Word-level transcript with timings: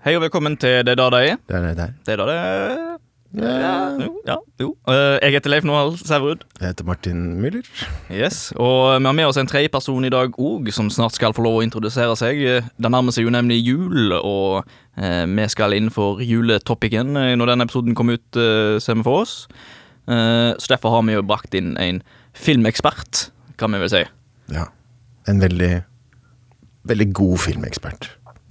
Hei 0.00 0.14
og 0.16 0.22
velkommen 0.22 0.54
til 0.56 0.78
Det 0.88 0.94
er 0.94 0.96
da 0.96 1.06
det 1.12 1.18
er. 1.28 1.34
Det 1.44 1.56
er 1.58 1.64
det 1.66 1.72
der. 1.76 1.90
Det 2.06 2.12
er 2.14 2.16
da 2.16 2.24
det 2.24 2.34
er. 2.40 2.92
Ja. 3.36 3.72
Jo, 4.00 4.12
ja, 4.24 4.36
jo. 4.56 4.68
Eh, 4.88 5.18
jeg 5.20 5.34
heter 5.34 5.52
Leif 5.52 5.66
Nohal 5.68 5.90
Sæverud. 6.00 6.46
Jeg 6.56 6.70
heter 6.70 6.86
Martin 6.88 7.18
Müller. 7.42 7.66
Yes, 8.08 8.54
og 8.56 8.96
vi 8.96 9.04
har 9.04 9.12
med 9.12 9.28
oss 9.28 9.36
en 9.36 9.50
tredjeperson 9.50 10.06
i 10.08 10.10
dag 10.10 10.32
òg, 10.40 10.70
som 10.72 10.88
snart 10.88 11.18
skal 11.18 11.36
få 11.36 11.44
lov 11.44 11.58
å 11.58 11.64
introdusere 11.66 12.14
seg. 12.16 12.40
Det 12.80 12.90
nærmer 12.90 13.12
seg 13.12 13.28
jo 13.28 13.34
nemlig 13.34 13.58
jul, 13.60 14.14
og 14.16 14.64
eh, 14.96 15.26
vi 15.28 15.48
skal 15.52 15.76
innenfor 15.76 16.16
for 16.16 16.88
eh, 16.88 17.34
når 17.36 17.52
denne 17.52 17.66
episoden 17.68 17.94
kommer 17.94 18.16
ut, 18.16 18.40
ser 18.80 18.96
vi 18.96 19.04
for 19.04 19.26
oss. 19.26 19.36
Så 20.08 20.72
derfor 20.72 20.96
har 20.96 21.04
vi 21.04 21.12
jo 21.12 21.22
brakt 21.22 21.52
inn 21.54 21.76
en 21.76 22.00
filmekspert, 22.32 23.28
kan 23.60 23.76
vi 23.76 23.84
vel 23.84 23.92
si. 23.92 24.00
Ja. 24.48 24.64
En 25.28 25.44
veldig, 25.44 25.84
veldig 26.88 27.12
god 27.12 27.36
filmekspert. 27.44 28.08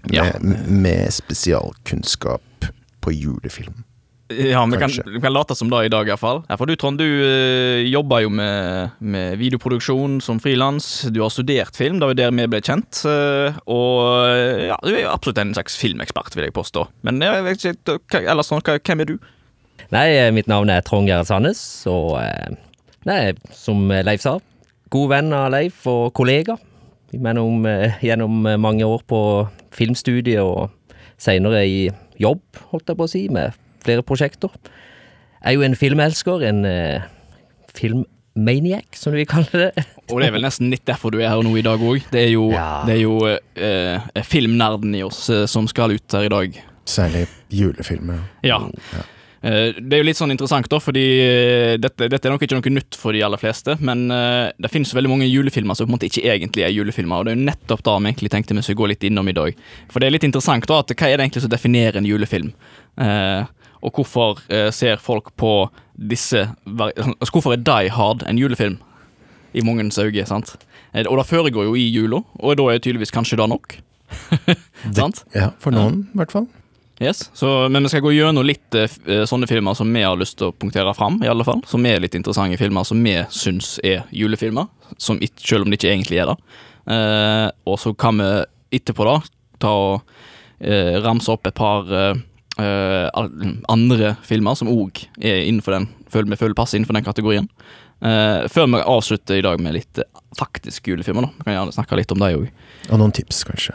Ja. 0.08 0.24
Med, 0.40 0.68
med 0.72 1.14
spesialkunnskap 1.14 2.42
på 3.04 3.12
julefilm. 3.12 3.84
Ja, 4.30 4.62
vi 4.70 4.78
kan, 4.78 4.92
vi 5.10 5.20
kan 5.24 5.34
late 5.34 5.56
som 5.58 5.72
det 5.72 5.80
i 5.88 5.90
dag, 5.90 6.06
iallfall. 6.08 6.44
Ja, 6.48 6.56
for 6.60 6.70
du, 6.70 6.76
Trond, 6.78 7.00
du 7.02 7.06
eh, 7.26 7.80
jobber 7.90 8.22
jo 8.22 8.30
med, 8.30 8.92
med 9.02 9.40
videoproduksjon 9.42 10.20
som 10.22 10.38
frilans. 10.40 11.08
Du 11.10 11.18
har 11.24 11.32
studert 11.34 11.74
film, 11.76 11.98
det 12.00 12.06
var 12.12 12.14
der 12.20 12.36
vi 12.38 12.46
ble 12.52 12.60
kjent. 12.62 13.00
eh, 13.10 13.58
og 13.66 14.04
eh, 14.30 14.68
ja, 14.70 14.78
du 14.86 14.92
er 14.94 15.02
jo 15.08 15.10
absolutt 15.16 15.42
en 15.42 15.56
slags 15.58 15.80
filmekspert, 15.82 16.38
vil 16.38 16.46
jeg 16.46 16.54
påstå. 16.54 16.86
Men 17.10 17.18
jeg 17.26 17.44
vet 17.48 17.66
ikke, 17.72 17.98
hva- 18.06 18.22
ellers 18.36 18.52
sånn, 18.54 18.62
hva- 18.62 18.78
hvem 18.78 19.02
er 19.02 19.10
du? 19.10 19.18
Nei, 19.90 20.06
mitt 20.38 20.48
navn 20.52 20.70
er 20.70 20.86
Trond 20.86 21.10
Gerhard 21.10 21.26
Sandnes, 21.32 21.64
og 21.90 22.20
nei, 23.10 23.34
som 23.58 23.88
Leif 23.90 24.22
sa, 24.22 24.36
god 24.94 25.10
venn 25.16 25.34
av 25.34 25.50
Leif 25.56 25.88
og 25.90 26.12
kollega 26.14 26.60
gjennom, 27.14 27.66
eh, 27.66 27.98
gjennom 28.06 28.42
mange 28.62 28.86
år 28.86 29.02
på 29.10 29.22
filmstudiet 29.76 30.42
og 30.44 30.70
senere 31.20 31.66
i 31.68 31.90
jobb, 32.20 32.42
holdt 32.72 32.88
jeg 32.92 32.98
på 33.00 33.06
å 33.08 33.12
si, 33.12 33.26
med 33.30 33.54
flere 33.84 34.04
prosjekter. 34.04 34.50
Jeg 35.40 35.54
er 35.54 35.56
jo 35.56 35.62
en 35.68 35.76
filmelsker, 35.80 36.44
en 36.50 36.66
eh, 36.68 37.02
filmmaniac, 37.76 38.96
som 39.00 39.14
vi 39.16 39.26
kaller 39.30 39.68
det. 39.70 39.86
Og 40.10 40.20
det 40.22 40.30
er 40.30 40.36
vel 40.36 40.46
nesten 40.48 40.72
litt 40.74 40.86
derfor 40.90 41.14
du 41.14 41.20
er 41.22 41.30
her 41.32 41.44
nå 41.46 41.54
i 41.60 41.64
dag 41.66 41.80
òg. 41.86 42.02
Det 42.12 42.26
er 42.28 42.32
jo, 42.34 42.50
Ja. 42.52 42.84
det 42.88 42.98
er 42.98 43.02
jo 43.04 43.20
eh, 43.30 44.24
filmnerden 44.26 44.96
i 44.98 45.04
oss 45.06 45.30
eh, 45.30 45.46
som 45.46 45.68
skal 45.70 45.92
ut 45.96 46.16
her 46.18 46.28
i 46.28 46.34
dag. 46.34 46.60
Særlig 46.90 47.28
julefilmer. 47.54 48.20
Ja. 48.44 48.58
Eh, 48.66 49.06
Det 49.42 49.94
er 49.96 50.02
jo 50.02 50.08
litt 50.10 50.18
sånn 50.20 50.34
interessant, 50.34 50.68
da, 50.68 50.80
fordi 50.84 51.04
eh, 51.24 51.76
dette, 51.80 52.10
dette 52.12 52.28
er 52.28 52.34
nok 52.34 52.42
ikke 52.44 52.58
noe 52.58 52.74
nytt 52.76 52.98
for 53.00 53.16
de 53.16 53.22
aller 53.24 53.40
fleste, 53.40 53.78
men 53.80 54.10
eh, 54.12 54.50
det 54.60 54.72
finnes 54.74 54.92
veldig 54.98 55.12
mange 55.14 55.30
julefilmer 55.30 55.78
som 55.80 55.88
på 55.88 55.94
en 55.94 55.96
måte 55.96 56.10
ikke 56.10 56.26
egentlig 56.34 56.66
er 56.68 56.74
julefilmer, 56.76 57.22
og 57.22 57.30
det 57.30 57.32
er 57.32 57.40
jo 57.40 57.46
nettopp 57.48 57.86
da 57.88 57.94
vi 58.02 58.12
egentlig 58.12 58.32
tenkte 58.34 58.58
vi 58.58 58.66
skulle 58.68 58.82
gå 58.82 58.90
litt 58.92 59.06
innom 59.08 59.32
i 59.32 59.36
dag. 59.38 59.62
For 59.94 60.04
det 60.04 60.10
er 60.10 60.16
litt 60.18 60.28
interessant 60.28 60.68
da, 60.68 60.82
at 60.84 60.92
hva 60.92 61.08
er 61.08 61.16
det 61.22 61.30
egentlig 61.30 61.46
som 61.46 61.54
definerer 61.56 62.02
en 62.02 62.10
julefilm? 62.10 62.52
Eh, 63.00 63.48
og 63.80 63.96
hvorfor 63.96 64.42
eh, 64.52 64.68
ser 64.76 65.00
folk 65.00 65.32
på 65.40 65.54
disse 65.96 66.42
altså, 66.68 67.32
Hvorfor 67.32 67.54
er 67.56 67.62
Die 67.64 67.92
Hard 67.96 68.26
en 68.28 68.40
julefilm? 68.40 68.76
I 69.56 69.64
mangens 69.64 69.96
øyne, 70.04 70.26
sant? 70.28 70.58
Eh, 70.92 71.06
Og 71.08 71.16
det 71.22 71.30
foregår 71.32 71.64
jo 71.72 71.78
i 71.80 71.88
jula, 71.88 72.20
og 72.44 72.58
da 72.60 72.68
er 72.74 72.84
tydeligvis 72.84 73.16
kanskje 73.16 73.38
det 73.40 73.48
nok. 73.56 73.78
sant? 74.92 75.24
Ja, 75.36 75.54
for 75.64 75.72
noen, 75.72 76.10
i 76.12 76.20
hvert 76.20 76.36
fall. 76.36 76.48
Yes, 77.00 77.30
så, 77.34 77.70
Men 77.72 77.84
vi 77.86 77.90
skal 77.94 78.02
gå 78.04 78.12
gjennom 78.12 78.44
litt 78.44 78.76
eh, 78.76 78.92
eh, 79.08 79.22
sånne 79.30 79.48
filmer 79.48 79.74
som 79.78 79.88
vi 79.96 80.02
har 80.04 80.18
lyst 80.20 80.36
til 80.42 80.50
å 80.50 80.56
punktere 80.56 80.92
fram, 80.98 81.22
i 81.24 81.30
alle 81.32 81.46
fall. 81.48 81.62
Som 81.70 81.86
er 81.88 82.02
litt 82.04 82.16
interessante 82.18 82.58
filmer 82.60 82.84
som 82.88 83.00
vi 83.04 83.14
syns 83.32 83.78
er 83.88 84.02
julefilmer, 84.12 84.68
som, 85.00 85.20
ikke- 85.24 85.46
selv 85.48 85.64
om 85.64 85.72
de 85.72 85.78
ikke 85.80 85.94
egentlig 85.94 86.20
er 86.20 86.34
det. 86.34 86.38
Eh, 86.92 87.46
og 87.72 87.80
så 87.80 87.94
kan 87.96 88.20
vi 88.20 88.28
etterpå 88.80 89.08
da 89.08 89.16
ta 89.64 89.72
og 89.72 90.02
eh, 90.60 91.00
ramse 91.04 91.32
opp 91.32 91.48
et 91.48 91.56
par 91.56 91.88
eh, 91.88 92.20
eh, 92.60 93.08
andre 93.72 94.16
filmer 94.28 94.56
som 94.60 94.68
òg 94.68 95.06
er 95.24 95.46
innenfor 95.48 95.78
den, 95.78 95.88
føler 96.12 96.34
vi 96.36 96.42
føler 96.44 96.58
passer 96.60 96.80
innenfor 96.82 97.00
den 97.00 97.08
kategorien. 97.08 97.48
Før 98.00 98.68
vi 98.72 98.80
avslutter 98.80 99.36
i 99.36 99.44
dag 99.44 99.60
med 99.60 99.74
litt 99.76 100.00
faktisk 100.40 100.86
julefilmer, 100.88 101.26
da. 101.26 101.32
Vi 101.36 101.44
kan 101.50 101.56
gjerne 101.58 101.74
snakke 101.76 101.98
litt 102.00 102.12
om 102.16 102.22
det 102.24 102.30
òg. 102.38 102.46
Og 102.94 103.00
noen 103.02 103.12
tips, 103.12 103.42
kanskje. 103.44 103.74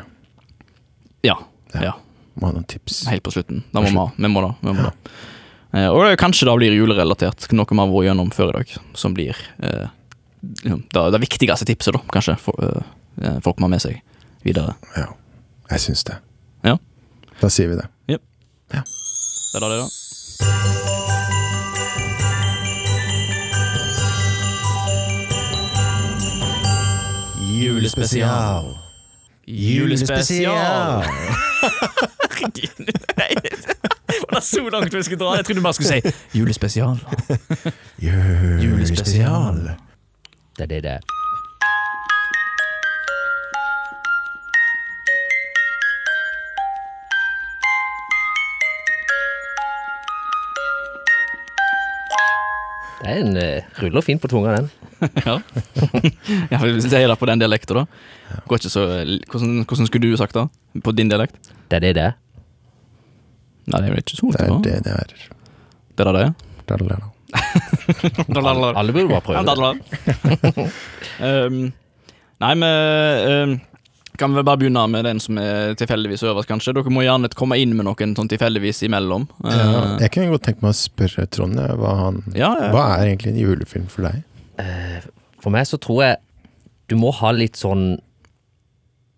Ja. 1.29 1.35
Ja. 1.75 1.83
ja. 1.91 1.93
Må 2.41 2.49
ha 2.49 2.57
noen 2.57 2.67
tips. 2.69 3.05
Helt 3.11 3.23
på 3.27 3.33
slutten. 3.35 3.63
Da 3.73 3.83
må 3.83 3.91
vi 3.91 3.99
ha. 3.99 4.09
Vi 4.17 4.31
må 4.31 4.43
da. 4.45 4.53
Vi 4.61 4.75
må 4.75 4.89
da. 4.89 4.93
Eh, 5.75 5.89
og 5.91 6.05
det, 6.07 6.17
kanskje 6.23 6.47
da 6.49 6.55
blir 6.59 6.75
julerelatert, 6.75 7.49
noe 7.55 7.67
vi 7.71 7.81
har 7.81 7.91
vært 7.91 8.09
gjennom 8.09 8.31
før 8.35 8.53
i 8.53 8.57
dag, 8.59 8.75
som 8.99 9.15
blir 9.17 9.39
eh, 9.63 9.89
liksom, 10.63 10.85
det, 10.95 11.05
det 11.17 11.23
viktigste 11.25 11.67
tipset, 11.71 11.97
da, 11.97 12.03
kanskje, 12.15 12.37
for, 12.43 12.55
eh, 12.63 12.93
eh, 13.23 13.41
folk 13.45 13.59
må 13.59 13.67
ha 13.69 13.75
med 13.75 13.83
seg 13.83 13.99
videre. 14.47 14.77
Ja, 14.95 15.09
jeg 15.75 15.87
syns 15.89 16.07
det. 16.07 16.21
Ja. 16.67 16.79
Da 17.41 17.51
sier 17.51 17.73
vi 17.73 17.81
det. 17.81 17.89
Ja 18.15 18.21
Det 18.83 19.59
er 19.59 19.63
da 19.63 19.69
det, 19.71 19.83
da. 19.83 19.89
Julespesial. 27.55 28.75
Julespesial! 29.47 31.05
Var 32.45 34.35
det 34.35 34.45
så 34.45 34.69
langt 34.69 34.95
vi 34.95 35.03
skulle 35.03 35.19
dra? 35.25 35.37
Jeg 35.37 35.45
trodde 35.49 35.63
bare 35.65 35.75
skulle 35.75 35.89
si 35.89 36.39
julespesial. 36.39 37.01
Julespesial. 38.63 39.61
Det 40.59 40.63
er 40.63 40.67
det 40.67 40.83
det 40.83 40.91
er. 40.91 41.13
Det 53.05 53.13
er 53.13 53.21
en 53.21 53.37
uh, 53.37 53.83
ruller 53.83 54.01
fint 54.01 54.21
på 54.23 54.29
tunga, 54.33 54.55
den. 54.57 54.71
ja. 55.29 55.35
ja, 56.51 56.59
Hvis 56.63 56.87
jeg 56.87 56.93
sier 56.95 57.09
det 57.11 57.19
på 57.21 57.29
den 57.29 57.43
dialekten, 57.43 57.83
da. 57.83 58.39
Går 58.49 58.63
ikke 58.63 58.73
så, 58.73 58.85
hvordan, 59.29 59.65
hvordan 59.69 59.91
skulle 59.91 60.09
du 60.09 60.17
sagt 60.17 60.39
det? 60.39 60.47
På 60.85 60.93
din 60.97 61.13
dialekt? 61.13 61.37
Det 61.69 61.77
er 61.77 61.85
det 61.85 61.95
det 61.99 62.07
er. 62.09 62.15
Nei, 63.65 63.81
det 63.81 63.89
er 63.89 63.95
vel 63.95 64.03
ikke 64.03 64.19
så 64.19 64.31
Det 64.35 64.45
er 64.45 64.57
det 64.65 64.79
det 64.85 64.95
er. 64.95 65.13
Det 65.95 66.05
er 66.05 66.11
det 66.11 66.15
det 66.17 66.25
er? 66.29 66.35
Da-da-da. 66.69 66.99
Alle 68.79 68.93
burde 68.93 69.09
bare 69.11 69.21
prøve 69.25 69.43
det. 69.45 70.67
um, 71.21 71.57
nei, 72.45 72.53
men 72.61 73.31
um, 73.51 73.55
kan 74.21 74.37
vel 74.37 74.47
bare 74.47 74.61
begynne 74.63 74.85
med 74.93 75.05
den 75.09 75.21
som 75.23 75.39
er 75.43 75.75
tilfeldigvis 75.79 76.23
øverst, 76.29 76.49
kanskje. 76.51 76.75
Dere 76.77 76.93
må 76.95 77.03
gjerne 77.05 77.31
komme 77.35 77.59
inn 77.61 77.75
med 77.77 77.89
noen 77.89 78.15
sånn 78.17 78.31
tilfeldigvis 78.31 78.85
imellom. 78.89 79.27
Ja, 79.45 79.65
Uh, 79.65 79.97
jeg 80.03 80.13
kunne 80.15 80.33
godt 80.35 80.47
tenke 80.49 80.65
meg 80.65 80.75
å 80.75 80.79
spørre 80.79 81.27
Trond 81.33 81.59
hva, 81.59 81.97
han, 81.99 82.23
ja, 82.37 82.53
ja. 82.61 82.71
hva 82.75 82.87
er 82.95 83.11
egentlig 83.11 83.35
en 83.35 83.43
julefilm 83.43 83.89
for 83.91 84.09
deg? 84.09 84.23
For 85.43 85.53
meg 85.55 85.67
så 85.69 85.81
tror 85.83 86.05
jeg 86.05 86.21
du 86.91 86.97
må 87.01 87.11
ha 87.17 87.33
litt 87.35 87.57
sånn 87.59 87.97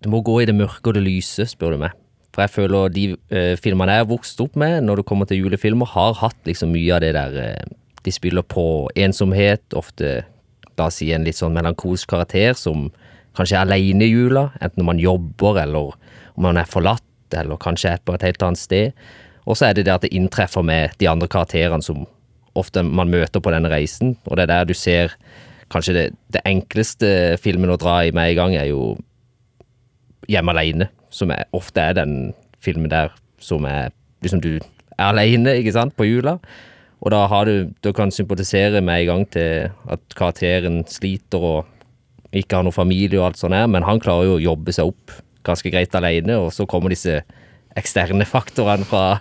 Du 0.03 0.09
må 0.13 0.21
gå 0.25 0.39
i 0.43 0.47
det 0.49 0.55
mørke 0.57 0.91
og 0.91 0.97
det 0.97 1.03
lyse, 1.05 1.45
spør 1.51 1.75
du 1.75 1.83
meg. 1.83 1.95
For 2.37 2.45
jeg 2.45 2.53
føler 2.53 2.93
de 2.93 3.05
eh, 3.33 3.55
filmene 3.57 3.95
jeg 3.97 4.05
har 4.05 4.11
vokst 4.11 4.41
opp 4.45 4.59
med, 4.61 4.83
når 4.85 5.01
det 5.01 5.07
kommer 5.09 5.25
til 5.25 5.41
julefilmer, 5.41 5.89
har 5.89 6.19
hatt 6.21 6.37
liksom 6.45 6.75
mye 6.75 6.93
av 6.93 7.01
det 7.01 7.15
der 7.17 7.39
eh, 7.41 7.77
De 8.05 8.13
spiller 8.13 8.45
på 8.45 8.87
ensomhet, 8.95 9.65
ofte 9.75 10.27
la 10.77 10.91
oss 10.91 11.01
si 11.01 11.09
en 11.17 11.25
litt 11.25 11.39
sånn 11.39 11.57
melankolsk 11.57 12.13
karakter 12.13 12.53
som 12.55 12.91
kanskje 13.37 13.57
er 13.57 13.65
aleine 13.65 14.05
i 14.05 14.13
jula, 14.13 14.51
enten 14.61 14.83
når 14.83 14.89
man 14.91 15.01
jobber 15.01 15.63
eller 15.65 15.97
om 16.37 16.45
man 16.45 16.61
er 16.61 16.69
forlatt, 16.69 17.03
eller 17.33 17.57
kanskje 17.57 17.95
er 17.95 18.05
på 18.05 18.13
et 18.15 18.29
helt 18.29 18.45
annet 18.45 18.61
sted. 18.61 19.09
Og 19.49 19.57
så 19.57 19.71
er 19.71 19.79
det 19.79 19.87
det 19.89 19.95
at 19.95 20.05
det 20.05 20.13
inntreffer 20.15 20.63
med 20.63 20.93
de 21.01 21.09
andre 21.09 21.29
karakterene 21.33 21.83
som 21.83 22.05
ofte 22.57 22.85
man 22.85 23.11
møter 23.11 23.41
på 23.41 23.53
denne 23.53 23.73
reisen, 23.73 24.15
og 24.29 24.37
det 24.37 24.45
er 24.45 24.53
der 24.53 24.69
du 24.69 24.77
ser 24.77 25.17
Kanskje 25.67 25.93
det, 25.97 26.03
det 26.31 26.45
enkleste 26.47 27.09
filmen 27.43 27.73
å 27.75 27.79
dra 27.81 27.97
i 28.07 28.13
med 28.15 28.29
en 28.31 28.37
gang 28.39 28.53
er 28.55 28.69
jo 28.71 28.93
Hjemme 30.31 30.53
aleine, 30.55 30.87
som 31.17 31.33
er, 31.35 31.47
ofte 31.57 31.81
er 31.83 31.97
den 31.97 32.17
filmen 32.63 32.91
der 32.93 33.15
som 33.43 33.65
er 33.69 33.93
liksom 34.25 34.43
du 34.45 34.57
er 34.57 35.11
aleine, 35.11 35.59
ikke 35.61 35.75
sant, 35.77 35.95
på 35.97 36.07
jula. 36.09 36.37
Og 37.05 37.13
da 37.13 37.27
har 37.29 37.45
du 37.45 37.71
Du 37.85 37.93
kan 37.93 38.11
sympatisere 38.11 38.81
med 38.81 39.03
en 39.03 39.07
gang 39.07 39.25
til 39.31 39.71
at 39.89 40.01
karakteren 40.17 40.85
sliter 40.89 41.39
og 41.39 41.67
ikke 42.33 42.57
har 42.59 42.65
noe 42.67 42.75
familie 42.75 43.21
og 43.21 43.31
alt 43.31 43.39
sånt 43.41 43.55
her, 43.55 43.69
men 43.71 43.85
han 43.87 44.01
klarer 44.03 44.27
jo 44.27 44.37
å 44.37 44.43
jobbe 44.43 44.73
seg 44.75 44.89
opp 44.91 45.13
ganske 45.47 45.71
greit 45.71 45.95
aleine, 45.95 46.37
og 46.43 46.51
så 46.53 46.67
kommer 46.67 46.91
disse 46.91 47.21
eksterne 47.79 48.27
faktorene 48.27 48.85
fra 48.89 49.21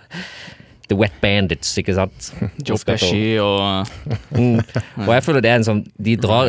The 0.88 0.96
Wet 0.98 1.14
Bandits, 1.22 1.70
ikke 1.80 1.94
sant. 1.96 2.32
Joe 2.66 2.80
Pesci 2.86 3.38
og 3.42 3.86
Mm. 4.36 4.60
Og 5.06 5.12
jeg 5.14 5.22
føler 5.24 5.42
det 5.42 5.50
er 5.50 5.58
en 5.60 5.66
sånn 5.66 5.80
De 5.98 6.16
drar. 6.20 6.48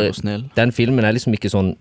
Den 0.55 0.71
filmen 0.75 1.05
er 1.05 1.13
liksom 1.15 1.33
ikke 1.37 1.49
sånn 1.51 1.75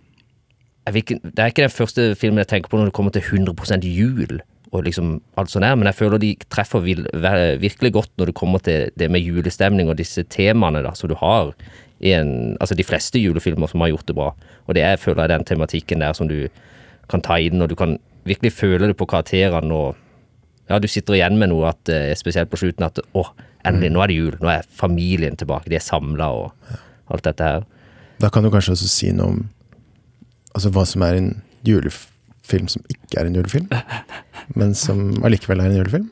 ikke, 0.94 1.18
Det 1.22 1.38
er 1.38 1.46
ikke 1.46 1.62
den 1.62 1.70
første 1.70 2.14
filmen 2.14 2.38
jeg 2.38 2.48
tenker 2.48 2.70
på 2.70 2.78
når 2.78 2.90
det 2.90 2.92
kommer 2.92 3.10
til 3.10 3.22
100% 3.22 3.82
jul. 3.82 4.40
Og 4.72 4.82
liksom 4.84 5.22
alt 5.38 5.50
sånt 5.50 5.64
her, 5.64 5.74
Men 5.74 5.86
jeg 5.86 5.94
føler 5.94 6.18
de 6.18 6.36
treffer 6.50 6.80
virkelig 6.80 7.92
godt 7.92 8.10
når 8.18 8.26
det 8.26 8.34
kommer 8.34 8.58
til 8.58 8.90
det 8.98 9.10
med 9.10 9.20
julestemning 9.20 9.88
og 9.88 9.98
disse 9.98 10.22
temaene 10.22 10.82
da, 10.82 10.92
som 10.94 11.08
du 11.08 11.14
har 11.14 11.54
i 12.00 12.12
en, 12.12 12.56
altså 12.60 12.74
de 12.74 12.84
fleste 12.84 13.18
julefilmer 13.18 13.66
som 13.66 13.80
har 13.80 13.88
gjort 13.88 14.06
det 14.06 14.14
bra. 14.14 14.34
Og 14.66 14.74
det 14.74 14.82
er, 14.82 14.96
føler 14.96 15.22
jeg, 15.22 15.28
den 15.28 15.44
tematikken 15.44 16.00
der 16.00 16.12
som 16.12 16.28
du 16.28 16.48
kan 17.08 17.22
ta 17.22 17.38
inn, 17.38 17.62
og 17.62 17.70
du 17.70 17.74
kan 17.74 17.98
virkelig 18.24 18.52
føle 18.52 18.86
det 18.86 18.96
på 18.96 19.06
karakterene 19.06 19.74
og 19.74 19.96
ja, 20.68 20.78
du 20.82 20.88
sitter 20.90 21.14
igjen 21.14 21.38
med 21.38 21.52
noe 21.52 21.70
at 21.70 21.88
eh, 21.88 22.10
spesielt 22.18 22.50
på 22.50 22.58
slutten 22.58 22.88
at 22.88 22.98
å, 23.14 23.22
endelig, 23.64 23.92
nå 23.94 24.02
er 24.02 24.10
det 24.10 24.16
jul. 24.16 24.38
Nå 24.42 24.50
er 24.50 24.66
familien 24.66 25.36
tilbake. 25.38 25.70
De 25.70 25.78
er 25.78 25.84
samla 25.84 26.26
og 26.34 26.72
alt 27.06 27.28
dette 27.28 27.46
her. 27.46 27.66
Da 28.18 28.32
kan 28.34 28.42
du 28.42 28.50
kanskje 28.50 28.74
også 28.74 28.88
si 28.90 29.12
noe 29.14 29.30
om 29.30 29.44
altså, 30.56 30.72
hva 30.74 30.84
som 30.88 31.04
er 31.06 31.18
en 31.20 31.30
julefilm 31.66 32.68
som 32.72 32.84
ikke 32.92 33.20
er 33.20 33.28
en 33.28 33.36
julefilm, 33.38 33.70
men 34.58 34.74
som 34.78 35.08
allikevel 35.26 35.62
er 35.62 35.72
en 35.72 35.80
julefilm. 35.82 36.10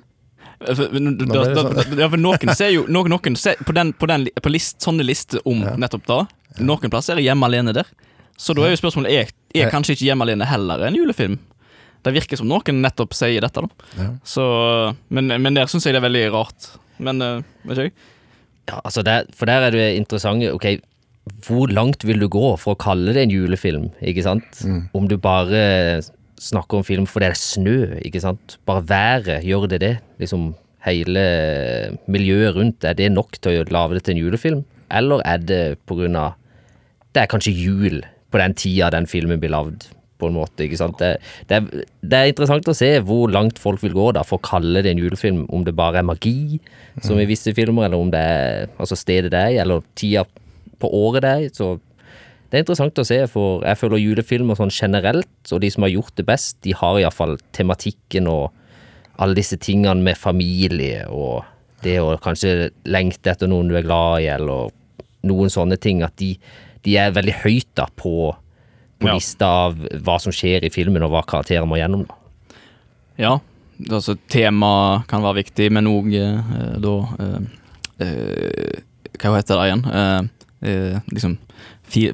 For, 0.64 0.88
da, 0.88 1.12
da, 1.28 1.42
sånn. 1.58 1.74
da, 1.76 1.84
ja, 2.04 2.06
for 2.08 2.20
noen 2.20 2.54
ser 2.56 2.70
jo 2.72 2.84
noen, 2.88 3.10
noen 3.12 3.34
ser, 3.36 3.58
På, 3.66 3.74
den, 3.76 3.90
på, 4.00 4.06
den, 4.08 4.28
på 4.40 4.52
list, 4.54 4.78
sånne 4.80 5.04
lister 5.04 5.42
om 5.44 5.60
Ja. 5.66 5.74
nettopp 5.76 6.06
da 6.08 6.18
Noen 6.64 6.92
plasser 6.92 7.18
er 7.18 7.24
Hjemme 7.26 7.50
alene 7.50 7.74
der. 7.76 7.90
Så 8.40 8.54
da 8.56 8.62
er 8.64 8.72
jo 8.72 8.78
spørsmålet 8.80 9.12
Er, 9.12 9.32
er 9.58 9.72
kanskje 9.74 9.96
ikke 9.96 10.06
Hjemme 10.06 10.24
alene 10.24 10.46
heller 10.48 10.86
en 10.86 10.96
julefilm? 10.96 11.36
Det 12.06 12.14
virker 12.14 12.40
som 12.40 12.48
noen 12.48 12.80
nettopp 12.84 13.12
sier 13.18 13.44
dette, 13.44 13.60
da. 13.66 13.90
Ja. 13.98 14.08
Så, 14.24 14.46
men, 15.12 15.28
men 15.42 15.58
der 15.58 15.68
syns 15.68 15.84
jeg 15.88 15.96
det 15.96 16.00
er 16.02 16.06
veldig 16.06 16.24
rart. 16.32 16.70
Men 17.02 17.20
uh, 17.20 17.44
vet 17.64 17.78
ikke 17.80 17.86
jeg. 17.90 17.94
Ja, 18.70 18.80
altså 18.80 19.04
der, 19.04 19.28
for 19.36 19.48
der 19.50 19.68
er 19.68 19.74
det 19.74 19.86
interessant. 19.98 20.44
Ok, 20.52 20.66
hvor 21.44 21.70
langt 21.72 22.04
vil 22.06 22.20
du 22.22 22.28
gå 22.32 22.54
for 22.60 22.74
å 22.74 22.80
kalle 22.80 23.14
det 23.16 23.24
en 23.26 23.32
julefilm, 23.32 23.88
ikke 24.00 24.24
sant? 24.26 24.60
Om 24.96 25.08
du 25.10 25.16
bare 25.20 26.02
snakker 26.40 26.80
om 26.80 26.84
film 26.86 27.06
fordi 27.08 27.28
det 27.28 27.32
er 27.32 27.40
snø, 27.40 27.78
ikke 28.04 28.22
sant? 28.24 28.58
Bare 28.68 28.84
været, 28.88 29.44
gjør 29.46 29.68
det 29.70 29.80
det? 29.84 29.94
Liksom 30.20 30.52
hele 30.84 31.24
miljøet 32.12 32.56
rundt, 32.58 32.84
er 32.84 32.96
det 32.98 33.10
nok 33.12 33.38
til 33.40 33.62
å 33.62 33.68
lage 33.72 33.96
det 33.96 34.04
til 34.04 34.16
en 34.16 34.22
julefilm? 34.24 34.64
Eller 34.92 35.22
er 35.24 35.38
det 35.40 35.62
på 35.88 35.96
grunn 35.98 36.16
av 36.20 36.34
Det 37.14 37.22
er 37.22 37.30
kanskje 37.30 37.54
jul 37.54 38.00
på 38.34 38.40
den 38.40 38.56
tida 38.58 38.90
den 38.90 39.06
filmen 39.06 39.38
blir 39.38 39.52
lagd, 39.54 39.86
på 40.18 40.26
en 40.26 40.34
måte, 40.34 40.64
ikke 40.64 40.78
sant? 40.80 40.98
Det, 40.98 41.20
det, 41.48 41.60
er, 41.60 41.84
det 42.02 42.18
er 42.18 42.30
interessant 42.32 42.68
å 42.70 42.74
se 42.74 42.88
hvor 43.06 43.30
langt 43.30 43.60
folk 43.62 43.82
vil 43.84 43.94
gå 43.94 44.08
da 44.16 44.24
for 44.26 44.40
å 44.40 44.46
kalle 44.46 44.82
det 44.82 44.90
en 44.90 45.02
julefilm, 45.02 45.44
om 45.54 45.62
det 45.66 45.76
bare 45.78 46.00
er 46.02 46.08
magi, 46.08 46.58
som 47.02 47.20
i 47.22 47.28
visse 47.30 47.54
filmer, 47.54 47.86
eller 47.86 48.02
om 48.02 48.10
det 48.10 48.20
er 48.20 48.66
altså 48.74 48.98
stedet 48.98 49.30
det 49.30 49.40
er 49.40 49.54
i, 49.54 49.60
eller 49.62 49.86
tida 49.98 50.26
på 50.80 50.90
året 50.94 51.22
det 51.24 51.32
er. 51.32 51.48
Så 51.54 51.68
det 52.50 52.58
er 52.58 52.64
interessant 52.64 52.98
å 53.00 53.06
se, 53.06 53.18
for 53.30 53.64
jeg 53.66 53.80
føler 53.80 54.02
julefilmer 54.02 54.58
sånn 54.58 54.70
generelt, 54.74 55.32
og 55.52 55.60
de 55.64 55.70
som 55.74 55.82
har 55.86 55.94
gjort 55.94 56.14
det 56.20 56.26
best, 56.28 56.58
de 56.62 56.74
har 56.76 57.00
iallfall 57.00 57.36
tematikken 57.56 58.28
og 58.30 58.52
alle 59.18 59.34
disse 59.38 59.56
tingene 59.62 60.02
med 60.02 60.18
familie 60.18 61.04
og 61.10 61.44
det 61.84 61.98
å 62.02 62.14
kanskje 62.22 62.70
lengte 62.88 63.30
etter 63.30 63.50
noen 63.50 63.68
du 63.68 63.74
er 63.76 63.84
glad 63.86 64.22
i, 64.24 64.28
eller 64.32 64.70
noen 65.28 65.50
sånne 65.52 65.76
ting, 65.80 66.00
at 66.02 66.14
de, 66.20 66.32
de 66.84 66.96
er 67.00 67.12
veldig 67.16 67.34
høyt 67.44 67.68
da 67.78 67.86
på, 67.96 68.32
på 68.98 69.08
Ja. 69.10 69.14
lista 69.14 69.48
av 69.66 69.76
hva 70.04 70.16
som 70.22 70.32
skjer 70.32 70.64
i 70.64 70.70
filmen, 70.72 71.02
og 71.04 71.12
hva 71.12 71.24
karakterer 71.28 71.66
må 71.68 71.76
gjennom. 71.76 72.06
da. 72.08 72.14
Ja, 73.18 73.34
altså 73.90 74.16
tema 74.32 75.04
kan 75.10 75.22
være 75.22 75.42
viktig, 75.42 75.68
men 75.72 75.86
òg 75.90 76.08
eh, 76.16 76.78
da 76.82 76.94
eh, 77.20 77.38
eh, 78.06 78.80
Hva 79.20 79.36
heter 79.36 79.60
det 79.60 79.66
igjen? 79.68 79.84
Eh, 80.64 81.00
liksom 81.12 81.38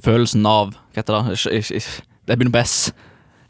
Følelsen 0.03 0.45
av 0.51 0.73
Hva 0.75 1.01
heter 1.03 1.31
det? 1.31 1.83
Det 2.27 2.37
begynner 2.37 2.55
på 2.59 2.63
S. 2.65 2.79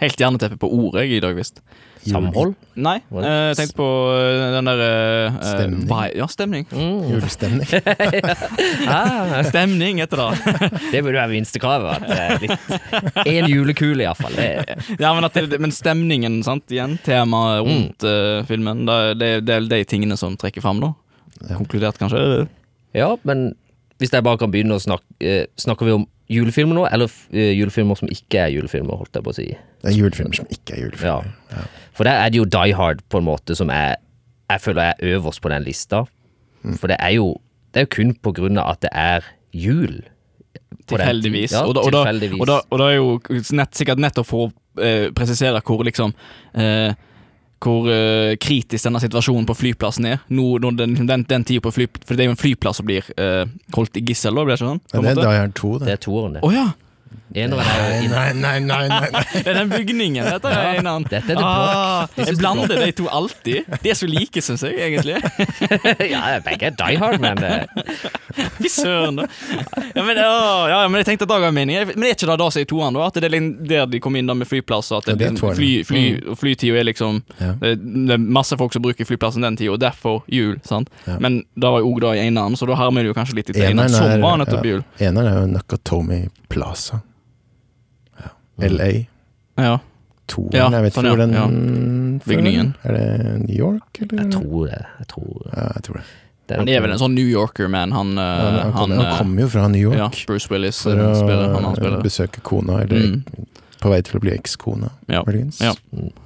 Helt 0.00 0.20
jernteppe 0.20 0.56
på 0.60 0.68
ordet 0.72 1.02
jeg 1.08 1.18
i 1.18 1.22
dag, 1.24 1.34
visst. 1.36 1.58
Samhold? 2.00 2.54
Nei, 2.80 2.94
eh, 3.12 3.50
jeg 3.50 3.56
tenkte 3.58 3.76
på 3.76 3.86
eh, 4.16 4.44
den 4.54 4.68
der 4.70 4.80
eh, 4.86 5.34
Stemning. 5.44 5.90
Ja, 6.16 6.28
stemning. 6.32 6.64
Mm. 6.72 7.02
Julestemning. 7.10 7.68
Ah, 8.88 9.42
Stemning 9.44 10.00
heter 10.00 10.22
det. 10.22 10.54
det 10.94 11.02
burde 11.04 11.18
være 11.18 11.28
minstekravet. 11.34 12.06
En 13.26 13.50
julekule, 13.52 14.06
iallfall. 14.06 14.38
Ja, 14.40 15.12
men, 15.12 15.28
det, 15.34 15.60
men 15.60 15.74
stemningen, 15.76 16.40
sant, 16.46 16.64
igjen. 16.72 16.96
Temaet 17.04 17.60
rundt 17.66 18.00
Mm. 18.00 18.08
uh, 18.08 18.46
filmen. 18.48 18.86
Det, 18.88 18.98
det, 19.20 19.30
det 19.44 19.54
er 19.58 19.68
de 19.68 19.82
tingene 19.88 20.16
som 20.16 20.36
trekker 20.40 20.64
fram, 20.64 20.80
da. 20.80 20.94
Ja. 21.50 21.58
Konkludert, 21.60 22.00
kanskje. 22.00 22.46
Ja, 22.96 23.12
men 23.28 23.50
hvis 24.00 24.12
jeg 24.14 24.24
bare 24.26 24.40
kan 24.40 24.50
begynne 24.52 24.76
å 24.76 24.80
snakke 24.82 25.04
eh, 25.20 25.44
Snakker 25.60 25.86
vi 25.88 25.92
om 25.98 26.06
julefilmer 26.30 26.76
nå, 26.78 26.84
eller 26.94 27.10
eh, 27.34 27.50
julefilmer 27.58 27.98
som 27.98 28.08
ikke 28.12 28.38
er 28.46 28.52
julefilmer, 28.54 28.96
holdt 29.00 29.16
jeg 29.18 29.24
på 29.26 29.32
å 29.32 29.36
si? 29.36 29.46
Det 29.82 29.90
er 29.92 29.96
julefilmer 29.98 30.36
som 30.40 30.46
ikke 30.52 30.74
er 30.76 30.78
Ja. 30.78 30.84
julefilmer. 30.86 31.32
Ja. 31.54 31.64
For 31.98 32.06
der 32.08 32.20
er 32.24 32.30
det 32.32 32.38
jo 32.40 32.46
Die 32.46 32.72
Hard 32.78 33.02
på 33.10 33.18
en 33.20 33.26
måte 33.28 33.56
som 33.58 33.70
er 33.74 33.96
Jeg 34.50 34.60
føler 34.64 34.82
er 34.94 35.04
øverst 35.16 35.40
på 35.42 35.50
den 35.52 35.62
lista. 35.66 36.04
For 36.78 36.86
det 36.90 36.96
er 37.00 37.14
jo 37.18 37.36
Det 37.74 37.80
er 37.82 37.86
jo 37.86 37.94
kun 37.96 38.14
på 38.18 38.32
grunn 38.34 38.58
av 38.58 38.72
at 38.72 38.80
det 38.82 38.90
er 38.92 39.26
jul. 39.54 40.00
Tilfeldigvis. 40.90 41.52
Ja, 41.54 41.64
og, 41.66 41.74
da, 41.76 41.80
og, 41.86 41.92
da, 41.94 42.00
tilfeldigvis. 42.04 42.40
og, 42.40 42.46
da, 42.50 42.56
og 42.70 42.78
da 42.80 42.88
er 42.90 42.96
jo 42.96 43.18
nett, 43.58 43.76
sikkert 43.78 44.00
nettopp 44.02 44.26
for 44.26 44.48
å 44.48 44.82
eh, 44.82 45.10
presisere 45.14 45.60
hvor 45.66 45.84
liksom 45.86 46.14
eh, 46.58 46.94
hvor 47.60 47.88
uh, 47.90 48.34
kritisk 48.40 48.86
denne 48.88 49.00
situasjonen 49.02 49.46
på 49.48 49.56
flyplassen 49.58 50.06
er. 50.08 50.22
Nå, 50.32 50.46
når 50.64 50.78
den, 50.78 50.94
den, 51.08 51.24
den 51.28 51.44
tida 51.44 51.60
på 51.64 51.72
fly, 51.76 51.86
For 52.06 52.16
det 52.16 52.24
er 52.24 52.30
jo 52.30 52.36
en 52.36 52.40
flyplass 52.40 52.80
som 52.80 52.88
blir 52.88 53.04
uh, 53.20 53.44
holdt 53.76 54.00
i 54.00 54.04
gissel, 54.08 54.32
da, 54.34 54.46
blir 54.46 54.56
det 54.56 54.60
ikke 54.62 54.70
sånn? 54.70 54.80
Ja, 54.94 55.02
det 55.20 55.26
er 55.26 55.42
Hard 55.42 55.56
2, 55.60 55.72
Det 55.82 55.90
det. 55.90 55.96
er 55.98 56.00
toeren, 56.06 56.38
det. 56.38 56.44
Oh, 56.46 56.54
ja! 56.54 56.70
Eneren 57.30 57.60
er 57.62 58.02
jo 58.02 58.08
Nei, 58.10 58.32
nei, 58.34 58.58
nei, 58.58 58.80
nei, 58.90 59.08
nei. 59.14 59.20
Det 59.44 59.46
er 59.52 59.58
den 59.60 59.70
bygningen. 59.70 60.24
Dette 60.26 60.50
er 60.50 60.80
en 60.80 60.88
annen. 60.90 61.04
Dette 61.10 61.30
er 61.30 61.38
det 61.38 61.44
ah, 61.46 62.08
Jeg 62.18 62.36
blander 62.40 62.72
de 62.80 62.88
to 62.98 63.06
alltid. 63.06 63.68
De 63.84 63.92
er 63.92 63.98
så 63.98 64.08
like, 64.10 64.42
syns 64.42 64.64
jeg, 64.66 64.74
egentlig. 64.82 65.14
Ja, 66.12 66.40
begge 66.44 66.70
er 66.70 66.74
Die 66.80 66.98
Hard, 66.98 67.20
men 67.22 67.38
eh, 67.46 67.84
Fy 68.58 68.70
søren, 68.72 69.20
da. 69.20 69.26
Ja 69.94 70.02
men, 70.06 70.18
å, 70.22 70.32
ja, 70.70 70.80
men 70.90 71.00
jeg 71.02 71.08
tenkte 71.10 71.26
at 71.28 71.32
det 71.32 71.38
ga 71.44 71.52
mening. 71.54 71.78
Men 71.94 72.08
er 72.08 72.16
ikke 72.16 72.30
det 72.32 72.38
da 72.42 72.48
som 72.50 72.62
er 72.64 72.68
toeren, 72.70 72.98
da? 72.98 73.06
At 73.10 73.20
det 73.22 73.30
er 73.30 73.36
der 73.70 73.86
de 73.90 74.02
kom 74.02 74.18
inn 74.18 74.30
da 74.30 74.36
med 74.38 74.50
flyplass, 74.50 74.90
og 74.94 75.02
at 75.04 75.12
Ja, 75.12 75.18
det 75.20 75.30
er 75.30 75.54
fly, 75.58 75.70
fly, 75.86 76.04
og 76.32 76.38
flytida 76.40 76.80
er 76.82 76.88
liksom 76.90 77.22
Ja. 77.40 77.52
det, 77.62 77.76
det 77.84 78.16
er 78.18 78.22
masse 78.40 78.58
folk 78.58 78.74
som 78.74 78.82
bruker 78.84 79.06
flyplassen 79.08 79.46
den 79.46 79.58
tida, 79.60 79.74
og 79.76 79.80
derfor 79.82 80.22
jul. 80.30 80.58
sant? 80.66 80.90
Ja. 81.06 81.18
Men 81.22 81.42
det 81.54 81.70
var 81.76 81.82
jo 81.84 81.92
òg 81.94 82.02
da 82.06 82.14
i 82.18 82.24
eneren, 82.26 82.58
så 82.58 82.66
da 82.70 82.78
hermer 82.80 83.06
det 83.06 83.12
jo 83.14 83.18
kanskje 83.18 83.38
litt 83.40 83.54
i 83.54 83.56
eneren, 83.58 83.86
Eneren 83.86 83.94
som 83.96 84.10
er, 84.10 84.22
var 84.24 84.42
nettopp 84.42 84.66
ja, 84.66 84.74
jul. 84.76 84.84
eneren 84.98 85.30
er 85.30 85.40
jo 85.44 85.46
Nakatomi 85.54 86.20
Plaza. 86.50 86.99
Ja. 88.62 88.68
LA. 88.68 88.90
Ja. 89.58 89.78
Toren, 90.30 90.50
Ja, 90.54 90.68
jeg 90.70 90.82
vet 90.82 90.94
sånn, 90.94 91.04
ikke 91.04 91.16
hvor 91.16 91.22
den 91.24 91.32
ja. 91.34 91.46
Bygningen. 92.24 92.74
Er 92.84 92.92
det 92.96 93.48
New 93.48 93.56
York, 93.56 94.00
eller? 94.02 94.22
jeg 94.24 94.32
tror 94.32 94.66
det. 94.70 94.82
Jeg 95.00 95.06
tror 95.08 95.46
Ja, 95.56 95.64
jeg 95.74 95.82
tror 95.86 95.94
det. 95.98 96.04
det 96.50 96.58
Han 96.58 96.68
er 96.68 96.80
vel 96.84 96.90
en 96.92 96.98
sånn 96.98 97.14
New 97.14 97.26
Yorker-man, 97.26 97.92
han, 97.92 98.12
eh, 98.18 98.22
Ja, 98.22 98.50
han, 98.50 98.60
han, 98.60 98.72
kommer, 98.72 98.96
han 98.96 99.06
eh, 99.12 99.18
kommer 99.18 99.40
jo 99.42 99.48
fra 99.48 99.68
New 99.68 99.80
York 99.82 99.96
Ja, 99.98 100.08
Bruce 100.26 100.48
Willis 100.50 100.82
for 100.82 100.92
eh, 100.98 101.08
å 101.10 101.14
spiller 101.18 101.54
han 101.54 101.64
han 101.64 101.76
spiller. 101.76 102.02
besøke 102.02 102.40
kona, 102.42 102.82
eller 102.82 102.96
Mm. 103.00 103.24
på 103.80 103.88
vei 103.90 104.00
til 104.02 104.18
å 104.18 104.20
bli 104.20 104.30
ekskona, 104.36 104.90
Ja. 105.08 105.22
muligens. 105.24 105.60
Ja. 105.60 105.72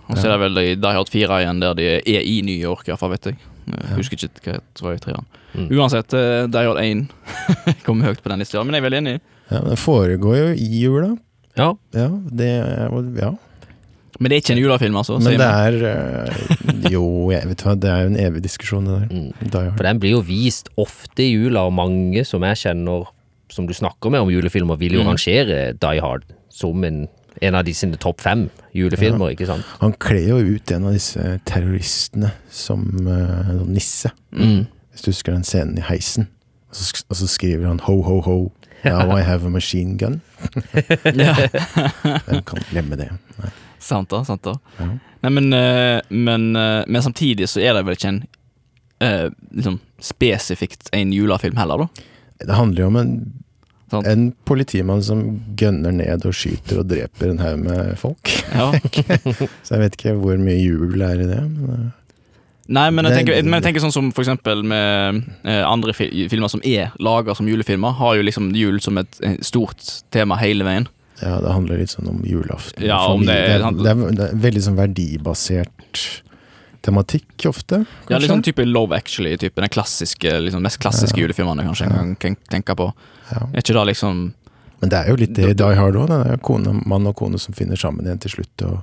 Og 0.09 0.17
så 0.19 0.25
er 0.27 0.33
det 0.37 0.41
vel 0.41 0.59
i 0.59 0.75
Die 0.75 0.93
Hard 0.93 1.09
4 1.09 1.29
igjen, 1.41 1.61
der 1.61 1.75
de 1.75 1.83
er 2.05 2.21
i 2.27 2.43
New 2.43 2.57
York, 2.59 2.85
iallfall, 2.89 3.11
vet 3.11 3.23
jeg. 3.27 3.37
Jeg 3.67 3.79
Ja. 3.91 3.97
husker 3.97 4.17
ikke 4.17 4.41
hva 4.45 4.53
jeg 4.53 4.61
tror 4.75 4.93
i 4.93 4.99
treeren. 4.99 5.25
Mm. 5.55 5.69
Uansett, 5.70 6.13
eh, 6.13 6.47
Die 6.49 6.58
Hard 6.67 6.79
1 6.79 7.08
kommer 7.87 8.06
høyt 8.13 8.20
på 8.23 8.29
den 8.29 8.39
lista, 8.41 8.63
men 8.65 8.75
jeg 8.75 8.82
er 8.85 8.91
veldig 8.91 8.99
enig. 9.06 9.20
Ja, 9.51 9.61
men 9.61 9.70
det 9.70 9.79
foregår 9.79 10.37
jo 10.37 10.49
i 10.53 10.81
jula. 10.82 11.17
Ja, 11.58 11.73
Ja, 11.94 12.08
det 12.31 12.51
Ja. 13.20 13.32
Men 14.20 14.31
det 14.31 14.37
er 14.37 14.41
ikke 14.43 14.53
en 14.55 14.58
julefilm, 14.63 14.96
altså. 14.96 15.17
Men 15.19 15.41
det 15.41 15.46
er 15.46 15.73
øh, 15.91 16.93
Jo, 16.93 17.31
jeg 17.32 17.49
vet 17.51 17.63
hva, 17.67 17.75
det 17.75 17.91
er 17.91 18.03
jo 18.05 18.11
en 18.13 18.19
evig 18.23 18.43
diskusjon, 18.44 18.84
det 18.87 19.08
der. 19.51 19.70
Mm. 19.70 19.77
For 19.77 19.82
den 19.89 19.99
blir 20.01 20.11
jo 20.15 20.20
vist 20.23 20.69
ofte 20.79 21.25
i 21.25 21.32
jula, 21.34 21.65
og 21.67 21.73
mange 21.75 22.23
som 22.25 22.43
jeg 22.46 22.56
kjenner 22.63 23.08
som 23.51 23.67
du 23.67 23.75
snakker 23.75 24.11
med 24.11 24.20
om 24.23 24.31
julefilmer, 24.31 24.79
vil 24.79 24.94
jo 24.94 25.03
Mm. 25.03 25.08
rangere 25.08 25.73
Die 25.73 26.01
Hard 26.01 26.23
som 26.51 26.84
en, 26.84 27.08
en 27.43 27.55
av 27.55 27.65
de 27.65 27.75
sine 27.75 27.96
topp 27.96 28.20
fem 28.20 28.49
julefilmer, 28.75 29.34
ikke 29.34 29.46
sant? 29.46 29.65
Han 29.81 29.93
kler 29.99 30.29
jo 30.29 30.39
ut 30.39 30.70
en 30.73 30.87
av 30.87 30.93
disse 30.94 31.41
terroristene 31.46 32.31
som 32.51 32.87
øh, 33.06 33.51
sånn 33.58 33.75
nisse. 33.75 34.11
Mm. 34.32 34.67
Hvis 34.94 35.03
du 35.03 35.11
husker 35.11 35.32
den 35.34 35.44
scenen 35.44 35.79
i 35.79 35.82
heisen. 35.91 36.29
Og 36.70 36.77
så, 36.77 37.03
og 37.11 37.17
så 37.17 37.27
skriver 37.27 37.67
han 37.67 37.81
ho, 37.81 38.01
ho, 38.03 38.20
ho. 38.20 38.53
Now 38.84 39.17
I 39.17 39.23
have 39.23 39.44
a 39.46 39.51
machine 39.51 39.96
gun. 39.99 40.20
Hvem 42.27 42.43
kan 42.46 42.65
glemme 42.70 42.98
det? 43.01 43.10
Nei. 43.41 43.51
sant 43.82 44.10
da, 44.13 44.22
sant 44.24 44.44
da. 44.46 44.56
Ja. 44.79 44.89
Nei, 45.24 45.31
men, 45.31 45.53
eh, 45.56 46.01
men, 46.08 46.51
eh, 46.56 46.82
men 46.86 47.03
samtidig 47.03 47.48
så 47.48 47.63
er 47.65 47.77
det 47.77 47.84
vel 47.86 47.96
ikke 47.96 48.13
en 48.13 48.20
eh, 49.05 49.31
liksom 49.51 49.81
spesifikt 50.05 50.93
en 50.93 51.13
julefilm 51.13 51.56
heller, 51.56 51.86
da. 51.86 52.10
Det 52.44 52.58
handler 52.58 52.82
jo 52.82 52.91
om 52.91 52.98
en, 53.01 53.13
sånn. 53.93 54.06
en 54.10 54.24
politimann 54.44 55.03
som 55.06 55.24
gønner 55.56 55.94
ned 55.96 56.27
og 56.29 56.36
skyter 56.36 56.82
og 56.82 56.89
dreper 56.93 57.32
en 57.32 57.43
haug 57.43 57.60
med 57.65 57.94
folk. 58.01 58.32
Ja. 58.53 58.70
Så 59.65 59.77
jeg 59.77 59.84
vet 59.84 59.98
ikke 59.98 60.17
hvor 60.20 60.41
mye 60.41 60.58
jul 60.60 61.05
er 61.05 61.24
i 61.24 61.29
det. 61.31 61.41
Men, 61.56 61.93
Nei, 62.69 62.87
men 62.91 63.05
jeg, 63.05 63.19
tenker, 63.27 63.43
men 63.44 63.59
jeg 63.59 63.63
tenker 63.67 63.83
sånn 63.85 63.93
som 63.93 64.06
for 64.17 64.25
eksempel 64.25 64.63
med 64.65 65.19
eh, 65.44 65.61
andre 65.69 65.93
fi 65.93 66.06
filmer 66.33 66.49
som 66.49 66.63
er 66.65 66.94
laga 66.99 67.35
som 67.37 67.47
julefilmer, 67.51 67.93
har 67.99 68.15
jo 68.17 68.23
liksom 68.25 68.53
jul 68.56 68.79
som 68.81 68.97
et 69.03 69.19
eh, 69.23 69.35
stort 69.44 69.83
tema 70.11 70.39
hele 70.41 70.65
veien. 70.65 70.87
ja, 71.21 71.37
det 71.44 71.53
handler 71.53 71.79
litt 71.79 71.93
sånn 71.93 72.09
om 72.09 72.23
julaften. 72.25 72.83
Ja, 72.89 73.03
om 73.13 73.21
det- 73.27 73.35
det, 73.37 73.59
er, 73.61 73.71
det, 73.71 73.91
er, 73.93 74.15
det 74.17 74.31
er 74.31 74.41
veldig 74.47 74.63
sånn 74.65 74.77
verdibasert 74.81 76.23
tematikk 76.85 77.47
ofte. 77.49 77.85
Ja, 78.11 78.19
litt 78.21 78.29
sånn 78.33 78.43
type 78.44 78.65
Love 78.67 78.97
Actually, 78.97 79.37
type 79.41 79.61
den 79.61 79.71
klassiske, 79.73 80.33
liksom, 80.49 80.63
mest 80.65 80.81
klassiske 80.83 81.17
Ja. 81.21 81.25
julefilmene 81.27 81.65
kanskje 81.65 81.87
en 81.89 82.17
kan 82.17 82.37
tenke 82.51 82.75
på. 82.77 82.91
Ja. 83.31 83.47
Er 83.53 83.61
ikke 83.63 83.73
det 83.77 83.87
liksom 83.94 84.33
Men 84.81 84.89
det 84.91 84.99
er 84.99 85.09
jo 85.09 85.17
litt 85.17 85.33
det 85.35 85.49
i 85.49 85.55
Die 85.55 85.75
Hard 85.79 85.94
òg. 85.97 86.09
Det 86.09 86.33
er 86.33 86.37
kone, 86.44 86.75
mann 86.85 87.06
og 87.06 87.15
kone 87.17 87.39
som 87.41 87.55
finner 87.55 87.77
sammen 87.77 88.05
igjen 88.05 88.21
til 88.21 88.31
slutt. 88.35 88.65
Og 88.69 88.83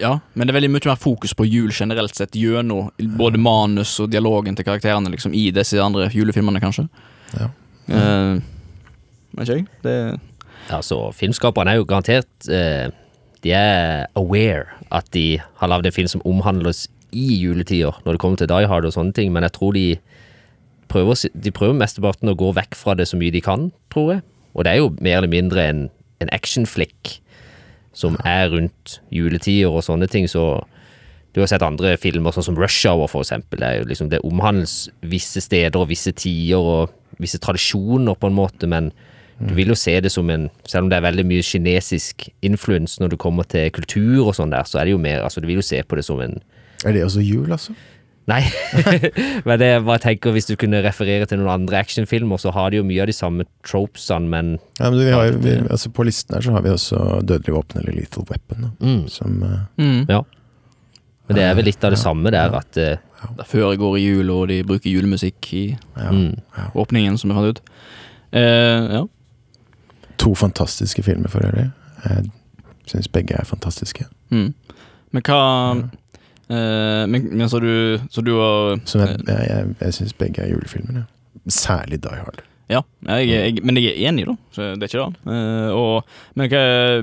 Ja, 0.00 0.12
men 0.34 0.46
det 0.46 0.52
er 0.52 0.58
veldig 0.60 0.70
mye 0.72 0.90
mer 0.92 1.00
fokus 1.00 1.34
på 1.36 1.46
jul 1.48 1.72
generelt 1.74 2.16
sett 2.16 2.36
gjennom 2.38 2.90
både 3.18 3.40
manus 3.40 3.94
og 4.02 4.10
dialogen 4.12 4.56
til 4.56 4.66
karakterene 4.66 5.12
liksom 5.12 5.34
i 5.34 5.50
disse 5.54 5.80
andre 5.82 6.08
julefilmene, 6.12 6.62
kanskje. 6.62 6.86
Ja. 7.36 7.48
Eh, 7.92 8.40
vet 9.36 9.48
ikke 9.48 9.58
jeg. 9.60 9.68
Det 9.84 9.96
Ja, 10.70 10.78
så 10.80 11.10
filmskaperne 11.16 11.72
er 11.72 11.80
jo 11.80 11.86
garantert 11.88 12.46
eh, 12.46 12.92
De 13.42 13.50
er 13.50 14.06
aware 14.14 14.68
at 14.94 15.08
de 15.10 15.40
har 15.58 15.68
lagd 15.68 15.86
en 15.86 15.94
film 15.96 16.08
som 16.08 16.22
omhandles 16.24 16.86
i 17.12 17.42
juletider, 17.42 17.98
når 18.04 18.14
det 18.14 18.20
kommer 18.20 18.38
til 18.38 18.48
Die 18.48 18.68
Hard 18.68 18.86
og 18.86 18.94
sånne 18.94 19.12
ting, 19.12 19.32
men 19.32 19.42
jeg 19.42 19.52
tror 19.52 19.74
de 19.74 19.98
prøver, 20.88 21.26
de 21.34 21.50
prøver 21.52 21.76
mesteparten 21.76 22.30
å 22.30 22.36
gå 22.38 22.52
vekk 22.56 22.76
fra 22.78 22.94
det 22.96 23.08
så 23.10 23.18
mye 23.20 23.34
de 23.34 23.42
kan, 23.44 23.70
tror 23.92 24.14
jeg. 24.14 24.22
Og 24.54 24.64
det 24.64 24.72
er 24.72 24.80
jo 24.80 24.92
mer 25.00 25.18
eller 25.20 25.32
mindre 25.32 25.66
en, 25.66 25.82
en 26.22 26.32
actionflick 26.32 27.18
som 27.92 28.16
er 28.24 28.48
rundt 28.52 28.98
juletider 29.12 29.72
og 29.72 29.84
sånne 29.84 30.08
ting, 30.10 30.28
så 30.30 30.62
du 31.32 31.40
har 31.40 31.48
sett 31.48 31.64
andre 31.64 31.94
filmer, 32.00 32.34
sånn 32.34 32.50
som 32.50 32.58
Rush 32.60 32.84
Hour, 32.88 33.08
for 33.08 33.24
eksempel. 33.24 33.62
Det, 33.62 33.86
liksom, 33.88 34.10
det 34.12 34.20
omhandles 34.26 34.90
visse 35.08 35.40
steder 35.40 35.80
og 35.80 35.88
visse 35.88 36.12
tider 36.12 36.60
og 36.60 36.92
visse 37.22 37.40
tradisjoner, 37.40 38.16
på 38.18 38.28
en 38.28 38.36
måte, 38.36 38.68
men 38.68 38.90
du 39.42 39.54
vil 39.56 39.72
jo 39.72 39.76
se 39.78 39.94
det 40.04 40.12
som 40.12 40.28
en 40.30 40.50
Selv 40.68 40.84
om 40.84 40.90
det 40.90 40.98
er 40.98 41.06
veldig 41.06 41.24
mye 41.26 41.42
kinesisk 41.42 42.28
influens 42.46 42.98
når 43.00 43.14
det 43.14 43.18
kommer 43.18 43.48
til 43.48 43.72
kultur 43.74 44.28
og 44.28 44.36
sånn 44.38 44.52
der, 44.52 44.68
så 44.68 44.78
er 44.78 44.86
det 44.86 44.92
jo 44.92 45.00
mer 45.02 45.24
Altså, 45.24 45.40
du 45.40 45.48
vil 45.48 45.58
jo 45.58 45.66
se 45.66 45.80
på 45.82 45.98
det 45.98 46.04
som 46.06 46.20
en 46.22 46.36
Er 46.84 46.92
det 46.92 47.02
også 47.02 47.24
jul, 47.24 47.50
altså? 47.50 47.74
Nei, 48.30 48.42
men 49.46 49.58
det 49.58 49.68
jeg 49.68 49.82
bare 49.86 50.02
tenker 50.04 50.34
hvis 50.34 50.46
du 50.46 50.54
kunne 50.60 50.82
referere 50.84 51.26
til 51.26 51.40
noen 51.40 51.56
andre 51.56 51.80
actionfilmer, 51.82 52.38
så 52.38 52.52
har 52.54 52.70
de 52.70 52.78
jo 52.78 52.84
mye 52.86 53.02
av 53.02 53.08
de 53.10 53.16
samme 53.16 53.46
tropesene, 53.66 54.30
men 54.30 54.52
Ja, 54.78 54.90
men 54.92 54.98
vi 55.00 55.08
har, 55.10 55.38
vi, 55.42 55.56
altså 55.66 55.90
På 55.90 56.06
listen 56.06 56.36
her 56.36 56.44
så 56.44 56.54
har 56.54 56.62
vi 56.62 56.70
også 56.70 57.00
Dødelig 57.26 57.56
våpen 57.56 57.80
eller 57.82 57.96
Lethal 57.96 58.26
Weapon. 58.30 58.68
Da, 58.68 58.70
mm, 58.78 59.00
Som 59.10 59.42
eh, 59.42 59.64
mm. 59.82 60.04
Ja. 60.12 60.20
Men 61.26 61.38
det 61.38 61.46
er 61.48 61.56
vel 61.58 61.66
litt 61.66 61.84
av 61.86 61.94
det 61.94 61.98
samme 61.98 62.30
der, 62.34 62.54
at 62.58 62.78
eh, 62.78 63.02
Det 63.38 63.48
foregår 63.50 63.98
i 63.98 64.04
jul, 64.04 64.30
og 64.34 64.46
de 64.52 64.60
bruker 64.66 64.90
julemusikk 64.90 65.50
i 65.58 65.64
ja, 65.72 66.12
mm, 66.12 66.70
åpningen, 66.78 67.18
som 67.18 67.30
vi 67.30 67.36
fant 67.38 67.58
ut. 67.58 67.60
Uh, 68.32 68.96
ja. 68.96 69.02
To 70.22 70.32
fantastiske 70.34 71.04
filmer 71.06 71.30
for 71.30 71.46
øvrig. 71.46 71.68
Jeg 72.02 72.30
syns 72.90 73.10
begge 73.12 73.36
er 73.38 73.46
fantastiske. 73.46 74.08
Mm. 74.34 74.50
Men 75.14 75.26
hva 75.28 75.42
men, 76.48 77.28
men 77.32 77.48
så 77.48 77.60
du 77.62 78.00
Så 78.10 78.20
du 78.20 78.34
har 78.36 78.80
Som 78.84 79.00
jeg, 79.00 79.20
jeg, 79.24 79.74
jeg, 79.80 79.94
syns 79.94 80.16
begge 80.18 80.42
er 80.42 80.50
julefilmer. 80.50 81.02
Ja. 81.02 81.04
Særlig 81.48 82.02
Die 82.02 82.18
Hard. 82.18 82.42
Ja, 82.72 82.80
jeg, 83.04 83.28
jeg, 83.28 83.64
men 83.66 83.76
jeg 83.76 83.92
er 83.92 84.08
enig, 84.08 84.26
da. 84.28 84.36
Så 84.54 84.68
det 84.78 84.86
er 84.86 84.90
ikke 84.90 85.04
det. 85.04 85.34
Eh, 85.34 85.72
og, 85.76 86.06
men, 86.38 86.54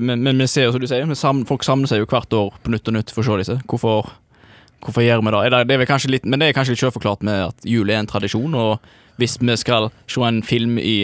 men, 0.02 0.24
men 0.24 0.42
vi 0.42 0.48
ser 0.50 0.66
jo, 0.66 0.72
som 0.74 0.82
du 0.82 0.88
sier, 0.90 1.12
sam, 1.18 1.44
folk 1.46 1.66
samler 1.66 1.90
seg 1.90 2.02
jo 2.02 2.08
hvert 2.10 2.32
år 2.36 2.56
på 2.64 2.72
nytt 2.74 2.90
og 2.90 2.96
nytt 2.96 3.12
for 3.14 3.22
å 3.22 3.28
se 3.28 3.42
disse. 3.42 3.58
Hvorfor, 3.70 4.10
hvorfor 4.82 5.04
gjør 5.04 5.22
vi 5.22 5.34
det? 5.34 5.42
Er 5.44 5.54
det, 5.54 5.60
det 5.68 5.76
er 5.76 5.82
vel 5.84 5.90
kanskje 5.90 6.14
litt, 6.16 6.26
men 6.26 6.42
det 6.42 6.50
er 6.50 6.56
kanskje 6.56 6.74
litt 6.74 6.82
selvforklart 6.82 7.22
med 7.26 7.44
at 7.50 7.68
jul 7.68 7.92
er 7.92 8.00
en 8.00 8.10
tradisjon, 8.10 8.56
og 8.58 9.20
hvis 9.20 9.36
vi 9.42 9.58
skal 9.60 9.90
se 10.10 10.24
en 10.26 10.42
film 10.46 10.80
i 10.80 10.96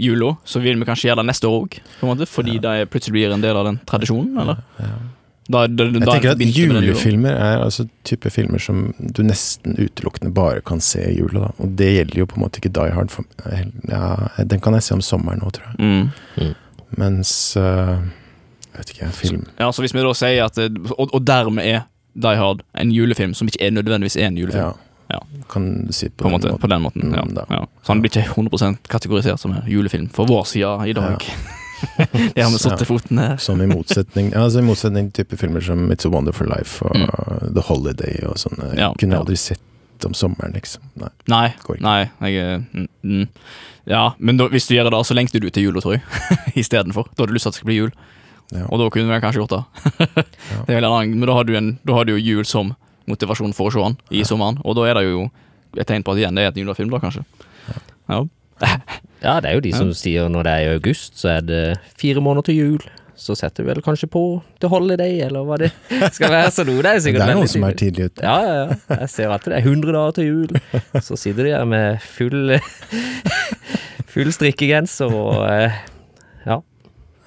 jula, 0.00 0.34
så 0.44 0.60
vil 0.64 0.80
vi 0.80 0.88
kanskje 0.88 1.10
gjøre 1.10 1.22
det 1.22 1.30
neste 1.30 1.48
år 1.48 1.66
òg, 1.66 1.80
fordi 2.28 2.58
det 2.62 2.76
plutselig 2.92 3.16
blir 3.16 3.34
en 3.34 3.44
del 3.44 3.58
av 3.58 3.68
den 3.68 3.80
tradisjonen, 3.88 4.38
eller? 4.42 4.62
Da, 4.78 4.92
da, 5.50 5.66
da, 5.66 5.84
Jeg 5.84 6.06
tenker 6.06 6.30
at 6.36 6.42
julefilmer 6.54 7.34
er 7.34 7.64
altså 7.64 7.88
type 8.06 8.30
filmer 8.30 8.62
som 8.62 8.92
du 8.98 9.24
nesten 9.26 9.74
utelukkende 9.74 10.30
bare 10.34 10.62
kan 10.62 10.80
se 10.80 11.02
i 11.10 11.16
jula. 11.18 11.48
Da. 11.48 11.50
Og 11.64 11.72
det 11.80 11.88
gjelder 11.96 12.22
jo 12.22 12.28
på 12.30 12.38
en 12.38 12.44
måte 12.44 12.62
ikke 12.62 12.70
Die 12.78 12.94
Hard. 12.94 13.10
For, 13.10 13.26
ja, 13.90 14.02
den 14.38 14.62
kan 14.62 14.78
jeg 14.78 14.86
se 14.86 14.94
om 14.94 15.02
sommeren 15.02 15.42
nå, 15.42 15.50
tror 15.50 15.72
jeg. 15.72 15.78
Mm. 15.82 16.52
Mens 17.00 17.56
uh, 17.56 17.98
Jeg 18.72 18.78
vet 18.78 18.90
ikke, 18.92 19.06
film 19.16 19.46
Ja, 19.56 19.70
så 19.72 19.80
hvis 19.80 19.94
vi 19.96 20.02
da 20.04 20.10
sier 20.12 20.42
at 20.44 20.58
eh, 20.60 20.74
Og, 20.92 21.06
og 21.16 21.22
dermed 21.24 21.64
er 21.64 21.86
Die 22.12 22.36
Hard 22.36 22.60
en 22.76 22.92
julefilm 22.92 23.32
som 23.32 23.48
ikke 23.48 23.62
er 23.64 23.72
nødvendigvis 23.72 24.18
er 24.20 24.28
en 24.28 24.36
julefilm. 24.36 24.74
Ja. 24.74 24.92
Ja. 25.12 25.20
Kan 25.48 25.86
du 25.86 25.92
si 25.92 26.08
På, 26.08 26.24
den 26.28 26.32
måte, 26.36 26.52
på 26.60 26.68
den 26.68 26.82
måten. 26.82 27.14
Ja, 27.14 27.24
Mm, 27.24 27.36
ja. 27.50 27.66
Så 27.82 27.92
han 27.92 28.00
blir 28.00 28.10
ikke 28.12 28.28
100% 28.28 28.76
kategorisert 28.88 29.40
som 29.40 29.52
en 29.52 29.64
julefilm 29.66 30.08
for 30.08 30.26
vår 30.26 30.44
side 30.44 30.88
i 30.88 30.92
dag. 30.92 31.26
Det 32.34 32.42
har 32.42 32.50
vi 32.52 32.60
satt 32.62 32.78
til 32.80 32.88
foten 32.88 33.20
her. 33.22 33.36
Som 33.42 33.62
i 33.64 33.68
motsetning 33.70 34.30
altså 34.38 34.62
i 34.62 34.66
motsetning 34.66 35.10
til 35.10 35.26
type 35.26 35.38
filmer 35.40 35.64
som 35.64 35.84
It's 35.92 36.06
a 36.08 36.12
Wonderful 36.12 36.48
Life 36.50 36.84
og 36.86 37.52
The 37.52 37.64
Holiday 37.66 38.22
og 38.28 38.38
sånne. 38.40 38.72
Mm. 38.72 38.78
Ja, 38.78 38.90
kunne 38.98 39.18
ja. 39.18 39.22
aldri 39.24 39.38
sett 39.40 40.06
om 40.06 40.14
sommeren, 40.18 40.54
liksom. 40.56 40.82
Nei. 40.98 41.10
Nei, 41.30 41.46
nei, 41.82 42.30
jeg 42.32 42.62
mm, 42.62 42.88
mm. 43.06 43.28
Ja, 43.90 44.02
men 44.18 44.38
da, 44.38 44.48
hvis 44.50 44.66
du 44.68 44.74
gjør 44.76 44.88
det 44.88 44.94
da, 44.94 45.02
så 45.06 45.14
lengter 45.14 45.42
du 45.42 45.48
til 45.50 45.68
jula, 45.68 45.82
tror 45.82 45.96
jeg. 45.96 46.02
Istedenfor. 46.62 47.08
Da 47.14 47.24
har 47.24 47.30
du 47.30 47.36
lyst 47.36 47.46
til 47.46 47.52
at 47.52 47.56
det 47.56 47.62
skal 47.62 47.70
bli 47.70 47.78
jul. 47.78 47.94
Ja. 48.52 48.66
Og 48.68 48.82
da 48.82 48.88
kunne 48.92 49.08
vi 49.10 49.22
kanskje 49.22 49.42
gjort 49.42 49.54
det. 49.54 49.62
det 50.68 50.78
annen, 50.78 51.16
men 51.16 51.26
da 51.28 51.36
har, 51.38 51.48
du 51.48 51.56
en, 51.58 51.72
da 51.86 51.96
har 51.96 52.06
du 52.06 52.14
jo 52.14 52.20
jul 52.20 52.46
som 52.48 52.74
motivasjon 53.10 53.54
for 53.56 53.70
å 53.70 53.74
se 53.74 53.82
den 53.82 53.96
i 54.20 54.26
sommeren. 54.28 54.60
Og 54.62 54.76
da 54.78 54.86
er 54.90 55.00
det 55.00 55.06
jo 55.08 55.26
et 55.78 55.88
tegn 55.88 56.04
på 56.04 56.14
at 56.14 56.20
igjen 56.20 56.38
det 56.38 56.46
er 56.46 56.52
et 56.52 56.62
julefilm, 56.62 56.92
da, 56.92 57.00
kanskje. 57.02 57.24
Ja. 58.10 58.22
Ja, 59.22 59.36
det 59.38 59.52
er 59.52 59.54
jo 59.54 59.60
de 59.62 59.70
som 59.70 59.92
sier 59.94 60.26
når 60.26 60.42
det 60.48 60.52
er 60.52 60.64
i 60.64 60.70
august, 60.74 61.14
så 61.20 61.28
er 61.36 61.44
det 61.46 61.60
fire 62.00 62.18
måneder 62.20 62.48
til 62.48 62.56
jul. 62.58 62.86
Så 63.14 63.36
setter 63.38 63.62
vi 63.62 63.68
vel 63.70 63.82
kanskje 63.84 64.08
på 64.10 64.22
til 64.58 64.68
Holiday, 64.72 65.20
eller 65.22 65.44
hva 65.46 65.58
det 65.62 65.68
skal 66.16 66.32
være. 66.32 66.50
Så 66.50 66.64
noe, 66.66 66.82
det 66.82 66.90
er 66.90 66.98
sikkert 67.04 67.22
Det 67.22 67.28
er 67.30 67.38
noen 67.38 67.52
som 67.52 67.62
er 67.68 67.76
tidlig. 67.78 68.08
ute. 68.10 68.24
Ja, 68.26 68.34
ja, 68.42 68.56
ja. 68.64 68.98
Jeg 69.04 69.12
ser 69.12 69.30
alltid 69.30 69.52
det 69.54 69.60
er 69.60 69.68
100 69.70 69.94
dager 69.94 70.16
til 70.18 70.26
jul. 70.26 70.58
Så 71.06 71.18
sitter 71.22 71.46
de 71.46 71.54
her 71.54 71.64
med 71.70 72.02
full 72.02 72.56
Full 74.12 74.32
strikkegenser 74.34 75.14
og 75.14 75.46
eh, 75.46 75.78
Ja. 76.48 76.58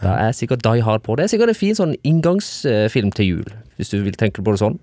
Da 0.03 0.17
er 0.27 0.35
sikkert 0.35 0.61
Die 0.67 0.83
Hard 0.83 1.01
på. 1.07 1.15
Det 1.15 1.23
er 1.25 1.31
sikkert 1.31 1.53
en 1.53 1.57
fin 1.57 1.77
sånn 1.77 1.95
inngangsfilm 2.05 3.13
til 3.15 3.29
jul, 3.37 3.53
hvis 3.79 3.93
du 3.93 4.01
vil 4.03 4.17
tenke 4.19 4.43
på 4.43 4.51
det 4.53 4.59
sånn. 4.61 4.75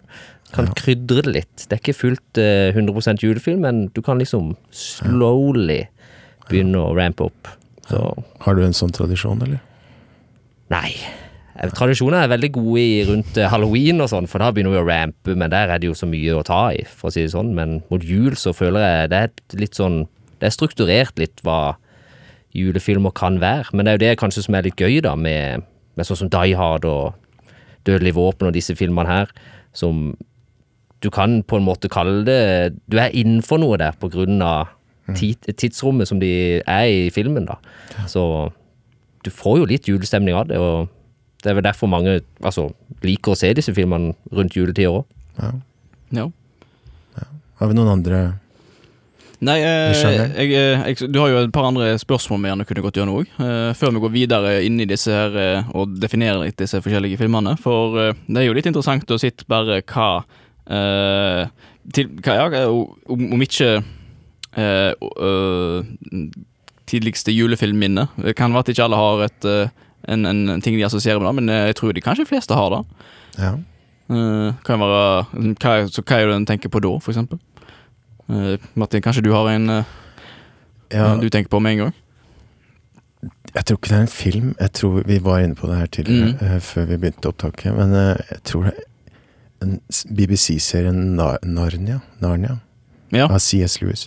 Kan 0.57 0.73
krydre 0.81 1.21
det 1.23 1.35
litt. 1.37 1.67
Det 1.69 1.77
er 1.77 1.83
ikke 1.85 1.95
fullt 1.99 2.41
eh, 2.41 2.73
100 2.73 3.21
julefilm, 3.23 3.61
men 3.69 3.85
du 3.95 4.01
kan 4.05 4.19
liksom 4.21 4.55
slowly 4.73 5.83
begynne 6.53 6.81
å 6.81 6.95
rampe 6.97 7.27
opp. 7.27 7.51
Så 7.89 7.99
Har 8.45 8.57
du 8.57 8.63
en 8.65 8.77
sånn 8.77 8.95
tradisjon, 8.95 9.43
eller? 9.45 9.61
Nei. 10.73 10.95
Eh, 11.59 11.71
Tradisjoner 11.75 12.25
er 12.25 12.33
veldig 12.33 12.53
gode 12.55 12.81
i 12.81 13.03
rundt 13.09 13.37
eh, 13.37 13.51
halloween 13.53 14.01
og 14.01 14.11
sånn, 14.13 14.29
for 14.31 14.43
da 14.43 14.51
begynner 14.55 14.77
vi 14.77 14.81
å 14.81 14.89
rampe, 14.89 15.37
men 15.37 15.53
der 15.53 15.73
er 15.73 15.83
det 15.83 15.91
jo 15.91 15.97
så 15.99 16.09
mye 16.09 16.39
å 16.39 16.45
ta 16.47 16.63
i, 16.73 16.83
for 16.89 17.11
å 17.11 17.15
si 17.15 17.27
det 17.27 17.35
sånn. 17.35 17.53
Men 17.59 17.81
mot 17.93 18.05
jul 18.05 18.37
så 18.41 18.55
føler 18.57 18.87
jeg 18.87 19.13
det 19.13 19.23
er 19.27 19.59
litt 19.61 19.79
sånn 19.79 20.05
Det 20.43 20.49
er 20.49 20.55
strukturert 20.57 21.21
litt 21.23 21.39
hva 21.47 21.77
julefilmer 22.57 23.13
kan 23.15 23.37
være. 23.39 23.71
Men 23.73 23.87
det 23.87 23.93
er 23.93 23.95
jo 23.95 24.03
det 24.03 24.19
kanskje 24.19 24.43
som 24.43 24.57
er 24.59 24.67
litt 24.67 24.81
gøy, 24.81 24.99
da, 25.05 25.15
med, 25.15 25.63
med 25.95 26.09
sånn 26.09 26.25
som 26.25 26.31
Die 26.33 26.57
Hard 26.59 26.87
og 26.89 27.15
Dødelig 27.87 28.15
våpen 28.15 28.47
og 28.47 28.55
disse 28.55 28.75
filmene 28.79 29.11
her, 29.11 29.31
som 29.75 30.13
du 31.03 31.09
kan 31.11 31.41
på 31.43 31.59
en 31.59 31.65
måte 31.67 31.91
kalle 31.91 32.21
det 32.27 32.77
Du 32.87 32.95
er 33.03 33.11
innenfor 33.11 33.59
noe 33.59 33.79
der 33.81 33.97
på 33.99 34.11
grunn 34.13 34.43
av 34.47 34.71
tid, 35.19 35.49
tidsrommet 35.59 36.09
som 36.09 36.21
de 36.23 36.33
er 36.61 36.85
i 36.89 37.11
filmen, 37.15 37.47
da. 37.49 37.59
Så 38.11 38.25
du 39.23 39.31
får 39.31 39.63
jo 39.63 39.71
litt 39.71 39.89
julestemning 39.91 40.37
av 40.37 40.49
det, 40.51 40.59
og 40.59 40.91
det 41.43 41.51
er 41.51 41.59
vel 41.59 41.67
derfor 41.67 41.91
mange 41.91 42.21
altså, 42.43 42.69
liker 43.03 43.35
å 43.35 43.39
se 43.39 43.51
disse 43.57 43.75
filmene 43.75 44.15
rundt 44.35 44.57
juletider 44.57 45.01
òg. 45.01 45.19
Ja. 45.41 45.51
ja. 46.19 46.29
Har 47.59 47.71
vi 47.71 47.79
noen 47.79 47.93
andre 47.99 48.23
Nei, 49.43 49.57
eh, 49.67 49.91
jeg, 49.91 50.53
eh, 50.55 50.83
jeg, 50.87 51.09
du 51.11 51.17
har 51.19 51.33
jo 51.33 51.41
et 51.41 51.55
par 51.55 51.67
andre 51.67 51.97
spørsmål 51.99 52.39
vi 52.45 52.51
gjerne 52.53 52.67
kunne 52.69 52.83
gått 52.85 53.01
gjennom 53.01 53.17
òg. 53.19 53.31
Eh, 53.43 53.73
før 53.75 53.91
vi 53.97 54.03
går 54.05 54.13
videre 54.15 54.53
inn 54.63 54.77
i 54.79 54.87
disse 54.87 55.11
her 55.11 55.35
eh, 55.35 55.73
og 55.75 55.97
definerer 55.99 56.45
litt 56.45 56.61
disse 56.63 56.79
forskjellige 56.85 57.19
filmene. 57.19 57.57
For 57.59 57.99
eh, 57.99 58.21
det 58.29 58.39
er 58.39 58.47
jo 58.47 58.55
litt 58.55 58.69
interessant 58.71 59.11
å 59.11 59.19
sitte 59.19 59.49
bare 59.51 59.81
hva 59.83 60.07
eh, 60.71 61.51
til, 61.91 62.13
hva, 62.23 62.37
ja, 62.39 62.63
om, 62.71 63.27
om 63.35 63.43
ikke 63.43 63.73
eh, 64.57 64.93
øh, 65.21 65.85
tidligste 66.87 67.33
julefilmminne. 67.33 68.07
Det 68.23 68.37
kan 68.37 68.53
være 68.53 68.59
at 68.67 68.69
ikke 68.69 68.85
alle 68.85 68.97
har 68.97 69.25
et, 69.25 69.45
eh, 69.49 69.69
en, 70.13 70.27
en 70.27 70.61
ting 70.63 70.77
de 70.77 70.85
assosierer 70.85 71.19
med 71.21 71.27
det, 71.29 71.35
men 71.35 71.49
jeg 71.55 71.77
tror 71.77 71.93
de 71.93 72.01
kanskje 72.01 72.25
de 72.25 72.29
fleste 72.29 72.55
har 72.55 72.71
det. 72.71 72.83
Ja. 73.39 73.53
Kan 74.67 74.81
være, 74.83 75.25
hva, 75.63 75.75
så 75.89 76.03
hva 76.05 76.19
er 76.21 76.27
det 76.29 76.37
en 76.37 76.47
tenker 76.47 76.69
på 76.69 76.81
da, 76.85 76.91
for 77.01 77.13
eksempel? 77.15 77.39
Martin, 78.75 79.01
kanskje 79.03 79.23
du 79.25 79.33
har 79.33 79.49
en 79.49 79.69
ja. 80.93 81.17
du 81.17 81.29
tenker 81.29 81.49
på 81.49 81.61
med 81.61 81.73
en 81.73 81.79
gang? 81.87 81.95
Jeg 83.55 83.65
tror 83.65 83.77
ikke 83.77 83.89
det 83.89 83.97
er 83.97 84.05
en 84.07 84.09
film. 84.09 84.55
Jeg 84.61 84.73
tror 84.73 85.03
Vi 85.07 85.19
var 85.25 85.39
inne 85.45 85.55
på 85.55 85.67
det 85.69 85.77
her 85.77 85.87
tidligere, 85.87 86.37
Mm. 86.41 86.61
før 86.61 86.85
vi 86.85 86.97
begynte 86.97 87.29
opptaket. 87.29 87.75
Men 87.77 87.93
jeg 87.93 88.43
tror 88.45 88.63
det 88.65 88.75
er 89.63 90.15
BBC-serien 90.17 91.17
Narnia, 91.17 92.01
Narnia 92.21 92.57
Ja, 93.13 93.29
av 93.29 93.39
CS 93.45 93.81
Lewis. 93.83 94.07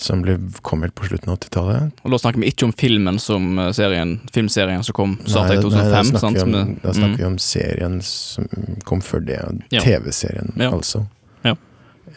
Som 0.00 0.22
ble, 0.24 0.38
kom 0.64 0.80
vel 0.80 0.92
på 0.96 1.04
slutten 1.10 1.28
av 1.28 1.36
80-tallet. 1.42 1.98
og 2.00 2.14
da 2.14 2.18
snakker 2.22 2.40
vi 2.40 2.48
ikke 2.48 2.70
om 2.70 2.72
filmen 2.72 3.18
som 3.20 3.58
eh, 3.60 3.72
serien, 3.76 4.14
filmserien 4.32 4.84
som 4.86 4.96
kom 4.96 5.18
starta 5.26 5.58
i 5.58 5.60
2005. 5.60 5.74
nei, 5.74 5.90
2005. 5.90 6.12
Da 6.14 6.20
sant? 6.20 6.22
snakker 6.22 6.46
vi 6.46 6.62
om, 6.62 6.70
da 6.84 6.94
snakker 6.96 7.10
mm. 7.12 7.18
vi 7.18 7.26
om 7.28 7.40
serien 7.44 7.98
som 8.06 8.48
kom 8.88 9.02
før 9.04 9.26
det. 9.28 9.42
Ja. 9.74 9.82
TV-serien, 9.84 10.54
Ja. 10.56 10.70
altså. 10.72 11.04
Ja. 11.44 11.56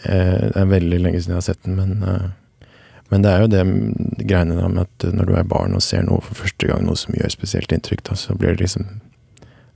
Eh, 0.08 0.40
det 0.48 0.64
er 0.64 0.72
veldig 0.72 1.02
lenge 1.04 1.20
siden 1.20 1.36
jeg 1.36 1.42
har 1.42 1.50
sett 1.52 1.68
den, 1.68 1.76
men 1.82 2.08
eh, 2.08 2.32
men 3.14 3.22
det 3.22 3.30
er 3.30 3.44
jo 3.44 3.50
det 3.52 3.64
greiene 4.26 4.56
da 4.58 4.68
med 4.72 4.88
at 4.88 5.04
når 5.14 5.28
du 5.30 5.36
er 5.38 5.46
barn 5.46 5.76
og 5.78 5.84
ser 5.86 6.02
noe 6.08 6.24
for 6.26 6.40
første 6.40 6.66
gang, 6.66 6.82
noe 6.88 6.98
som 6.98 7.14
gjør 7.14 7.30
spesielt 7.30 7.76
inntrykk, 7.76 8.02
da, 8.08 8.16
så 8.18 8.34
blir 8.34 8.56
det 8.56 8.64
liksom 8.64 8.88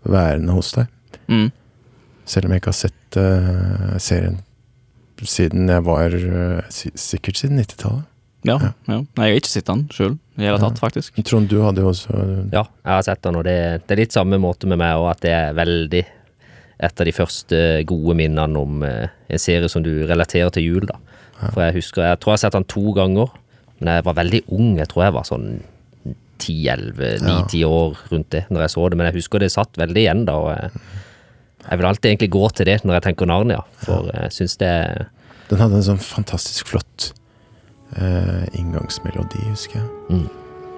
værende 0.10 0.56
hos 0.56 0.72
deg. 0.74 0.88
Mm. 1.30 1.52
Selv 2.26 2.48
om 2.48 2.56
jeg 2.56 2.64
ikke 2.64 2.74
har 2.74 2.80
sett 2.80 3.20
uh, 3.22 3.94
serien 4.02 4.40
siden 5.26 5.70
jeg 5.72 5.84
var 5.88 6.14
eh, 6.14 6.62
Sikkert 6.70 7.38
siden 7.42 7.58
90-tallet. 7.62 8.06
Ja, 8.46 8.58
Ja. 8.62 8.70
ja. 8.88 8.98
Nei, 9.18 9.26
jeg 9.28 9.34
har 9.34 9.40
ikke 9.42 9.50
sett 9.50 9.66
den 9.68 9.88
sjøl 9.92 10.14
i 10.38 10.46
hele 10.46 10.60
tatt, 10.62 10.78
faktisk. 10.80 11.18
Trond, 11.26 11.50
du 11.50 11.58
hadde 11.66 11.82
jo 11.82 11.90
også 11.90 12.14
Ja, 12.54 12.64
jeg 12.86 12.94
har 12.94 13.02
sett 13.08 13.22
den, 13.26 13.36
og 13.36 13.44
det, 13.48 13.56
det 13.88 13.96
er 13.96 14.02
litt 14.04 14.14
samme 14.16 14.38
måte 14.40 14.68
med 14.70 14.78
meg 14.78 14.94
òg, 14.96 15.10
at 15.16 15.22
det 15.26 15.32
er 15.34 15.54
veldig 15.58 16.04
et 16.78 17.02
av 17.02 17.06
de 17.10 17.12
første 17.12 17.60
gode 17.90 18.14
minnene 18.16 18.60
om 18.62 18.84
eh, 18.86 19.08
en 19.34 19.42
serie 19.42 19.68
som 19.68 19.82
du 19.84 20.06
relaterer 20.06 20.52
til 20.54 20.64
jul, 20.68 20.86
da. 20.86 21.00
For 21.52 21.64
jeg 21.66 21.74
husker, 21.82 22.04
jeg 22.06 22.20
tror 22.22 22.32
jeg 22.34 22.38
har 22.38 22.44
sett 22.46 22.54
den 22.60 22.68
to 22.70 22.94
ganger, 22.94 23.34
men 23.80 23.92
jeg 23.96 24.06
var 24.06 24.16
veldig 24.18 24.44
ung. 24.54 24.78
Jeg 24.78 24.88
tror 24.90 25.04
jeg 25.08 25.14
var 25.18 25.26
sånn 25.26 25.50
10-11, 26.38 27.18
9-10 27.26 27.66
år 27.66 27.98
rundt 28.12 28.30
det 28.34 28.44
når 28.54 28.62
jeg 28.68 28.74
så 28.76 28.86
det, 28.90 28.98
men 29.00 29.08
jeg 29.10 29.18
husker 29.20 29.42
det 29.42 29.50
satt 29.54 29.78
veldig 29.82 30.04
igjen 30.04 30.24
da. 30.30 30.36
og 30.38 30.50
jeg, 30.54 30.72
jeg 31.70 31.80
vil 31.80 31.90
alltid 31.90 32.10
egentlig 32.12 32.32
gå 32.34 32.50
til 32.56 32.70
det 32.70 32.80
når 32.84 32.98
jeg 32.98 33.06
tenker 33.10 33.30
Narnia, 33.30 33.62
for 33.84 34.10
jeg 34.14 34.34
syns 34.36 34.58
det 34.62 34.74
Den 35.50 35.64
hadde 35.64 35.80
en 35.80 35.88
sånn 35.90 36.04
fantastisk 36.04 36.68
flott 36.74 37.12
uh, 37.96 38.44
inngangsmelodi, 38.58 39.44
husker 39.48 39.80
jeg. 39.80 39.88
Mm. 40.12 40.28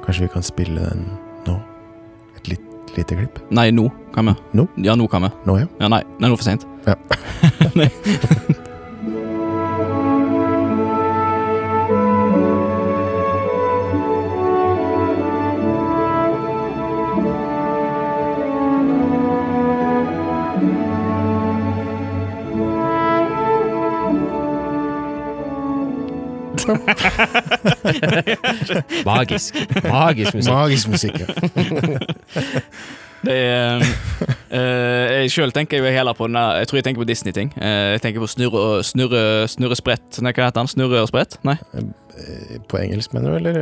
Kanskje 0.05 0.27
vi 0.27 0.31
kan 0.35 0.45
spille 0.45 0.85
den 0.91 1.05
nå? 1.47 1.57
Et 2.37 2.53
litt, 2.53 2.95
lite 2.97 3.17
klipp? 3.17 3.41
Nei, 3.49 3.69
nå 3.73 3.89
kan 4.15 4.29
vi. 4.29 4.37
Nå? 4.57 4.69
Ja, 4.85 4.97
nå 4.99 5.09
kan 5.09 5.25
vi. 5.25 5.33
Nå, 5.49 5.59
ja. 5.63 5.69
Ja, 5.81 5.91
nei, 5.91 6.03
nei 6.21 6.29
nå 6.29 6.33
er 6.33 6.37
det 6.37 6.41
for 6.43 6.49
seint. 6.51 6.67
Ja. 6.89 8.59
magisk. 29.11 29.51
Magisk 29.83 30.33
musikk. 30.39 30.53
Magisk 30.53 30.87
musikk, 30.93 31.15
ja. 31.19 31.27
Det 33.19 33.33
er 33.35 33.81
eh, 33.83 35.25
Jeg 35.25 35.31
sjøl 35.33 35.51
tenker 35.51 35.81
jo 35.81 35.89
heller 35.91 36.15
på 36.15 36.23
den 36.29 36.37
der 36.39 36.61
Jeg 36.61 36.67
tror 36.69 36.77
jeg 36.79 36.85
tenker 36.87 37.01
på 37.03 37.07
Disney-ting. 37.09 37.49
Eh, 37.59 37.89
jeg 37.97 38.01
tenker 38.05 38.23
på 38.23 38.29
snurre 38.31 38.59
og 38.63 38.85
snurre, 38.87 39.23
snurre 39.51 39.75
sprett 39.75 40.21
Nei, 40.23 40.31
hva 40.31 40.47
heter 40.47 40.63
han? 40.63 40.71
Snurre 40.71 41.01
og 41.03 41.09
sprett? 41.11 41.35
Nei? 41.47 41.57
Eh, 41.75 42.55
På 42.71 42.79
engelsk, 42.79 43.11
mener 43.13 43.35
du, 43.35 43.41
eller? 43.41 43.55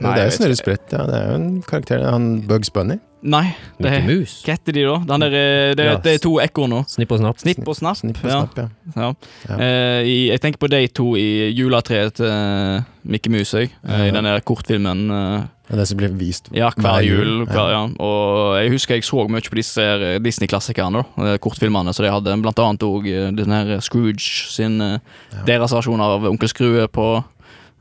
Nei, 0.00 0.12
det 0.12 0.22
er 0.24 0.30
jo 0.30 0.34
Snurre 0.36 0.56
Sprett, 0.58 0.92
ja. 0.92 1.04
Det 1.08 1.16
er 1.16 1.30
jo 1.30 1.36
en 1.38 1.46
karakter. 1.66 2.02
Han 2.10 2.26
Bugs 2.46 2.70
Bunny. 2.70 2.98
Nei. 3.26 3.56
Det 3.80 3.90
Mickey 3.90 3.96
er, 3.98 4.06
Mus. 4.06 4.34
hva 4.46 4.54
heter 4.54 4.72
de, 4.76 4.82
da? 4.86 4.96
Den 5.10 5.20
der, 5.24 5.34
eh, 5.34 5.74
det, 5.74 5.84
Ja. 5.88 5.96
det 5.98 6.12
er 6.14 6.18
to 6.22 6.36
ekorn 6.38 6.70
nå. 6.70 6.84
Snipp 6.86 7.10
og 7.12 7.18
snapp. 7.18 7.38
Snipp 7.42 7.66
og 7.66 7.74
snapp. 7.76 7.96
Snipp 7.98 8.20
og 8.22 8.30
snapp, 8.30 8.56
ja. 8.60 8.68
Ja. 8.94 9.08
Ja. 9.48 9.56
Eh, 9.58 10.02
i, 10.06 10.16
jeg 10.30 10.40
tenker 10.44 10.58
på 10.62 10.70
de 10.70 10.86
to 10.94 11.08
i 11.18 11.50
juletreet 11.58 12.14
til 12.20 12.26
eh, 12.30 12.82
Mickey 13.04 13.30
Mouse, 13.34 13.52
jeg. 13.58 13.72
Eh, 13.86 14.06
I 14.06 14.12
Ja. 14.14 14.20
der 14.22 14.40
kortfilmen. 14.46 15.10
eh, 15.10 15.44
Det 15.66 15.74
er 15.74 15.76
det 15.82 15.88
som 15.88 15.98
blir 15.98 16.12
vist 16.14 16.48
ja, 16.54 16.70
hver 16.70 17.02
jul. 17.02 17.44
Hver, 17.46 17.54
Ja. 17.56 17.70
ja. 17.70 17.88
Og 17.98 18.62
jeg 18.62 18.70
husker 18.70 18.94
jeg 18.94 19.02
så 19.02 19.26
mye 19.28 19.40
på 19.42 19.56
disse 19.58 19.82
her 19.82 20.18
Disney-klassikerne, 20.22 21.02
da, 21.16 21.24
eh, 21.34 21.38
kortfilmene. 21.38 21.90
Så 21.92 22.04
de 22.06 22.10
hadde 22.14 22.40
blant 22.40 22.58
annet 22.62 22.78
òg 22.86 23.34
den 23.34 23.50
her 23.50 23.80
Scrooge 23.80 24.20
sin 24.54 24.80
eh, 24.80 24.98
Ja. 25.32 25.42
Deres 25.44 25.72
versjon 25.72 26.00
av 26.00 26.22
Onkel 26.24 26.48
Skrue 26.48 26.86
på 26.86 27.24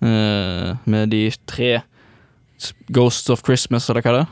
eh, 0.01 0.73
Med 0.85 1.09
de 1.11 1.29
tre 1.45 1.83
s- 2.59 2.73
Ghosts 2.91 3.29
of 3.29 3.43
Christmas, 3.45 3.87
eller 3.89 4.01
hva 4.01 4.11
det 4.17 4.21
er. 4.25 4.27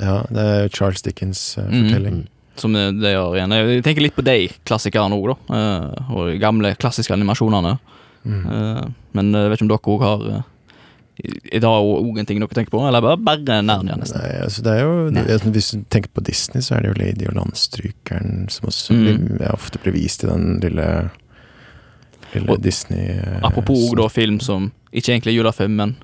Ja, 0.00 0.22
det 0.30 0.42
er 0.44 0.68
Charles 0.74 1.02
Dickens' 1.02 1.56
Mm. 1.58 1.76
fortelling. 1.88 2.26
Som 2.56 2.72
det, 2.72 2.86
det 3.02 3.12
gjør 3.14 3.34
igjen. 3.36 3.52
Jeg 3.52 3.82
tenker 3.84 4.02
litt 4.02 4.16
på 4.16 4.24
de 4.24 4.48
klassikerne 4.64 5.12
òg, 5.16 5.26
da. 5.34 5.36
Uh, 5.52 6.12
og 6.16 6.30
de 6.30 6.38
gamle 6.40 6.74
klassiske 6.80 7.12
animasjonene. 7.12 7.78
Mm. 8.24 8.44
Uh, 8.46 8.86
men 9.12 9.32
jeg 9.32 9.50
vet 9.50 9.58
ikke 9.60 9.66
om 9.66 9.72
dere 9.74 9.92
òg 9.92 10.04
har 10.06 10.24
uh, 10.38 10.42
dag 11.60 11.84
òg 11.88 12.18
en 12.18 12.26
ting 12.28 12.40
dere 12.40 12.48
tenker 12.56 12.72
på, 12.72 12.80
eller 12.88 13.00
bare, 13.04 13.16
bare 13.20 13.60
Narnia, 13.64 13.96
nesten? 14.00 14.20
Nei, 14.20 14.32
altså 14.44 14.64
det 14.64 14.72
er 14.72 14.80
jo 14.82 14.96
altså, 15.12 15.52
Hvis 15.54 15.70
du 15.72 15.84
tenker 15.92 16.10
på 16.16 16.24
Disney, 16.26 16.60
så 16.64 16.76
er 16.76 16.82
det 16.84 16.90
jo 16.94 16.98
Lady 17.04 17.28
og 17.30 17.36
Landstrykeren 17.38 18.48
som 18.52 18.68
også 18.68 18.92
Mm. 18.96 19.36
blir, 19.38 19.52
ofte 19.52 19.78
blir 19.84 19.92
vist 19.96 20.24
i 20.24 20.28
den 20.28 20.58
lille 20.60 21.10
Lille 22.34 22.50
Og- 22.50 22.60
Disney 22.60 23.16
Apropos 23.42 23.78
òg 23.90 23.96
da 23.96 24.08
film 24.08 24.40
som 24.40 24.72
ikke 24.92 25.12
egentlig 25.14 25.32
er 25.36 25.38
julefilm, 25.42 25.76
men 25.76 25.96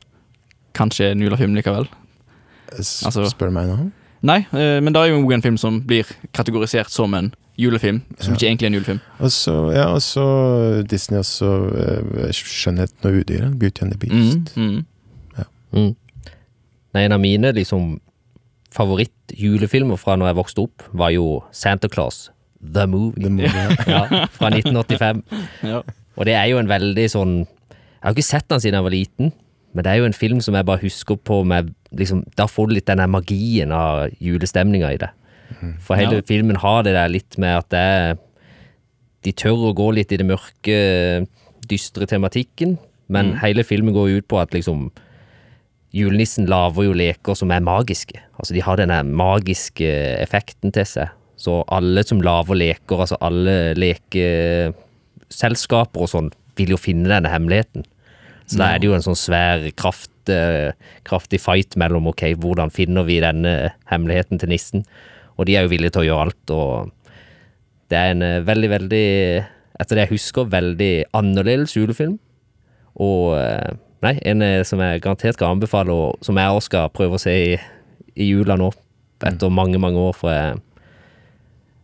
kanskje 0.74 1.10
en 1.12 1.20
julefilm 1.20 1.54
likevel. 1.56 1.88
Altså- 2.78 3.28
Spør 3.30 3.46
du 3.50 3.56
meg 3.56 3.68
nå? 3.68 3.90
Nei, 4.22 4.38
eh, 4.54 4.78
men 4.80 4.92
det 4.94 5.00
er 5.02 5.08
jo 5.10 5.22
òg 5.24 5.32
en 5.34 5.42
film 5.42 5.56
som 5.58 5.80
blir 5.82 6.06
kategorisert 6.32 6.90
som 6.90 7.12
en 7.14 7.32
julefilm, 7.58 8.02
som 8.20 8.32
Ja. 8.32 8.36
ikke 8.38 8.46
egentlig 8.48 8.62
er 8.62 8.70
en 8.70 8.74
julefilm. 8.78 9.00
Og 9.20 9.30
så 9.30 9.54
ja, 9.74 9.86
og 9.92 10.00
så 10.00 10.86
Disney 10.88 11.18
også 11.18 11.44
uh, 11.44 12.30
'Skjønnheten 12.30 13.04
og 13.04 13.12
udyret'. 13.24 13.58
'Beauty 13.58 13.82
and 13.82 13.92
the 13.92 13.98
Beast'. 13.98 14.56
Mm, 14.56 14.62
mm. 14.62 14.84
Mm. 15.72 15.94
Nei, 16.94 17.04
en 17.04 17.12
av 17.12 17.20
mine 17.20 17.52
liksom 17.52 17.98
favoritt-julefilmer 18.74 19.98
fra 20.00 20.16
når 20.16 20.30
jeg 20.32 20.36
vokste 20.38 20.64
opp, 20.66 20.82
var 20.92 21.10
jo 21.14 21.42
Santa 21.52 21.88
Claus, 21.88 22.30
The 22.62 22.86
Movie. 22.86 23.22
The 23.22 23.30
movie, 23.30 23.50
ja. 23.86 24.04
Ja, 24.10 24.26
fra 24.32 24.50
1985. 24.52 25.22
Ja. 25.66 25.80
Og 26.16 26.26
det 26.28 26.34
er 26.36 26.44
jo 26.52 26.58
en 26.60 26.68
veldig 26.70 27.06
sånn 27.10 27.34
Jeg 27.42 28.08
har 28.08 28.14
ikke 28.16 28.26
sett 28.26 28.48
den 28.50 28.60
siden 28.60 28.74
jeg 28.80 28.82
var 28.82 28.90
liten, 28.94 29.32
men 29.72 29.84
det 29.84 29.90
er 29.92 29.96
jo 30.02 30.08
en 30.08 30.12
film 30.16 30.40
som 30.44 30.54
jeg 30.54 30.66
bare 30.68 30.82
husker 30.82 31.16
på 31.16 31.44
med 31.48 31.70
liksom, 31.96 32.24
Da 32.36 32.44
får 32.46 32.66
du 32.68 32.74
litt 32.74 32.86
den 32.90 33.10
magien 33.10 33.72
av 33.72 34.10
julestemninga 34.20 34.90
i 34.92 34.96
det. 35.00 35.08
For 35.80 35.94
hele 35.96 36.14
Ja. 36.16 36.20
filmen 36.28 36.56
har 36.56 36.82
det 36.82 36.92
der 36.94 37.08
litt 37.08 37.38
med 37.38 37.56
at 37.58 37.68
det 37.70 37.78
er 37.78 38.14
De 39.24 39.32
tør 39.32 39.70
å 39.70 39.74
gå 39.74 39.92
litt 39.94 40.12
i 40.12 40.16
det 40.16 40.26
mørke, 40.26 41.26
dystre 41.68 42.06
tematikken, 42.10 42.78
men 43.08 43.36
hele 43.38 43.62
filmen 43.62 43.94
går 43.94 44.08
ut 44.18 44.28
på 44.28 44.40
at 44.40 44.50
liksom 44.50 44.90
Julenissen 45.94 46.46
lager 46.48 46.84
jo 46.88 46.92
leker 46.96 47.34
som 47.36 47.50
er 47.52 47.60
magiske. 47.60 48.16
Altså 48.38 48.54
De 48.54 48.60
har 48.64 48.76
denne 48.80 49.02
magiske 49.04 49.84
effekten 50.22 50.72
til 50.72 50.84
seg. 50.88 51.08
Så 51.36 51.58
alle 51.68 52.00
som 52.02 52.20
lager 52.24 52.54
leker, 52.56 52.96
altså 52.98 53.16
alle 53.20 53.74
lekeselskaper 53.76 56.00
og 56.00 56.08
sånn, 56.08 56.30
vil 56.56 56.68
jo 56.74 56.78
finne 56.80 57.08
denne 57.08 57.28
hemmeligheten. 57.32 57.84
Så 58.52 58.60
da 58.60 58.68
er 58.68 58.82
det 58.82 58.88
jo 58.90 58.96
en 58.96 59.04
sånn 59.04 59.16
svær, 59.16 59.62
kraft, 59.80 60.12
eh, 60.28 60.74
kraftig 61.08 61.40
fight 61.40 61.76
mellom 61.80 62.10
ok, 62.10 62.26
hvordan 62.42 62.72
finner 62.74 63.06
vi 63.08 63.16
denne 63.24 63.72
hemmeligheten 63.88 64.40
til 64.42 64.52
nissen? 64.52 64.82
Og 65.40 65.48
de 65.48 65.56
er 65.56 65.64
jo 65.64 65.72
villige 65.72 65.94
til 65.94 66.02
å 66.02 66.08
gjøre 66.10 66.26
alt, 66.26 66.52
og 66.52 66.90
det 67.88 67.96
er 67.96 68.12
en 68.12 68.24
eh, 68.26 68.42
veldig, 68.44 68.70
veldig, 68.74 69.06
etter 69.80 69.96
det 69.96 70.04
jeg 70.04 70.14
husker, 70.18 70.50
veldig 70.52 70.90
annerledes 71.16 71.72
julefilm. 71.78 72.18
Og 73.00 73.38
eh, 73.38 73.72
nei, 74.04 74.18
en 74.28 74.44
som 74.68 74.82
jeg 74.84 75.00
garantert 75.00 75.40
kan 75.40 75.56
anbefale, 75.56 75.94
og 75.94 76.26
som 76.26 76.36
jeg 76.36 76.58
også 76.58 76.68
skal 76.68 76.92
prøve 76.92 77.16
å 77.16 77.22
se 77.22 77.32
i, 77.32 77.54
i 78.12 78.28
jula 78.34 78.58
nå, 78.60 78.68
etter 79.24 79.54
mange, 79.54 79.80
mange 79.80 80.02
år, 80.10 80.18
for 80.18 80.34
jeg, 80.34 80.60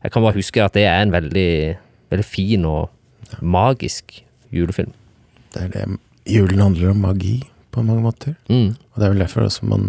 jeg 0.05 0.13
kan 0.13 0.27
bare 0.27 0.37
huske 0.37 0.61
at 0.61 0.77
det 0.77 0.85
er 0.91 1.01
en 1.01 1.17
veldig, 1.17 1.51
veldig 2.13 2.29
fin 2.29 2.69
og 2.69 3.41
magisk 3.41 4.21
julefilm. 4.53 4.93
Det 5.55 5.65
er 5.65 5.73
det 5.73 5.87
julen 6.29 6.61
handler 6.61 6.91
om 6.93 7.01
magi, 7.03 7.39
på 7.73 7.83
mange 7.85 8.03
måter. 8.05 8.35
Mm. 8.51 8.75
Og 8.77 8.97
det 9.01 9.07
er 9.07 9.13
vel 9.15 9.23
derfor 9.25 9.47
også 9.47 9.67
man 9.69 9.89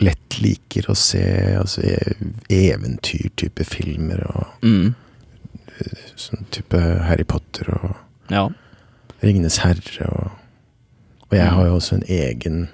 lett 0.00 0.38
liker 0.40 0.86
å 0.88 0.94
se 0.96 1.20
altså, 1.60 1.82
e- 1.84 2.16
eventyrtype 2.72 3.64
filmer 3.68 4.22
og 4.30 4.46
Mm. 4.64 4.94
sånn 6.16 6.46
type 6.54 6.78
Harry 7.08 7.24
Potter 7.24 7.68
og 7.74 7.96
ja. 8.30 8.46
Ringenes 9.22 9.58
herre 9.64 10.06
og 10.12 10.30
Og 11.32 11.36
jeg 11.38 11.48
har 11.48 11.64
jo 11.66 11.74
også 11.78 11.94
en 11.96 12.02
egen 12.12 12.68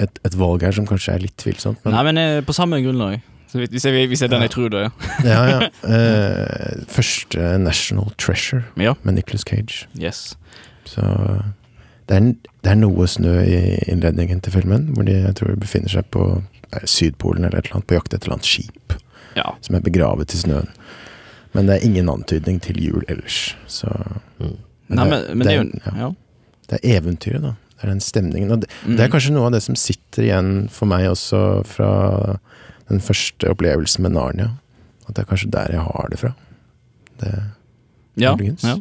et, 0.00 0.18
et 0.24 0.34
valg 0.36 0.62
her 0.66 0.72
som 0.76 0.84
kanskje 0.86 1.14
er 1.14 1.22
litt 1.22 1.36
tvilsomt, 1.40 1.78
men 1.84 1.94
Nei, 1.94 2.02
men 2.04 2.18
eh, 2.20 2.40
på 2.44 2.52
samme 2.52 2.80
grunnlag. 2.84 3.20
Så 3.48 3.60
hvis 3.62 3.84
jeg, 3.86 4.08
hvis 4.10 4.20
jeg 4.24 4.30
den 4.32 4.42
jeg 4.42 4.50
tror 4.52 4.68
det 4.72 4.82
er. 4.86 4.90
ja, 5.24 5.40
ja. 5.48 5.58
Uh, 5.84 6.84
første 6.96 7.58
National 7.62 8.10
Treasure 8.18 8.64
Ja. 8.80 8.94
med 9.02 9.14
Nicholas 9.14 9.44
Cage. 9.48 9.86
Yes. 9.98 10.34
Så 10.92 11.02
det 12.10 12.16
er, 12.18 12.26
det 12.64 12.72
er 12.72 12.78
noe 12.80 13.06
snø 13.08 13.36
i 13.46 13.60
innledningen 13.88 14.42
til 14.44 14.52
filmen, 14.58 14.90
hvor 14.96 15.06
de 15.08 15.14
jeg 15.22 15.36
tror 15.38 15.56
befinner 15.62 15.92
seg 15.92 16.08
på 16.12 16.26
nei, 16.72 16.82
Sydpolen 16.88 17.46
eller 17.46 17.58
et 17.62 17.68
eller 17.70 17.78
annet, 17.80 17.88
på 17.88 17.96
jakt 17.98 18.12
etter 18.12 18.20
et 18.20 18.28
eller 18.28 18.38
annet 18.40 18.50
skip 18.50 18.96
Ja. 19.38 19.54
som 19.64 19.76
er 19.78 19.84
begravet 19.86 20.34
i 20.34 20.40
snøen. 20.42 20.68
Men 21.54 21.66
det 21.68 21.78
er 21.78 21.86
ingen 21.86 22.08
antydning 22.12 22.58
til 22.64 22.78
jul 22.80 23.04
ellers, 23.08 23.54
så 23.68 23.88
Mm. 24.40 24.56
Nei, 24.92 25.04
men, 25.08 25.38
men 25.38 25.46
det 25.46 25.52
er 25.52 25.58
jo 25.62 25.68
ja. 25.86 25.92
ja. 26.02 26.08
Det 26.68 26.78
er 26.82 26.96
eventyret, 27.00 27.42
da. 27.44 27.52
Det 27.76 27.84
er 27.86 27.90
den 27.92 28.00
stemningen. 28.04 28.50
Og 28.52 28.60
det, 28.64 28.68
Mm. 28.84 28.96
det 28.96 29.04
er 29.04 29.08
kanskje 29.12 29.32
noe 29.32 29.46
av 29.46 29.52
det 29.54 29.62
som 29.62 29.76
sitter 29.78 30.22
igjen 30.26 30.68
for 30.70 30.86
meg 30.90 31.06
også 31.08 31.40
fra 31.64 31.88
den 32.90 33.00
første 33.00 33.48
opplevelsen 33.52 34.02
med 34.04 34.12
Narnia. 34.16 34.50
At 35.08 35.14
det 35.16 35.22
er 35.24 35.30
kanskje 35.30 35.50
der 35.54 35.72
jeg 35.72 35.80
har 35.86 36.08
det 36.10 36.18
fra. 36.20 36.34
Det, 37.22 37.32
Ja, 38.16 38.34
Muligens. 38.36 38.62
ja. 38.64 38.76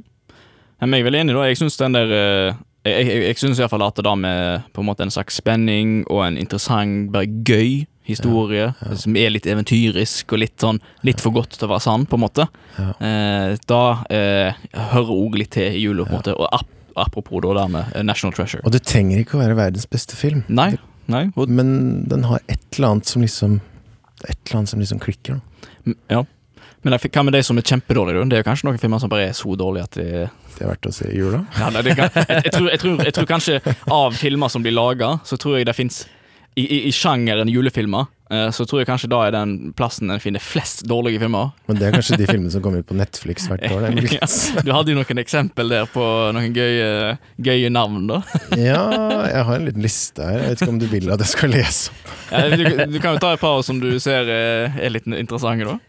Ja, 0.82 0.88
Men 0.88 0.98
jeg 0.98 1.04
er 1.06 1.10
veldig 1.12 1.22
enig, 1.22 1.38
da. 1.38 1.46
Jeg 1.48 1.60
syns 1.62 1.78
den 1.78 1.94
der 1.94 2.12
eh, 2.18 2.60
jeg, 2.90 3.06
jeg, 3.06 3.22
jeg 3.28 3.38
syns 3.38 3.60
iallfall 3.62 3.84
at 3.86 4.00
det 4.00 4.06
da 4.08 4.16
med 4.18 4.64
på 4.74 4.82
en 4.82 4.88
måte 4.90 5.06
en 5.06 5.14
slags 5.14 5.38
spenning 5.38 6.00
og 6.10 6.24
en 6.26 6.40
interessant, 6.42 7.12
bare 7.14 7.30
gøy 7.46 7.84
historie, 8.10 8.72
som 8.98 9.16
er 9.16 9.30
litt 9.30 9.46
eventyrisk 9.48 10.34
og 10.34 10.42
litt 10.42 10.58
sånn 10.60 10.80
litt 11.06 11.22
for 11.22 11.36
godt 11.36 11.54
til 11.54 11.68
å 11.68 11.72
være 11.76 11.84
sann, 11.86 12.08
på 12.10 12.18
en 12.18 12.24
måte, 12.26 12.48
Ja. 12.80 12.88
eh, 12.98 13.54
da 13.70 13.82
eh, 14.10 14.58
hører 14.92 15.14
òg 15.14 15.38
litt 15.38 15.52
til 15.54 15.70
i 15.70 15.84
jula, 15.86 16.08
på 16.10 16.16
en 16.16 16.22
måte. 16.24 16.34
Og 16.38 16.50
ap 16.52 16.68
apropos 17.00 17.40
da 17.46 17.54
det 17.56 17.68
med 17.72 17.94
eh, 17.96 18.04
National 18.04 18.34
Treasure. 18.36 18.66
Og 18.66 18.74
det 18.74 18.82
trenger 18.84 19.22
ikke 19.22 19.38
å 19.38 19.44
være 19.46 19.56
verdens 19.56 19.86
beste 19.88 20.18
film, 20.18 20.42
Nei, 20.50 20.74
nei, 21.08 21.28
men 21.48 22.04
den 22.10 22.26
har 22.28 22.42
et 22.52 22.60
eller 22.76 22.96
annet 22.98 23.08
som 23.08 23.22
liksom 23.24 23.60
Et 24.28 24.38
eller 24.46 24.58
annet 24.60 24.70
som 24.70 24.80
liksom 24.82 25.00
klikker. 25.02 25.40
Da. 25.86 25.94
ja. 26.12 26.20
Men 26.82 26.98
hva 26.98 27.24
med 27.24 27.36
de 27.36 27.44
som 27.46 27.60
er 27.60 27.66
kjempedårlige? 27.68 28.24
Det 28.30 28.40
er 28.40 28.42
jo 28.42 28.48
kanskje 28.48 28.68
noen 28.70 28.80
filmer 28.82 29.02
som 29.04 29.12
bare 29.12 29.28
er 29.30 29.36
så 29.38 29.54
dårlige 29.60 29.90
at 29.90 30.00
de 30.00 30.08
Det 30.56 30.66
er 30.66 30.72
verdt 30.72 30.88
å 30.90 30.94
se 30.96 31.10
i 31.10 31.18
jula. 31.18 31.44
Ja, 31.58 31.70
nei, 31.74 31.84
det 31.86 31.98
kan, 31.98 32.10
jeg, 32.16 32.40
jeg, 32.48 32.54
tror, 32.56 32.72
jeg, 32.72 32.82
tror, 32.82 33.04
jeg 33.06 33.14
tror 33.18 33.30
kanskje 33.30 33.76
av 33.98 34.18
filmer 34.18 34.52
som 34.54 34.66
blir 34.66 34.76
laga, 34.76 35.16
så 35.26 35.38
tror 35.42 35.60
jeg 35.60 35.70
det 35.70 35.78
fins 35.78 36.04
i, 36.60 36.66
i, 36.66 36.80
I 36.90 36.92
sjangeren 36.92 37.48
julefilmer, 37.48 38.10
eh, 38.30 38.50
så 38.52 38.66
tror 38.68 38.82
jeg 38.82 38.90
kanskje 38.90 39.08
da 39.14 39.22
er 39.24 39.34
den 39.34 39.54
plassen 39.78 40.12
en 40.12 40.20
finner 40.20 40.44
flest 40.44 40.84
dårlige 40.90 41.22
filmer. 41.22 41.54
Men 41.70 41.80
det 41.80 41.88
er 41.88 41.96
kanskje 41.96 42.20
de 42.20 42.28
filmene 42.28 42.52
som 42.52 42.64
kommer 42.66 42.84
ut 42.84 42.90
på 42.90 42.98
Netflix 43.00 43.48
hvert 43.48 43.64
år. 43.72 43.88
Ja, 44.18 44.28
du 44.66 44.74
hadde 44.76 44.92
jo 44.92 44.98
noen 45.00 45.22
eksempel 45.24 45.72
der 45.72 45.88
på 45.90 46.04
noen 46.36 46.52
gøye, 46.58 47.16
gøye 47.40 47.72
navn, 47.72 48.10
da. 48.12 48.20
Ja, 48.72 48.84
jeg 49.30 49.46
har 49.48 49.56
en 49.56 49.70
liten 49.70 49.86
liste 49.86 50.28
her. 50.28 50.42
Jeg 50.42 50.50
vet 50.50 50.66
ikke 50.66 50.76
om 50.76 50.82
du 50.82 50.90
vil 50.92 51.14
at 51.16 51.24
jeg 51.24 51.34
skal 51.38 51.56
lese 51.56 51.94
opp. 51.94 52.12
Ja, 52.32 52.44
du, 52.52 52.66
du 52.92 53.00
kan 53.00 53.16
jo 53.16 53.24
ta 53.24 53.32
et 53.38 53.44
par 53.44 53.64
som 53.68 53.80
du 53.80 53.94
ser 54.04 54.28
eh, 54.34 54.82
er 54.82 54.94
litt 54.98 55.08
interessante, 55.08 55.72
da. 55.72 55.80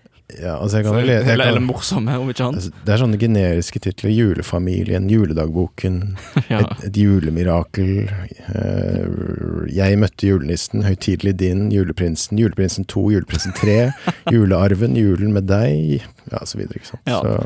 Ja, 0.41 0.55
altså 0.63 0.79
jeg 0.81 0.85
kan 0.87 0.95
jo 0.97 1.05
lese 1.07 1.33
Eller, 1.33 1.51
eller 1.53 1.61
morsomme, 1.61 2.15
om 2.19 2.31
ikke 2.33 2.45
annet. 2.47 2.63
altså, 2.63 2.71
Det 2.87 2.93
er 2.95 3.01
sånne 3.03 3.19
generiske 3.21 3.81
titler. 3.85 4.11
'Julefamilien', 4.11 5.09
'Juledagboken', 5.11 5.99
Ja. 6.53 6.61
et, 6.61 6.85
et 6.89 6.97
julemirakel. 6.97 8.09
uh, 8.49 9.67
'Jeg 9.69 9.99
møtte 9.99 10.27
julenissen', 10.31 10.83
'Høytidelig 10.87 11.35
din', 11.41 11.69
'Juleprinsen', 11.73 12.39
'Juleprinsen 12.39 12.85
2', 12.87 13.11
'Juleprinsen 13.13 13.53
3', 13.53 13.93
'Julearven', 14.33 14.97
'Julen 14.97 15.33
med 15.33 15.49
deg', 15.51 16.01
ja, 16.33 16.45
så 16.45 16.59
videre. 16.59 16.77
Ikke 16.81 16.87
sant? 16.95 17.03
Ja. 17.07 17.21
Så, 17.21 17.37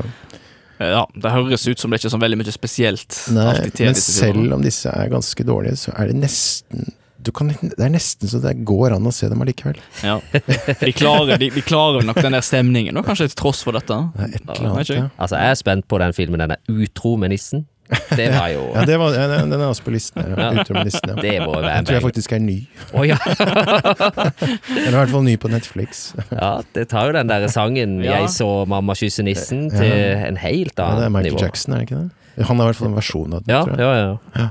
ja, 0.79 1.03
det 1.15 1.31
høres 1.33 1.67
ut 1.67 1.79
som 1.79 1.89
det 1.91 1.97
ikke 1.99 2.07
er 2.11 2.15
så 2.15 2.19
veldig 2.21 2.37
mye 2.37 2.53
spesielt. 2.53 3.15
nei, 3.33 3.71
men 3.79 3.95
selv 3.97 4.53
om 4.53 4.61
disse 4.61 4.89
er 4.93 5.09
ganske 5.09 5.43
dårlige, 5.43 5.75
så 5.87 5.91
er 5.97 6.11
det 6.11 6.15
nesten 6.21 6.91
kan, 7.35 7.47
Det 7.61 7.79
er 7.79 7.89
nesten 7.93 8.29
så 8.31 8.39
det 8.43 8.53
går 8.67 8.95
an 8.95 9.07
å 9.07 9.11
se 9.13 9.27
dem 9.31 9.41
allikevel. 9.41 9.79
Ja. 10.03 10.19
De, 10.83 10.91
klarer, 10.93 11.37
de, 11.37 11.49
de 11.53 11.61
klarer 11.65 12.05
nok 12.07 12.19
den 12.21 12.35
der 12.37 12.45
stemningen, 12.45 12.93
da, 12.95 13.01
kanskje 13.05 13.27
til 13.31 13.37
tross 13.43 13.63
for 13.65 13.75
dette. 13.77 13.97
Det 14.17 14.27
er 14.27 14.35
et 14.37 14.51
eller 14.57 14.69
annet, 14.75 14.89
ja. 14.93 15.07
Altså, 15.17 15.35
jeg 15.41 15.55
er 15.55 15.59
spent 15.63 15.87
på 15.87 15.99
den 16.03 16.13
filmen. 16.13 16.39
Den 16.43 16.51
er 16.57 16.61
utro 16.85 17.15
med 17.17 17.33
nissen. 17.35 17.65
Det 17.87 18.25
var 18.33 18.49
jo 18.51 18.65
Ja, 18.75 18.81
det 18.83 18.97
var, 18.99 19.13
ja, 19.15 19.27
den 19.47 19.53
er 19.55 19.63
også 19.69 19.85
på 19.85 19.93
listen. 19.95 20.19
Ja. 20.35 20.49
Utro 20.59 20.73
med 20.75 20.89
nissen, 20.89 21.07
ja. 21.07 21.15
Det 21.23 21.35
må 21.45 21.53
være 21.55 21.77
Den 21.77 21.85
tror 21.87 21.95
jeg 21.95 22.03
faktisk 22.03 22.33
er 22.35 22.41
ny. 22.43 22.57
Oh, 22.91 23.05
ja. 23.07 23.15
Eller 24.75 24.91
i 24.91 24.97
hvert 24.99 25.13
fall 25.13 25.23
ny 25.25 25.35
på 25.39 25.51
Netflix. 25.51 26.11
ja, 26.31 26.51
det 26.75 26.87
tar 26.91 27.07
jo 27.09 27.15
den 27.15 27.29
der 27.31 27.47
sangen 27.51 27.99
'Jeg 28.03 28.29
så 28.33 28.65
mamma 28.67 28.93
kysse 28.97 29.23
nissen' 29.23 29.69
til 29.71 29.91
en 30.27 30.37
helt 30.37 30.79
annen 30.79 30.95
nivå. 30.97 30.99
Ja, 30.99 30.99
det 30.99 31.05
er 31.05 31.09
Michael 31.15 31.31
nivå. 31.33 31.43
Jackson, 31.45 31.73
er 31.73 31.77
det 31.79 31.87
ikke 31.89 32.01
det? 32.03 32.45
Han 32.45 32.59
har 32.59 32.65
i 32.65 32.67
hvert 32.71 32.75
fall 32.81 32.87
en 32.91 32.95
versjon 32.99 33.33
av 33.33 33.43
den, 33.43 33.55
Ja, 33.55 33.63
tror 33.63 33.77
jeg. 33.79 33.79
ja, 33.79 34.17
ja. 34.43 34.49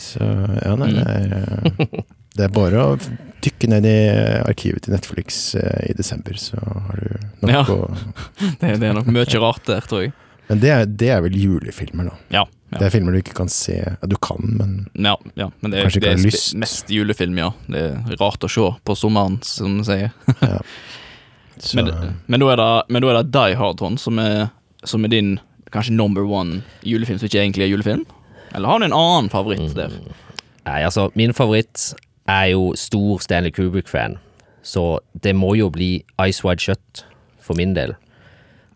Så 0.00 0.24
ja, 0.64 0.74
nei, 0.80 0.90
det 0.96 1.04
er, 1.06 1.34
eh, 1.38 2.02
det 2.34 2.44
er 2.48 2.52
bare 2.54 2.82
å 2.82 2.96
dykke 3.44 3.68
ned 3.70 3.86
i 3.86 3.94
arkivet 4.42 4.82
til 4.86 4.94
Netflix 4.96 5.54
eh, 5.60 5.90
i 5.90 5.94
desember, 5.94 6.34
så 6.40 6.58
har 6.58 6.98
du 6.98 7.24
nok 7.44 7.52
Ja. 7.52 7.62
å 7.68 7.78
Det, 8.60 8.72
det 8.80 8.88
er 8.90 8.96
nok 8.96 9.06
mye 9.14 9.26
rart 9.38 9.64
der, 9.68 9.84
tror 9.86 10.06
jeg. 10.06 10.14
Men 10.48 10.60
det 10.60 10.70
er, 10.74 10.84
det 10.84 11.08
er 11.14 11.22
vel 11.24 11.36
julefilmer, 11.40 12.10
da. 12.10 12.16
Ja, 12.34 12.42
ja. 12.74 12.78
Det 12.80 12.88
er 12.88 12.90
filmer 12.96 13.14
du 13.14 13.20
ikke 13.22 13.36
kan 13.38 13.48
se 13.52 13.76
Ja, 13.78 13.94
du 14.10 14.16
kan, 14.20 14.42
men 14.58 14.72
ja, 14.98 15.14
ja 15.38 15.46
men 15.62 15.70
det, 15.70 15.78
er- 15.78 15.86
Kanskje 15.86 16.00
ikke 16.00 16.04
det 16.04 16.10
er 16.10 16.18
har 16.18 16.26
lyst. 16.26 16.54
mest 16.58 16.90
julefilm, 16.92 17.38
ja. 17.38 17.52
Det 17.70 17.84
er 17.92 18.18
rart 18.20 18.44
å 18.44 18.50
se 18.50 18.66
på 18.84 18.96
sommeren, 18.98 19.38
som 19.46 19.78
de 19.78 19.86
sier. 19.86 20.10
så, 21.62 21.76
Men, 21.78 21.92
men, 22.26 22.40
da 22.42 22.56
det, 22.58 22.68
men 22.90 23.04
da 23.04 23.12
er 23.14 23.20
det 23.22 23.30
Die 23.36 23.56
Hard, 23.60 23.78
Trond, 23.80 24.00
som 24.02 24.18
som 24.84 25.04
er 25.06 25.08
din 25.14 25.36
kanskje 25.72 25.94
number 25.96 26.26
one 26.28 26.60
julefilm 26.84 27.16
som 27.18 27.26
ikke 27.30 27.40
egentlig 27.40 27.64
er 27.64 27.70
julefilm? 27.72 28.02
Eller 28.54 28.70
har 28.70 28.78
du 28.78 28.86
en 28.86 28.96
annen 28.96 29.30
favoritt 29.32 29.74
der? 29.76 29.92
Nei, 30.64 30.80
altså, 30.86 31.08
min 31.18 31.34
favoritt 31.36 31.92
er 32.30 32.52
jo 32.54 32.72
stor 32.78 33.20
Stanley 33.20 33.52
Kubrick-fan, 33.52 34.16
så 34.64 34.98
det 35.24 35.34
må 35.36 35.54
jo 35.58 35.68
bli 35.72 36.04
Ice 36.24 36.44
Wide 36.46 36.62
Shut 36.62 37.04
for 37.42 37.58
min 37.58 37.74
del. 37.76 37.96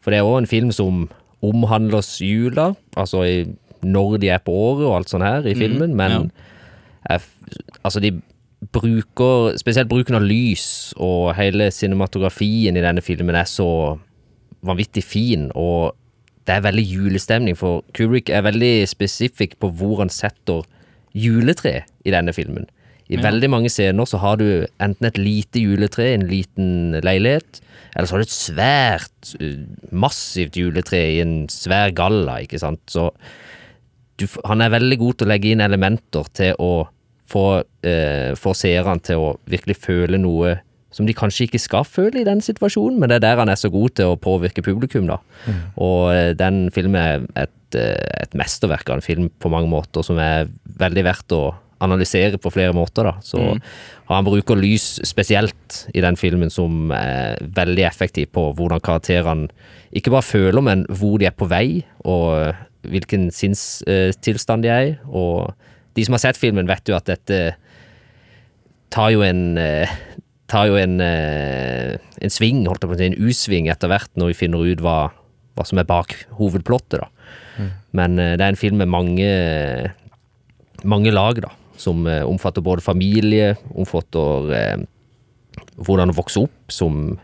For 0.03 0.13
det 0.13 0.21
er 0.21 0.29
òg 0.29 0.43
en 0.43 0.51
film 0.51 0.73
som 0.75 1.07
omhandler 1.45 2.05
jula, 2.21 2.73
altså 2.99 3.23
i, 3.25 3.37
når 3.83 4.19
de 4.19 4.33
er 4.35 4.43
på 4.43 4.53
året 4.53 4.87
og 4.89 4.97
alt 4.97 5.13
sånt 5.13 5.27
her 5.27 5.47
i 5.47 5.55
filmen, 5.57 5.95
men 5.97 6.11
ja. 6.11 6.21
jeg 7.15 7.21
altså 7.87 8.03
de 8.03 8.19
bruker 8.75 9.55
Spesielt 9.57 9.89
bruken 9.89 10.17
av 10.19 10.25
lys 10.27 10.93
og 10.99 11.31
hele 11.39 11.69
cinematografien 11.71 12.75
i 12.77 12.83
denne 12.83 13.05
filmen 13.07 13.37
er 13.39 13.47
så 13.47 13.69
vanvittig 14.67 15.05
fin, 15.07 15.47
og 15.55 15.95
det 16.49 16.57
er 16.57 16.65
veldig 16.65 16.85
julestemning, 16.89 17.57
for 17.61 17.85
Kubrick 17.97 18.31
er 18.33 18.47
veldig 18.47 18.89
spesifikk 18.89 19.59
på 19.61 19.69
hvor 19.77 20.01
han 20.01 20.13
setter 20.13 20.65
juletre 21.13 21.83
i 22.09 22.15
denne 22.15 22.33
filmen. 22.33 22.65
I 23.09 23.17
Ja. 23.17 23.23
veldig 23.25 23.49
mange 23.51 23.71
scener 23.73 24.05
så 24.05 24.19
har 24.21 24.37
du 24.37 24.67
enten 24.81 25.07
et 25.07 25.19
lite 25.19 25.61
juletre 25.61 26.11
i 26.11 26.15
en 26.15 26.27
liten 26.29 27.01
leilighet, 27.05 27.61
eller 27.97 28.07
så 28.07 28.17
har 28.17 28.21
du 28.21 28.29
et 28.29 28.37
svært, 28.37 29.35
uh, 29.41 29.65
massivt 29.93 30.57
juletre 30.57 31.01
i 31.17 31.21
en 31.21 31.49
svær 31.49 31.93
galla, 31.95 32.41
ikke 32.45 32.61
sant. 32.61 32.81
Så 32.87 33.11
du, 34.19 34.27
han 34.45 34.61
er 34.61 34.71
veldig 34.71 34.99
god 34.99 35.15
til 35.15 35.27
å 35.27 35.33
legge 35.33 35.53
inn 35.53 35.61
elementer 35.65 36.25
til 36.35 36.55
å 36.59 36.89
få, 37.29 37.63
eh, 37.85 38.35
få 38.35 38.55
seerne 38.57 39.01
til 39.03 39.17
å 39.17 39.39
virkelig 39.49 39.77
føle 39.77 40.19
noe 40.19 40.61
som 40.99 41.07
de 41.07 41.15
kanskje 41.17 41.47
ikke 41.47 41.61
skal 41.63 41.87
føle 41.87 42.23
i 42.23 42.27
den 42.27 42.43
situasjonen, 42.45 42.99
men 42.99 43.11
det 43.11 43.21
er 43.21 43.27
der 43.29 43.43
han 43.45 43.53
er 43.53 43.61
så 43.61 43.71
god 43.73 43.95
til 43.99 44.13
å 44.13 44.19
påvirke 44.21 44.65
publikum, 44.67 45.07
da. 45.11 45.21
Og 45.79 46.11
eh, 46.15 46.35
den 46.39 46.67
filmen 46.75 46.99
er 46.99 47.47
et, 47.47 47.79
eh, 47.79 47.95
et 48.25 48.35
mesterverk 48.39 48.91
av 48.91 48.99
en 48.99 49.07
film 49.07 49.31
på 49.39 49.53
mange 49.53 49.71
måter, 49.71 50.03
som 50.07 50.19
er 50.23 50.51
veldig 50.83 51.07
verdt 51.07 51.37
å 51.37 51.43
analysere 51.85 52.41
på 52.43 52.51
flere 52.51 52.75
måter, 52.75 53.07
da. 53.07 53.15
Så 53.23 53.39
mm. 53.39 53.61
han 54.11 54.27
bruker 54.27 54.59
lys 54.59 54.97
spesielt 55.07 55.85
i 55.95 56.03
den 56.03 56.19
filmen 56.19 56.51
som 56.51 56.91
er 56.95 57.39
veldig 57.55 57.87
effektiv 57.87 58.33
på 58.35 58.49
hvordan 58.59 58.83
karakterene 58.83 59.47
ikke 59.95 60.13
bare 60.13 60.27
føler, 60.27 60.65
men 60.65 60.85
hvor 60.91 61.17
de 61.23 61.29
er 61.31 61.37
på 61.39 61.47
vei, 61.49 61.85
og 62.03 62.59
hvilken 62.89 63.31
sinnstilstand 63.35 64.67
de 64.67 64.73
er 64.75 64.91
i. 64.91 64.93
Og 65.07 65.55
de 65.97 66.05
som 66.07 66.19
har 66.19 66.27
sett 66.27 66.41
filmen, 66.41 66.69
vet 66.69 66.91
jo 66.91 66.99
at 66.99 67.09
dette 67.09 67.41
tar 68.95 69.13
jo 69.13 69.23
en 69.25 69.59
eh, 69.61 69.91
tar 70.49 70.69
jo 70.71 70.79
en, 70.81 70.99
eh, 71.05 71.99
en 72.25 72.33
sving, 72.33 72.65
holdt 72.69 72.85
jeg 72.85 72.91
på 72.91 72.97
å 72.97 73.01
si, 73.01 73.09
en 73.11 73.21
U-sving 73.29 73.71
etter 73.73 73.93
hvert, 73.93 74.11
når 74.17 74.33
vi 74.33 74.41
finner 74.43 74.65
ut 74.65 74.83
hva, 74.85 74.99
hva 75.59 75.67
som 75.69 75.81
er 75.81 75.89
bak 75.89 76.15
hovedplottet, 76.39 77.03
da. 77.03 77.09
Men 77.97 78.19
eh, 78.19 78.37
det 78.39 78.45
er 78.45 78.55
en 78.55 78.61
film 78.61 78.81
med 78.83 78.93
mange, 78.93 79.29
mange 80.85 81.13
lag, 81.15 81.43
da. 81.45 81.53
Som 81.79 82.07
eh, 82.11 82.25
omfatter 82.27 82.65
både 82.65 82.85
familie, 82.85 83.55
omfatter 83.75 84.55
eh, 84.57 84.87
hvordan 85.79 86.13
å 86.13 86.19
vokse 86.19 86.47
opp 86.47 86.73
som 86.75 87.19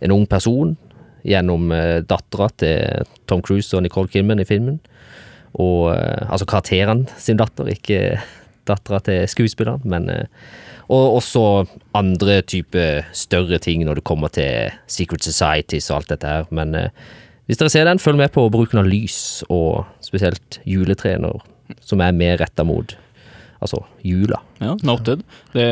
en 0.00 0.14
ung 0.14 0.26
person, 0.28 0.76
gjennom 1.26 1.68
eh, 1.74 2.00
dattera 2.08 2.48
til 2.60 3.08
Tom 3.28 3.42
Cruise 3.44 3.74
og 3.76 3.84
Nicole 3.84 4.08
Kidman 4.08 4.40
i 4.40 4.48
filmen. 4.48 4.78
Og 5.60 5.90
eh, 5.92 6.26
altså 6.30 6.48
karakteren 6.48 7.06
sin 7.20 7.40
datter, 7.40 7.68
ikke 7.72 8.20
dattera 8.68 9.00
til 9.04 9.26
skuespilleren, 9.30 9.84
men 9.84 10.08
eh, 10.12 10.48
Og 10.90 11.16
også 11.20 11.42
andre 11.94 12.40
type 12.42 12.82
større 13.14 13.60
ting 13.62 13.84
når 13.86 14.00
det 14.00 14.06
kommer 14.10 14.32
til 14.34 14.72
Secret 14.90 15.22
Societies 15.22 15.90
og 15.92 16.00
alt 16.00 16.10
dette 16.16 16.26
her. 16.26 16.48
Men 16.50 16.74
eh, 16.74 16.88
hvis 17.46 17.60
dere 17.60 17.70
ser 17.70 17.86
den, 17.86 17.98
følg 18.02 18.18
med 18.18 18.32
på 18.34 18.48
bruken 18.50 18.80
av 18.82 18.88
lys, 18.90 19.42
og 19.50 19.84
spesielt 20.02 20.58
juletrener, 20.66 21.38
som 21.86 22.02
er 22.02 22.14
mer 22.16 22.40
retta 22.42 22.66
mot 22.66 22.96
altså 23.60 23.82
jula. 24.06 24.38
Ja, 24.62 24.74
Noted. 24.88 25.22
Det, 25.52 25.66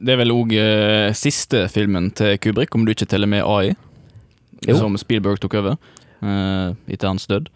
det 0.00 0.12
er 0.14 0.20
vel 0.20 0.30
òg 0.34 0.52
eh, 0.56 1.08
siste 1.18 1.64
filmen 1.72 2.10
til 2.16 2.36
Kubrick, 2.38 2.74
om 2.78 2.84
du 2.86 2.92
ikke 2.94 3.08
teller 3.10 3.28
med 3.30 3.42
AI, 3.44 3.72
Jo. 4.68 4.76
som 4.78 4.94
Spielberg 5.00 5.40
tok 5.42 5.56
over 5.58 5.74
eh, 6.22 6.68
etter 6.94 7.10
hans 7.10 7.26
død. 7.26 7.48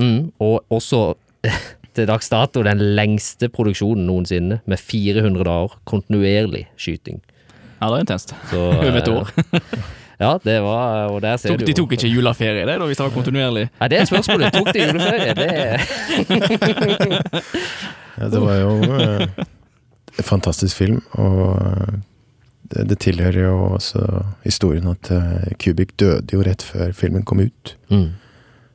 Mm, 0.00 0.32
og 0.40 0.64
også 0.72 1.02
til 1.96 2.08
dags 2.08 2.28
dato 2.32 2.62
den 2.66 2.82
lengste 2.98 3.48
produksjonen 3.52 4.06
noensinne, 4.08 4.60
med 4.66 4.80
400 4.80 5.44
dager 5.48 5.76
kontinuerlig 5.88 6.66
skyting. 6.76 7.22
Ja, 7.80 7.90
det 7.90 7.96
er 7.96 8.04
intenst. 8.06 8.34
Over 8.56 9.00
et 9.02 9.08
eh, 9.08 9.14
år. 9.16 9.30
Ja, 10.16 10.38
det 10.44 10.62
var 10.64 11.10
Og 11.12 11.22
der 11.22 11.36
ser 11.36 11.48
Tok, 11.48 11.60
du 11.60 11.66
de 11.66 11.72
tok 11.76 11.92
ikke 11.92 12.08
juleferie, 12.08 12.64
det, 12.64 12.78
da, 12.80 12.86
hvis 12.88 12.96
det 12.96 13.04
var 13.04 13.12
kontinuerlig? 13.12 13.66
Nei, 13.80 13.88
det 13.92 13.98
er 14.00 14.04
spørsmålet. 14.08 14.52
Tok 14.54 14.70
de 14.72 14.86
juleferie? 14.86 15.34
Det 15.36 15.50
Ja, 18.16 18.28
det 18.32 18.40
var 18.40 18.54
jo 18.56 18.70
eh, 18.96 19.26
en 20.18 20.24
fantastisk 20.24 20.76
film, 20.76 21.02
og 21.20 21.58
eh, 21.60 21.98
det, 22.72 22.86
det 22.88 22.98
tilhører 23.04 23.42
jo 23.42 23.58
også 23.76 24.06
historien 24.44 24.88
at 24.88 25.10
eh, 25.12 25.52
Kubik 25.60 25.92
døde 26.00 26.32
jo 26.32 26.40
rett 26.46 26.64
før 26.64 26.96
filmen 26.96 27.26
kom 27.28 27.44
ut. 27.44 27.76
mm. 27.92 28.08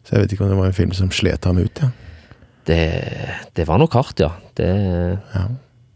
Så 0.06 0.16
jeg 0.16 0.22
vet 0.22 0.32
ikke 0.34 0.44
om 0.44 0.50
det 0.50 0.58
var 0.58 0.70
en 0.70 0.74
film 0.78 0.94
som 0.98 1.12
slet 1.14 1.46
ham 1.46 1.58
ut. 1.58 1.82
Ja. 1.82 1.90
Det 2.68 2.80
Det 3.56 3.66
var 3.68 3.78
nok 3.82 3.94
hardt, 3.98 4.20
ja. 4.20 4.32
Det, 4.56 4.68
Ja. 5.34 5.46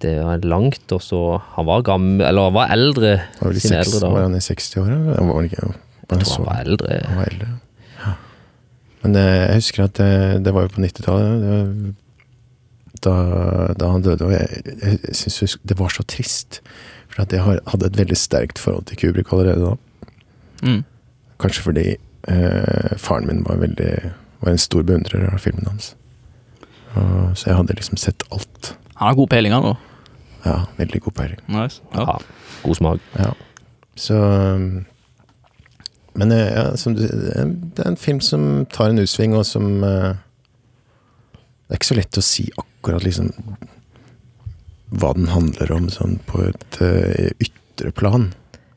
det 0.02 0.14
var 0.24 0.38
langt, 0.44 0.92
og 0.92 1.02
så 1.02 1.42
Han 1.56 1.66
var 1.66 1.82
gammel, 1.84 2.26
eller 2.26 2.50
han 2.50 2.54
var 2.54 2.72
eldre 2.74 3.12
Var, 3.42 3.50
vel 3.50 3.58
i 3.58 3.60
sine 3.60 3.84
6, 3.84 3.94
eldre 3.94 4.12
var 4.12 4.22
han 4.28 4.36
i 4.36 4.40
60-åra? 4.44 4.98
Han 5.20 5.28
var 5.30 5.36
vel 5.42 5.46
ikke 5.52 5.66
var 5.68 5.76
Jeg 6.10 6.20
tror 6.26 6.36
han 6.36 6.46
var 6.46 6.64
eldre. 6.66 7.02
Han 7.06 7.18
var 7.18 7.30
eldre. 7.32 7.48
Ja. 8.06 8.14
Men 9.04 9.16
jeg 9.16 9.56
husker 9.56 9.84
at 9.84 9.94
det, 9.98 10.44
det 10.46 10.54
var 10.54 10.62
jo 10.66 10.74
på 10.76 10.82
90-tallet. 10.82 11.96
Da, 13.06 13.14
da 13.78 13.88
han 13.92 14.02
døde. 14.06 14.26
Og 14.26 14.32
jeg, 14.34 14.62
jeg, 14.82 15.00
jeg 15.08 15.16
synes 15.16 15.58
det 15.66 15.78
var 15.80 15.90
så 15.94 16.04
trist. 16.04 16.62
For 17.10 17.24
at 17.26 17.34
jeg 17.34 17.42
har, 17.46 17.60
hadde 17.72 17.86
et 17.90 17.98
veldig 17.98 18.18
sterkt 18.18 18.60
forhold 18.62 18.86
til 18.90 18.98
Kubrick 19.02 19.34
allerede 19.34 19.72
da. 19.72 19.76
Mm. 20.66 20.84
Kanskje 21.42 21.66
fordi 21.66 21.86
eh, 22.32 22.96
faren 23.02 23.28
min 23.28 23.44
var 23.46 23.58
veldig 23.62 23.92
Var 24.42 24.52
en 24.52 24.62
stor 24.62 24.84
beundrer 24.84 25.26
av 25.32 25.40
filmen 25.42 25.66
hans. 25.70 25.94
Og, 26.96 27.36
så 27.38 27.50
jeg 27.50 27.60
hadde 27.60 27.78
liksom 27.78 28.00
sett 28.02 28.26
alt. 28.32 28.74
Han 28.96 29.10
har 29.10 29.18
god 29.20 29.30
peiling, 29.34 29.56
han, 29.56 29.74
òg. 29.74 29.78
Ja, 30.46 30.58
veldig 30.78 31.02
god 31.08 31.16
peiling. 31.18 31.40
Nice. 31.52 31.82
Ja. 31.94 32.06
Ja, 32.06 32.18
god 32.64 32.80
smak. 32.80 33.08
Ja. 33.18 33.32
Så 33.96 34.16
um, 34.16 34.86
Men 36.14 36.32
eh, 36.32 36.52
ja, 36.52 36.66
som 36.78 36.96
du, 36.96 37.04
det 37.08 37.84
er 37.84 37.90
en 37.90 38.00
film 38.00 38.22
som 38.24 38.66
tar 38.72 38.92
en 38.92 39.02
utsving, 39.04 39.36
og 39.36 39.46
som 39.48 39.84
eh, 39.84 40.14
Det 41.36 41.74
er 41.74 41.80
ikke 41.80 41.90
så 41.92 41.98
lett 41.98 42.20
å 42.20 42.24
si 42.24 42.46
akkurat 42.56 43.04
liksom 43.04 43.32
hva 44.96 45.12
den 45.18 45.28
handler 45.28 45.72
om 45.74 45.88
sånn 45.90 46.20
på 46.30 46.44
et 46.46 46.78
eh, 46.86 47.32
ytre 47.42 47.92
plan. 47.92 48.30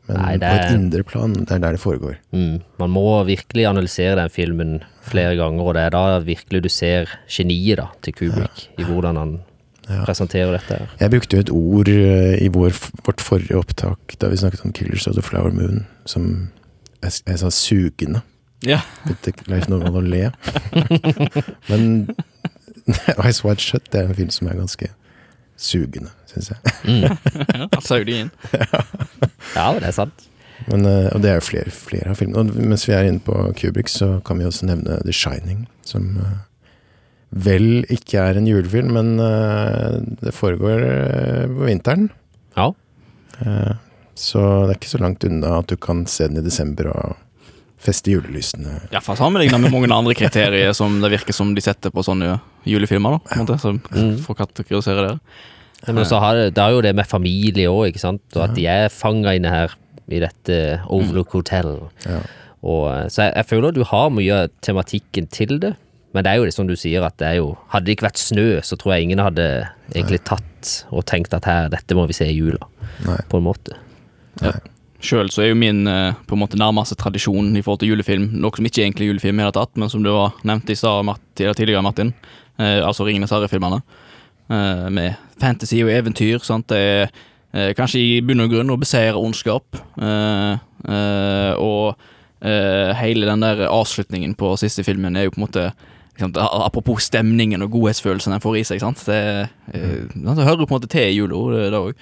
Men 0.09 0.17
Nei, 0.23 0.37
det 0.41 0.49
på 0.49 0.57
et 0.65 0.75
indre 0.79 1.03
plan, 1.05 1.33
det 1.35 1.51
er 1.53 1.59
der 1.61 1.73
det 1.77 1.81
foregår. 1.83 2.15
Mm. 2.33 2.63
Man 2.81 2.91
må 2.91 3.03
virkelig 3.29 3.67
analysere 3.69 4.15
den 4.17 4.31
filmen 4.33 4.71
flere 5.05 5.35
ganger, 5.37 5.63
og 5.69 5.75
det 5.77 5.83
er 5.83 5.91
da 5.93 6.19
virkelig 6.25 6.63
du 6.65 6.69
ser 6.73 7.11
geniet 7.29 7.77
da, 7.83 7.89
til 8.03 8.15
Kubrick 8.17 8.69
i 8.79 8.87
hvordan 8.89 9.17
han 9.21 9.39
Ja. 9.89 10.03
presenterer 10.05 10.53
dette. 10.53 10.75
her. 10.79 10.89
Jeg 11.01 11.11
brukte 11.11 11.37
jo 11.37 11.41
et 11.41 11.51
ord 11.51 11.89
eh, 11.89 12.43
i 12.45 12.49
vår, 12.53 12.73
vårt 13.07 13.21
forrige 13.25 13.57
opptak 13.57 14.17
da 14.21 14.29
vi 14.29 14.37
snakket 14.37 14.65
om 14.65 14.73
'Killers 14.73 15.07
of 15.09 15.15
the 15.15 15.23
Flower 15.23 15.51
Moon', 15.51 15.85
som 16.07 16.51
jeg, 17.03 17.13
jeg 17.27 17.39
sa 17.39 17.47
'sugende'. 17.49 18.21
Ja. 18.67 18.81
Det 19.07 19.17
er 19.49 19.57
ikke 19.57 19.71
noe 19.71 19.89
å 19.93 20.01
le. 20.01 20.31
Men 21.71 22.11
Ice 23.29 23.45
Wide 23.45 23.61
Shut 23.61 23.83
det 23.93 24.01
er 24.01 24.09
en 24.09 24.15
film 24.15 24.31
som 24.31 24.49
er 24.49 24.55
ganske 24.59 24.89
sugende, 25.57 26.11
syns 26.39 26.53
jeg. 26.55 26.75
ja. 27.05 27.17
Han 27.75 27.85
saug 27.85 28.07
de 28.09 28.17
inn. 28.25 28.31
Ja, 29.55 29.69
det 29.79 29.89
er 29.91 29.95
sant. 29.97 30.27
Men, 30.69 30.85
eh, 30.89 31.09
og 31.15 31.23
det 31.23 31.31
er 31.33 31.39
jo 31.39 31.47
flere, 31.49 31.71
flere 31.73 32.13
av 32.13 32.19
filmene. 32.21 32.43
Og 32.43 32.59
mens 32.73 32.87
vi 32.89 32.95
er 32.97 33.07
inne 33.09 33.23
på 33.25 33.35
Kubrick, 33.59 33.89
så 33.93 34.19
kan 34.27 34.41
vi 34.41 34.49
også 34.49 34.67
nevne 34.69 34.99
The 35.05 35.15
Shining, 35.15 35.67
som 35.87 36.11
eh, 36.23 36.37
vel 37.49 37.85
ikke 37.93 38.23
er 38.25 38.39
en 38.41 38.49
julefilm, 38.49 38.91
men 38.97 39.15
eh, 39.23 39.99
det 40.25 40.35
foregår 40.37 40.83
på 41.55 41.69
vinteren. 41.69 42.09
Ja. 42.59 42.71
Eh, 43.45 43.75
Så 44.19 44.41
det 44.67 44.73
er 44.73 44.79
ikke 44.81 44.91
så 44.91 44.99
langt 44.99 45.23
unna 45.29 45.59
at 45.61 45.69
du 45.71 45.77
kan 45.79 46.01
se 46.11 46.27
den 46.27 46.41
i 46.41 46.43
desember 46.43 46.89
og 46.91 47.13
feste 47.79 48.11
julelysene. 48.11 48.81
Ja, 48.91 48.99
sammenligna 48.99 49.61
med 49.63 49.71
mange 49.71 49.87
andre 49.95 50.17
kriterier 50.19 50.73
som 50.75 50.97
det 51.01 51.13
virker 51.13 51.37
som 51.37 51.53
de 51.55 51.63
setter 51.63 51.93
på 51.95 52.03
sånne 52.03 52.41
julefilmer. 52.67 53.15
da, 53.15 53.19
på 53.23 53.37
en 53.37 53.45
måte, 53.47 53.61
som 53.63 53.79
Mm. 53.79 54.17
kategoriserer 54.19 54.35
kategorisere 54.43 55.05
det. 55.07 55.19
Men 55.87 56.05
så 56.09 56.19
har 56.23 56.35
det, 56.35 56.49
det 56.57 56.63
er 56.63 56.75
jo 56.75 56.83
det 56.85 56.95
med 56.99 57.07
familie 57.07 57.71
òg, 57.71 57.93
ikke 57.93 58.03
sant. 58.03 58.25
Og 58.35 58.43
at 58.49 58.57
de 58.57 58.67
er 58.67 58.91
fanga 58.93 59.37
inne 59.39 59.53
her 59.53 59.77
i 60.11 60.21
dette 60.23 60.57
Overlook 60.91 61.37
Hotel. 61.37 61.77
Ja. 62.09 62.23
Og, 62.67 62.89
eh, 62.91 63.05
så 63.13 63.29
jeg, 63.29 63.37
jeg 63.37 63.49
føler 63.53 63.77
du 63.77 63.85
har 63.87 64.09
mye 64.11 64.41
av 64.45 64.57
tematikken 64.65 65.29
til 65.35 65.61
det. 65.63 65.75
Men 66.17 66.25
det 66.25 66.33
er 66.33 66.41
jo 66.41 66.49
det 66.49 66.57
som 66.57 66.69
du 66.69 66.75
sier, 66.79 67.05
at 67.05 67.19
det 67.21 67.27
er 67.29 67.37
jo 67.37 67.51
Hadde 67.69 67.87
det 67.87 67.99
ikke 67.99 68.09
vært 68.09 68.23
snø, 68.23 68.47
så 68.65 68.79
tror 68.81 68.95
jeg 68.95 69.07
ingen 69.07 69.21
hadde 69.21 69.45
egentlig 69.93 70.23
tatt 70.27 70.73
og 70.89 71.05
tenkt 71.07 71.37
at 71.37 71.47
her, 71.47 71.69
dette 71.73 71.95
må 71.95 72.07
vi 72.09 72.17
se 72.17 72.27
i 72.27 72.35
jula. 72.35 72.65
Nei. 73.07 73.21
På 73.31 73.39
en 73.39 73.47
måte. 73.47 73.77
Ja. 74.43 74.57
Sjøl 75.05 75.29
så 75.31 75.45
er 75.45 75.53
jo 75.53 75.59
min 75.61 75.85
eh, 75.87 76.17
på 76.27 76.35
en 76.35 76.43
måte 76.43 76.59
nærmeste 76.59 76.97
tradisjon 76.99 77.53
i 77.55 77.63
forhold 77.63 77.85
til 77.85 77.93
julefilm 77.93 78.33
noe 78.43 78.57
som 78.57 78.67
ikke 78.67 78.83
er 78.83 78.89
egentlig 78.89 79.13
julefilm 79.13 79.39
i 79.39 79.45
det 79.45 79.47
hele 79.47 79.57
tatt, 79.61 79.77
men 79.79 79.93
som 79.93 80.03
du 80.03 80.11
var 80.11 80.35
nevnt 80.49 80.73
i 80.73 80.77
stad 80.79 81.07
tidligere, 81.39 81.85
Martin. 81.87 82.11
Eh, 82.59 82.81
altså 82.83 83.07
Ringenes 83.07 83.31
herre-filmene. 83.35 83.79
Eh, 84.49 84.91
med 84.91 85.15
fantasy 85.41 85.83
og 85.85 85.91
eventyr. 85.93 86.41
Sant? 86.45 86.71
Det 86.73 86.79
er 86.79 87.11
eh, 87.53 87.75
kanskje 87.77 88.01
i 88.01 88.13
bunn 88.25 88.41
og 88.47 88.53
grunn 88.53 88.73
å 88.73 88.79
beseire 88.81 89.21
ondskap. 89.21 89.77
Eh, 90.01 91.59
og 91.59 92.09
hele 92.39 93.27
den 93.27 93.41
der 93.43 93.65
avslutningen 93.67 94.37
på 94.39 94.53
siste 94.61 94.85
filmen 94.87 95.17
er 95.19 95.25
jo 95.27 95.33
på 95.35 95.41
en 95.41 95.43
måte 95.43 95.63
sant, 96.21 96.37
Apropos 96.39 97.09
stemningen 97.09 97.65
og 97.67 97.73
godhetsfølelsen 97.73 98.37
en 98.37 98.45
får 98.45 98.61
i 98.61 98.63
seg. 98.69 98.79
Sant? 98.79 99.03
Det, 99.03 99.49
det 99.75 100.47
hører 100.47 100.63
på 100.63 100.69
en 100.69 100.77
måte 100.77 100.91
til 100.93 101.09
i 101.09 101.17
jula, 101.17 101.41
det, 101.57 101.81
òg. 101.81 101.99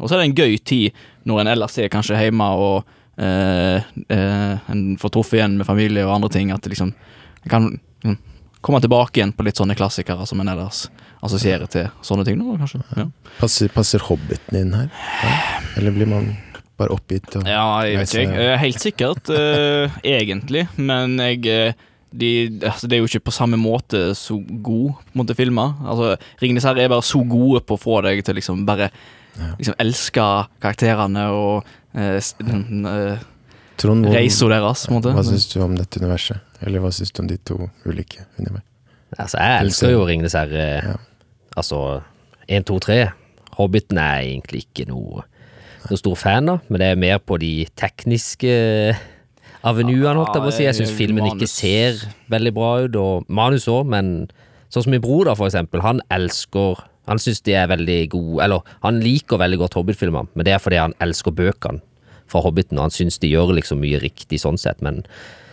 Og 0.00 0.06
så 0.08 0.16
er 0.16 0.22
det 0.22 0.30
en 0.30 0.38
gøy 0.38 0.56
tid 0.64 1.04
når 1.28 1.42
en 1.42 1.52
ellers 1.52 1.76
er 1.76 1.92
kanskje 1.92 2.22
hjemme 2.22 2.48
og 2.56 2.88
en 3.20 4.96
får 5.02 5.12
truffet 5.12 5.42
igjen 5.42 5.60
med 5.60 5.68
familie 5.68 6.08
og 6.08 6.16
andre 6.16 6.32
ting. 6.32 6.48
At 6.48 6.64
det 6.64 6.72
liksom 6.72 6.94
kan 7.44 7.68
liksom, 7.74 8.16
komme 8.64 8.80
tilbake 8.84 9.20
igjen 9.20 9.34
på 9.36 9.44
litt 9.46 9.60
sånne 9.60 9.76
klassikere 9.78 10.24
som 10.26 10.40
en 10.42 10.48
ellers 10.54 10.86
assosierer 11.24 11.68
til 11.72 11.86
sånne 12.04 12.24
ting. 12.26 12.38
nå, 12.40 12.56
kanskje. 12.60 12.80
Ja. 12.96 13.06
Passer, 13.38 13.68
passer 13.72 14.02
Hobbiten 14.08 14.58
inn 14.60 14.72
her? 14.76 14.88
Ja. 15.22 15.32
Eller 15.78 15.94
blir 15.96 16.08
man 16.10 16.30
bare 16.80 16.90
oppgitt? 16.96 17.28
Og, 17.38 17.46
Ja, 17.48 17.66
jeg 17.86 17.98
vet 18.02 18.14
ikke. 18.14 18.38
jeg. 18.40 18.58
Helt 18.64 18.80
sikkert, 18.82 19.30
uh, 19.30 19.98
egentlig. 20.02 20.64
Men 20.76 21.18
jeg 21.22 21.46
eh, 21.46 21.74
de, 22.14 22.30
altså, 22.62 22.86
Det 22.88 22.96
er 22.96 23.00
jo 23.02 23.08
ikke 23.10 23.24
på 23.26 23.32
samme 23.34 23.58
måte 23.58 24.14
så 24.18 24.36
god 24.62 24.94
måte 25.18 25.34
filmer. 25.38 25.72
Altså, 25.82 26.14
Ringenes 26.42 26.64
herre 26.66 26.84
er 26.84 26.92
bare 26.92 27.02
så 27.06 27.20
gode 27.26 27.60
på 27.66 27.74
å 27.78 27.80
få 27.84 28.00
deg 28.06 28.24
til 28.26 28.36
liksom 28.38 28.64
bare 28.68 28.90
liksom 29.58 29.74
elske 29.82 30.24
karakterene 30.62 31.24
og 31.34 31.64
uh, 31.96 32.18
s- 32.22 32.36
den, 32.38 32.84
Trond, 33.76 34.04
hvor- 34.06 34.14
reisa 34.14 34.48
deres. 34.48 34.86
på 34.86 34.92
en 34.94 35.00
måte. 35.00 35.14
hva 35.14 35.24
syns 35.24 35.48
du 35.52 35.60
om 35.62 35.74
dette 35.76 36.00
universet? 36.00 36.40
Eller 36.62 36.80
hva 36.80 36.92
syns 36.94 37.12
du 37.12 37.20
om 37.22 37.26
de 37.28 37.36
to 37.38 37.70
ulike 37.86 38.24
univers? 38.38 38.62
Altså, 39.18 39.38
jeg 39.38 39.60
elsker 39.64 39.90
jo 39.90 40.04
Ringenes 40.06 40.32
herre. 40.32 40.82
Ja. 40.84 40.96
Altså, 41.56 42.02
1, 42.48 42.64
2, 42.66 42.78
3. 42.80 43.12
Hobbiten 43.58 43.98
er 43.98 44.22
egentlig 44.22 44.64
ikke 44.66 44.88
noe, 44.88 45.22
noe 45.88 45.96
stor 45.98 46.16
fan 46.16 46.48
av, 46.48 46.60
men 46.68 46.80
det 46.80 46.86
er 46.90 46.96
mer 46.96 47.18
på 47.18 47.38
de 47.38 47.66
tekniske 47.76 48.96
avenuene, 49.64 50.16
holdt 50.18 50.34
jeg 50.34 50.42
på 50.44 50.50
å 50.50 50.56
si. 50.56 50.64
Jeg 50.66 50.74
syns 50.78 50.94
filmen 50.96 51.28
ikke 51.30 51.48
ser 51.48 52.00
veldig 52.32 52.52
bra 52.56 52.72
ut, 52.84 52.96
og 53.00 53.28
manus 53.32 53.66
òg, 53.70 53.86
men 53.86 54.28
sånn 54.72 54.82
som 54.86 54.90
min 54.90 55.00
bror, 55.04 55.24
da, 55.30 55.34
for 55.38 55.46
eksempel. 55.50 55.80
Han 55.82 56.00
elsker 56.10 56.82
Han 57.06 57.18
syns 57.20 57.42
de 57.44 57.52
er 57.52 57.66
veldig 57.68 58.08
gode, 58.08 58.42
eller 58.42 58.62
han 58.82 58.98
liker 58.98 59.36
veldig 59.36 59.58
godt 59.60 59.74
Hobbit-filmer, 59.76 60.26
men 60.34 60.44
det 60.46 60.54
er 60.54 60.58
fordi 60.58 60.78
han 60.80 60.94
elsker 61.04 61.34
bøkene 61.36 61.82
fra 62.30 62.42
Hobbiten, 62.44 62.78
og 62.78 62.88
han 62.88 62.94
syns 62.94 63.20
de 63.22 63.30
gjør 63.32 63.54
liksom 63.58 63.82
mye 63.82 64.00
riktig 64.02 64.40
sånn 64.42 64.60
sett, 64.60 64.82
men 64.84 65.02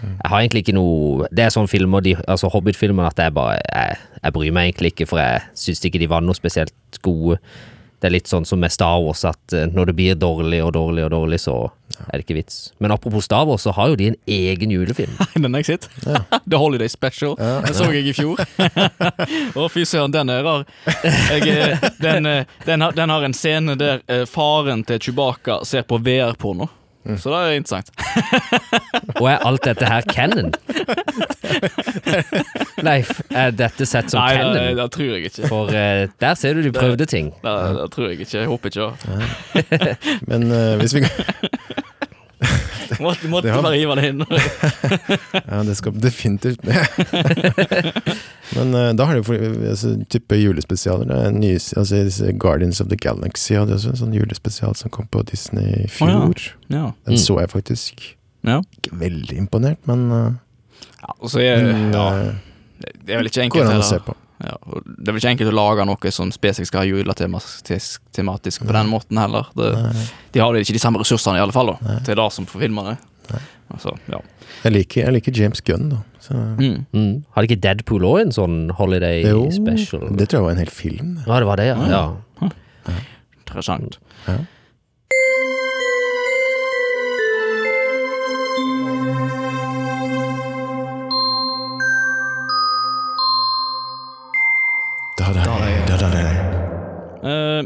jeg 0.02 0.32
har 0.32 0.40
egentlig 0.40 0.64
ikke 0.64 0.74
noe 0.74 1.28
Det 1.30 1.44
er 1.46 1.52
sånne 1.54 1.70
filmer, 1.70 2.02
de, 2.02 2.16
altså 2.26 2.50
Hobbit-filmer, 2.50 3.12
at 3.12 3.20
jeg 3.22 3.34
bare 3.36 3.60
jeg, 3.60 4.00
jeg 4.24 4.34
bryr 4.34 4.56
meg 4.56 4.72
egentlig 4.72 4.96
ikke, 4.96 5.06
for 5.12 5.22
jeg 5.22 5.44
syns 5.54 5.84
ikke 5.86 6.02
de 6.02 6.10
var 6.10 6.26
noe 6.26 6.38
spesielt 6.38 6.74
gode. 7.06 7.38
Det 8.02 8.10
er 8.10 8.16
litt 8.16 8.30
sånn 8.32 8.48
som 8.50 8.58
med 8.58 8.74
Star 8.74 8.98
Wars, 9.04 9.22
at 9.30 9.54
eh, 9.54 9.68
når 9.70 9.92
det 9.92 9.94
blir 10.00 10.16
dårlig 10.18 10.58
og 10.66 10.72
dårlig 10.74 11.04
og 11.06 11.12
dårlig, 11.14 11.38
så 11.44 11.54
er 12.08 12.16
det 12.16 12.24
ikke 12.24 12.40
vits. 12.40 12.56
Men 12.82 12.96
apropos 12.96 13.28
Star 13.28 13.46
Wars, 13.46 13.62
så 13.62 13.76
har 13.78 13.92
jo 13.92 14.00
de 14.00 14.08
en 14.10 14.18
egen 14.26 14.74
julefilm. 14.74 15.14
Den 15.36 15.54
har 15.54 15.62
jeg 15.62 15.70
sett. 15.70 15.86
The 16.50 16.58
Holiday 16.58 16.90
Special. 16.90 17.36
Den 17.38 17.78
så 17.78 17.92
jeg 17.94 18.10
i 18.10 18.16
fjor. 18.18 18.42
Å, 19.62 19.68
fy 19.70 19.86
søren, 19.86 20.16
den 20.16 20.34
er 20.34 20.42
rar. 20.48 20.66
Jeg, 21.06 21.46
eh, 21.46 21.90
den, 22.02 22.26
eh, 22.26 22.58
den, 22.66 22.82
har, 22.88 22.98
den 22.98 23.14
har 23.14 23.28
en 23.28 23.38
scene 23.38 23.78
der 23.78 24.02
faren 24.26 24.82
til 24.88 24.98
Chewbacca 25.06 25.62
ser 25.68 25.86
på 25.86 26.02
VR-porno. 26.02 26.72
Så 27.22 27.30
det 27.34 27.38
er 27.38 27.56
interessant. 27.58 27.94
Og 29.20 29.30
er 29.30 29.46
alt 29.46 29.66
dette 29.66 29.88
her 29.90 30.06
canon? 30.10 30.52
Leif, 32.88 33.12
er 33.30 33.52
dette 33.56 33.86
sett 33.90 34.10
som 34.12 34.22
Nei, 34.24 34.36
det, 34.38 34.62
Nei, 34.62 34.74
det 34.80 34.88
tror 34.96 35.12
jeg 35.16 35.30
ikke. 35.32 35.48
For 35.52 35.70
eh, 35.76 36.08
der 36.22 36.36
ser 36.40 36.58
du 36.58 36.64
de 36.66 36.72
prøvde 36.76 37.06
ting. 37.10 37.32
Det, 37.44 37.56
det 37.80 37.88
tror 37.94 38.10
jeg 38.10 38.20
ikke. 38.22 38.38
Jeg 38.40 38.50
håper 38.52 38.74
ikke 38.74 38.90
det. 39.78 39.96
Men 40.32 40.48
eh, 40.52 40.76
hvis 40.82 40.96
vi 40.98 41.06
Måtte, 43.00 43.28
måtte 43.32 43.48
Det 43.48 43.54
har- 43.54 43.62
bare 43.64 43.78
hive 43.78 43.96
det 43.96 44.08
inn. 44.10 44.24
Ja, 45.48 45.62
det 45.64 45.76
skal 45.78 45.94
definitivt 46.02 46.64
med. 46.68 46.82
Men 48.58 48.74
uh, 48.76 48.90
da 48.98 49.06
har 49.08 49.16
de 49.16 49.22
jo 49.38 49.52
altså, 49.72 49.94
type 50.12 50.36
julespesialer. 50.42 51.08
Er 51.16 51.32
nye, 51.32 51.56
altså, 51.78 52.02
Guardians 52.42 52.82
of 52.84 52.90
the 52.92 52.98
Galaxy 53.00 53.54
hadde 53.56 53.78
også 53.78 53.94
en 53.94 54.00
sånn 54.02 54.18
julespesial 54.18 54.76
som 54.76 54.92
kom 54.94 55.08
på 55.14 55.24
Disney 55.30 55.86
i 55.86 55.88
fjor. 55.88 56.36
Ja. 56.68 56.92
Den 57.08 57.16
Mm. 57.16 57.22
så 57.24 57.40
jeg 57.40 57.50
faktisk. 57.54 58.04
ja. 58.44 58.60
Ikke 58.82 58.98
veldig 59.00 59.38
imponert, 59.38 59.80
men 59.88 60.12
uh, 60.12 60.32
ja 61.02 61.14
og 61.18 61.32
så 61.34 61.42
er 61.44 61.66
ja, 61.94 62.06
det 62.82 63.14
er 63.14 63.22
vel 63.22 63.30
ikke 63.30 63.44
enkelt 63.46 63.70
heller. 63.70 64.18
Ja, 64.42 64.56
det 64.58 65.06
er 65.06 65.14
vel 65.14 65.20
ikke 65.22 65.32
enkelt 65.36 65.52
å 65.52 65.54
lage 65.54 65.86
noe 65.86 66.12
som 66.14 66.32
spesifikt 66.34 66.72
skal 66.72 66.82
ha 66.82 66.90
juletematisk 66.90 68.02
tematisk 68.16 68.64
på 68.66 68.74
den 68.74 68.90
måten 68.90 69.20
heller. 69.22 69.52
Det, 69.58 69.70
de 70.34 70.42
har 70.42 70.50
vel 70.54 70.64
ikke 70.66 70.74
de 70.74 70.82
samme 70.82 71.02
ressursene, 71.02 71.38
i 71.38 71.44
alle 71.44 71.54
fall, 71.54 71.76
da, 71.76 72.00
til 72.08 72.18
det 72.18 72.28
som 72.34 72.48
for 72.50 72.64
filmene. 72.64 72.96
Altså, 73.72 73.94
ja. 74.12 74.18
Jeg 74.66 74.74
liker, 74.74 75.06
jeg 75.06 75.16
liker 75.16 75.38
James 75.38 75.62
Gunn, 75.64 75.92
da. 75.94 76.02
Så, 76.22 76.34
Mm. 76.34 76.86
Mm. 76.94 77.14
Hadde 77.34 77.48
ikke 77.48 77.62
Deadpool 77.64 78.04
òg 78.06 78.18
en 78.26 78.34
sånn 78.36 78.58
holiday 78.78 79.24
jo, 79.24 79.46
special? 79.54 80.04
det 80.18 80.28
tror 80.30 80.42
jeg 80.42 80.48
var 80.48 80.52
en 80.58 80.62
hel 80.62 80.74
film. 80.74 81.14
Ja, 81.26 81.40
det 81.40 81.48
var 81.48 81.62
det, 81.62 81.70
ja. 81.70 81.78
ja. 81.90 82.52
Interessant. 83.42 83.98
Ja. 84.28 84.36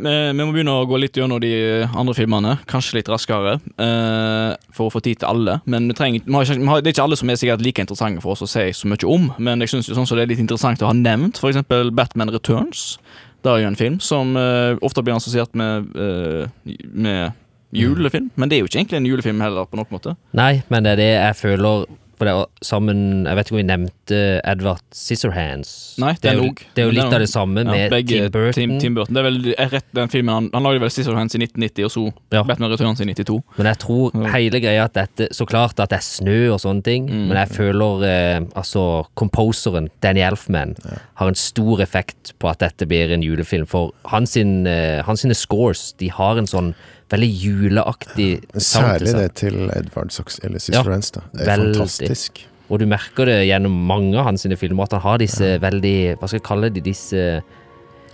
Vi, 0.01 0.43
må 0.43 0.53
begynne 0.53 0.75
å 0.75 0.86
gå 0.89 0.99
litt 1.01 1.17
gjennom 1.17 1.41
de 1.43 1.53
andre 1.88 2.15
filmene, 2.17 2.55
kanskje 2.69 2.99
litt 2.99 3.12
raskere, 3.12 3.58
eh, 3.81 4.55
for 4.75 4.89
å 4.89 4.93
få 4.93 5.01
tid 5.05 5.21
til 5.21 5.29
alle. 5.29 5.60
Men 5.65 5.89
vi 5.91 5.97
trenger, 5.97 6.25
vi 6.25 6.36
har, 6.36 6.49
vi 6.49 6.69
har, 6.69 6.81
Det 6.81 6.91
er 6.91 6.97
ikke 6.97 7.08
alle 7.08 7.19
som 7.19 7.29
er 7.29 7.39
sikkert 7.41 7.63
like 7.65 7.81
interessante 7.81 8.23
for 8.23 8.36
oss 8.36 8.45
å 8.45 8.49
si 8.49 8.65
så 8.75 8.89
mye 8.91 9.10
om, 9.10 9.31
men 9.38 9.63
jeg 9.63 9.73
synes 9.73 9.89
jo 9.89 9.97
sånn 9.97 10.10
det 10.15 10.25
er 10.25 10.34
litt 10.34 10.43
interessant 10.43 10.84
å 10.84 10.91
ha 10.91 10.95
nevnt 10.95 11.41
f.eks. 11.41 11.63
Batman 11.95 12.31
Returns. 12.31 12.97
Det 13.43 13.51
er 13.51 13.62
jo 13.62 13.69
en 13.69 13.77
film 13.77 13.99
som 14.01 14.36
eh, 14.39 14.77
ofte 14.86 15.03
blir 15.05 15.17
assosiert 15.17 15.53
med, 15.53 15.91
eh, 15.95 16.77
med 16.91 17.36
julefilm, 17.75 18.31
men 18.36 18.49
det 18.49 18.58
er 18.58 18.63
jo 18.63 18.69
ikke 18.69 18.79
egentlig 18.81 19.01
en 19.01 19.10
julefilm 19.10 19.43
heller, 19.43 19.67
på 19.69 19.77
noen 19.77 19.91
måte. 19.93 20.15
Nei, 20.38 20.63
men 20.71 20.86
det 20.86 20.95
er 20.95 21.01
det 21.01 21.12
jeg 21.12 21.39
føler 21.41 21.86
For 22.17 22.25
det 22.25 22.34
sammen 22.63 23.25
Jeg 23.25 23.36
vet 23.36 23.45
ikke 23.49 23.56
om 23.56 23.60
vi 23.60 23.67
nevnte 23.67 24.19
Edward 24.45 24.82
Scissorhands. 24.93 25.95
Nei, 25.99 26.13
det 26.21 26.32
er 26.32 26.38
jo, 26.39 26.49
det 26.75 26.82
er 26.84 26.88
jo 26.88 26.93
litt 26.95 27.04
er- 27.06 27.15
av 27.15 27.19
det 27.23 27.30
samme 27.30 27.63
Ja, 27.65 27.71
med 27.71 27.91
begge 27.91 28.08
Tim 28.23 28.32
Burton. 28.32 28.54
Tim, 28.54 28.80
Tim 28.80 28.95
Burton. 28.95 29.13
Det 29.15 29.21
er 29.21 29.30
vel 29.30 29.54
er 29.58 29.69
rett 29.69 29.89
den 29.93 30.08
filmen 30.10 30.34
Han, 30.36 30.49
han 30.54 30.63
lagde 30.63 30.80
vel 30.82 30.89
Scissorhands 30.89 31.36
i 31.36 31.39
1990, 31.39 31.86
og 31.86 31.91
så 31.91 32.13
Ja. 32.32 32.43
Batman 32.43 32.71
Returns 32.71 33.01
i 33.01 33.06
92. 33.06 33.41
Men 33.58 33.65
jeg 33.67 33.78
tror 33.80 34.12
Ja. 34.15 34.32
hele 34.34 34.60
greia 34.62 34.84
at 34.86 34.93
dette 34.93 35.30
Så 35.34 35.45
klart 35.45 35.80
at 35.80 35.89
det 35.89 35.97
er 35.97 36.01
snø 36.06 36.54
og 36.54 36.60
sånne 36.60 36.84
ting, 36.84 37.06
Mm. 37.10 37.28
men 37.30 37.38
jeg 37.38 37.49
føler 37.49 38.04
eh, 38.06 38.39
altså 38.56 39.06
composeren, 39.15 39.89
Danny 40.01 40.21
Elfman, 40.21 40.75
har 41.15 41.28
en 41.28 41.36
stor 41.36 41.80
effekt 41.82 42.34
på 42.39 42.49
at 42.49 42.60
dette 42.60 42.88
blir 42.88 43.12
en 43.12 43.21
julefilm. 43.23 43.65
For 43.67 43.91
hans, 44.06 44.32
sin, 44.32 44.65
eh, 44.67 45.01
hans 45.04 45.21
sine 45.21 45.34
scores, 45.34 45.93
de 45.97 46.08
har 46.10 46.38
en 46.38 46.45
sånn 46.45 46.73
veldig 47.12 47.30
juleaktig 47.44 48.30
Særlig 48.58 49.13
det 49.13 49.28
til 49.36 49.58
Edvard 49.76 50.12
Sox, 50.12 50.39
eller 50.44 50.60
Sister 50.60 50.82
Ja, 50.82 50.89
Rance, 50.89 51.12
da. 51.13 51.22
Det 51.34 51.41
er 51.46 51.52
veldig. 51.58 51.76
fantastisk. 51.78 52.46
Og 52.70 52.80
du 52.82 52.86
merker 52.89 53.26
det 53.30 53.36
gjennom 53.46 53.76
mange 53.88 54.18
av 54.18 54.26
hans 54.26 54.41
filmer, 54.58 54.84
at 54.88 54.91
han 54.98 55.02
har 55.02 55.18
disse 55.22 55.52
veldig 55.62 56.18
Hva 56.18 56.28
skal 56.28 56.39
jeg 56.39 56.44
kalle 56.48 56.70
de? 56.74 56.82
Disse 56.82 57.15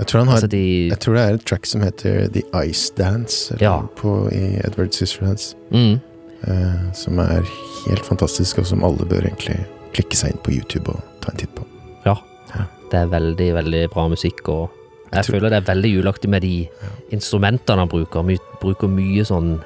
Jeg 0.01 0.07
tror, 0.07 0.19
han 0.19 0.27
har, 0.27 0.35
Altså 0.41 0.49
de 0.51 0.89
jeg 0.89 0.99
tror 0.99 1.13
det 1.15 1.23
er 1.23 1.33
et 1.39 1.45
track 1.45 1.65
som 1.65 1.81
heter 1.81 2.27
The 2.33 2.43
Ice 2.67 2.91
Dance 2.97 3.55
Ja. 3.61 3.81
på, 3.95 4.27
i 4.33 4.59
Edward 4.65 4.91
Scissorhands. 4.93 5.55
mm, 5.71 5.99
Eh, 6.41 6.91
som 6.97 7.19
er 7.19 7.43
helt 7.85 8.01
fantastisk, 8.03 8.57
og 8.57 8.65
som 8.65 8.83
alle 8.83 9.05
bør 9.05 9.27
egentlig 9.29 9.59
klikke 9.93 10.15
seg 10.17 10.31
inn 10.31 10.39
på 10.41 10.49
YouTube 10.55 10.89
og 10.89 10.99
ta 11.21 11.29
en 11.29 11.37
titt 11.37 11.53
på. 11.53 11.61
Ja. 12.03 12.15
Ja. 12.55 12.63
Det 12.89 12.97
er 12.97 13.05
veldig, 13.11 13.53
veldig 13.53 13.81
bra 13.93 14.07
musikk, 14.09 14.41
og 14.49 14.71
jeg 15.11 15.25
tror- 15.25 15.35
føler 15.39 15.49
det 15.49 15.57
er 15.61 15.73
veldig 15.73 15.91
juleaktig 15.95 16.29
med 16.29 16.41
de 16.41 16.67
instrumentene 17.11 17.77
han 17.83 17.89
bruker. 17.91 18.23
My, 18.23 18.37
bruker 18.61 18.87
mye 18.87 19.25
sånn 19.27 19.59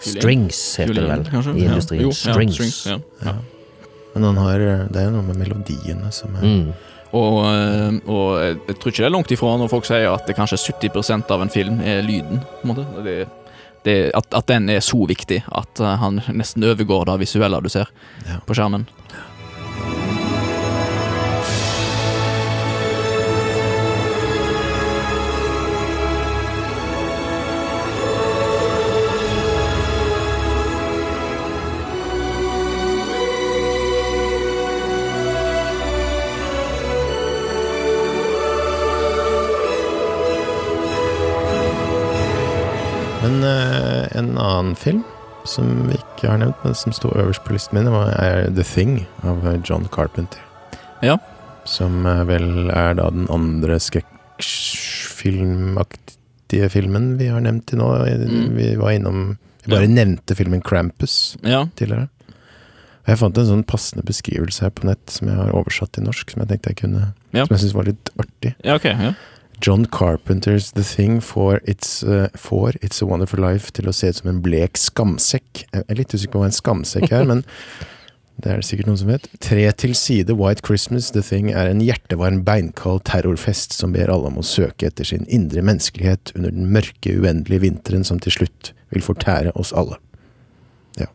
strings, 0.00 0.60
heter 0.80 0.94
det 0.94 1.04
vel, 1.08 1.24
kanskje? 1.30 1.56
i 1.58 1.66
industrien. 1.68 2.00
Ja. 2.02 2.06
Jo, 2.08 2.12
strings. 2.12 2.56
Ja, 2.58 2.62
strings 2.62 2.86
ja. 2.86 2.98
Ja. 3.28 3.34
Men 4.14 4.24
han 4.28 4.36
har, 4.42 4.58
det 4.92 4.96
er 5.06 5.10
noe 5.14 5.22
med 5.22 5.36
melodiene 5.40 6.10
som 6.12 6.34
er 6.36 6.42
Mm. 6.48 6.72
Og, 7.12 7.44
eh, 7.44 8.00
og 8.08 8.40
jeg 8.40 8.78
tror 8.80 8.88
ikke 8.90 9.02
det 9.02 9.04
er 9.04 9.12
langt 9.12 9.30
ifra 9.34 9.58
når 9.60 9.68
folk 9.68 9.84
sier 9.84 10.08
at 10.14 10.26
det 10.26 10.34
kanskje 10.34 10.56
70% 10.72 11.30
av 11.30 11.42
en 11.42 11.50
film 11.52 11.80
er 11.84 12.00
lyden. 12.00 12.40
På 12.40 12.64
en 12.64 12.70
måte. 12.74 13.04
Det, 13.04 13.28
det, 13.84 13.96
at, 14.16 14.26
at 14.32 14.46
den 14.46 14.70
er 14.70 14.80
så 14.80 14.96
viktig 15.06 15.42
at 15.52 15.80
eh, 15.80 15.96
han 16.00 16.22
nesten 16.32 16.64
overgår 16.64 17.04
det 17.10 17.18
visuelle 17.20 17.60
du 17.62 17.68
ser 17.68 17.86
Ja. 18.26 18.38
på 18.46 18.54
skjermen. 18.56 18.86
En 44.14 44.36
annen 44.38 44.74
film 44.76 45.04
som 45.44 45.88
vi 45.88 45.94
ikke 45.98 46.28
har 46.30 46.38
nevnt, 46.38 46.54
men 46.64 46.74
som 46.74 46.92
sto 46.94 47.08
øverst 47.18 47.42
på 47.44 47.52
listen 47.56 47.74
min, 47.78 47.90
var- 47.92 48.14
er 48.22 48.50
The 48.54 48.62
Thing 48.62 49.06
av 49.24 49.42
John 49.68 49.88
Carpenter. 49.90 50.38
Ja. 51.02 51.16
Som 51.64 52.06
eh, 52.06 52.22
vel 52.24 52.70
er 52.70 52.94
da 52.94 53.10
den 53.10 53.26
andre 53.30 53.78
skrekkfilmaktige 53.82 56.68
filmen 56.70 57.16
vi 57.18 57.26
har 57.32 57.40
nevnt 57.44 57.66
til 57.70 57.78
nå. 57.80 57.88
Mm. 58.06 58.56
Vi 58.56 58.74
var 58.76 58.90
innom 58.96 59.36
Vi 59.64 59.70
bare 59.70 59.82
Ja. 59.86 59.94
nevnte 59.94 60.34
filmen 60.34 60.60
Krampus 60.60 61.36
Ja. 61.44 61.66
tidligere. 61.76 62.08
Jeg 63.06 63.18
fant 63.18 63.38
en 63.38 63.46
sånn 63.46 63.64
passende 63.64 64.02
beskrivelse 64.04 64.60
her 64.62 64.70
på 64.70 64.84
nett 64.84 65.08
som 65.10 65.28
jeg 65.28 65.36
har 65.36 65.50
oversatt 65.52 65.92
til 65.92 66.04
norsk, 66.04 66.30
som 66.30 66.40
jeg 66.42 66.48
tenkte 66.48 66.68
jeg 66.70 66.76
kunne 66.76 67.14
Ja. 67.32 67.44
Som 67.46 67.56
jeg 67.56 67.60
syntes 67.60 67.74
var 67.74 67.84
litt 67.84 68.10
artig. 68.18 68.54
ja, 68.64 68.74
ok. 68.74 68.84
Ja. 68.84 69.12
John 69.62 69.84
Carpenters 69.86 70.72
The 70.72 70.82
Thing 70.82 71.20
får 71.22 71.60
It's, 71.70 72.02
uh, 72.02 72.26
for 72.34 72.72
It's 72.82 73.02
a 73.02 73.06
Wonderful 73.06 73.40
Life 73.44 73.70
til 73.76 73.86
å 73.88 73.94
se 73.94 74.10
ut 74.10 74.18
som 74.18 74.30
en 74.32 74.40
blek 74.42 74.76
skamsekk. 74.80 75.64
Jeg 75.72 75.84
er 75.86 75.98
litt 76.00 76.14
usikker 76.14 76.34
på 76.34 76.42
hva 76.42 76.48
en 76.50 76.56
skamsekk 76.56 77.12
er, 77.14 77.24
men 77.30 77.44
det 78.42 78.50
er 78.50 78.58
det 78.58 78.66
sikkert 78.66 78.88
noen 78.90 78.98
som 78.98 79.10
vet. 79.12 79.28
Tre 79.44 79.64
til 79.78 79.92
side 79.94 80.34
White 80.34 80.64
Christmas 80.66 81.12
The 81.14 81.22
Thing 81.22 81.52
er 81.54 81.70
en 81.70 81.82
hjertevarm, 81.84 82.40
beinkald 82.46 83.04
terrorfest 83.06 83.76
som 83.76 83.94
ber 83.94 84.10
alle 84.10 84.32
om 84.32 84.40
å 84.42 84.46
søke 84.46 84.88
etter 84.90 85.06
sin 85.06 85.28
indre 85.30 85.62
menneskelighet 85.62 86.34
under 86.34 86.50
den 86.50 86.66
mørke, 86.74 87.14
uendelige 87.22 87.62
vinteren 87.68 88.02
som 88.08 88.18
til 88.22 88.34
slutt 88.40 88.72
vil 88.90 89.04
fortære 89.06 89.54
oss 89.60 89.70
alle. 89.78 90.00
Ja. 90.98 91.06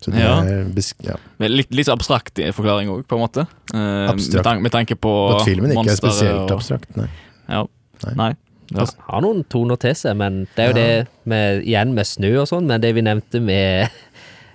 Så 0.00 0.14
det 0.14 0.22
Ja. 0.24 0.38
er 0.40 0.64
ja. 1.04 1.16
Litt, 1.44 1.74
litt 1.76 1.90
abstrakt 1.92 2.38
i 2.40 2.48
forklaring 2.56 2.88
òg, 2.88 3.04
på 3.10 3.18
en 3.18 3.26
måte. 3.26 3.44
Eh, 3.74 3.76
med, 3.76 4.14
Abstrakt. 4.14 4.44
tanke, 4.48 4.62
med 4.62 4.72
tanke 4.72 4.96
på 4.96 5.12
At 5.36 5.44
filmen 5.44 5.74
ikke 5.76 5.90
er 5.92 6.00
spesielt 6.00 6.46
og- 6.46 6.56
abstrakt, 6.56 6.96
nei. 6.96 7.10
Ja. 7.50 7.64
Nei. 8.06 8.14
Nei. 8.16 8.30
Ja. 8.70 8.84
Har 9.10 9.24
noen 9.24 9.42
toner 9.50 9.76
til 9.82 9.96
seg, 9.98 10.14
men 10.16 10.44
det 10.54 10.62
er 10.62 10.68
jo 10.70 10.76
Ja. 10.78 10.82
det 11.02 11.08
med, 11.26 11.62
igjen 11.66 11.92
med 11.96 12.06
snø 12.06 12.30
og 12.44 12.46
sånn, 12.48 12.68
men 12.70 12.80
det 12.80 12.94
vi 12.94 13.02
nevnte 13.02 13.40
med 13.42 13.90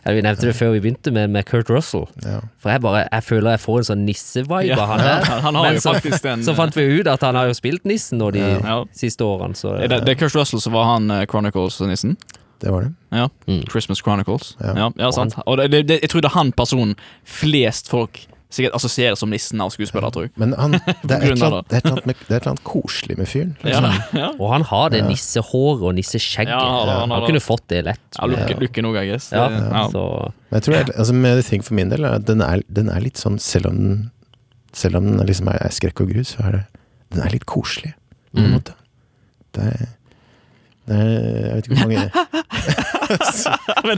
Eller 0.05 0.15
vi 0.19 0.21
nevnte 0.21 0.45
det 0.45 0.53
før 0.55 0.71
vi 0.75 0.79
begynte 0.83 1.11
med, 1.11 1.31
med 1.33 1.45
Kurt 1.49 1.67
Russell. 1.73 2.03
Ja. 2.21 2.39
For 2.61 2.69
jeg 2.69 2.81
bare, 2.85 3.07
jeg 3.11 3.23
føler 3.25 3.55
jeg 3.55 3.59
får 3.63 3.77
en 3.79 3.87
sånn 3.87 4.03
nissevibe 4.05 4.67
Ja, 4.69 4.77
av 4.83 4.87
han 4.93 4.99
der. 5.01 5.23
han 5.47 5.55
har 5.57 5.63
Men 5.65 5.73
jo 5.79 5.81
så, 5.81 5.93
faktisk 5.97 6.21
den 6.27 6.43
så 6.45 6.53
fant 6.55 6.75
vi 6.77 6.83
ut 6.99 7.07
at 7.09 7.21
han 7.25 7.33
har 7.35 7.47
jo 7.49 7.55
spilt 7.57 7.83
nissen 7.89 8.19
nå 8.21 8.27
de 8.35 8.43
Ja. 8.45 8.83
siste 8.93 9.25
årene, 9.25 9.57
så 9.57 9.73
det, 9.81 9.89
det 10.05 10.13
er 10.13 10.19
Kurt 10.21 10.35
Russell 10.37 10.61
som 10.61 10.73
var 10.77 10.85
han 10.93 11.09
eh, 11.11 11.25
Chronicles-nissen? 11.25 12.15
Det 12.61 12.69
var 12.71 12.85
det. 12.85 12.93
Ja. 13.17 13.27
Mm. 13.49 13.63
Christmas 13.67 13.99
Chronicles. 14.05 14.53
Ja. 14.61 14.75
Ja, 14.77 14.91
ja, 14.95 15.09
sant. 15.11 15.33
Og 15.45 15.57
det, 15.57 15.87
det, 15.89 15.99
jeg 16.05 16.09
tror 16.13 16.21
det 16.21 16.29
er 16.29 16.37
han 16.37 16.51
personen 16.55 16.93
flest 17.25 17.89
folk 17.89 18.21
sikkert 18.55 18.75
assosieres 18.77 19.19
som 19.21 19.29
nissen 19.31 19.61
av 19.63 19.69
skuespillere, 19.73 20.09
tror 20.15 20.25
jeg. 20.27 20.31
Men 20.41 20.53
han, 20.57 20.77
det, 21.07 21.17
er 21.19 21.35
annet, 21.35 21.67
det, 21.71 21.81
er 21.81 21.91
annet 21.91 22.05
det 22.07 22.15
er 22.15 22.37
et 22.37 22.41
eller 22.41 22.51
annet 22.53 22.63
koselig 22.67 23.17
med 23.19 23.29
fyren. 23.29 23.53
Liksom. 23.61 23.87
ja. 24.21 24.29
Og 24.39 24.49
han 24.53 24.65
har 24.71 24.89
det 24.95 25.03
nissehåret 25.09 25.83
og 25.89 25.95
nisseskjegget. 25.99 26.53
Ja, 26.55 26.63
han 26.63 26.89
har 26.89 27.01
han 27.03 27.13
han, 27.17 27.25
kunne 27.27 27.43
fått 27.43 27.67
det 27.73 27.83
lett. 27.89 28.03
ja 28.17 28.29
Lukke, 28.31 28.57
lukke 28.63 28.85
noe, 28.85 28.95
jeg 29.01 29.11
guess. 29.13 29.29
ja, 29.35 29.45
ja. 29.51 29.83
Så, 29.93 30.05
Men 30.49 30.59
jeg 30.61 30.67
tror 30.69 30.77
jeg, 30.79 30.89
altså 30.95 31.17
med 31.25 31.43
ting 31.51 31.65
for 31.67 31.77
min 31.77 31.91
del 31.93 32.07
er 32.07 32.17
at 32.21 32.25
den 32.29 32.41
er, 32.45 32.63
den 32.71 32.89
er 32.93 33.03
litt 33.03 33.19
sånn 33.21 33.37
Selv 33.43 33.69
om 33.71 33.77
den, 33.81 33.99
selv 34.75 34.99
om 34.99 35.05
den 35.11 35.21
liksom 35.27 35.47
er, 35.51 35.59
er 35.67 35.75
skrekk 35.75 36.01
og 36.05 36.09
grus, 36.15 36.33
så 36.35 36.47
er 36.49 36.57
det 36.57 36.63
Den 37.15 37.21
er 37.27 37.35
litt 37.35 37.45
koselig, 37.49 37.93
på 38.33 38.41
en 38.41 38.49
Mm. 38.49 38.55
måte. 38.57 38.73
Det 39.55 39.63
er, 39.71 39.85
det 40.87 40.95
er 40.95 41.09
Jeg 41.45 41.55
vet 41.55 41.65
ikke 41.65 41.75
hvor 41.75 41.87
mange 41.87 42.11
men, 43.85 43.97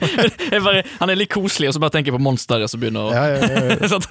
men 0.51 0.63
bare, 0.65 0.81
han 0.99 1.09
er 1.11 1.15
litt 1.19 1.31
koselig, 1.31 1.69
og 1.69 1.75
så 1.77 1.81
bare 1.83 1.93
tenker 1.95 2.11
jeg 2.11 2.17
på 2.17 2.23
monsteret 2.23 2.69
som 2.71 2.81
begynner 2.81 3.07
å 3.07 3.13
ja, 3.15 3.23
ja, 3.31 3.37
ja, 3.47 3.75
ja. 3.77 3.87
Sant? 3.93 4.07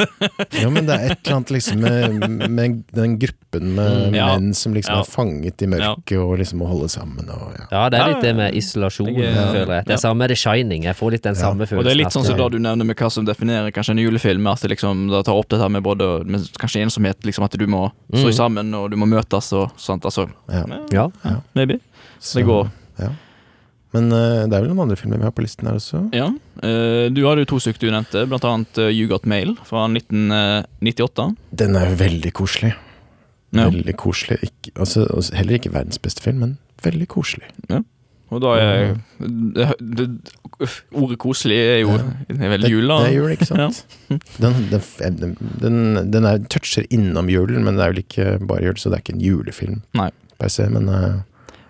Men 0.72 0.86
det 0.88 0.94
er 0.96 1.10
et 1.12 1.20
eller 1.26 1.36
annet 1.36 1.52
liksom 1.56 1.82
med, 1.84 2.48
med 2.48 2.78
den 2.96 3.18
gruppen 3.22 3.42
med 3.76 3.84
Mm, 3.96 4.12
ja. 4.18 4.26
menn 4.36 4.50
som 4.56 4.74
liksom 4.76 4.92
Ja. 4.98 5.00
er 5.00 5.08
fanget 5.08 5.62
i 5.64 5.66
mørket 5.70 6.18
og 6.20 6.34
liksom 6.40 6.58
må 6.60 6.66
holde 6.68 6.88
sammen 6.92 7.28
og 7.32 7.54
ja. 7.56 7.64
ja, 7.70 7.82
det 7.92 8.00
er 8.02 8.10
litt 8.10 8.24
det 8.26 8.32
med 8.36 8.56
isolasjon, 8.58 9.08
Jeg 9.16 9.30
er- 9.32 9.52
føler 9.54 9.72
jeg. 9.78 9.86
Det 9.88 9.94
er 9.96 10.00
samme 10.02 10.18
med 10.24 10.32
The 10.32 10.36
Shining. 10.36 10.84
Jeg 10.84 10.96
får 10.98 11.14
litt 11.14 11.24
den 11.24 11.34
Ja. 11.38 11.40
samme 11.40 11.64
Og 11.70 11.84
det 11.86 11.92
er 11.94 11.98
litt 12.02 12.12
sånn 12.12 12.26
som 12.26 12.36
det 12.36 12.48
du 12.52 12.58
nevner 12.60 12.84
med 12.90 12.96
hva 13.00 13.08
som 13.12 13.24
definerer 13.24 13.72
kanskje 13.72 13.94
en 13.96 14.02
julefilm. 14.02 14.46
At 14.52 14.60
det 14.60 14.70
liksom 14.74 15.06
da 15.10 15.22
tar 15.24 15.38
opp 15.40 15.48
dette 15.54 15.68
med 15.72 15.82
både 15.86 16.10
med 16.28 16.44
kanskje 16.60 16.82
ensomhet, 16.84 17.16
liksom 17.24 17.44
at 17.48 17.56
du 17.56 17.66
må 17.66 17.86
stå 18.12 18.28
Mm. 18.28 18.36
sammen 18.36 18.74
og 18.76 18.90
du 18.92 18.96
må 19.00 19.08
møtes 19.08 19.48
og 19.56 19.72
sånt. 19.80 20.04
Altså, 20.04 20.28
ja. 20.52 20.64
Ja. 20.92 21.08
maybe. 21.54 21.80
Så, 22.18 22.40
Det 22.40 22.46
går. 22.48 22.68
Ja. 23.00 23.12
Men 23.96 24.10
eh, 24.12 24.44
det 24.44 24.56
er 24.56 24.64
vel 24.64 24.72
noen 24.72 24.86
andre 24.86 24.98
filmer 24.98 25.20
vi 25.20 25.28
har 25.28 25.34
på 25.36 25.44
listen 25.44 25.68
her 25.68 25.78
også? 25.78 26.02
Ja. 26.16 26.28
Eh, 26.66 27.06
du 27.14 27.22
hadde 27.26 27.44
jo 27.44 27.52
to 27.54 27.60
stykker 27.62 27.86
du 27.86 27.92
nevnte, 27.94 28.26
blant 28.28 28.46
annet 28.48 28.80
eh, 28.82 28.92
You 28.92 29.08
Got 29.10 29.28
Mail 29.30 29.54
fra 29.68 29.86
1998. 29.88 31.28
Den 31.62 31.78
er 31.80 31.96
veldig 31.98 32.32
koselig. 32.36 32.74
Ja. 33.56 33.68
Veldig 33.70 33.94
koselig. 33.96 34.40
Ikke, 34.44 34.74
altså, 34.74 35.06
altså, 35.06 35.36
heller 35.38 35.60
ikke 35.60 35.72
verdens 35.72 36.00
beste 36.02 36.24
film, 36.24 36.42
men 36.42 36.56
veldig 36.84 37.06
koselig. 37.08 37.48
Ja. 37.70 37.84
Og 38.34 38.40
da 38.42 38.56
er 38.58 38.96
det, 39.22 39.66
det, 39.78 40.06
Ordet 40.98 41.18
koselig 41.22 41.56
er 41.60 41.76
jo 41.84 41.92
er 41.94 42.48
veldig 42.50 42.70
jul, 42.72 42.88
da. 42.90 42.96
Det 43.04 43.12
er 43.12 43.14
jul, 43.20 43.34
ikke 43.36 43.46
sant? 43.46 43.84
Den, 44.42 44.56
den, 44.72 45.36
den, 45.62 45.76
den 46.10 46.26
er, 46.26 46.40
toucher 46.50 46.88
innom 46.90 47.30
julen, 47.30 47.62
men 47.62 47.78
det 47.78 47.84
er 47.84 47.92
vel 47.92 48.02
ikke 48.02 48.26
bare 48.48 48.66
jul, 48.66 48.80
så 48.80 48.90
det 48.90 48.98
er 48.98 49.04
ikke 49.04 49.14
en 49.14 49.22
julefilm 49.22 49.78
Nei. 50.00 50.08
per 50.40 50.50
se. 50.52 50.66
Men, 50.72 50.90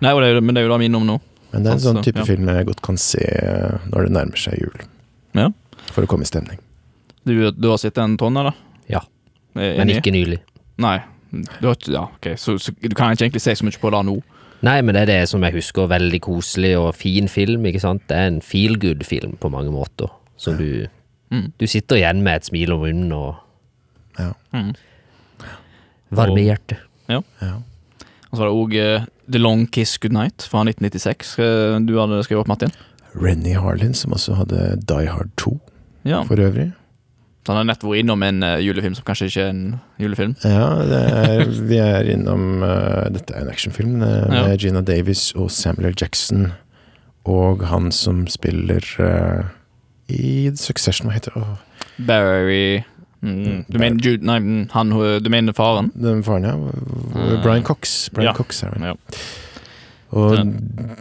Nei, 0.04 0.12
det 0.20 0.28
er, 0.28 0.40
men 0.44 0.54
det 0.54 0.62
er 0.62 0.66
jo 0.68 0.72
det 0.74 0.78
min 0.84 0.94
om 0.98 1.06
nå. 1.08 1.16
men 1.52 1.62
det 1.64 1.70
er 1.70 1.78
en 1.78 1.80
sånn 1.80 1.96
Altså, 2.00 2.10
type 2.10 2.20
ja. 2.20 2.26
film 2.28 2.48
jeg 2.52 2.66
godt 2.68 2.82
kan 2.84 2.98
se 3.00 3.22
eh, 3.24 3.76
når 3.92 4.06
det 4.08 4.12
nærmer 4.18 4.36
seg 4.42 4.58
jul. 4.60 4.86
Ja. 5.38 5.48
For 5.94 6.04
å 6.04 6.10
komme 6.10 6.26
i 6.26 6.28
stemning. 6.28 6.58
Du, 7.26 7.32
du 7.50 7.68
har 7.70 7.78
sett 7.80 7.98
en 7.98 8.16
tonn, 8.20 8.36
da? 8.36 8.52
Ja. 8.92 9.00
Er 9.56 9.78
Men 9.80 9.88
ikke 9.94 10.12
nylig. 10.12 10.40
Nei. 10.82 10.98
Du 11.60 11.66
har 11.70 11.76
ja, 11.90 12.04
ok, 12.12 12.34
så, 12.38 12.54
så 12.60 12.72
du 12.76 12.92
kan 12.94 13.12
ikke 13.16 13.26
egentlig 13.26 13.42
se 13.42 13.54
så 13.58 13.64
mye 13.66 13.80
på 13.80 13.90
det 13.92 14.02
nå. 14.06 14.18
Nei, 14.66 14.76
men 14.82 14.94
det 14.96 15.02
er 15.04 15.10
det 15.10 15.28
som 15.28 15.42
jeg 15.44 15.56
husker, 15.58 15.88
veldig 15.90 16.20
koselig 16.24 16.74
og 16.80 16.90
fin 16.96 17.26
film, 17.28 17.66
ikke 17.68 17.82
sant? 17.82 18.04
Det 18.08 18.16
er 18.16 18.30
en 18.30 18.38
feel 18.44 18.78
good-film 18.80 19.34
på 19.40 19.50
mange 19.52 19.72
måter, 19.74 20.12
som 20.40 20.56
du 20.60 20.86
Mm. 21.26 21.48
Du 21.58 21.64
sitter 21.66 21.98
igjen 21.98 22.20
med 22.22 22.36
et 22.38 22.44
smil 22.46 22.70
om 22.70 22.84
munnen 22.84 23.10
og 23.12 23.34
Ja. 24.14 24.28
Mm. 24.54 24.68
varme 26.14 26.38
i 26.38 26.44
hjertet. 26.46 26.78
ja. 27.10 27.18
Og 27.18 28.30
så 28.30 28.38
var 28.38 28.46
det 28.46 28.54
òg 28.60 28.76
The 29.32 29.38
Long 29.42 29.66
Kiss 29.66 29.96
Goodnight 29.98 30.42
fra 30.50 30.62
1996. 30.64 31.38
eh, 31.38 31.78
Du 31.86 31.96
hadde 31.98 32.22
skrevet 32.24 32.40
opp, 32.44 32.48
Martin? 32.48 32.70
Renny 33.16 33.54
Harlin, 33.56 33.94
som 33.94 34.12
også 34.12 34.34
hadde 34.36 34.76
Die 34.86 35.06
Hard 35.08 35.30
2 35.36 35.58
Ja. 36.04 36.22
for 36.22 36.36
øvrig. 36.36 36.72
Så 37.46 37.52
han 37.54 37.56
har 37.66 37.74
nettopp 37.74 37.90
vært 37.92 38.02
innom 38.02 38.22
en 38.26 38.42
eh, 38.42 38.58
julefilm 38.60 38.94
som 38.98 39.04
kanskje 39.06 39.26
ikke 39.30 39.42
er 39.44 39.50
en 39.50 39.80
julefilm. 40.02 40.34
Ja, 40.44 40.68
det 40.82 41.00
er, 41.10 41.44
vi 41.70 41.76
er 41.78 42.08
innom 42.10 42.62
uh, 42.62 43.06
Dette 43.14 43.34
er 43.34 43.42
en 43.46 43.50
actionfilm 43.52 43.98
med 44.02 44.32
Ja. 44.34 44.56
Gina 44.56 44.80
Davis 44.82 45.32
og 45.36 45.50
Samuel 45.50 45.92
L. 45.92 45.94
Jackson. 46.00 46.52
Og 47.24 47.62
han 47.66 47.90
som 47.92 48.26
spiller 48.26 48.82
i 50.08 50.50
Succession, 50.54 51.08
hva 51.08 51.16
heter 51.16 51.34
det? 51.34 51.42
Oh. 51.42 51.56
Barry 52.06 52.82
mm, 53.22 53.64
Du 53.68 53.78
mener 53.78 54.00
Jude 54.02 54.24
Nei, 54.26 54.38
mm, 54.40 54.68
han 54.72 54.90
Du 55.22 55.30
mener 55.30 55.52
faren? 55.56 55.90
Den 55.94 56.22
faren, 56.26 56.44
ja. 56.44 56.54
Eh, 56.56 57.42
Brian 57.42 57.62
Cox. 57.64 58.08
Brian 58.12 58.32
ja. 58.32 58.34
Cox 58.36 58.62
er. 58.64 58.76
Ja. 58.80 58.94
Og 60.16 60.36
Den. 60.36 60.52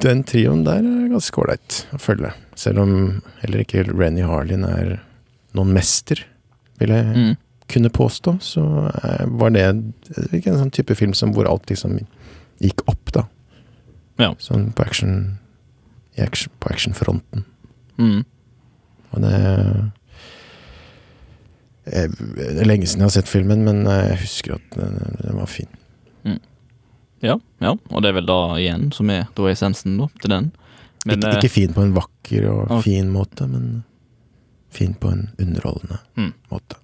den 0.02 0.24
trioen 0.24 0.64
der 0.66 0.82
er 0.82 1.10
ganske 1.12 1.38
ålreit 1.44 1.82
å 1.94 2.00
følge. 2.02 2.32
Selv 2.58 2.80
om 2.82 3.22
heller 3.44 3.62
ikke 3.64 3.84
Renny 3.92 4.24
Harlin 4.26 4.64
er 4.66 4.96
noen 5.56 5.74
mester, 5.76 6.24
vil 6.80 6.90
jeg 6.90 7.06
Mm. 7.16 7.36
kunne 7.70 7.90
påstå, 7.90 8.34
så 8.42 8.64
var 9.28 9.50
det 9.52 9.94
ikke 10.34 10.48
en 10.52 10.60
sånn 10.66 10.72
type 10.72 10.96
film 10.96 11.14
som 11.14 11.34
hvor 11.34 11.48
alt 11.48 11.66
liksom 11.70 12.00
gikk 12.62 12.82
opp, 12.88 13.12
da. 13.14 13.24
Ja. 14.20 14.34
Sånn 14.40 14.74
på 14.74 14.84
action, 14.86 15.38
i 16.18 16.22
action 16.22 16.52
på 16.60 16.70
actionfronten. 16.72 17.46
Mm. 17.98 18.26
Og 19.14 19.22
det 19.22 19.92
eh, 21.86 22.10
Det 22.10 22.62
er 22.62 22.68
lenge 22.70 22.88
siden 22.88 23.06
jeg 23.06 23.12
har 23.12 23.16
sett 23.18 23.32
filmen, 23.32 23.64
men 23.68 23.86
eh, 23.88 24.12
jeg 24.12 24.22
husker 24.26 24.58
at 24.60 24.78
den, 24.78 25.00
den 25.24 25.42
var 25.42 25.52
fin. 25.52 25.72
Ja, 27.24 27.40
ja, 27.64 27.72
og 27.74 28.02
det 28.04 28.12
er 28.12 28.18
vel 28.20 28.28
da 28.28 28.38
igjen 28.60 28.90
som 28.94 29.10
er 29.10 29.24
da 29.34 29.46
er 29.48 29.54
essensen 29.56 29.96
da, 29.98 30.06
til 30.22 30.34
den. 30.34 30.50
Men, 31.06 31.18
ikke, 31.18 31.30
eh, 31.32 31.38
ikke 31.40 31.54
fin 31.54 31.74
på 31.74 31.86
en 31.86 31.94
vakker 31.96 32.50
og 32.52 32.64
okay. 32.66 32.82
fin 32.90 33.10
måte, 33.14 33.48
men 33.50 33.70
fin 34.76 34.94
på 35.00 35.14
en 35.14 35.30
underholdende 35.42 36.02
Mm. 36.20 36.34
måte. 36.52 36.78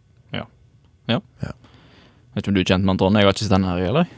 Vet 2.31 2.45
ikke 2.45 2.51
om 2.51 2.55
du 2.55 2.61
er 2.61 2.69
kjent 2.69 2.85
med 2.85 2.93
Anton? 2.93 3.17
Jeg 3.19 3.27
har 3.27 3.33
ikke 3.33 3.43
sett 3.43 3.51
den 3.51 3.65
her, 3.67 3.81
eller? 3.89 4.11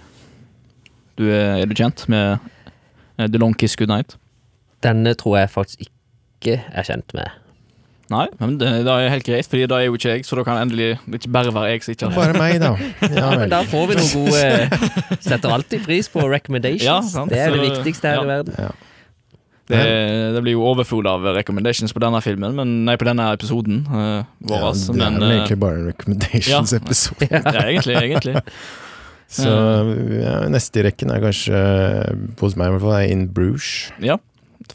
Du 1.17 1.23
er, 1.29 1.63
er 1.63 1.69
du 1.69 1.73
kjent 1.77 2.03
med 2.13 2.35
eh, 3.17 3.25
The 3.25 3.39
Long 3.41 3.55
Kiss 3.57 3.75
Good 3.79 3.89
Night? 3.89 4.17
Denne 4.85 5.15
tror 5.17 5.39
jeg 5.39 5.49
faktisk 5.49 5.87
ikke 5.87 6.59
er 6.61 6.85
kjent 6.85 7.13
med. 7.17 7.31
Nei, 8.11 8.25
men 8.35 8.57
det, 8.59 8.67
det 8.83 8.91
er 8.91 9.11
helt 9.13 9.25
greit, 9.25 9.47
Fordi 9.47 9.67
da 9.71 9.77
er 9.79 9.87
jo 9.87 9.95
ikke 9.95 10.17
jeg, 10.17 10.25
så 10.27 10.35
da 10.35 10.43
kan 10.43 10.59
endelig 10.59 10.97
ikke 11.07 11.29
bare 11.31 11.53
være 11.55 11.69
jeg 11.71 11.85
som 11.85 11.93
ikke 11.95 12.09
har 12.09 12.17
Bare 12.17 12.39
meg, 12.39 12.57
da. 12.59 12.73
Ja 13.19 13.29
Men 13.31 13.43
vel. 13.45 13.53
da 13.53 13.61
får 13.71 13.85
vi 13.89 13.99
noe 13.99 14.09
gode 14.17 14.87
Setter 15.27 15.53
alltid 15.55 15.85
pris 15.85 16.09
på 16.11 16.25
recommendations. 16.27 16.83
Ja, 16.83 16.97
sant. 17.07 17.31
det 17.31 17.39
er 17.39 17.55
det 17.55 17.63
viktigste 17.63 18.11
her 18.11 18.19
ja. 18.19 18.25
i 18.25 18.31
verden. 18.33 18.59
Ja. 18.59 18.73
Det, 19.71 19.79
det 20.35 20.41
blir 20.43 20.57
jo 20.57 20.65
overflod 20.67 21.07
av 21.07 21.23
recommendations 21.37 21.95
på 21.95 22.01
denne 22.03 22.19
filmen, 22.21 22.51
men 22.57 22.73
nei, 22.83 22.97
på 22.99 23.07
denne 23.07 23.29
episoden 23.31 23.85
uh, 23.87 24.25
vår. 24.43 24.57
Ja, 24.57 24.59
altså, 24.73 24.91
det 24.91 25.05
er 25.05 25.13
men, 25.13 25.21
vel 25.21 25.29
eh, 25.29 25.35
egentlig 25.37 25.59
bare 25.61 25.79
en 25.79 25.87
recommendations-episode. 25.87 27.29
ja, 27.31 27.53
egentlig, 27.63 27.95
egentlig. 28.01 28.43
Så 29.39 29.49
ja, 30.19 30.35
neste 30.51 30.81
i 30.81 30.83
rekken 30.85 31.13
er 31.15 31.23
kanskje, 31.23 31.61
hos 32.43 32.57
meg 32.59 32.69
i 32.69 32.75
hvert 32.75 32.83
fall, 32.83 32.97
er 32.99 33.13
In 33.15 33.23
Bruges. 33.33 33.69
Ja, 34.03 34.19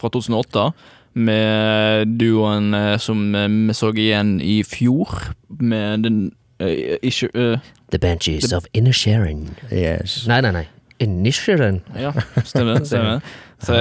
fra 0.01 0.11
2008. 0.17 0.71
Med 1.19 2.15
duoen 2.21 2.75
eh, 2.77 2.95
som 3.03 3.35
eh, 3.35 3.49
vi 3.51 3.75
så 3.75 3.91
igjen 3.91 4.37
i 4.45 4.61
fjor, 4.67 5.33
med 5.59 6.05
den 6.07 6.19
uh, 6.63 6.99
ikke 7.03 7.31
uh, 7.35 7.71
The 7.91 7.99
Banshees 7.99 8.53
of 8.55 8.69
Inisherin. 8.77 9.49
Yes. 9.73 10.21
Nei, 10.31 10.39
nei, 10.45 10.53
nei. 10.55 10.65
Inisherin. 11.03 11.81
Ja, 11.99 12.13
stemmer. 12.47 12.85
stemmer. 12.87 13.23
Så, 13.59 13.75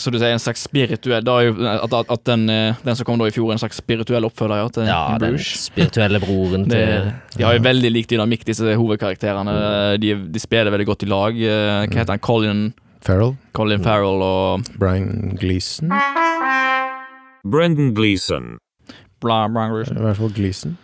så 0.00 0.08
du 0.12 0.16
sier 0.16 0.32
en 0.32 0.40
slags 0.40 0.62
spirituell 0.64 1.20
da 1.20 1.34
At, 1.74 1.92
at, 1.92 2.12
at 2.14 2.22
den, 2.24 2.46
den 2.48 2.96
som 2.96 3.04
kom 3.04 3.18
da 3.20 3.26
i 3.28 3.32
fjor, 3.34 3.50
er 3.50 3.58
en 3.58 3.60
slags 3.60 3.76
spirituell 3.76 4.24
oppfølger 4.24 4.62
ja, 4.62 4.68
til 4.72 4.88
Ja, 4.88 5.00
den 5.20 5.36
spirituelle 5.44 6.20
broren 6.22 6.64
Det, 6.64 6.80
de 7.34 7.44
har 7.44 7.58
jo 7.58 7.64
veldig 7.66 7.90
lik 7.92 8.08
dynamikk, 8.08 8.46
disse 8.48 8.76
hovedkarakterene. 8.80 9.58
De, 10.00 10.14
de 10.32 10.40
spiller 10.40 10.72
veldig 10.72 10.88
godt 10.88 11.04
i 11.04 11.10
lag. 11.12 11.42
Hva 11.44 12.00
heter 12.00 12.14
han? 12.14 12.24
Colin, 12.24 12.64
Farrell. 13.04 13.36
Colin 13.52 13.84
Farrell 13.84 14.24
og 14.24 14.72
Brian 14.80 15.36
Gleeson. 15.40 15.92
Brendan 17.44 17.94
Gleeson. 17.94 18.58
bla, 19.20 19.48
bla. 19.48 19.66
I 19.68 19.84
hvert 19.84 20.16
fall 20.16 20.30
Gleeson. 20.30 20.76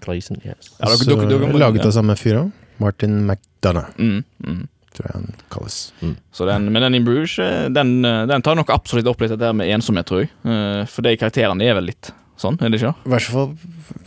Gleason. 0.00 0.36
Yes. 0.44 0.70
Ja, 0.78 0.86
dere- 0.86 0.96
Så, 0.98 1.04
dere- 1.10 1.28
dere 1.28 1.48
må- 1.52 1.58
laget 1.58 1.84
av 1.84 1.90
samme 1.92 2.14
fyr 2.16 2.36
òg. 2.44 2.52
Martin 2.78 3.26
McDonough, 3.26 3.88
Mm, 3.98 4.22
mm. 4.44 4.68
tror 4.94 5.06
jeg 5.06 5.12
han 5.14 5.34
kalles. 5.50 5.92
Så 6.32 6.46
den, 6.46 6.70
men 6.72 6.82
den 6.82 6.94
in 6.94 7.04
Bruges, 7.04 7.38
eh, 7.38 7.68
den, 7.68 8.04
eh, 8.04 8.26
den 8.26 8.42
tar 8.42 8.54
nok 8.54 8.68
absolutt 8.70 9.06
opp 9.08 9.20
litt 9.20 9.30
det 9.30 9.38
der 9.40 9.52
med 9.52 9.66
ensomhet, 9.68 10.06
tror 10.06 10.20
jeg. 10.20 10.30
Eh, 10.44 10.84
For 10.86 11.02
de 11.02 11.16
karakterene 11.16 11.62
er 11.64 11.74
vel 11.74 11.84
litt 11.86 12.12
sånn, 12.38 12.60
er 12.62 12.68
det 12.70 12.80
ikke? 12.80 12.94
I 13.06 13.08
hvert 13.08 13.22
fall 13.22 13.56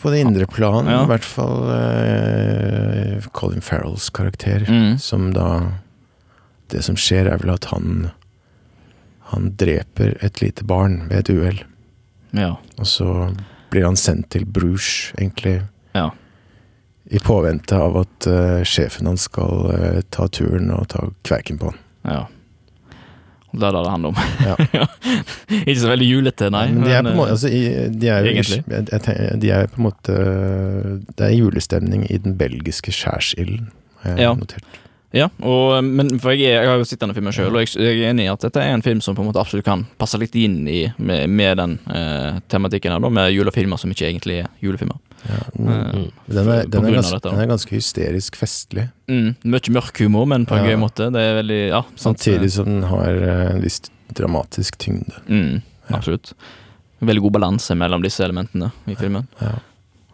på 0.02 0.10
det 0.12 0.26
indre 0.26 0.46
plan. 0.48 0.86
Ja. 0.86 1.04
I 1.04 1.08
hvert 1.08 1.24
fall 1.24 1.70
eh, 1.70 3.22
Colin 3.34 3.62
Farrells 3.62 4.10
karakter. 4.10 4.66
Mm. 4.68 5.00
Som 5.00 5.34
da 5.34 5.72
Det 6.70 6.84
som 6.84 6.96
skjer, 6.96 7.26
er 7.34 7.38
vel 7.40 7.50
at 7.56 7.66
han 7.66 8.12
Han 9.32 9.52
dreper 9.58 10.18
et 10.24 10.40
lite 10.42 10.64
barn 10.66 11.08
ved 11.10 11.20
et 11.30 11.36
uhell. 11.36 11.60
Ja. 12.32 12.56
Og 12.78 12.88
så 12.88 13.36
blir 13.72 13.86
han 13.86 13.98
sendt 14.00 14.30
til 14.34 14.46
Bruges, 14.46 15.12
egentlig. 15.18 15.60
Ja. 15.98 16.10
I 17.10 17.20
påvente 17.26 17.78
av 17.78 17.96
at 18.04 18.28
uh, 18.30 18.60
sjefen 18.68 19.08
hans 19.10 19.26
skal 19.30 19.64
uh, 19.74 20.02
ta 20.14 20.28
turen 20.30 20.70
og 20.76 20.88
ta 20.94 21.08
kverken 21.26 21.58
på 21.62 21.72
han. 21.72 21.80
ja. 22.06 22.26
Det 23.50 23.66
er 23.66 23.74
det 23.74 23.80
det 23.82 23.90
handler 23.90 24.10
om. 24.10 24.18
Ja. 24.46 24.86
ikke 25.66 25.80
så 25.82 25.88
veldig 25.90 26.06
julete, 26.06 26.50
nei. 26.54 26.68
men 26.70 26.84
de 26.86 26.92
er 26.94 27.02
på 27.02 27.10
en 27.10 27.18
måte 27.18 27.32
eh, 27.32 27.34
altså, 27.34 27.50
de 28.04 28.12
er, 28.14 28.28
Egentlig. 28.30 29.40
de 29.42 29.50
er 29.56 29.72
på 29.72 29.80
en 29.80 29.86
måte 29.88 30.18
Det 31.18 31.26
er 31.26 31.34
julestemning 31.34 32.04
i 32.14 32.20
den 32.22 32.36
belgiske 32.38 32.94
skjærsilden, 32.94 33.72
har 34.04 34.12
jeg 34.14 34.28
Ja. 34.28 34.36
notert. 34.38 34.78
Ja, 35.12 35.26
og, 35.41 35.80
men 35.84 36.20
for 36.22 36.36
jeg, 36.38 36.45
er, 36.51 36.62
jeg 36.62 36.70
har 36.70 36.78
jo 36.78 36.86
sett 36.86 37.01
denne 37.01 37.16
filmen 37.18 37.34
sjøl, 37.34 37.49
og 37.55 37.64
jeg, 37.64 37.72
jeg 37.82 37.97
er 38.03 38.12
enig 38.12 38.28
i 38.28 38.30
at 38.30 38.43
dette 38.45 38.62
er 38.62 38.76
en 38.76 38.84
film 38.86 38.99
som 39.01 39.16
på 39.18 39.24
en 39.24 39.30
måte 39.32 39.41
absolutt 39.41 39.66
kan 39.66 39.88
passe 39.97 40.20
litt 40.22 40.36
inn 40.38 40.60
i 40.70 40.84
med, 41.01 41.24
med 41.34 41.57
den 41.57 41.74
eh, 41.89 42.38
tematikken 42.53 42.93
her, 42.93 43.01
da, 43.01 43.10
med 43.10 43.32
julefilmer 43.34 43.82
som 43.82 43.89
ikke 43.89 44.05
egentlig 44.12 44.43
er 44.43 44.51
julefilmer. 44.62 44.99
Ja, 45.26 45.39
Eh, 45.60 46.05
den, 46.32 46.47
er, 46.47 46.62
den, 46.72 46.86
er 46.88 46.93
ganske, 46.95 47.18
den 47.26 47.39
er 47.41 47.47
ganske 47.49 47.74
hysterisk 47.76 48.38
festlig. 48.39 48.86
Mm, 49.12 49.34
mye 49.51 49.74
mørk 49.76 49.97
humor, 49.99 50.30
men 50.30 50.45
på 50.47 50.55
en 50.55 50.64
Ja. 50.64 50.70
gøy 50.72 50.80
måte. 50.80 51.10
Det 51.12 51.20
er 51.26 51.36
veldig 51.41 51.57
Ja. 51.74 51.82
Samtidig 51.99 52.51
som 52.53 52.66
den 52.70 52.84
har 52.88 53.10
eh, 53.10 53.49
en 53.55 53.62
viss 53.66 53.82
dramatisk 54.16 54.78
tyngde. 54.80 55.12
Mm, 55.28 55.62
Ja. 55.89 55.97
absolutt. 55.97 56.32
Veldig 57.01 57.22
god 57.26 57.32
balanse 57.36 57.76
mellom 57.76 58.01
disse 58.05 58.24
elementene 58.24 58.72
i 58.88 58.95
filmen. 58.95 59.28
Ja. 59.41 59.57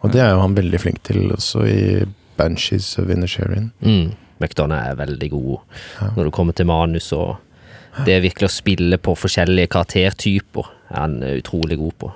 Og 0.02 0.10
det 0.12 0.20
er 0.24 0.30
jo 0.34 0.40
han 0.42 0.54
veldig 0.56 0.80
flink 0.82 1.02
til 1.06 1.30
også 1.36 1.62
i 1.70 2.04
Banshees 2.36 2.96
of 2.98 3.08
Inisherin. 3.10 3.70
Mm. 3.84 4.10
McDonagh 4.40 4.90
er 4.92 4.96
veldig 4.98 5.30
god 5.30 5.58
Ja. 6.00 6.10
når 6.16 6.24
det 6.24 6.32
kommer 6.32 6.52
til 6.54 6.66
manus 6.66 7.12
og 7.16 7.36
det 8.04 8.18
virkelig 8.22 8.48
å 8.50 8.52
spille 8.52 8.98
på 9.00 9.14
forskjellige 9.16 9.70
karaktertyper 9.72 10.66
er 10.90 10.96
han 11.00 11.22
eh, 11.22 11.38
utrolig 11.40 11.78
god 11.80 11.94
på. 11.98 12.10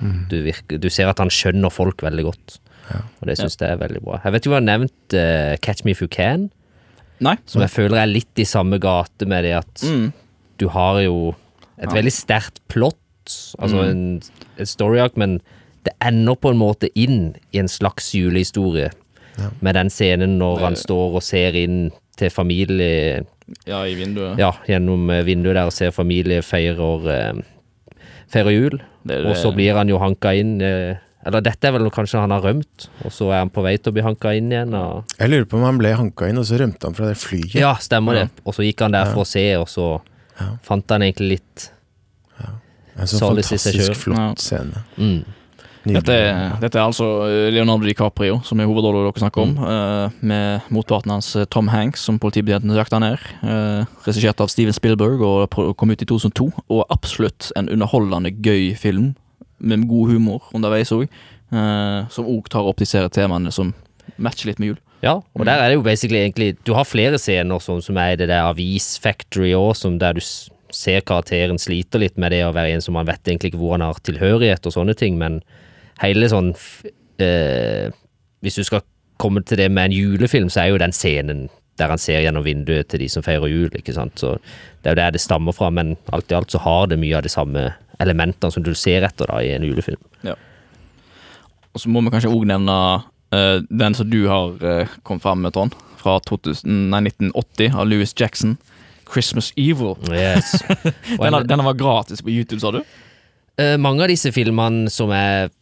Mm. 0.00 0.28
Du, 0.30 0.36
virker, 0.44 0.78
du 0.80 0.88
ser 0.92 1.08
at 1.08 1.18
han 1.20 1.28
skjønner 1.32 1.70
folk 1.72 2.00
veldig 2.04 2.24
godt, 2.24 2.58
Ja. 2.90 3.00
og 3.20 3.26
det 3.28 3.36
syns 3.38 3.56
jeg 3.60 3.70
er 3.74 3.76
veldig 3.80 4.00
bra. 4.04 4.20
Jeg 4.24 4.32
vet 4.32 4.42
ikke 4.42 4.46
om 4.46 4.52
du 4.52 4.60
har 4.60 4.78
nevnt 4.78 5.14
uh, 5.16 5.56
Catch 5.60 5.84
Me 5.84 5.90
If 5.92 6.00
You 6.02 6.08
Can, 6.08 6.50
Nei. 7.20 7.36
som 7.46 7.60
jeg 7.64 7.70
føler 7.70 7.98
er 8.02 8.06
litt 8.06 8.38
i 8.38 8.44
samme 8.48 8.78
gate 8.80 9.26
med 9.28 9.44
det 9.44 9.54
at 9.58 9.82
Mm, 9.84 10.12
du 10.58 10.68
har 10.68 11.00
jo 11.02 11.34
et 11.78 11.88
Ja. 11.90 11.94
veldig 11.96 12.12
sterkt 12.12 12.60
plott, 12.68 12.96
altså 13.58 13.82
Mm. 13.82 13.90
en, 13.90 14.22
en 14.58 14.66
story 14.66 14.98
arc, 15.00 15.16
men 15.16 15.40
det 15.84 15.92
ender 16.00 16.34
på 16.36 16.50
en 16.50 16.58
måte 16.58 16.88
inn 16.94 17.34
i 17.52 17.58
en 17.58 17.68
slags 17.68 18.12
julehistorie. 18.14 18.90
Ja. 19.38 19.50
Med 19.60 19.74
den 19.76 19.90
scenen 19.92 20.38
når 20.40 20.60
han 20.64 20.76
står 20.76 21.16
og 21.18 21.22
ser 21.22 21.54
inn 21.54 21.90
til 22.16 22.30
familie 22.32 23.24
Ja, 23.66 23.82
i 23.86 23.94
vinduet. 23.94 24.38
Ja, 24.40 24.52
gjennom 24.66 25.10
eh, 25.10 25.22
vinduet 25.26 25.54
der 25.54 25.66
og 25.68 25.72
ser 25.76 25.90
familie 25.94 26.40
feirer, 26.42 27.04
eh, 27.12 27.42
feirer 28.32 28.50
jul. 28.54 28.78
Det, 29.06 29.20
Og 29.28 29.36
så 29.38 29.52
blir 29.54 29.76
han 29.76 29.88
jo 29.88 29.98
hanka 30.02 30.32
inn 30.34 30.56
eh, 30.60 30.96
Eller 31.26 31.40
dette 31.42 31.66
er 31.68 31.72
vel 31.76 31.90
kanskje 31.90 32.20
han 32.22 32.30
har 32.30 32.40
rømt, 32.42 32.88
og 33.04 33.10
så 33.12 33.28
er 33.32 33.38
han 33.44 33.50
på 33.50 33.62
vei 33.62 33.76
til 33.78 33.90
å 33.90 33.94
bli 33.96 34.02
hanka 34.06 34.32
inn 34.38 34.50
igjen. 34.52 34.74
Og, 34.78 35.04
Jeg 35.18 35.28
lurer 35.30 35.44
på 35.50 35.56
om 35.58 35.64
han 35.66 35.78
ble 35.78 35.90
hanka 35.98 36.28
inn, 36.30 36.38
og 36.38 36.44
så 36.46 36.58
rømte 36.60 36.86
han 36.86 36.94
fra 36.94 37.08
det 37.10 37.16
flyet. 37.18 37.54
ja, 37.58 37.72
stemmer 37.82 38.14
det. 38.14 38.26
Og 38.46 38.54
så 38.54 38.62
gikk 38.62 38.80
han 38.86 38.92
der 38.94 39.10
for 39.12 39.22
å 39.24 39.26
se, 39.26 39.56
og 39.58 39.66
så 39.68 40.00
Ja. 40.40 40.52
fant 40.62 40.88
han 40.90 41.02
egentlig 41.02 41.28
litt 41.38 41.70
En 42.98 43.06
sånn 43.06 43.20
fantastisk 43.20 43.94
flott 44.00 44.16
Ja. 44.18 44.34
scene. 44.38 44.84
mm. 44.96 45.24
Dette 45.86 46.14
er, 46.18 46.56
dette 46.58 46.78
er 46.78 46.82
altså 46.82 47.06
Leonardo 47.54 47.86
DiCaprio, 47.86 48.40
som 48.46 48.58
er 48.58 48.66
hovedrollen 48.66 49.06
dere 49.06 49.22
snakker 49.22 49.44
om. 49.44 49.52
eh, 49.62 50.16
med 50.26 50.72
motparten 50.74 51.12
hans 51.14 51.28
eh, 51.38 51.46
Tom 51.46 51.70
Hanks, 51.70 52.02
som 52.08 52.18
politibetjenten 52.22 52.74
jakta 52.74 52.98
ned. 53.02 53.22
Uh, 53.44 53.86
Regissert 54.06 54.42
av 54.42 54.50
Steven 54.50 54.74
Spielberg 54.74 55.22
og 55.22 55.76
kom 55.78 55.94
ut 55.94 56.02
i 56.02 56.08
2002. 56.08 56.48
Og 56.66 56.82
absolutt 56.90 57.52
en 57.58 57.70
underholdende, 57.70 58.34
gøy 58.42 58.74
film 58.78 59.14
med 59.58 59.86
god 59.88 60.12
humor 60.12 60.50
underveis 60.54 60.92
òg. 60.92 61.06
som 62.10 62.26
òg 62.26 62.48
tar 62.50 62.66
opp 62.66 62.80
disse 62.82 62.98
temaene 63.14 63.52
som 63.54 63.70
matcher 64.18 64.50
litt 64.50 64.58
med 64.58 64.72
jul. 64.72 64.80
Ja, 65.04 65.20
og 65.20 65.46
der 65.46 65.60
er 65.60 65.70
det 65.70 65.76
jo 65.76 65.84
basically 65.84 66.18
egentlig 66.24 66.56
Du 66.64 66.72
har 66.74 66.88
flere 66.88 67.18
scener 67.20 67.60
som, 67.62 67.80
som 67.84 67.96
er 68.00 68.14
i 68.14 68.18
det 68.18 68.28
der 68.30 68.48
Avis 68.48 68.96
Factory 68.98 69.52
òg, 69.54 69.78
der 70.00 70.16
du 70.16 70.22
ser 70.74 71.04
karakteren 71.06 71.60
sliter 71.62 72.02
litt 72.02 72.16
med 72.18 72.34
det 72.34 72.42
å 72.46 72.52
være 72.54 72.74
en 72.74 72.82
som 72.84 72.96
man 72.98 73.06
vet 73.06 73.22
egentlig 73.28 73.52
ikke 73.52 73.60
hvor 73.60 73.76
han 73.76 73.86
har 73.86 74.00
tilhørighet 74.02 74.66
og 74.66 74.74
sånne 74.74 74.96
ting, 74.98 75.18
men 75.20 75.40
hele 76.02 76.28
sånn 76.28 76.50
eh, 77.22 77.92
Hvis 78.44 78.58
du 78.58 78.64
skal 78.66 78.84
komme 79.20 79.42
til 79.46 79.60
det 79.62 79.70
med 79.72 79.88
en 79.88 79.96
julefilm, 79.96 80.50
så 80.52 80.62
er 80.62 80.72
jo 80.72 80.82
den 80.82 80.94
scenen 80.94 81.46
der 81.76 81.92
han 81.92 82.00
ser 82.00 82.22
gjennom 82.24 82.44
vinduet 82.44 82.88
til 82.88 83.02
de 83.02 83.08
som 83.12 83.24
feirer 83.24 83.50
jul, 83.52 83.72
ikke 83.76 83.92
sant. 83.92 84.16
Så 84.16 84.36
det 84.80 84.88
er 84.88 84.94
jo 84.94 85.00
der 85.02 85.10
det 85.12 85.20
stammer 85.20 85.52
fra, 85.52 85.68
men 85.68 85.94
alt 86.14 86.32
i 86.32 86.36
alt 86.38 86.52
så 86.52 86.60
har 86.64 86.86
det 86.88 86.96
mye 87.00 87.18
av 87.18 87.26
de 87.26 87.32
samme 87.32 87.66
elementene 88.00 88.52
som 88.52 88.64
du 88.64 88.72
ser 88.76 89.04
etter 89.04 89.28
da 89.28 89.42
i 89.44 89.50
en 89.52 89.66
julefilm. 89.66 90.00
Og 91.76 91.82
så 91.82 91.92
må 91.92 92.00
vi 92.00 92.14
kanskje 92.14 92.32
òg 92.32 92.46
nevne 92.48 92.76
uh, 93.36 93.58
den 93.68 93.96
som 93.98 94.08
du 94.08 94.22
har 94.30 94.54
uh, 94.64 94.94
kommet 95.04 95.26
fram 95.26 95.44
med, 95.44 95.52
Trond. 95.52 95.76
Fra 96.00 96.16
2000, 96.24 96.64
nei, 96.94 97.02
1980 97.10 97.76
av 97.76 97.90
Louis 97.90 98.16
Jackson. 98.16 98.56
'Christmas 99.06 99.52
Evil'. 99.54 99.94
Yes. 100.10 100.56
Denne, 101.20 101.44
denne 101.46 101.66
var 101.66 101.76
gratis 101.78 102.24
på 102.24 102.32
YouTube, 102.32 102.58
sa 102.64 102.72
du? 102.74 102.80
Uh, 103.60 103.76
mange 103.78 104.02
av 104.02 104.10
disse 104.10 104.32
filmene 104.34 104.90
som 104.90 105.12
er 105.14 105.52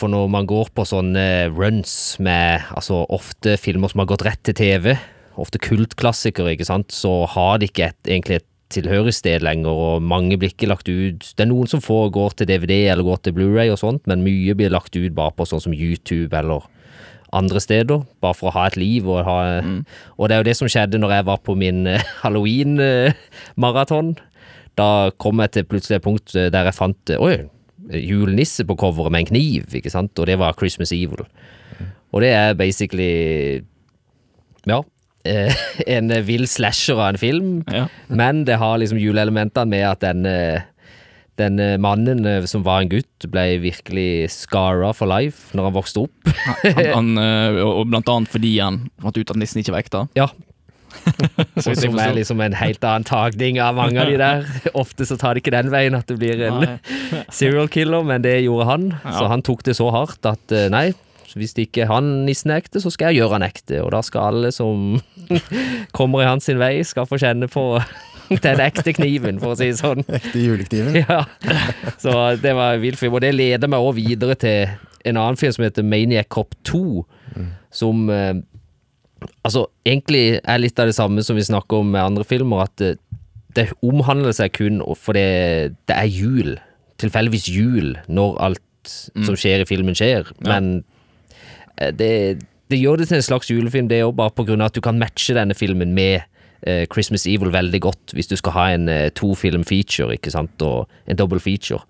For 0.00 0.08
når 0.08 0.30
man 0.32 0.48
går 0.48 0.70
på 0.72 0.86
sånne 0.88 1.50
runs 1.52 1.92
med 2.24 2.64
altså 2.72 3.02
ofte 3.12 3.58
filmer 3.60 3.92
som 3.92 4.00
har 4.00 4.08
gått 4.08 4.24
rett 4.24 4.40
til 4.48 4.56
TV, 4.56 4.94
ofte 5.40 5.60
kultklassikere, 5.60 6.54
ikke 6.54 6.68
sant, 6.68 6.94
så 6.94 7.26
har 7.28 7.60
de 7.60 7.68
ikke 7.68 7.90
et, 7.90 8.00
egentlig 8.08 8.40
et 8.40 8.48
tilhørighetssted 8.70 9.44
lenger, 9.44 9.70
og 9.70 10.04
mange 10.06 10.38
blir 10.38 10.52
ikke 10.52 10.68
lagt 10.70 10.88
ut 10.88 11.24
Det 11.26 11.42
er 11.42 11.50
noen 11.50 11.68
som 11.70 11.82
får 11.82 12.12
går 12.14 12.36
til 12.38 12.48
DVD 12.50 12.84
eller 12.92 13.06
går 13.06 13.24
til 13.24 13.34
Blu-ray 13.36 13.72
og 13.72 13.80
sånt, 13.82 14.06
men 14.10 14.24
mye 14.24 14.54
blir 14.56 14.72
lagt 14.72 14.96
ut 14.96 15.16
bare 15.16 15.34
på 15.36 15.48
sånn 15.48 15.64
som 15.64 15.74
YouTube 15.74 16.36
eller 16.36 16.68
andre 17.36 17.62
steder, 17.62 18.02
bare 18.22 18.34
for 18.34 18.50
å 18.50 18.56
ha 18.56 18.66
et 18.66 18.78
liv 18.78 19.06
og 19.06 19.22
ha 19.26 19.38
Og 20.18 20.28
det 20.28 20.34
er 20.34 20.40
jo 20.40 20.48
det 20.48 20.56
som 20.58 20.70
skjedde 20.70 20.98
når 20.98 21.14
jeg 21.14 21.26
var 21.28 21.38
på 21.46 21.54
min 21.54 21.86
eh, 21.86 22.02
halloween-maraton. 22.24 24.16
Da 24.78 25.10
kom 25.18 25.42
jeg 25.42 25.54
til 25.54 25.68
plutselig 25.70 26.00
et 26.00 26.06
punkt 26.06 26.34
eh, 26.34 26.50
der 26.50 26.66
jeg 26.70 26.78
fant 26.78 27.10
eh, 27.10 27.22
Oi, 27.22 27.46
julenisse 27.88 28.64
på 28.68 28.76
coveret 28.78 29.12
med 29.14 29.24
en 29.24 29.30
kniv, 29.32 29.74
ikke 29.74 29.90
sant? 29.92 30.18
Og 30.18 30.26
det 30.28 30.38
var 30.40 30.56
Christmas 30.58 30.92
Evil. 30.92 31.24
Og 32.12 32.20
det 32.24 32.32
er 32.34 32.54
basically 32.58 33.62
Ja. 34.66 34.82
eh, 35.24 35.54
En 35.86 36.10
vill 36.26 36.46
slasher 36.48 36.98
av 36.98 37.14
en 37.14 37.18
film, 37.18 37.64
Ja. 37.72 37.86
men 38.08 38.44
det 38.44 38.58
har 38.58 38.78
liksom 38.78 38.98
juleelementene 38.98 39.68
med 39.68 39.86
at 39.88 40.00
den 40.00 40.26
eh, 40.26 40.60
den 41.38 41.58
eh, 41.58 41.78
mannen 41.80 42.46
som 42.46 42.62
var 42.66 42.82
en 42.82 42.90
gutt, 42.90 43.24
ble 43.32 43.58
virkelig 43.62 44.28
scara 44.30 44.90
for 44.92 45.08
life 45.08 45.56
når 45.56 45.64
han 45.70 45.72
vokste 45.72 46.02
opp. 46.02 46.34
Han, 46.76 47.16
han, 47.16 47.18
og 47.64 47.86
blant 47.88 48.08
annet 48.12 48.28
fordi 48.28 48.58
han 48.60 48.90
fant 49.00 49.16
ut 49.16 49.30
at 49.32 49.36
nissen 49.40 49.62
ikke 49.62 49.72
var 49.72 49.80
ekte. 49.80 50.02
Ja. 50.18 50.26
Som 51.60 51.98
er 52.00 52.14
liksom 52.16 52.40
en 52.44 52.56
helt 52.56 52.84
annen 52.86 53.06
tagning 53.08 53.60
av 53.62 53.76
mange 53.78 54.00
av 54.00 54.10
de 54.10 54.16
der. 54.20 54.48
Ofte 54.82 55.06
så 55.08 55.18
tar 55.20 55.36
det 55.36 55.44
ikke 55.44 55.54
den 55.54 55.70
veien 55.72 55.96
at 55.98 56.08
det 56.10 56.18
blir 56.20 56.42
en 56.48 56.64
Nei. 56.64 56.74
serial 57.40 57.70
killer, 57.72 58.04
men 58.06 58.24
det 58.26 58.40
gjorde 58.44 58.68
han. 58.70 58.90
Ja. 59.04 59.14
Så 59.18 59.30
han 59.32 59.44
tok 59.46 59.64
det 59.68 59.76
så 59.78 59.90
hardt 59.94 60.26
at 60.28 60.54
eh, 60.56 60.68
nei, 60.72 60.90
hvis 61.38 61.54
ikke 61.62 61.86
han 61.90 62.24
nissen 62.26 62.50
er 62.50 62.62
ekte, 62.62 62.82
så 62.82 62.90
skal 62.90 63.12
jeg 63.12 63.22
gjøre 63.22 63.38
han 63.38 63.46
ekte. 63.46 63.82
Og 63.84 63.92
da 63.94 64.02
skal 64.06 64.32
alle 64.32 64.52
som 64.54 65.00
kommer 65.96 66.24
i 66.24 66.30
hans 66.30 66.48
sin 66.50 66.60
vei, 66.60 66.80
skal 66.86 67.08
få 67.08 67.20
kjenne 67.22 67.48
på 67.50 67.66
den 68.42 68.62
ekte 68.62 68.94
kniven, 68.94 69.40
for 69.42 69.54
å 69.54 69.58
si 69.58 69.70
det 69.70 69.78
sånn. 69.80 70.04
Ekte 70.06 70.42
julekniven. 70.42 71.00
Ja. 71.02 71.24
Så 71.98 72.14
det 72.42 72.54
var 72.58 72.76
en 72.76 72.82
vill 72.82 72.98
film, 72.98 73.16
og 73.18 73.24
det 73.24 73.32
leder 73.34 73.70
meg 73.70 73.82
også 73.82 73.98
videre 73.98 74.36
til 74.38 74.70
en 75.06 75.16
annen 75.16 75.38
film 75.40 75.54
som 75.56 75.64
heter 75.66 75.86
Maniac 75.86 76.28
Cop 76.32 76.54
2, 76.68 76.82
som 77.74 78.10
eh, 78.10 78.34
Altså, 79.44 79.66
egentlig 79.84 80.40
er 80.40 80.60
litt 80.62 80.80
av 80.80 80.88
det 80.90 80.96
samme 80.96 81.24
som 81.24 81.38
vi 81.38 81.44
snakker 81.44 81.82
om 81.82 81.92
med 81.94 82.02
andre 82.02 82.24
filmer, 82.24 82.64
at 82.64 82.74
det, 82.80 82.94
det 83.56 83.68
omhandler 83.84 84.34
seg 84.36 84.54
kun 84.56 84.80
for 84.98 85.16
det, 85.16 85.76
det 85.90 85.96
er 85.96 86.08
jul. 86.08 86.56
Tilfeldigvis 87.00 87.48
jul 87.52 87.94
når 88.08 88.40
alt 88.48 88.92
som 89.26 89.36
skjer 89.36 89.62
i 89.62 89.68
filmen 89.68 89.96
skjer, 89.96 90.30
men 90.46 90.80
eh, 91.76 91.92
det, 91.92 92.40
det 92.72 92.78
gjør 92.80 93.00
det 93.00 93.10
til 93.10 93.18
en 93.18 93.26
slags 93.26 93.50
julefilm, 93.50 93.90
det 93.90 94.00
jo 94.00 94.12
bare 94.16 94.32
på 94.32 94.46
grunn 94.48 94.62
av 94.64 94.70
at 94.70 94.78
du 94.78 94.82
kan 94.84 94.98
matche 95.00 95.36
denne 95.36 95.56
filmen 95.58 95.92
med 95.96 96.22
eh, 96.62 96.86
Christmas 96.92 97.26
Evil 97.28 97.52
veldig 97.52 97.80
godt, 97.82 98.14
hvis 98.16 98.30
du 98.30 98.36
skal 98.40 98.56
ha 98.56 98.66
en 98.74 98.88
eh, 98.88 99.10
to-film 99.16 99.66
feature, 99.68 100.14
ikke 100.16 100.32
sant, 100.32 100.62
og 100.64 100.88
en 101.10 101.18
double 101.18 101.40
feature. 101.42 101.82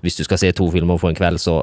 Hvis 0.00 0.16
du 0.16 0.24
skal 0.24 0.40
se 0.40 0.52
to 0.56 0.70
filmer 0.72 1.00
på 1.00 1.10
en 1.10 1.18
kveld, 1.18 1.40
så 1.42 1.60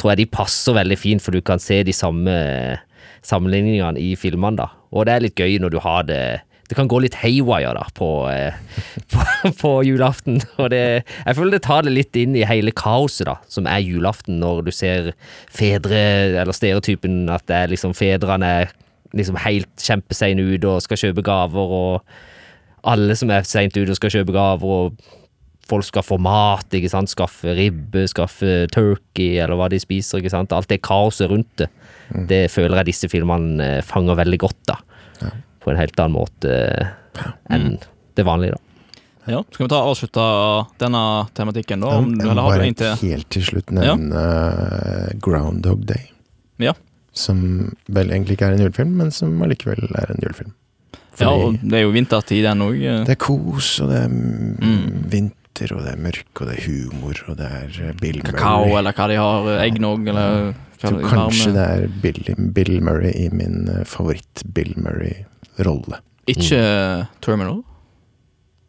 tror 0.00 0.12
jeg 0.12 0.22
de 0.22 0.30
passer 0.32 0.76
veldig 0.76 0.98
fint, 0.98 1.22
for 1.22 1.34
du 1.34 1.42
kan 1.44 1.60
se 1.62 1.82
de 1.84 1.94
samme 1.96 2.32
eh, 2.32 2.80
sammenligningene 3.26 4.00
i 4.00 4.14
filmene, 4.18 4.58
da. 4.64 4.70
Og 4.92 5.06
det 5.06 5.14
er 5.14 5.26
litt 5.26 5.38
gøy 5.38 5.58
når 5.62 5.74
du 5.74 5.78
har 5.82 6.08
det 6.08 6.24
det 6.72 6.78
kan 6.78 6.88
gå 6.88 7.02
litt 7.04 7.18
haywire 7.20 7.74
da 7.76 7.82
på, 7.92 8.06
eh, 8.32 8.54
på, 9.12 9.24
på 9.60 9.72
julaften. 9.84 10.40
Og 10.56 10.70
det, 10.72 11.02
jeg 11.04 11.36
føler 11.36 11.58
det 11.58 11.64
tar 11.66 11.84
det 11.84 11.92
litt 11.92 12.16
inn 12.16 12.36
i 12.38 12.46
hele 12.48 12.72
kaoset 12.72 13.28
da, 13.28 13.34
som 13.50 13.68
er 13.68 13.82
julaften, 13.84 14.38
når 14.40 14.62
du 14.64 14.70
ser 14.72 15.10
fedre, 15.52 16.00
eller 16.40 16.56
stereotypen 16.56 17.26
at 17.28 17.44
det 17.50 17.58
er 17.58 17.74
liksom 17.74 17.92
fedrene 17.98 18.52
er 18.62 18.72
liksom 19.12 19.36
helt 19.44 19.84
kjempeseine 19.84 20.46
ut 20.54 20.64
og 20.64 20.80
skal 20.86 21.02
kjøpe 21.02 21.26
gaver, 21.26 21.74
og 21.76 22.88
alle 22.88 23.18
som 23.20 23.30
er 23.34 23.44
seint 23.44 23.76
ute 23.76 23.90
og 23.92 23.98
skal 23.98 24.14
kjøpe 24.16 24.32
gaver, 24.32 24.86
og 24.86 25.20
folk 25.68 25.86
skal 25.86 26.04
få 26.06 26.16
mat, 26.24 26.72
ikke 26.72 26.90
sant, 26.90 27.12
skaffe 27.12 27.52
ribbe, 27.58 28.06
skaffe 28.10 28.64
turkey, 28.72 29.36
eller 29.36 29.60
hva 29.60 29.68
de 29.72 29.80
spiser, 29.82 30.22
ikke 30.22 30.32
sant, 30.32 30.56
alt 30.56 30.72
det 30.72 30.80
kaoset 30.88 31.30
rundt 31.30 31.52
det, 31.60 31.68
det 32.28 32.42
føler 32.52 32.76
jeg 32.82 32.90
disse 32.92 33.08
filmene 33.12 33.62
eh, 33.78 33.82
fanger 33.86 34.18
veldig 34.22 34.38
godt 34.42 34.60
da, 34.68 34.76
på 35.62 35.70
en 35.72 35.78
helt 35.80 35.98
annen 36.02 36.16
måte 36.16 36.52
enn 37.50 37.60
enn 37.60 37.66
det 38.16 38.24
vanlige 38.26 38.56
da. 38.56 38.60
Ja. 39.30 39.38
Skal 39.54 39.66
vi 39.68 39.70
ta 39.70 39.78
avslutte 39.86 40.22
denne 40.82 41.00
tematikken, 41.38 41.84
da? 41.84 41.92
Om, 42.00 42.08
jeg 42.18 42.26
må 42.26 42.32
eller 42.32 42.42
har 42.42 42.56
du 42.58 42.64
bare 42.64 42.78
til? 42.80 42.96
helt 43.12 43.28
til 43.30 43.44
slutt 43.46 43.70
nevne 43.70 44.22
ja. 44.24 45.12
Groundhog 45.22 45.84
Day. 45.86 46.08
Ja. 46.62 46.72
Som 47.14 47.44
vel 47.92 48.10
egentlig 48.10 48.34
ikke 48.38 48.48
er 48.50 48.56
en 48.56 48.64
julefilm, 48.64 48.96
men 48.98 49.12
som 49.14 49.36
allikevel 49.44 49.84
er 49.94 50.10
en 50.14 50.22
julefilm. 50.24 50.50
ja, 51.20 51.28
og 51.30 51.58
det 51.62 51.78
er 51.78 51.84
jo 51.84 51.92
vintertid, 51.94 52.42
den 52.48 52.64
òg. 52.66 52.80
det 53.06 53.14
er 53.14 53.20
kos, 53.20 53.76
og 53.84 53.92
det 53.92 54.00
er 54.02 54.08
mm, 54.08 54.58
Mm. 54.62 54.84
vinter, 55.12 55.74
og 55.76 55.82
det 55.84 55.92
er 55.92 56.02
mørk, 56.02 56.40
og 56.40 56.48
det 56.48 56.58
er 56.58 56.64
humor, 56.66 57.22
og 57.28 57.36
det 57.38 57.46
er 57.60 57.80
eh, 57.88 57.94
Bill 58.00 58.20
Kakao, 58.24 58.64
Murray. 58.66 58.78
eller 58.80 58.92
hva 58.96 59.08
de 59.12 59.16
har. 59.20 59.50
Eggnog, 59.68 60.08
eller 60.08 60.54
tror 60.90 61.02
kanskje 61.10 61.52
det 61.54 61.66
er 61.68 61.86
Bill, 62.02 62.34
Bill 62.56 62.80
Murray 62.82 63.12
i 63.14 63.28
min 63.32 63.68
eh, 63.68 63.84
favoritt-Bill 63.84 64.74
Murray-rolle. 64.76 66.00
Ikke 66.26 66.62
Terminal? 67.20 67.62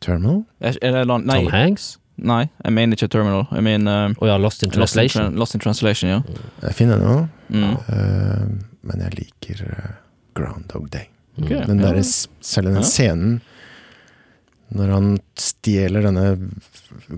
Terminal? 0.01 0.43
Er, 0.59 0.78
er 0.82 0.91
det 0.97 1.03
land, 1.07 1.26
nei, 1.30 1.39
Tom 1.43 1.51
Hanks, 1.53 1.86
nei, 2.18 2.41
jeg 2.66 2.74
mener 2.76 2.97
ikke 2.97 3.07
Terminal. 3.14 3.45
Jeg 3.55 3.64
mener 3.64 4.16
og 4.20 4.28
ja, 4.28 4.38
Lost 4.41 4.64
in 4.66 4.70
Lost 4.70 4.76
in, 4.76 4.80
Translation. 5.03 5.36
Lost 5.39 5.55
in 5.55 5.64
Translation, 5.64 6.09
ja. 6.09 6.22
Jeg 6.68 6.76
finner 6.82 6.99
den 7.01 7.07
nå, 7.07 7.22
Mm. 7.53 7.74
uh, 7.76 8.47
men 8.89 9.01
jeg 9.03 9.14
liker 9.20 9.59
uh, 9.68 9.89
Groundhog 10.34 10.88
Day. 10.89 11.09
Okay, 11.38 11.59
Den 11.68 11.78
der, 11.84 11.99
ja. 11.99 12.01
selv 12.41 12.68
den 12.72 12.80
Ja. 12.80 12.82
scenen 12.88 13.41
når 14.74 14.91
han 14.93 15.09
stjeler 15.38 16.05
denne 16.07 16.24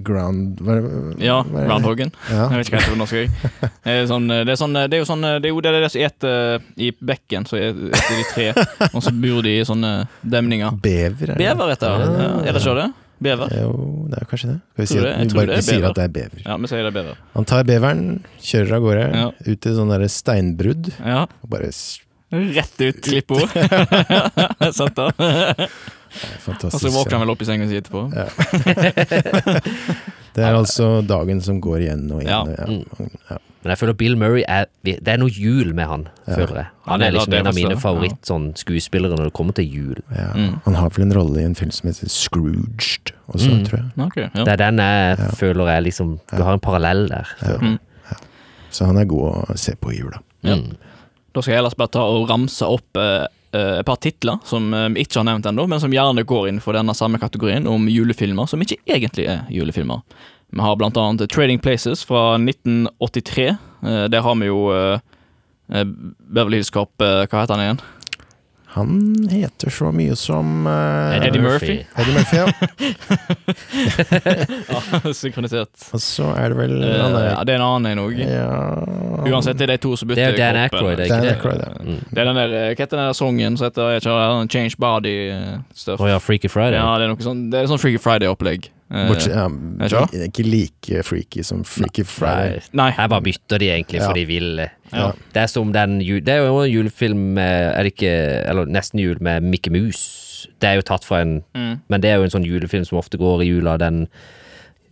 ground... 0.04 0.60
Hva, 0.66 0.76
Ja, 1.22 1.38
hva 1.44 1.62
ja. 1.62 1.68
Groundhoggen. 1.70 2.12
Ja. 2.32 2.50
Jeg 2.52 2.58
vet 2.60 2.68
ikke 2.68 2.76
hva 2.76 2.82
det 2.82 2.86
heter 2.86 2.96
på 2.96 3.00
norsk. 3.00 3.14
jeg. 3.14 3.30
Det 3.86 3.94
er, 3.94 4.08
sånn, 4.10 4.28
det, 4.28 4.50
er 4.52 4.60
sånn, 4.60 4.76
det 4.76 4.98
er 4.98 5.02
jo 5.04 5.08
sånn 5.08 5.24
Det 5.24 5.48
er 5.48 5.54
jo 5.54 5.62
det, 5.64 5.74
det 5.86 5.90
som 5.94 6.04
eter 6.08 6.68
i 6.82 6.92
bekken, 7.12 7.48
så 7.48 7.60
eter 7.62 8.20
de 8.20 8.28
tre. 8.34 8.48
Og 8.92 9.02
så 9.06 9.14
bor 9.14 9.42
de 9.46 9.56
i 9.60 9.66
sånne 9.68 9.94
demninger. 10.26 10.76
Bever, 10.84 11.32
er 11.32 11.36
det? 11.36 11.42
Bever 11.44 11.74
heter 11.76 12.00
det. 12.02 12.12
Ja, 12.20 12.30
er 12.44 12.58
det 12.58 12.64
ikke 12.66 12.78
det? 12.82 12.88
Bever? 13.26 13.54
Jo, 13.56 13.76
det 14.12 14.18
er 14.20 14.28
kanskje 14.28 14.50
det. 14.50 14.58
Skal 14.74 14.84
vi 14.84 14.88
si 14.90 14.98
at, 15.00 15.20
vi 15.22 15.38
bare 15.38 15.54
er 15.56 15.62
vi 15.62 15.68
sier 15.70 15.86
at 15.88 15.96
det 15.96 16.04
er 16.10 16.16
bever. 16.18 16.42
Ja, 16.44 16.58
vi 16.60 16.68
sier 16.72 16.82
det 16.84 16.90
er 16.92 16.98
bever. 16.98 17.22
Han 17.38 17.48
tar 17.48 17.68
beveren, 17.68 18.02
kjører 18.44 18.76
av 18.76 18.88
gårde, 18.90 19.06
Ja. 19.16 19.28
ut 19.46 19.62
til 19.64 19.78
sånn 19.78 19.94
derre 19.94 20.10
steinbrudd, 20.12 20.92
Ja. 21.00 21.22
og 21.24 21.50
bare 21.54 21.72
Rett 22.36 22.82
ut 22.82 22.98
klippeord. 23.06 23.54
Sant 24.76 24.98
da? 26.16 26.70
Og 26.72 26.80
så 26.82 26.92
våkner 26.94 27.18
han 27.18 27.26
vel 27.26 27.34
opp 27.36 27.42
i 27.42 27.46
senga 27.50 27.68
si 27.70 27.78
etterpå. 27.80 28.06
Det 30.36 30.44
er 30.44 30.52
altså 30.58 31.00
dagen 31.08 31.40
som 31.44 31.62
går 31.64 31.78
igjen 31.86 32.10
og 32.12 32.24
Ja. 32.26 32.42
igjen. 32.44 32.82
Ja. 33.00 33.06
Ja. 33.32 33.38
Men 33.64 33.72
jeg 33.72 33.78
føler 33.80 33.94
Bill 33.98 34.16
Murray 34.20 34.44
er 34.48 34.66
Det 34.84 35.08
er 35.08 35.18
noe 35.18 35.30
jul 35.32 35.74
med 35.74 35.88
han, 35.88 36.08
føler 36.28 36.56
jeg. 36.60 36.66
Han 36.86 37.02
er 37.02 37.12
liksom 37.16 37.34
en 37.34 37.48
av 37.48 37.56
mine 37.56 37.78
favorittskuespillere 37.80 39.16
favoritt 39.16 39.16
sånn, 39.16 39.18
når 39.18 39.24
det 39.30 39.34
kommer 39.34 39.54
til 39.58 39.66
jul. 39.74 39.96
Ja. 40.12 40.28
Mm. 40.36 40.60
Han 40.66 40.76
har 40.76 40.90
vel 40.90 41.06
en 41.08 41.14
rolle 41.16 41.40
i 41.40 41.46
en 41.46 41.56
film 41.56 41.72
som 41.72 41.88
heter 41.90 42.10
Scrooged 42.12 43.14
også, 43.32 43.50
Mm. 43.50 43.64
tror 43.66 43.78
jeg. 43.80 44.06
Okay, 44.08 44.30
ja. 44.36 44.44
Det 44.44 44.54
er 44.54 44.58
den 44.58 44.78
jeg 44.78 45.18
føler 45.40 45.68
er 45.78 45.82
liksom 45.82 46.20
Du 46.36 46.44
har 46.44 46.54
en 46.54 46.60
parallell 46.60 47.08
der. 47.08 47.28
jeg. 47.42 47.60
Mm. 47.62 47.80
Så 48.72 48.86
han 48.86 48.98
er 48.98 49.06
god 49.06 49.48
å 49.50 49.58
se 49.58 49.74
på 49.76 49.92
i 49.94 49.98
jula. 50.00 50.20
Ja. 50.44 50.56
Mm. 50.56 50.76
Da 51.34 51.42
skal 51.42 51.54
jeg 51.54 51.60
ellers 51.60 51.76
bare 51.76 51.88
ta 51.90 52.00
og 52.02 52.30
ramse 52.30 52.62
opp 52.62 52.98
eh, 52.98 53.26
et 53.80 53.88
par 53.88 54.00
titler 54.04 54.40
som 54.48 54.74
eh, 54.74 54.88
vi 54.96 55.06
ikke 55.06 55.22
har 55.22 55.28
nevnt 55.30 55.50
ennå, 55.50 55.66
men 55.72 55.82
som 55.82 55.94
gjerne 55.94 56.26
går 56.28 56.50
inn 56.52 56.62
for 56.64 56.78
denne 56.78 56.96
samme 56.98 57.20
kategorien 57.22 57.68
om 57.70 57.90
julefilmer 57.92 58.50
som 58.50 58.62
ikke 58.64 58.80
egentlig 58.86 59.28
er 59.32 59.44
julefilmer. 59.54 60.04
Vi 60.56 60.64
har 60.64 60.78
blant 60.80 60.98
annet 60.98 61.32
Trading 61.32 61.60
Places 61.60 62.04
fra 62.08 62.36
1983. 62.38 63.48
Eh, 63.50 64.06
der 64.14 64.26
har 64.26 64.40
vi 64.40 64.52
jo 64.52 64.62
eh, 64.76 65.00
eh, 65.74 65.86
Beverly 65.86 66.62
Hills 66.62 66.74
Cop 66.74 67.02
eh, 67.02 67.26
Hva 67.26 67.44
heter 67.44 67.58
han 67.58 67.66
igjen? 67.66 67.84
Han 68.76 69.28
heter 69.32 69.72
så 69.72 69.88
mye 69.96 70.16
som 70.20 70.66
uh, 70.68 71.16
Eddie 71.16 71.40
Murphy. 71.40 71.78
Eddie 71.96 72.14
Murphy, 72.18 72.38
ja. 72.42 72.48
Ja, 74.70 75.14
Synkronisert. 75.14 75.72
Og 75.96 76.02
så 76.04 76.28
er 76.36 76.52
det 76.52 76.58
vel 76.60 76.74
uh, 76.84 76.90
han 77.00 77.16
ja, 77.24 77.38
det 77.48 77.56
er 77.56 77.62
en 77.62 77.66
annen 77.70 77.92
en 77.94 78.02
òg. 78.04 78.20
ja. 78.20 78.50
Uansett, 79.26 79.58
det 79.58 79.66
er 79.70 79.74
de 79.76 79.80
to 79.86 79.96
som 79.98 80.10
bytter 80.12 80.36
Det 80.36 80.42
Dan. 80.42 80.60
Aykroyd, 80.66 81.00
er 81.00 81.06
Dan 81.06 81.08
ikke 81.08 81.22
det? 81.24 81.34
Aykroyd, 81.38 81.64
ja. 81.64 81.72
Mm. 81.86 82.02
Det 82.12 82.20
er 82.22 82.30
den 82.30 82.40
der, 82.42 82.56
eh, 82.60 82.68
hva 82.76 82.84
heter 82.84 82.98
den 83.00 83.06
der 83.08 83.18
sangen 83.18 83.58
som 83.58 83.70
heter 83.70 84.48
Change 84.52 84.76
Body-stuff? 84.84 86.04
Å 86.04 86.12
ja, 86.12 86.20
Freaky 86.22 86.52
Friday. 86.52 86.78
Ja, 86.80 86.92
det 87.00 87.08
er 87.08 87.14
noe 87.16 87.26
sånn 87.26 87.46
Det 87.54 87.64
er 87.64 87.72
sånn 87.72 87.82
Freaky 87.82 88.02
Friday-opplegg. 88.04 88.70
Eh, 88.92 89.08
Bortsett, 89.10 89.34
ja, 89.34 89.48
vet 89.50 89.90
du 89.90 89.96
hva? 89.98 90.04
ikke, 90.06 90.26
ikke 90.30 90.44
like 90.46 91.00
freaky 91.08 91.44
som 91.44 91.64
Freaky 91.66 92.04
Friday. 92.06 92.60
Nei, 92.78 92.92
her 92.94 93.08
bare 93.10 93.24
bytter 93.26 93.58
de 93.60 93.70
egentlig 93.74 94.00
Ja. 94.00 94.06
for 94.08 94.14
de 94.14 94.26
vil. 94.30 94.60
Ja. 94.94 95.08
Det 95.34 95.42
er 95.42 95.48
som 95.48 95.72
den 95.74 95.98
Det 96.00 96.30
er 96.30 96.46
jo 96.46 96.60
en 96.62 96.70
julefilm 96.72 97.34
med 97.34 97.74
Er 97.76 97.84
det 97.84 97.96
ikke 97.96 98.46
Eller 98.48 98.66
nesten 98.70 99.00
jul 99.02 99.18
med 99.20 99.42
Mickey 99.44 99.72
Mouse. 99.74 100.48
Det 100.62 100.70
er 100.70 100.76
jo 100.76 100.82
tatt 100.84 101.04
fra 101.04 101.22
en 101.22 101.44
Mm. 101.56 101.80
Men 101.90 102.02
det 102.02 102.12
er 102.12 102.18
jo 102.18 102.24
en 102.24 102.30
sånn 102.30 102.46
julefilm 102.46 102.86
som 102.86 103.00
ofte 103.00 103.18
går 103.18 103.42
i 103.42 103.48
jula. 103.50 103.78
Den 103.80 104.08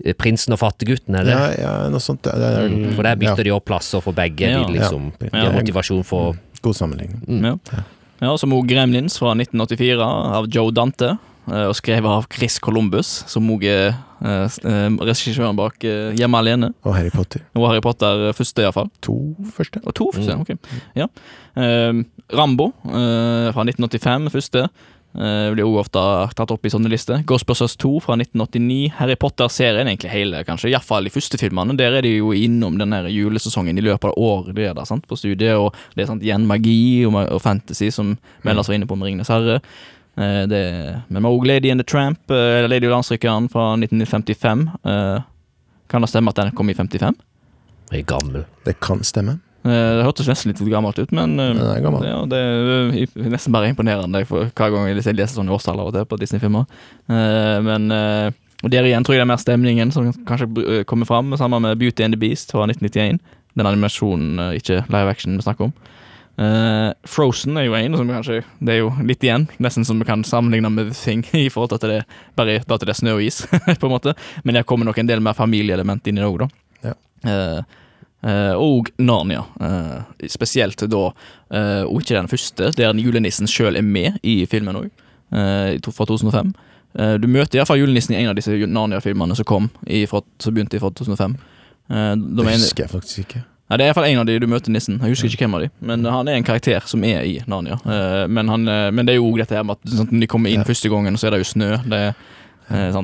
eh, 0.03 0.13
Prinsen 0.13 0.53
og 0.53 0.59
fattiggutten, 0.59 1.15
er 1.15 1.23
det? 1.23 1.31
Ja, 1.31 1.51
ja, 1.83 1.89
noe 1.89 1.99
sånt. 1.99 2.23
Det 2.23 2.33
er, 2.33 2.67
Mm, 2.69 2.95
For 2.95 3.03
der 3.03 3.15
bytter 3.15 3.37
ja, 3.37 3.43
de 3.43 3.51
opp 3.51 3.65
plasser 3.65 4.01
for 4.01 4.11
begge. 4.11 4.49
Ja. 4.49 4.63
de 4.65 4.73
liksom 4.73 5.13
Ja. 5.21 5.29
De 5.29 5.37
har 5.37 5.53
motivasjon 5.53 6.03
for 6.03 6.35
God 6.63 6.73
sammenligning. 6.75 7.21
Mm. 7.27 7.43
Ja. 7.43 7.83
ja, 8.21 8.35
som 8.37 8.49
Gremlins 8.49 9.19
fra 9.19 9.35
1984 9.35 10.01
av 10.01 10.47
Joe 10.49 10.71
Dante. 10.71 11.19
Eh, 11.51 11.65
Og 11.67 11.75
skrevet 11.75 12.09
av 12.09 12.27
Chris 12.31 12.59
Columbus, 12.63 13.11
som 13.31 13.49
òg 13.53 13.65
er 13.67 13.93
eh, 14.23 14.47
eh, 14.47 14.97
regissøren 15.03 15.57
bak 15.59 15.83
Hjemme 15.83 16.39
alene. 16.39 16.73
Og 16.85 16.95
Harry 16.95 17.11
Potter. 17.13 17.43
Og 17.55 17.67
Harry 17.69 17.81
Potter 17.83 18.31
første, 18.37 18.63
iallfall. 18.63 18.89
To 19.01 19.17
første. 19.55 19.81
Og 19.85 19.93
to 19.95 20.11
første, 20.15 20.35
Mm. 20.35 20.41
ok. 20.41 20.57
Ja. 20.95 21.07
Rambo 22.33 22.71
eh, 22.87 23.51
fra 23.53 23.63
1985, 23.67 24.31
første. 24.33 24.67
Uh, 25.13 25.51
blir 25.53 25.61
også 25.61 25.83
ofte 25.83 26.01
tatt 26.39 26.49
opp 26.55 26.63
i 26.65 26.71
sånne 26.73 26.89
lister. 26.89 27.19
Ghostbusters 27.29 27.75
2 27.77 27.99
fra 28.01 28.15
1989. 28.17 28.95
Harry 28.97 29.13
Potter-serien, 29.21 29.85
egentlig 29.85 30.09
hele, 30.09 30.39
kanskje. 30.47 30.71
Iallfall 30.71 31.05
de 31.05 31.11
første 31.13 31.37
filmene. 31.37 31.75
Der 31.77 31.99
er 31.99 32.01
de 32.01 32.15
jo 32.15 32.31
innom 32.33 32.79
den 32.81 32.95
julesesongen 33.13 33.77
i 33.77 33.83
løpet 33.85 34.09
av 34.09 34.17
året 34.17 34.55
det 34.57 34.65
er 34.71 34.73
der, 34.73 34.87
sant? 34.89 35.05
på 35.05 35.13
studiet. 35.19 35.53
Og 35.53 35.69
det 35.93 36.07
er 36.07 36.09
sant, 36.09 36.25
igjen 36.25 36.47
magi 36.49 37.05
og, 37.05 37.13
og 37.27 37.43
fantasy, 37.45 37.91
som 37.93 38.15
vi 38.41 38.49
ellers 38.49 38.71
var 38.71 38.79
inne 38.79 38.89
på 38.89 38.97
med 38.97 39.11
Ringenes 39.11 39.29
herre. 39.29 39.59
Eh, 40.17 40.43
det, 40.47 40.61
men 41.09 41.21
vi 41.23 41.27
har 41.27 41.33
også 41.37 41.47
Lady 41.49 41.71
and 41.71 41.81
the 41.81 41.87
Tramp, 41.89 42.19
uh, 42.29 42.67
Lady 42.69 42.85
og 42.85 42.93
Landstrykeren 42.97 43.47
fra 43.49 43.71
1955. 43.79 44.67
Eh, 44.85 45.21
kan 45.89 46.01
det 46.05 46.09
stemme 46.11 46.29
at 46.29 46.35
den 46.41 46.51
kom 46.57 46.69
i 46.69 46.73
55? 46.77 47.15
Jeg 47.91 48.03
er 48.03 48.05
gammel. 48.09 48.45
Det 48.65 48.79
kan 48.81 49.01
stemme. 49.05 49.39
Eh, 49.65 49.71
Det 49.97 50.03
hørtes 50.05 50.27
nesten 50.27 50.51
litt 50.51 50.61
gammelt 50.69 50.99
ut, 50.99 51.11
men 51.11 51.39
eh, 51.39 51.53
Den 51.53 51.65
er 51.77 51.81
gammel. 51.81 52.03
ja, 52.05 52.21
det 52.29 52.37
er 52.37 52.93
eh, 52.93 53.27
nesten 53.31 53.53
bare 53.55 53.69
imponerende 53.71 54.25
for 54.27 54.49
hver 54.51 54.71
gang 54.73 54.87
jeg 54.89 55.15
leser 55.15 55.37
sånne 55.37 55.53
årstall 55.55 55.79
av 55.79 55.87
og 55.87 55.93
til 55.97 56.05
på 56.05 56.19
Disney-filmer. 56.19 56.65
Eh, 57.09 57.59
Men 57.63 57.91
eh, 57.91 58.31
og 58.63 58.71
der 58.71 58.85
igjen 58.87 59.03
tror 59.03 59.17
jeg 59.17 59.19
det 59.19 59.25
er 59.27 59.33
mer 59.33 59.41
stemningen 59.41 59.89
som 59.91 60.05
kanskje 60.27 60.47
eh, 60.63 60.83
kommer 60.87 61.05
fram, 61.09 61.33
sammen 61.37 61.61
med 61.65 61.77
Beauty 61.79 62.03
and 62.05 62.13
the 62.15 62.19
Beast 62.19 62.51
fra 62.51 62.63
1991. 62.69 63.19
Den 63.59 63.65
animasjonen, 63.67 64.39
eh, 64.39 64.53
ikke 64.61 64.83
live 64.89 65.09
action 65.11 65.35
vi 65.35 65.43
snakker 65.43 65.65
om. 65.67 65.73
Eh, 66.41 66.89
Frozen 67.05 67.57
er 67.61 67.67
jo 67.67 67.75
en 67.77 67.93
som 67.93 68.07
kanskje 68.09 68.39
Det 68.57 68.73
er 68.73 68.79
jo 68.79 68.87
litt 69.05 69.21
igjen, 69.21 69.43
nesten 69.61 69.85
som 69.85 69.99
vi 70.01 70.07
kan 70.07 70.23
sammenligne 70.25 70.71
med 70.73 70.89
The 70.89 70.97
Thing, 70.97 71.21
i 71.45 71.49
forhold 71.53 71.75
til 71.75 71.77
at 71.77 71.85
det 71.85 71.99
er 71.99 72.07
bare 72.35 72.57
at 72.63 72.85
det 72.87 72.89
er 72.89 72.97
snø 72.97 73.15
og 73.19 73.23
is, 73.25 73.43
på 73.81 73.89
en 73.89 73.93
måte. 73.93 74.15
Men 74.43 74.57
der 74.57 74.65
kommer 74.65 74.89
nok 74.89 74.97
en 74.97 75.11
del 75.11 75.21
mer 75.21 75.37
familieelement 75.37 76.07
inn 76.09 76.17
i 76.17 76.23
det 76.23 76.29
òg, 76.31 76.45
da. 76.45 76.51
Ja. 76.89 76.97
Uh, 77.23 77.79
Uh, 78.23 78.55
og 78.55 78.87
Narnia. 79.03 79.41
uh, 79.59 80.05
spesielt 80.31 80.79
da, 80.87 80.99
uh, 81.11 81.83
og 81.83 81.97
ikke 81.99 82.15
den 82.15 82.29
første, 82.31 82.69
der 82.71 82.95
julenissen 82.95 83.49
sjøl 83.51 83.75
er 83.75 83.83
med 83.83 84.15
i 84.23 84.45
filmen 84.47 84.79
òg, 84.79 84.87
fra 85.33 86.05
2005. 86.07 86.53
Eh, 86.93 87.15
du 87.17 87.27
møter 87.29 87.57
iallfall 87.59 87.81
julenissen 87.81 88.13
i 88.13 88.21
en 88.21 88.29
av 88.31 88.37
disse 88.37 88.53
Narnia-filmene 88.53 89.37
som 89.37 89.47
kom, 89.49 89.69
i, 89.87 90.03
fra, 90.09 90.21
som 90.41 90.53
begynte 90.53 90.81
fra 90.81 90.91
2005. 90.93 91.35
Eh, 91.89 92.13
Det 92.21 92.45
er 92.45 92.59
husker 92.59 92.85
jeg 92.85 92.93
faktisk 92.93 93.23
ikke. 93.25 93.43
Nei, 93.73 93.77
Det 93.79 93.85
er 93.87 93.89
iallfall 93.89 94.05
en 94.05 94.19
av 94.21 94.25
de 94.29 94.33
du 94.37 94.45
møter 94.45 94.69
nissen. 94.69 94.99
Jeg 95.01 95.15
husker 95.15 95.31
ikke 95.33 95.47
hvem 95.47 95.55
av 95.57 95.63
de, 95.63 95.69
men 95.81 96.05
han 96.05 96.27
er 96.29 96.37
en 96.37 96.45
karakter 96.45 96.85
som 96.85 97.01
er 97.07 97.23
i 97.25 97.39
Narnia. 97.49 97.79
Eh, 97.81 98.27
men, 98.29 98.51
han, 98.51 98.67
eh, 98.69 98.91
men 98.93 99.07
det 99.07 99.15
er 99.15 99.17
jo 99.17 99.31
òg 99.31 99.39
dette 99.41 99.57
her 99.57 99.65
med 99.65 99.79
at 99.79 99.95
når 99.97 100.11
de 100.21 100.29
kommer 100.29 100.53
inn 100.53 100.65
første 100.67 100.91
gangen, 100.93 101.17
så 101.17 101.27
er 101.27 101.33
det 101.33 101.41
jo 101.41 101.49
snø. 101.55 101.71
Det 101.89 102.01
er, 102.03 102.13
eh? 102.69 102.99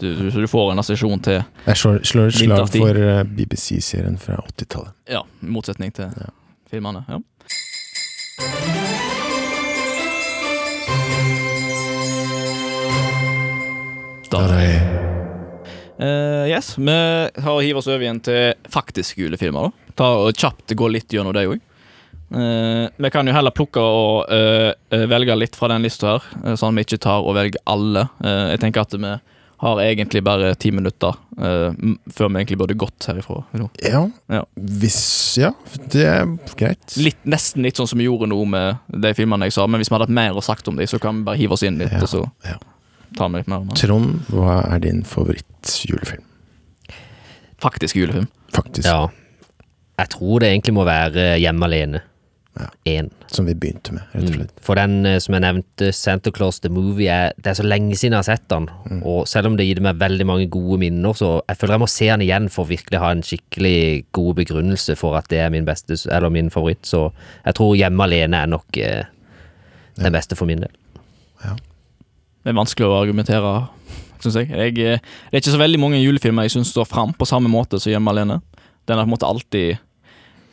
Du, 0.00 0.08
du, 0.30 0.46
får 0.48 0.72
en 0.72 0.80
assosiasjon 0.80 1.20
til 1.28 1.42
Jeg 1.42 1.76
slår, 1.76 2.00
slår 2.08 2.32
et 2.32 2.38
slag 2.40 2.72
for 2.72 3.02
eh, 3.04 3.20
BBC-serien 3.36 4.16
fra 4.22 4.40
80-tallet. 4.48 4.96
Ja, 5.12 5.20
i 5.44 5.52
motsetning 5.58 5.92
til 5.92 6.08
Ja. 6.08 6.32
filmene. 6.72 7.04
Ja. 7.04 7.20
Da 14.32 14.40
Da 14.48 14.56
er 14.56 14.93
Eh, 15.98 16.48
yes, 16.50 16.74
vi 16.78 16.90
har 17.44 17.60
hiver 17.62 17.78
oss 17.78 17.86
over 17.88 18.02
igjen 18.02 18.20
til 18.24 18.54
faktiske 18.72 19.20
julefilmer. 19.22 19.70
da 19.70 19.94
Ta 19.94 20.08
og 20.24 20.34
Kjapt 20.34 20.74
gå 20.74 20.88
litt 20.90 21.08
gjennom 21.14 21.32
det 21.36 21.46
òg. 21.46 21.60
vi 22.98 23.10
kan 23.10 23.26
jo 23.28 23.32
heller 23.36 23.52
plukke 23.54 23.78
og 23.78 24.32
eh, 24.32 24.72
eh, 24.90 25.04
velge 25.06 25.36
litt 25.38 25.54
fra 25.54 25.68
den 25.70 25.84
lista 25.86 26.16
her, 26.16 26.24
eh, 26.44 26.56
sånn 26.58 26.72
at 26.74 26.80
vi 26.80 26.84
ikke 26.88 27.02
tar 27.04 27.22
og 27.22 27.36
velger 27.36 27.60
alle. 27.70 28.08
Eh, 28.24 28.50
jeg 28.56 28.60
tenker 28.64 28.80
at 28.82 28.96
vi 28.98 29.12
har 29.64 29.78
egentlig 29.84 30.20
bare 30.26 30.50
ti 30.58 30.72
minutter 30.74 31.14
eh, 31.38 31.70
før 32.10 32.28
vi 32.32 32.40
egentlig 32.42 32.58
burde 32.58 32.74
gått 32.76 33.06
herifra. 33.06 33.44
Ja, 33.84 34.02
Ja. 34.28 34.42
hvis 34.58 35.38
Ja, 35.38 35.52
det 35.94 36.04
er 36.10 36.26
greit. 36.58 36.96
Litt, 36.98 37.22
nesten 37.24 37.62
litt 37.62 37.78
sånn 37.78 37.88
som 37.88 37.98
vi 38.02 38.08
gjorde 38.08 38.26
nå 38.28 38.40
med 38.50 38.76
de 38.90 39.14
filmene 39.14 39.46
jeg 39.46 39.52
sa, 39.56 39.66
men 39.70 39.80
hvis 39.80 39.88
vi 39.90 39.94
hadde 39.94 40.08
hatt 40.08 40.18
mer 40.18 40.34
å 40.34 40.42
sagt 40.42 40.66
om 40.68 40.76
dem, 40.76 40.86
så 40.90 40.98
kan 41.00 41.20
vi 41.20 41.28
bare 41.30 41.38
hive 41.38 41.54
oss 41.54 41.62
inn 41.62 41.78
litt, 41.78 41.92
Ja, 41.94 42.02
og 42.02 42.08
så 42.10 42.24
ja. 42.44 42.58
Vi 43.18 43.42
litt 43.42 43.50
mer 43.50 43.62
om. 43.64 43.74
Trond, 43.78 44.16
hva 44.32 44.60
er 44.74 44.82
din 44.84 45.04
favorittjulefilm? 45.08 46.24
Faktisk 47.64 47.96
julefilm. 47.96 48.26
Faktisk. 48.54 48.88
Ja. 48.88 49.08
Jeg 49.98 50.10
tror 50.10 50.42
det 50.42 50.50
egentlig 50.50 50.74
må 50.74 50.84
være 50.86 51.36
Hjemme 51.40 51.68
alene. 51.68 52.02
Ja. 52.54 52.68
Én. 52.86 53.08
Som 53.26 53.48
vi 53.48 53.54
begynte 53.58 53.90
med, 53.96 54.02
rett 54.12 54.28
og 54.30 54.36
Mm. 54.44 54.50
For 54.62 54.78
den 54.78 55.06
eh, 55.06 55.18
som 55.18 55.34
jeg 55.34 55.42
nevnte, 55.42 55.92
Santa 55.92 56.30
Claus 56.30 56.60
The 56.60 56.70
Movie, 56.70 57.08
er, 57.10 57.32
det 57.36 57.46
er 57.50 57.54
så 57.58 57.64
lenge 57.66 57.96
siden 57.96 58.12
jeg 58.14 58.22
har 58.22 58.28
sett 58.28 58.48
den. 58.48 58.68
Mm. 58.90 59.02
Og 59.02 59.26
selv 59.26 59.46
om 59.48 59.56
det 59.56 59.66
gir 59.66 59.80
meg 59.82 59.98
veldig 59.98 60.26
mange 60.26 60.46
gode 60.46 60.78
minner, 60.78 61.12
så 61.18 61.42
jeg 61.48 61.56
føler 61.56 61.74
jeg 61.74 61.80
må 61.82 61.88
se 61.90 62.06
den 62.06 62.22
igjen 62.22 62.48
for 62.48 62.62
å 62.62 62.70
virkelig 62.70 63.00
ha 63.02 63.10
en 63.10 63.24
skikkelig 63.26 64.04
god 64.12 64.34
begrunnelse 64.38 64.94
for 64.96 65.18
at 65.18 65.26
det 65.30 65.40
er 65.42 65.50
min 65.50 65.66
beste, 65.66 65.98
eller 66.14 66.30
min 66.30 66.50
favoritt. 66.50 66.86
Så 66.86 67.10
jeg 67.44 67.54
tror 67.58 67.74
Hjemme 67.74 68.06
alene 68.06 68.36
er 68.44 68.46
nok 68.46 68.78
eh, 68.78 69.02
den 69.98 70.14
beste 70.14 70.38
for 70.38 70.46
min 70.46 70.62
del. 70.62 70.70
Det 72.44 72.52
er 72.52 72.58
vanskelig 72.58 72.86
å 72.90 72.98
argumentere, 73.00 73.52
syns 74.20 74.36
jeg. 74.36 74.50
jeg. 74.52 74.76
eh, 74.84 74.98
Det 75.30 75.38
er 75.38 75.42
ikke 75.42 75.54
så 75.56 75.62
veldig 75.62 75.80
mange 75.80 76.02
julefilmer 76.02 76.44
jeg 76.46 76.58
syns 76.58 76.74
står 76.74 76.86
fram 76.90 77.14
på 77.16 77.26
samme 77.28 77.48
måte 77.52 77.80
som 77.80 77.92
Hjemme 77.92 78.12
alene. 78.12 78.40
Den 78.86 78.98
har 79.00 79.06
på 79.06 79.08
en 79.08 79.14
måte 79.16 79.28
alltid 79.28 79.78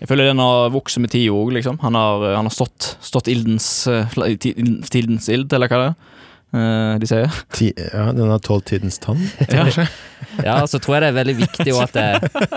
Jeg 0.02 0.08
føler 0.10 0.32
den 0.32 0.40
har 0.40 0.70
vokst 0.74 0.98
med 1.04 1.12
tida 1.12 1.34
òg, 1.36 1.52
liksom. 1.54 1.78
Han 1.84 1.94
har, 2.00 2.24
han 2.38 2.48
har 2.48 2.56
stått, 2.56 2.96
stått 3.06 3.28
ildens 3.30 3.68
eh, 3.92 4.08
Tidens 4.90 5.28
ild, 5.30 5.52
eller 5.54 5.68
hva 5.70 5.82
det 5.82 5.90
er 5.92 5.96
eh, 6.58 6.96
de 7.00 7.08
sier. 7.08 7.36
Ti, 7.56 7.68
ja, 7.78 8.08
den 8.16 8.32
har 8.32 8.40
tålt 8.44 8.66
tidens 8.72 8.98
tann, 9.04 9.22
Ja. 9.44 9.66
kanskje? 9.68 9.88
Ja, 10.46 10.56
så 10.70 10.80
tror 10.80 10.96
jeg 10.96 11.02
det 11.04 11.08
er 11.12 11.16
veldig 11.18 11.34
viktig 11.42 11.74
at 11.76 11.92
det, 11.92 12.04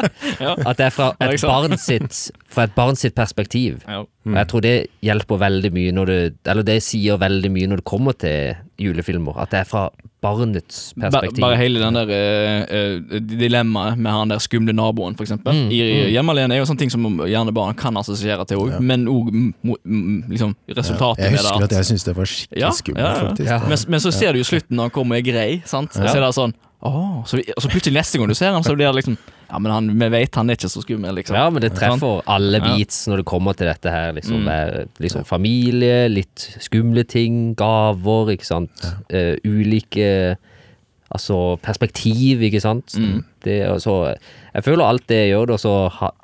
at 0.68 0.76
det 0.78 0.84
er 0.86 0.92
fra 0.94 1.08
et 1.26 1.42
barn 1.42 1.72
sitt, 1.80 2.18
fra 2.54 2.66
et 2.68 2.74
barn 2.76 2.94
sitt 2.96 3.14
perspektiv. 3.18 3.80
Ja. 3.88 4.04
Og 4.04 4.36
jeg 4.38 4.48
tror 4.50 4.62
det 4.62 4.74
hjelper 5.02 5.40
veldig 5.42 5.70
mye 5.74 5.94
når 5.96 6.06
du 6.12 6.14
Eller 6.52 6.62
det 6.68 6.76
sier 6.86 7.18
veldig 7.20 7.50
mye 7.52 7.70
når 7.72 7.82
det 7.82 7.86
kommer 7.88 8.14
til 8.20 8.54
julefilmer. 8.80 9.36
At 9.42 9.52
det 9.52 9.60
er 9.62 9.68
fra 9.68 9.84
barnets 10.24 10.94
perspektiv. 10.96 11.42
Bare 11.44 11.58
hele 11.60 11.80
den 11.82 11.98
der 11.98 12.10
uh, 12.10 12.74
uh, 13.12 13.18
dilemmaet 13.28 13.98
med 14.00 14.10
han 14.10 14.32
der 14.32 14.42
skumle 14.42 14.72
naboen, 14.72 15.16
eksempel. 15.20 15.52
Mm, 15.52 15.70
I 15.70 15.80
mm. 15.82 16.10
Hjemme 16.14 16.34
alene 16.34 16.56
er 16.56 16.62
jo 16.62 16.68
sånne 16.70 16.82
ting 16.84 16.92
som 16.92 17.04
gjerne 17.28 17.54
barn 17.54 17.76
kan 17.78 17.96
assosiere 18.00 18.46
til 18.48 18.62
òg, 18.62 18.74
Ja. 18.74 18.80
men 18.80 19.06
òg 19.10 19.30
liksom, 20.32 20.56
resultatet 20.68 21.24
Jeg 21.24 21.36
med 21.36 21.40
husker 21.40 21.68
at 21.68 21.76
jeg 21.78 21.90
syntes 21.90 22.04
det 22.08 22.16
var 22.16 22.30
skikkelig 22.30 22.62
Ja, 22.64 22.70
skummelt, 22.72 23.04
ja, 23.04 23.14
ja. 23.14 23.28
faktisk. 23.28 23.50
Ja. 23.50 23.58
Men, 23.68 23.78
men 23.88 24.00
så 24.00 24.10
ser 24.10 24.32
du 24.32 24.40
jo 24.40 24.48
slutten 24.48 24.76
når 24.76 24.88
han 24.88 24.94
kommer 24.96 25.18
og 25.18 25.22
er 25.22 25.32
grei, 25.32 25.50
sant? 25.68 25.96
Ja. 25.96 26.08
Så 26.08 26.18
er 26.18 26.24
det 26.26 26.34
sånn 26.34 26.56
Åh, 26.84 27.22
så, 27.24 27.38
vi, 27.38 27.46
og 27.56 27.62
så 27.64 27.68
plutselig 27.72 27.96
neste 27.96 28.18
gang 28.20 28.28
du 28.28 28.36
ser 28.36 28.52
han, 28.52 28.64
så 28.64 28.74
blir 28.76 28.90
det 28.90 28.98
liksom 28.98 29.14
Ja, 29.50 29.58
men 29.58 29.72
han, 29.72 29.88
vi 29.98 30.08
vet 30.10 30.34
han 30.34 30.50
er 30.50 30.56
ikke 30.56 30.70
så 30.72 30.82
skummel, 30.82 31.14
liksom. 31.14 31.36
Ja, 31.36 31.48
men 31.50 31.62
det 31.62 31.72
treffer 31.76 32.22
alle 32.26 32.58
Ja. 32.62 32.72
når 33.08 33.16
det 33.22 33.24
kommer 33.26 33.54
til 33.56 33.66
dette 33.66 33.90
her. 33.90 34.12
Liksom, 34.12 34.38
Mm. 34.40 34.44
med, 34.44 34.88
liksom 35.00 35.24
familie, 35.24 36.08
litt 36.08 36.48
skumle 36.60 37.04
ting, 37.06 37.54
gaver, 37.54 38.32
ikke 38.36 38.46
sant. 38.46 38.70
Eh, 39.10 39.36
ulike 39.44 40.36
Altså 41.14 41.56
perspektiv, 41.62 42.40
ikke 42.42 42.60
sant. 42.62 42.94
Mm. 42.98 43.20
Det, 43.44 43.58
altså, 43.68 44.14
jeg 44.54 44.62
føler 44.64 44.84
alt 44.88 45.02
det 45.10 45.16
jeg 45.18 45.28
gjør 45.34 45.50
og 45.52 45.58
så 45.60 45.72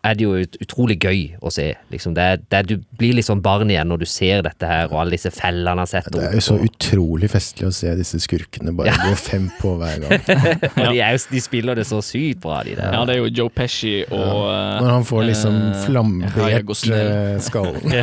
er 0.09 0.14
det 0.16 0.24
jo 0.24 0.30
ut, 0.41 0.55
utrolig 0.64 0.97
gøy 1.05 1.20
å 1.45 1.51
se. 1.53 1.66
Liksom, 1.93 2.14
det, 2.16 2.24
det, 2.51 2.62
du 2.70 2.74
blir 2.99 3.20
sånn 3.22 3.43
barn 3.45 3.68
igjen 3.70 3.88
når 3.93 3.99
du 4.03 4.07
ser 4.09 4.41
dette 4.47 4.66
her, 4.66 4.88
og 4.88 4.97
alle 5.03 5.12
disse 5.14 5.30
fellene 5.34 5.78
han 5.84 5.91
setter 5.91 6.11
Det 6.16 6.24
er 6.30 6.34
jo 6.38 6.45
så 6.49 6.55
og- 6.57 6.64
utrolig 6.66 7.28
festlig 7.30 7.66
å 7.68 7.72
se 7.76 7.88
disse 8.01 8.18
skurkene 8.24 8.72
bare 8.74 8.91
gå 9.05 9.12
fem 9.20 9.47
på 9.61 9.68
hver 9.78 9.97
gang. 10.07 10.20
Og 10.80 10.86
de, 10.95 10.99
er, 11.05 11.12
de 11.30 11.41
spiller 11.45 11.74
det 11.78 11.86
så 11.86 12.01
sykt 12.03 12.41
bra, 12.43 12.62
de 12.66 12.74
der. 12.80 12.91
Ja, 12.97 13.01
det 13.07 13.12
er 13.14 13.20
jo 13.20 13.28
Joe 13.43 13.51
Pesci 13.53 13.95
og 14.09 14.41
ja. 14.49 14.80
Når 14.80 14.91
han 14.97 15.05
får 15.12 15.22
liksom 15.28 15.55
eh, 15.68 15.80
flambert 15.86 16.64
Gosling. 16.66 16.99
eh, 16.99 17.38
skallen. 17.45 17.84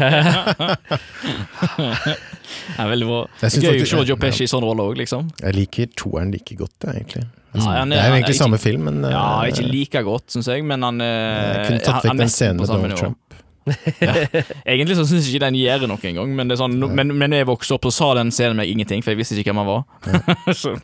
Det 2.47 2.79
er 2.83 2.91
veldig 2.93 3.09
bra. 3.09 3.19
Gøy 3.41 3.81
å 3.83 3.89
se 3.91 4.03
Joe 4.11 4.19
Pesci 4.21 4.47
i 4.47 4.51
sånn 4.51 4.65
rolle 4.65 4.85
òg, 4.91 4.97
liksom. 5.01 5.29
Jeg 5.41 5.57
liker 5.57 5.91
toeren 5.99 6.31
like 6.33 6.57
godt, 6.59 6.75
jeg, 6.87 7.03
egentlig. 7.03 7.27
Ja, 7.57 7.61
han 7.79 7.89
det 7.89 7.97
er 7.97 8.09
jo 8.09 8.15
egentlig 8.17 8.35
ikke- 8.35 8.43
samme 8.43 8.59
film, 8.61 8.83
men 8.89 9.05
eh, 9.05 9.11
Ja, 9.11 9.43
ikke 9.49 9.65
like 9.71 10.03
godt, 10.03 10.27
syns 10.33 10.47
jeg, 10.51 10.63
men 10.67 10.83
han 10.83 11.01
eh, 11.01 11.07
jeg 11.07 11.65
kunne 11.67 11.85
tatt 11.85 12.03
vekk 12.05 12.17
den 12.17 12.29
scenen 12.29 12.61
med 12.61 12.67
Donald 12.67 12.97
Trump. 12.97 13.17
Trump. 13.17 13.23
Egentlig 14.65 14.95
så 14.95 15.03
syns 15.07 15.27
jeg 15.27 15.35
ikke 15.35 15.45
den 15.47 15.57
gjør 15.59 15.87
noe 15.91 15.99
engang, 16.07 16.29
men, 16.35 16.47
det 16.47 16.55
er 16.55 16.61
sånn, 16.61 16.77
men, 16.95 17.11
men 17.17 17.35
jeg 17.35 17.47
vokste 17.49 17.75
opp, 17.75 17.87
og 17.89 17.95
sa 17.95 18.13
den 18.15 18.31
scenen 18.31 18.59
meg 18.61 18.71
ingenting, 18.71 19.03
for 19.03 19.11
jeg 19.11 19.19
visste 19.21 19.35
ikke 19.41 19.51
hvem 19.51 19.63
han 19.63 19.67
var. 19.67 19.83
så 20.61 20.75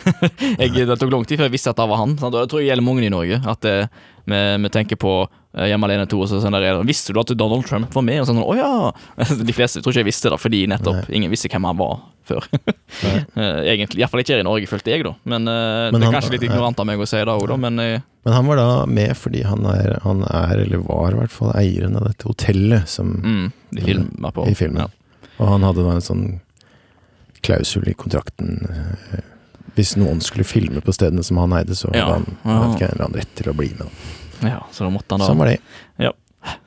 jeg, 0.60 0.72
Det 0.72 0.98
tok 1.00 1.12
lang 1.12 1.26
tid 1.28 1.40
før 1.40 1.48
jeg 1.48 1.56
visste 1.56 1.72
at 1.72 1.80
det 1.80 1.88
var 1.92 2.02
han. 2.02 2.16
Sant? 2.20 2.34
Og 2.34 2.44
jeg 2.44 2.52
tror 2.52 2.62
jeg 2.62 2.70
gjelder 2.70 2.86
mange 2.88 3.06
i 3.06 3.12
Norge. 3.12 3.40
At 3.52 3.68
eh, 3.68 3.86
vi, 4.28 4.40
vi 4.64 4.72
tenker 4.72 5.00
på 5.00 5.14
eh, 5.24 5.38
Hjemme 5.52 5.84
alene 5.84 6.06
2, 6.08 6.16
og 6.24 6.28
så 6.30 6.38
sånn 6.40 6.54
der, 6.56 6.78
Visste 6.88 7.12
du 7.12 7.18
at 7.20 7.28
Donald 7.36 7.66
Trump 7.68 7.92
var 7.92 8.04
med? 8.06 8.22
Og 8.22 8.28
sånn, 8.30 8.38
å 8.40 8.54
ja! 8.56 8.92
De 9.48 9.52
fleste 9.52 9.82
tror 9.82 9.92
ikke 9.92 10.00
jeg 10.00 10.08
visste 10.08 10.30
det, 10.32 10.38
fordi 10.40 10.62
nettopp 10.72 11.10
ingen 11.12 11.28
visste 11.32 11.50
hvem 11.52 11.66
han 11.68 11.76
var 11.80 11.98
før. 12.24 12.46
Eh, 13.32 13.58
Egentlig, 13.72 13.98
Iallfall 14.02 14.20
ikke 14.22 14.34
her 14.36 14.42
i 14.42 14.46
Norge, 14.46 14.66
følte 14.68 14.92
jeg, 14.92 15.02
da. 15.06 15.14
Men, 15.24 15.46
eh, 15.48 15.90
Men 15.90 15.96
det 15.96 16.02
er 16.02 16.10
han- 16.10 16.14
kanskje 16.18 16.32
litt 16.34 16.42
ignorant 16.46 16.78
av 16.80 16.86
meg 16.86 17.00
å 17.00 17.06
si 17.08 17.16
det 17.16 17.32
òg, 17.32 17.46
da, 17.48 17.56
men 17.56 17.78
eh, 17.80 18.00
Men 18.24 18.34
han 18.36 18.46
var 18.46 18.56
da 18.60 18.66
med 18.86 19.16
fordi 19.16 19.40
han 19.48 19.64
er, 19.66 19.98
han 20.04 20.20
er 20.28 20.60
eller 20.66 20.82
var 20.86 21.12
i 21.16 21.18
hvert 21.22 21.32
fall, 21.34 21.52
eieren 21.58 21.96
av 21.96 22.04
dette 22.06 22.28
hotellet 22.28 22.88
som, 22.88 23.08
mm, 23.24 23.52
de 23.72 23.84
filmer 23.86 24.32
på 24.36 24.44
i 24.48 24.54
filmen. 24.54 24.84
Ja. 24.84 25.28
Og 25.40 25.48
han 25.54 25.64
hadde 25.66 25.82
da 25.88 25.96
en 25.96 26.04
sånn 26.04 26.24
klausul 27.42 27.88
i 27.90 27.94
kontrakten 27.98 28.60
eh, 28.70 29.24
Hvis 29.74 29.94
noen 29.96 30.20
skulle 30.22 30.44
filme 30.44 30.82
på 30.84 30.92
stedene 30.94 31.24
som 31.24 31.38
han 31.40 31.54
eide, 31.56 31.74
så 31.74 31.88
Ja. 31.96 32.12
han, 32.12 32.26
hadde 32.44 32.90
eller 32.92 33.06
annen 33.06 33.18
rett 33.22 33.34
til 33.34 33.48
å 33.50 33.56
bli 33.56 33.70
med. 33.78 33.88
Ja, 34.42 34.64
så 34.72 34.84
da 34.86 34.90
måtte 34.94 35.14
han 35.14 35.22
da 35.24 35.30
Sånn 35.30 35.40
var 35.40 35.52
det. 35.52 35.60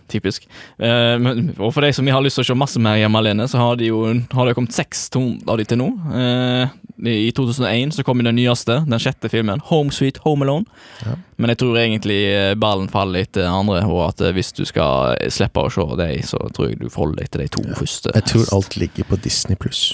Typisk. 0.07 0.43
Eh, 0.77 1.15
men, 1.19 1.47
og 1.57 1.71
for 1.73 1.81
de 1.81 1.89
som 1.91 2.05
har 2.13 2.21
lyst 2.23 2.37
til 2.37 2.45
å 2.45 2.47
se 2.51 2.55
masse 2.55 2.79
mer 2.79 2.99
hjemme 2.99 3.17
alene, 3.19 3.47
så 3.49 3.57
har, 3.57 3.79
de 3.79 3.87
jo, 3.89 4.03
har 4.37 4.45
det 4.47 4.53
kommet 4.55 4.75
seks 4.75 5.07
av 5.17 5.57
de 5.57 5.65
til 5.65 5.79
nå. 5.81 5.87
Eh, 6.13 6.75
I 7.09 7.31
2001 7.35 7.95
så 7.97 8.05
kom 8.05 8.21
den 8.23 8.37
nyeste, 8.37 8.77
den 8.85 9.01
sjette 9.01 9.31
filmen, 9.33 9.63
Home 9.71 9.91
Sweet 9.91 10.21
Home 10.23 10.45
Alone. 10.45 10.69
Ja. 11.01 11.15
Men 11.41 11.51
jeg 11.51 11.59
tror 11.63 11.79
egentlig 11.81 12.19
eh, 12.29 12.53
ballen 12.61 12.87
faller 12.93 13.25
etter 13.25 13.49
andre, 13.49 13.81
og 13.89 14.03
at 14.11 14.21
eh, 14.21 14.31
hvis 14.37 14.53
du 14.55 14.61
skal 14.69 15.17
slippe 15.33 15.65
å 15.65 15.73
se 15.73 15.87
dem, 15.99 16.21
så 16.29 16.39
tror 16.53 16.69
jeg 16.69 16.79
du 16.83 16.87
forholder 16.93 17.23
deg 17.25 17.33
til 17.33 17.43
de 17.43 17.49
to 17.57 17.65
første. 17.81 18.13
Jeg 18.15 18.29
tror 18.29 18.53
alt 18.59 18.77
ligger 18.79 19.09
på 19.09 19.19
Disney 19.25 19.57
pluss. 19.59 19.87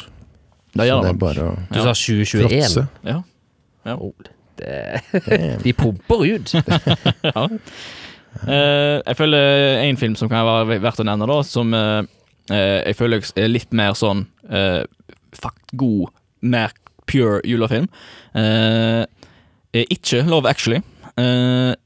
Det 0.76 0.84
Så 0.84 0.90
gjør 0.92 1.02
det 1.02 1.08
det. 1.08 1.16
er 1.16 1.24
bare 1.24 1.48
å 1.48 1.56
Du 1.72 1.82
sa 1.82 1.96
2021. 1.96 2.86
Ja. 3.08 3.18
Ja. 3.88 3.98
De 5.64 5.74
pumper 5.78 6.26
ut. 6.36 6.54
ja. 7.28 7.48
Eh, 8.48 8.98
jeg 9.06 9.18
føler 9.20 9.82
en 9.84 10.00
film 10.00 10.16
som 10.20 10.32
kan 10.32 10.46
være 10.48 10.80
verdt 10.82 11.02
å 11.04 11.08
nevne, 11.08 11.28
da, 11.30 11.40
som 11.46 11.74
eh, 11.76 12.00
eh, 12.52 12.80
jeg 12.88 12.98
føler 13.00 13.26
er 13.36 13.52
litt 13.52 13.76
mer 13.76 13.98
sånn 13.98 14.26
fakt 15.32 15.76
god, 15.80 16.10
mer 16.44 16.74
pure 17.08 17.40
julefilm. 17.48 17.86
Er 18.36 19.06
ikke 19.96 20.26
Love 20.28 20.50
Actually. 20.50 20.82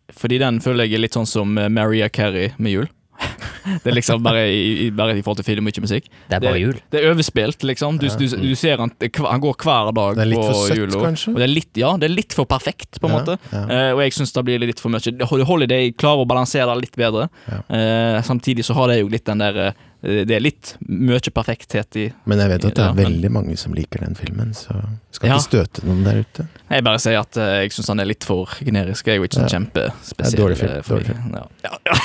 fordi 0.09 0.39
den 0.41 0.57
føler 0.65 0.88
jeg 0.88 0.97
er 0.97 1.03
litt 1.03 1.17
sånn 1.17 1.30
som 1.30 1.53
Maria 1.53 2.09
Carey 2.09 2.55
med 2.57 2.73
jul. 2.73 2.88
det 3.84 3.91
er 3.91 3.95
liksom 3.97 4.23
bare 4.26 4.43
i, 4.51 4.86
i, 4.86 4.89
bare 4.95 5.15
i 5.17 5.21
forhold 5.26 5.41
til 5.41 5.47
film 5.47 5.67
og 5.67 5.73
ikke 5.73 5.84
musikk. 5.86 6.09
Det 6.30 6.38
er 6.38 6.43
bare 6.43 6.61
jul. 6.61 6.78
Det 6.91 7.01
er 7.01 7.09
overspilt, 7.11 7.65
liksom. 7.67 7.99
Du, 8.01 8.07
du, 8.07 8.26
du 8.43 8.51
ser 8.59 8.82
han, 8.84 8.93
han 8.99 9.43
går 9.43 9.57
hver 9.63 9.91
dag 9.95 10.19
Det 10.19 10.26
er 10.26 10.32
litt 10.32 10.43
for 10.43 10.61
søtt, 10.69 10.80
jula. 10.82 11.01
kanskje? 11.07 11.36
Det 11.41 11.49
litt, 11.51 11.71
ja, 11.82 11.93
det 12.01 12.09
er 12.09 12.15
litt 12.15 12.36
for 12.38 12.49
perfekt, 12.49 12.99
på 13.01 13.09
en 13.09 13.15
Ja, 13.15 13.19
måte. 13.21 13.38
ja. 13.51 13.63
Uh, 13.65 13.89
og 13.97 14.03
jeg 14.05 14.15
syns 14.19 14.36
det 14.36 14.45
blir 14.47 14.65
litt 14.65 14.84
for 14.84 14.93
mye. 14.93 15.15
Holiday 15.49 15.91
klarer 15.97 16.23
å 16.26 16.30
balansere 16.30 16.69
det 16.73 16.88
litt 16.88 16.99
bedre. 16.99 17.28
Ja. 17.49 17.61
Uh, 17.69 18.21
samtidig 18.26 18.65
så 18.67 18.78
har 18.78 18.91
det 18.93 19.01
jo 19.01 19.11
litt 19.11 19.26
den 19.28 19.41
der 19.43 19.61
eh, 19.69 19.84
Det 20.02 20.32
er 20.36 20.39
litt 20.43 20.76
mye 20.86 21.20
perfekthet 21.34 21.96
i 21.98 22.14
Men 22.30 22.38
jeg 22.43 22.50
vet 22.52 22.66
at 22.68 22.76
det 22.76 22.84
er 22.84 22.93
men- 22.93 23.06
veldig 23.08 23.32
mange 23.32 23.56
som 23.58 23.74
liker 23.74 24.00
den 24.06 24.14
filmen, 24.16 24.54
så 24.54 24.76
skal 25.12 25.30
Ja. 25.30 25.36
ikke 25.38 25.48
støte 25.48 25.84
noen 25.88 26.04
der 26.04 26.18
ute. 26.22 26.48
Jeg 26.70 26.84
bare 26.84 27.00
sier 27.00 27.20
at 27.20 27.38
eh, 27.38 27.62
jeg 27.64 27.72
syns 27.72 27.88
han 27.88 28.00
er 28.00 28.06
litt 28.06 28.24
for 28.24 28.46
generisk. 28.62 29.06
Jeg 29.08 29.14
er 29.16 29.18
jo 29.18 29.24
ikke 29.26 29.39
Ja. 29.41 29.48
kjempespesiell. 29.56 30.32
Det 30.32 30.39
dårlig 30.39 30.58
film, 30.58 30.72
eh, 30.72 30.82
dårlig 30.82 31.06
film. 31.08 31.34
Ja. 31.34 31.48
Ja, 31.66 31.72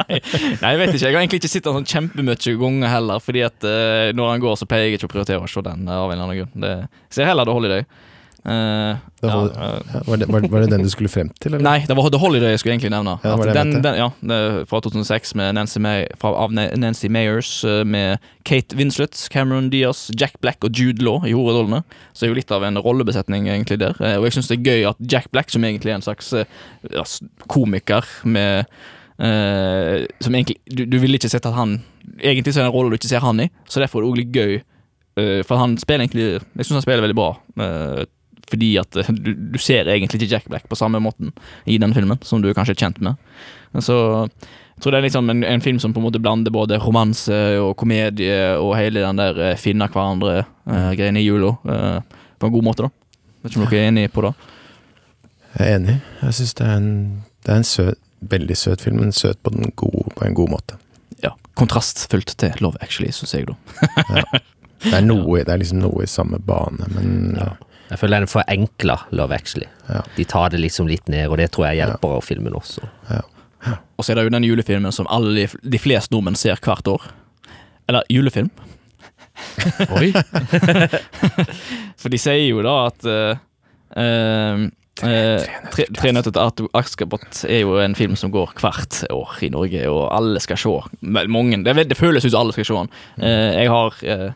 nei, 0.00 0.18
nei, 0.60 0.70
jeg 0.72 0.80
vet 0.80 0.94
ikke. 0.94 1.06
Jeg 1.06 1.14
har 1.14 1.20
egentlig 1.22 1.40
ikke 1.42 1.52
sett 1.52 1.66
den 1.68 1.76
sånn 1.80 1.90
kjempemye 1.92 2.54
ganger 2.60 2.92
heller, 2.94 3.18
fordi 3.22 3.42
at 3.46 3.66
uh, 3.66 4.10
når 4.16 4.32
han 4.34 4.44
går, 4.44 4.54
så 4.60 4.68
pleier 4.70 4.88
jeg 4.88 4.98
ikke 4.98 5.08
å 5.10 5.14
prioritere 5.14 5.44
å 5.44 5.50
se 5.50 5.62
den 5.66 5.80
eh, 5.88 5.96
av 6.00 6.10
en 6.10 6.16
eller 6.18 6.26
annen 6.26 6.40
grunn. 6.42 6.54
Det, 6.64 6.72
jeg 7.10 7.14
ser 7.20 7.30
heller 7.30 7.48
The 7.48 7.56
Holiday. 7.56 7.82
Eh, 8.40 8.96
The 9.20 9.28
ja, 9.28 9.32
Hol- 9.36 9.50
eh, 9.52 10.04
var, 10.06 10.16
det, 10.16 10.26
var, 10.32 10.44
var 10.48 10.62
det 10.64 10.70
den 10.72 10.82
du 10.86 10.88
skulle 10.88 11.10
frem 11.12 11.28
til, 11.44 11.52
eller? 11.54 11.64
Nei, 11.66 11.82
det 11.84 11.96
var 11.98 12.06
The 12.08 12.20
Holiday 12.22 12.54
jeg 12.54 12.62
skulle 12.62 12.72
egentlig 12.78 12.92
nevne. 12.94 13.18
Ja, 13.20 13.34
det 13.34 13.38
var 13.42 13.50
det 13.50 13.56
den, 13.58 13.82
den, 13.84 13.98
ja, 14.00 14.06
fra 14.70 14.80
2006 14.86 15.34
med 15.36 15.54
Nancy 15.58 15.82
May, 15.84 16.06
fra, 16.22 16.30
av 16.46 16.54
Nancy 16.56 17.10
Mayers 17.12 17.50
eh, 17.68 17.82
med 17.84 18.22
Kate 18.48 18.76
Winslet, 18.80 19.26
Cameron 19.30 19.68
Diaz, 19.70 20.06
Jack 20.16 20.38
Black 20.40 20.64
og 20.64 20.72
Jude 20.72 21.04
Law 21.04 21.26
i 21.28 21.34
hovedrollene. 21.36 21.82
Så 22.14 22.24
det 22.24 22.30
er 22.30 22.32
jo 22.34 22.38
litt 22.40 22.54
av 22.56 22.64
en 22.64 22.80
rollebesetning 22.80 23.50
egentlig 23.52 23.76
der. 23.84 24.00
Eh, 24.00 24.16
Og 24.16 24.24
jeg 24.30 24.38
syns 24.38 24.48
det 24.48 24.56
er 24.60 24.70
gøy 24.72 24.88
at 24.94 25.04
Jack 25.12 25.28
Black, 25.36 25.52
som 25.52 25.64
egentlig 25.68 25.92
er 25.92 26.00
en 26.00 26.06
slags 26.08 26.32
ja, 26.32 27.04
komiker 27.52 28.08
med 28.24 28.64
uh, 29.20 30.00
Som 30.24 30.34
egentlig 30.34 30.56
du, 30.70 30.86
du 30.88 30.96
vil 31.02 31.16
ikke 31.18 31.28
sett 31.30 31.44
at 31.48 31.56
han 31.56 31.78
Egentlig 32.20 32.54
så 32.54 32.62
er 32.62 32.66
det 32.66 32.70
en 32.72 32.76
rolle 32.78 32.94
du 32.94 32.98
ikke 32.98 33.10
ser 33.12 33.22
han 33.24 33.40
i, 33.44 33.50
så 33.68 33.80
derfor 33.82 34.00
er 34.00 34.06
det 34.06 34.10
òg 34.10 34.18
litt 34.18 34.32
gøy. 34.34 34.54
for 35.46 35.60
han 35.60 35.76
spiller 35.78 36.06
egentlig 36.06 36.26
Jeg 36.40 36.64
syns 36.66 36.78
han 36.80 36.84
spiller 36.86 37.04
veldig 37.04 37.16
bra. 37.18 37.28
eh, 37.60 38.00
fordi 38.50 38.72
at 38.80 38.96
eh, 39.00 39.12
du, 39.14 39.32
du 39.54 39.58
ser 39.62 39.88
egentlig 39.88 40.20
ikke 40.20 40.34
Jack 40.34 40.48
Black 40.50 40.68
på 40.70 40.78
samme 40.78 41.00
måten 41.02 41.32
i 41.64 41.78
den 41.80 41.94
filmen, 41.96 42.18
som 42.26 42.42
du 42.42 42.50
er 42.50 42.56
kanskje 42.58 42.76
er 42.76 42.82
kjent 42.84 43.00
med. 43.04 43.20
Så 43.78 43.96
jeg 44.80 44.82
tror 44.84 44.94
det 44.94 44.98
er 45.00 45.04
liksom 45.04 45.30
en, 45.30 45.42
en 45.44 45.60
film 45.60 45.78
som 45.82 45.92
på 45.92 46.00
en 46.00 46.06
måte 46.06 46.22
blander 46.22 46.52
både 46.54 46.78
romanse 46.80 47.36
og 47.60 47.74
komedie 47.76 48.56
og 48.56 48.72
hele 48.78 49.02
den 49.04 49.20
der 49.20 49.40
eh, 49.50 49.58
finne 49.60 49.90
hverandre-greien 49.92 51.18
i 51.20 51.24
jula 51.26 51.50
eh, 51.68 52.20
på 52.40 52.48
en 52.48 52.54
god 52.54 52.64
måte, 52.64 52.86
da. 52.86 53.26
Vet 53.42 53.52
ikke 53.52 53.60
om 53.60 53.66
dere 53.68 53.82
er 53.82 53.90
enig 53.90 54.06
på 54.14 54.24
det? 54.24 54.30
Jeg 55.58 55.66
er 55.66 55.76
enig. 55.78 55.96
Jeg 56.22 56.38
syns 56.38 56.56
det 56.56 56.66
er 56.66 56.78
en, 56.78 56.94
det 57.44 57.52
er 57.52 57.60
en 57.60 57.68
søt, 57.68 58.00
veldig 58.32 58.56
søt 58.56 58.84
film, 58.84 59.02
men 59.04 59.12
søt 59.16 59.40
på, 59.44 59.52
den 59.52 59.72
gode, 59.76 60.08
på 60.16 60.24
en 60.24 60.36
god 60.38 60.54
måte. 60.56 60.80
Ja. 61.24 61.34
Kontrastfullt 61.60 62.32
til 62.40 62.64
Love 62.64 62.80
Actually, 62.80 63.12
syns 63.12 63.36
jeg, 63.36 63.50
da. 63.50 63.56
Det 64.80 64.94
er, 64.96 65.04
noe, 65.04 65.42
det 65.44 65.52
er 65.52 65.60
liksom 65.60 65.82
noe 65.82 66.06
i 66.06 66.08
samme 66.08 66.38
bane, 66.40 66.86
men 66.94 67.34
ja. 67.36 67.50
Jeg 67.90 67.98
føler 67.98 68.20
den 68.20 68.28
er 68.28 68.30
forenkla 68.30 68.96
Love 69.18 69.34
Actually. 69.34 69.66
Ja. 69.88 70.02
De 70.16 70.24
tar 70.28 70.52
det 70.52 70.60
liksom 70.62 70.88
litt 70.90 71.08
ned, 71.10 71.26
og 71.28 71.40
det 71.40 71.50
tror 71.54 71.68
jeg 71.68 71.80
hjelper 71.82 72.16
av 72.16 72.26
filmen 72.26 72.54
også. 72.54 72.86
Og 73.98 74.04
så 74.04 74.12
er 74.12 74.20
det 74.20 74.28
jo 74.28 74.34
den 74.36 74.46
julefilmen 74.46 74.94
som 74.94 75.08
alle 75.12 75.34
de, 75.36 75.46
de 75.74 75.80
fleste 75.82 76.14
nordmenn 76.14 76.38
ser 76.38 76.60
hvert 76.62 76.86
år. 76.88 77.08
Eller 77.90 78.06
julefilm. 78.12 78.50
Oi! 79.98 80.12
For 82.00 82.12
de 82.12 82.20
sier 82.20 82.46
jo 82.46 82.62
da 82.64 82.76
at 82.86 83.08
uh, 83.08 83.40
eh, 83.98 84.64
Tre 85.00 85.84
Tre 85.96 86.12
nøtter 86.12 86.34
til 86.34 86.68
Askepott 86.76 87.44
er 87.48 87.62
jo 87.62 87.76
en 87.80 87.94
film 87.98 88.16
som 88.20 88.32
går 88.34 88.52
hvert 88.60 89.00
år 89.14 89.38
i 89.46 89.50
Norge, 89.52 89.84
og 89.90 90.08
alle 90.16 90.40
skal 90.44 90.58
se. 90.60 90.74
Mange, 91.30 91.60
det, 91.64 91.76
det 91.90 91.96
føles 91.98 92.24
ut 92.26 92.32
som 92.34 92.40
alle 92.44 92.52
skal 92.56 92.68
se 92.68 92.74
den. 92.80 92.90
Eh, 93.22 93.62
jeg 93.62 93.70
har 93.72 93.96
eh, 94.02 94.28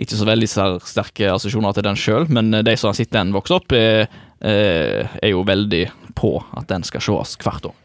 ikke 0.00 0.18
så 0.18 0.26
veldig 0.28 0.48
sterke 0.50 1.30
assosiasjoner 1.30 1.76
til 1.76 1.86
den 1.86 1.98
sjøl, 2.00 2.26
men 2.32 2.50
de 2.64 2.76
som 2.80 2.90
har 2.90 2.98
sett 2.98 3.12
den 3.14 3.32
vokse 3.36 3.54
opp, 3.60 3.72
er, 3.76 4.08
eh, 4.40 5.06
er 5.22 5.32
jo 5.34 5.44
veldig 5.46 5.84
på 6.18 6.34
at 6.58 6.68
den 6.72 6.82
skal 6.88 7.00
ses 7.04 7.36
hvert 7.40 7.70
år. 7.70 7.76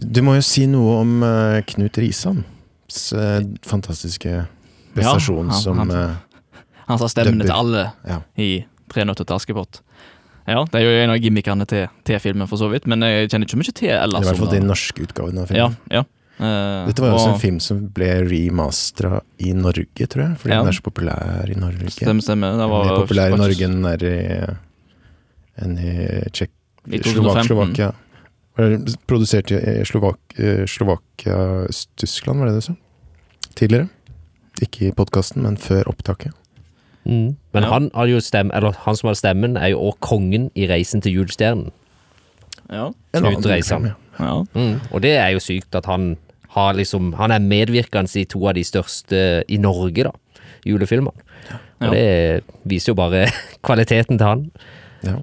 Du 0.00 0.22
må 0.24 0.38
jo 0.38 0.44
si 0.46 0.64
noe 0.70 1.00
om 1.02 1.18
eh, 1.26 1.58
Knut 1.74 1.98
Risans 2.00 3.10
eh, 3.12 3.42
fantastiske 3.68 4.46
prestasjon 4.96 5.50
Ja, 5.50 5.52
han- 5.52 5.62
som 5.62 5.78
han- 5.82 5.90
eh, 5.90 6.16
Han 6.90 6.98
sa 6.98 7.06
stemmene 7.12 7.44
til 7.44 7.52
alle 7.54 7.92
Ja. 8.08 8.20
i 8.36 8.64
Tre 8.90 9.04
nøtter 9.06 9.22
til 9.28 9.36
Askepott. 9.36 9.82
Ja, 10.48 10.64
det 10.64 10.74
er 10.80 10.84
jo 10.86 10.94
en 11.04 11.10
av 11.10 11.18
gimmickene 11.20 11.66
til, 11.68 11.88
til 12.04 12.18
filmen, 12.18 12.48
for 12.48 12.56
så 12.58 12.70
vidt, 12.72 12.86
men 12.86 13.00
jeg 13.02 13.28
kjenner 13.30 13.46
ikke 13.46 13.54
så 13.56 13.60
mye 13.60 13.74
til 13.76 13.88
I 13.88 13.92
ellers. 13.98 14.24
hvert 14.26 14.38
fall 14.40 14.48
den 14.54 14.66
norske 14.66 15.02
utgaven 15.04 15.38
av 15.38 15.46
filmen. 15.52 15.76
ja. 15.90 16.04
Eh, 16.40 16.86
Dette 16.88 17.02
var 17.02 17.10
jo 17.10 17.16
også 17.18 17.28
og- 17.28 17.34
en 17.34 17.40
film 17.42 17.60
som 17.60 17.82
ble 17.92 18.06
remastera 18.24 19.20
i 19.44 19.52
Norge, 19.52 20.06
tror 20.08 20.22
jeg. 20.24 20.38
Fordi 20.40 20.54
Ja. 20.54 20.60
den 20.62 20.68
er 20.68 20.72
så 20.72 20.80
populær 20.82 21.50
i 21.50 21.54
Norge. 21.60 21.90
Stemmer, 21.92 22.22
stemmer. 22.24 22.56
Den 22.56 22.70
var, 22.70 22.84
Mer 22.86 23.06
populær 23.06 23.34
i 23.34 23.36
Norge 23.36 23.60
enn 23.68 23.84
i, 23.84 24.56
enn 25.60 25.78
i 25.78 26.30
Tsjekk... 26.32 26.50
I 26.88 26.98
Slovak, 27.04 27.44
2015. 27.44 27.44
Slovakia. 27.44 27.94
Produsert 29.06 29.52
i 29.52 29.84
Slovak, 29.84 30.18
eh, 30.38 30.64
Slovakia, 30.64 31.66
Tyskland, 31.96 32.40
var 32.40 32.46
det 32.48 32.54
det 32.54 32.60
du 32.64 32.66
sa? 32.72 32.76
Tidligere. 33.54 33.88
Ikke 34.62 34.88
i 34.88 34.92
podkasten, 34.92 35.42
men 35.42 35.56
før 35.60 35.84
opptaket. 35.92 36.32
Mm. 37.04 37.36
Men 37.52 37.62
Ja. 37.62 37.68
han, 37.70 37.90
stemme, 38.20 38.54
eller 38.54 38.72
han 38.84 38.96
som 38.96 39.06
har 39.08 39.14
stemmen, 39.14 39.56
er 39.56 39.68
jo 39.72 39.80
også 39.80 39.98
kongen 40.00 40.50
i 40.54 40.66
Reisen 40.68 41.00
til 41.00 41.12
julestjernen. 41.12 41.70
Ja. 42.70 42.90
En 43.14 43.22
Knut 43.24 43.46
Reisan. 43.46 43.92
ja. 44.18 44.42
Mm. 44.54 44.80
Og 44.92 45.02
det 45.02 45.16
er 45.16 45.28
jo 45.32 45.38
sykt 45.40 45.74
at 45.74 45.86
han 45.86 46.16
har 46.50 46.72
liksom 46.74 47.12
Han 47.14 47.30
er 47.30 47.38
medvirkende 47.38 48.20
i 48.20 48.24
to 48.24 48.46
av 48.48 48.54
de 48.54 48.64
største 48.64 49.44
i 49.48 49.56
Norge, 49.56 50.04
da. 50.04 50.10
Julefilmene. 50.66 51.12
Ja. 51.80 51.86
Og 51.86 51.94
det 51.94 52.42
viser 52.64 52.90
jo 52.92 52.94
bare 52.94 53.26
kvaliteten 53.66 54.18
til 54.18 54.26
han. 54.26 54.50
ja. 55.04 55.16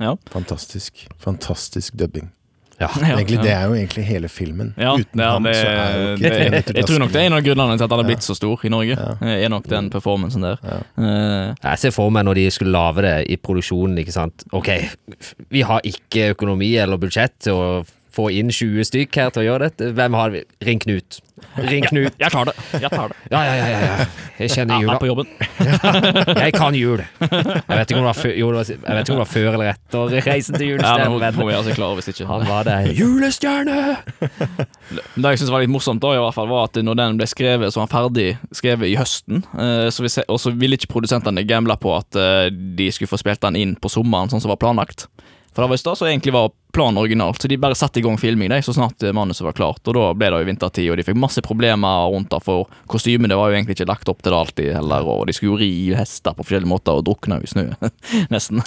Ja. 0.00 0.14
Fantastisk. 0.30 1.08
Fantastisk 1.18 1.94
dubbing. 1.98 2.30
Ja. 2.84 2.88
Egentlig. 2.94 3.40
Det 3.42 3.50
er 3.50 3.64
jo 3.66 3.74
egentlig 3.74 4.04
hele 4.06 4.28
filmen. 4.30 4.68
Ja, 4.78 4.92
Uten 4.94 5.18
ja, 5.22 5.32
ham 5.34 5.46
det, 5.48 5.54
så 5.58 5.66
er 5.66 5.96
jo 5.96 6.12
ikke 6.14 6.30
det, 6.30 6.60
Jeg 6.78 6.86
tror 6.86 7.00
nok 7.02 7.10
det 7.10 7.20
er 7.22 7.26
en 7.26 7.36
av 7.38 7.42
grunnene 7.42 7.74
til 7.78 7.86
at 7.88 7.94
han 7.96 8.02
er 8.04 8.06
blitt 8.06 8.22
så 8.26 8.36
stor 8.38 8.62
i 8.62 8.70
Norge. 8.70 8.94
Ja. 8.94 9.16
Er 9.34 9.50
nok 9.50 9.66
den 9.70 9.88
performancen 9.90 10.46
der. 10.46 10.60
Ja. 10.62 10.78
Eh, 11.02 11.54
Jeg 11.64 11.82
ser 11.82 11.94
for 11.96 12.14
meg 12.14 12.28
når 12.28 12.38
de 12.38 12.46
skulle 12.54 12.74
lage 12.74 13.02
det 13.02 13.16
i 13.34 13.38
produksjonen, 13.42 13.98
ikke 13.98 14.14
sant. 14.14 14.46
Ok, 14.54 14.70
vi 15.50 15.64
har 15.66 15.82
ikke 15.90 16.30
økonomi 16.36 16.70
eller 16.78 17.00
budsjett 17.02 17.34
til 17.48 17.58
å 17.58 17.68
få 18.18 18.28
inn 18.34 18.50
20 18.52 18.84
stykk 18.90 19.22
her 19.22 19.30
til 19.34 19.44
å 19.44 19.48
gjøre 19.52 19.70
dette. 19.70 19.92
Hvem 19.94 20.18
har 20.18 20.34
vi? 20.34 20.42
Ring 20.66 20.82
Knut. 20.82 21.20
Ring 21.58 21.84
Knut. 21.86 22.16
jeg 22.18 22.30
tar 22.34 22.48
det. 22.50 22.54
Jeg 22.82 22.90
tar 22.90 23.12
det. 23.12 23.16
Ja, 23.34 23.40
ja, 23.46 23.54
ja, 23.54 23.66
ja, 23.70 23.80
ja. 23.86 24.06
Jeg 24.38 24.50
kjenner 24.54 24.78
Jeg 24.78 24.86
jula. 24.86 24.94
er 24.94 25.00
på 25.02 25.08
jobben. 25.08 25.26
Jeg 26.44 26.52
kan 26.54 26.74
jul. 26.78 27.02
Jeg 27.68 27.78
vet 27.78 27.90
ikke 27.92 27.98
om 28.00 28.06
det 28.06 28.10
var 28.10 28.32
jo, 28.38 28.48
det 28.54 28.58
var, 28.58 28.68
jeg 28.70 28.96
vet 28.96 29.02
ikke 29.02 29.14
om 29.14 29.18
det 29.18 29.22
var 29.22 29.30
før 29.30 29.48
eller 29.58 29.70
etter 29.72 30.14
Reisen 30.28 30.56
til 30.58 30.64
Ja, 30.66 30.70
julestjernen. 30.72 31.12
hun, 31.12 31.46
men 31.48 31.56
altså 31.58 31.74
klar 31.76 31.94
hvis 31.98 32.08
ikke. 32.12 32.26
han 32.30 32.46
var 32.48 32.66
der. 32.68 32.88
Julestjerne! 32.98 33.76
Det 35.18 35.32
jeg 35.34 35.40
synes 35.42 35.52
var 35.52 35.62
litt 35.64 35.72
morsomt, 35.72 36.02
da, 36.02 36.12
i 36.16 36.20
hvert 36.22 36.36
fall, 36.36 36.48
var 36.50 36.68
at 36.70 36.78
når 36.86 36.98
den 37.00 37.18
ble 37.20 37.28
skrevet, 37.30 37.72
så 37.74 37.80
var 37.82 37.88
den 37.88 37.94
ferdig 37.96 38.28
skrevet 38.56 38.90
i 38.92 38.96
høsten. 38.98 39.42
eh, 39.58 39.88
så 39.94 40.04
vi 40.06 40.12
se, 40.14 40.24
og 40.30 40.40
så 40.42 40.52
ville 40.54 40.78
ikke 40.78 40.90
produsentene 40.94 41.44
gamble 41.48 41.76
på 41.82 41.94
at 41.98 42.18
eh, 42.18 42.48
de 42.50 42.88
skulle 42.94 43.10
få 43.12 43.20
spilt 43.20 43.42
den 43.44 43.58
inn 43.58 43.76
på 43.78 43.90
sommeren, 43.92 44.30
sånn 44.32 44.42
som 44.44 44.52
var 44.54 44.60
planlagt. 44.62 45.06
For 45.58 45.64
det 45.66 45.70
var 45.72 45.78
i 45.80 45.82
da 45.88 45.92
så 45.98 46.06
egentlig 46.06 46.30
var 46.36 46.52
planen 46.70 47.00
originalt, 47.00 47.42
så 47.42 47.48
de 47.50 47.56
bare 47.58 47.74
satte 47.74 47.98
i 47.98 48.02
gang 48.04 48.14
filming 48.20 48.46
de, 48.52 48.60
så 48.62 48.70
snart 48.76 49.02
eh, 49.02 49.10
manuset 49.10 49.42
var 49.42 49.56
klart. 49.58 49.80
Og 49.90 49.96
da 49.96 50.04
ble 50.14 50.28
det 50.30 50.36
jo 50.38 50.46
vintertid, 50.46 50.86
og 50.92 51.00
de 51.00 51.04
fikk 51.08 51.16
masse 51.18 51.42
problemer 51.42 52.04
rundt 52.12 52.28
det, 52.30 52.38
for 52.46 52.68
kostymene 52.86 53.32
det 53.32 53.38
var 53.40 53.50
jo 53.50 53.56
egentlig 53.56 53.74
ikke 53.74 53.88
lagt 53.90 54.06
opp 54.12 54.20
til 54.22 54.30
det 54.30 54.38
alltid 54.38 54.68
heller, 54.76 55.08
og 55.10 55.24
de 55.26 55.34
skulle 55.34 55.56
jo 55.56 55.58
ri 55.58 55.70
hester 55.98 56.36
på 56.38 56.44
forskjellige 56.46 56.70
måter 56.70 57.00
og 57.00 57.02
drukne 57.08 57.40
i 57.42 57.50
snø, 57.50 57.64
nesten. 58.34 58.62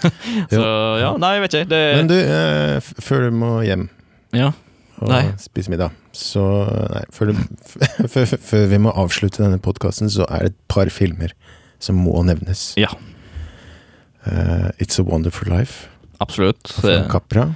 så 0.52 0.66
ja, 1.00 1.14
nei, 1.24 1.30
jeg 1.38 1.46
vet 1.46 1.56
ikke. 1.62 1.70
Det, 1.72 1.80
Men 2.02 2.12
du, 2.12 2.18
eh, 2.20 2.90
før 3.08 3.24
du 3.30 3.38
må 3.40 3.54
hjem 3.70 3.88
ja. 4.36 4.50
og 5.00 5.14
Nei. 5.14 5.22
spise 5.40 5.72
middag, 5.72 5.96
så 6.12 6.44
Nei, 6.92 7.06
før- 7.16 8.36
før 8.52 8.68
vi 8.74 8.82
må 8.84 8.92
avslutte 9.00 9.46
denne 9.46 9.62
podkasten, 9.64 10.12
så 10.12 10.28
er 10.28 10.50
det 10.50 10.52
et 10.58 10.60
par 10.76 10.92
filmer 10.92 11.32
som 11.80 12.04
må 12.04 12.20
nevnes. 12.28 12.74
Ja. 12.76 12.92
Uh, 14.28 14.68
It's 14.76 15.00
a 15.00 15.08
Wonderful 15.08 15.48
Life 15.56 15.88
Absolutt. 16.22 16.64
av 16.78 16.82
Frank 16.86 17.12
Capra. 17.12 17.48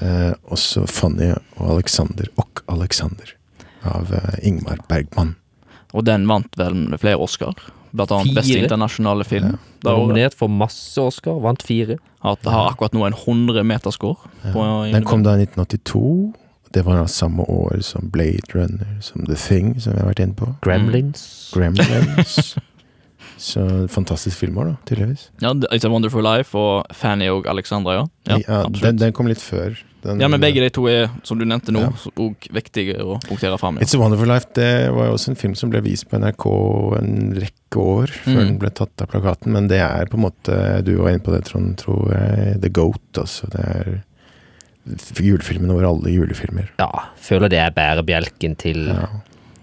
Eh, 0.00 0.32
også 0.52 0.84
Fanny 0.90 1.30
og 1.56 1.70
Alexander 1.76 2.28
og 2.36 2.60
Alexander 2.68 3.32
av 3.86 4.12
eh, 4.14 4.36
Ingmar 4.46 4.82
Bergman. 4.90 5.34
Og 5.96 6.04
den 6.04 6.26
vant 6.28 6.58
vel 6.60 6.96
flere 7.00 7.18
Oscar. 7.22 7.54
Blant 7.96 8.12
annet 8.12 8.34
beste 8.36 8.58
internasjonale 8.60 9.24
film. 9.24 9.54
Det 9.80 9.86
Var 9.88 9.94
året. 9.94 10.08
nominert 10.10 10.34
for 10.36 10.52
masse 10.52 11.00
Oscar, 11.00 11.38
vant 11.40 11.62
fire. 11.64 11.96
At 12.26 12.42
det 12.44 12.52
har 12.52 12.72
akkurat 12.72 12.92
nå 12.92 13.06
en 13.06 13.14
100 13.16 13.62
meterscore. 13.64 14.18
Ja. 14.44 14.66
Den 14.92 15.06
kom 15.06 15.22
da 15.24 15.36
i 15.38 15.46
1982. 15.46 16.34
Det 16.74 16.82
var 16.84 16.98
da 17.00 17.06
samme 17.08 17.46
år 17.48 17.80
som 17.86 18.10
Blade 18.12 18.52
Runner, 18.52 18.98
som 19.00 19.24
The 19.24 19.38
Thing, 19.38 19.78
som 19.80 19.94
vi 19.94 20.02
har 20.02 20.10
vært 20.10 20.20
inne 20.26 20.36
på. 20.36 20.50
Gremlins. 20.66 21.22
Gremlins. 21.54 22.56
Så 23.36 23.62
fantastisk 23.92 24.38
filmer, 24.38 24.64
da, 24.70 24.76
tydeligvis. 24.88 25.28
Ja, 25.42 25.50
It's 25.72 25.84
a 25.84 25.90
Wonderful 25.92 26.22
Life 26.24 26.56
og 26.56 26.86
Fanny 26.96 27.28
og 27.28 27.46
Alexandra, 27.46 27.92
ja. 27.98 28.06
Ja, 28.30 28.38
Ja, 28.48 28.62
den, 28.68 28.96
den 28.96 29.12
kom 29.12 29.26
litt 29.28 29.42
før. 29.44 29.76
Den, 30.06 30.20
ja, 30.22 30.28
men 30.28 30.40
begge 30.40 30.60
de 30.62 30.70
to 30.70 30.86
er, 30.88 31.08
som 31.26 31.38
du 31.38 31.44
nevnte 31.44 31.72
nå, 31.74 31.80
Ja. 31.82 31.90
og 32.22 32.36
viktige 32.54 32.94
å 33.02 33.18
punktere 33.26 33.58
fram. 33.58 33.76
Ja. 33.76 33.82
It's 33.84 33.94
a 33.94 33.98
Wonderful 34.00 34.28
Life 34.30 34.46
det 34.54 34.90
var 34.94 35.06
jo 35.10 35.12
også 35.18 35.30
en 35.34 35.36
film 35.40 35.54
som 35.58 35.68
ble 35.70 35.80
vist 35.82 36.08
på 36.08 36.16
NRK 36.20 36.46
en 37.00 37.34
rekke 37.34 37.76
år 37.82 38.06
før 38.24 38.36
Mm. 38.40 38.46
den 38.46 38.58
ble 38.58 38.70
tatt 38.70 39.02
av 39.02 39.08
plakaten, 39.08 39.52
men 39.52 39.66
det 39.68 39.80
er 39.80 40.06
på 40.06 40.14
en 40.16 40.24
måte 40.30 40.84
Du 40.84 40.96
var 40.96 41.10
inne 41.10 41.20
på 41.26 41.32
det, 41.34 41.44
Trond, 41.44 41.76
tror 41.76 42.12
jeg. 42.12 42.60
The 42.62 42.68
Goat, 42.70 43.02
altså. 43.18 43.50
Det 43.50 43.60
er 43.60 44.02
julefilmen 45.20 45.70
over 45.74 45.84
alle 45.88 46.12
julefilmer. 46.14 46.68
Ja, 46.78 46.90
føler 47.20 47.50
det 47.50 47.58
er 47.58 47.70
bærebjelken 47.74 48.56
til 48.56 48.86
Ja. 48.86 49.08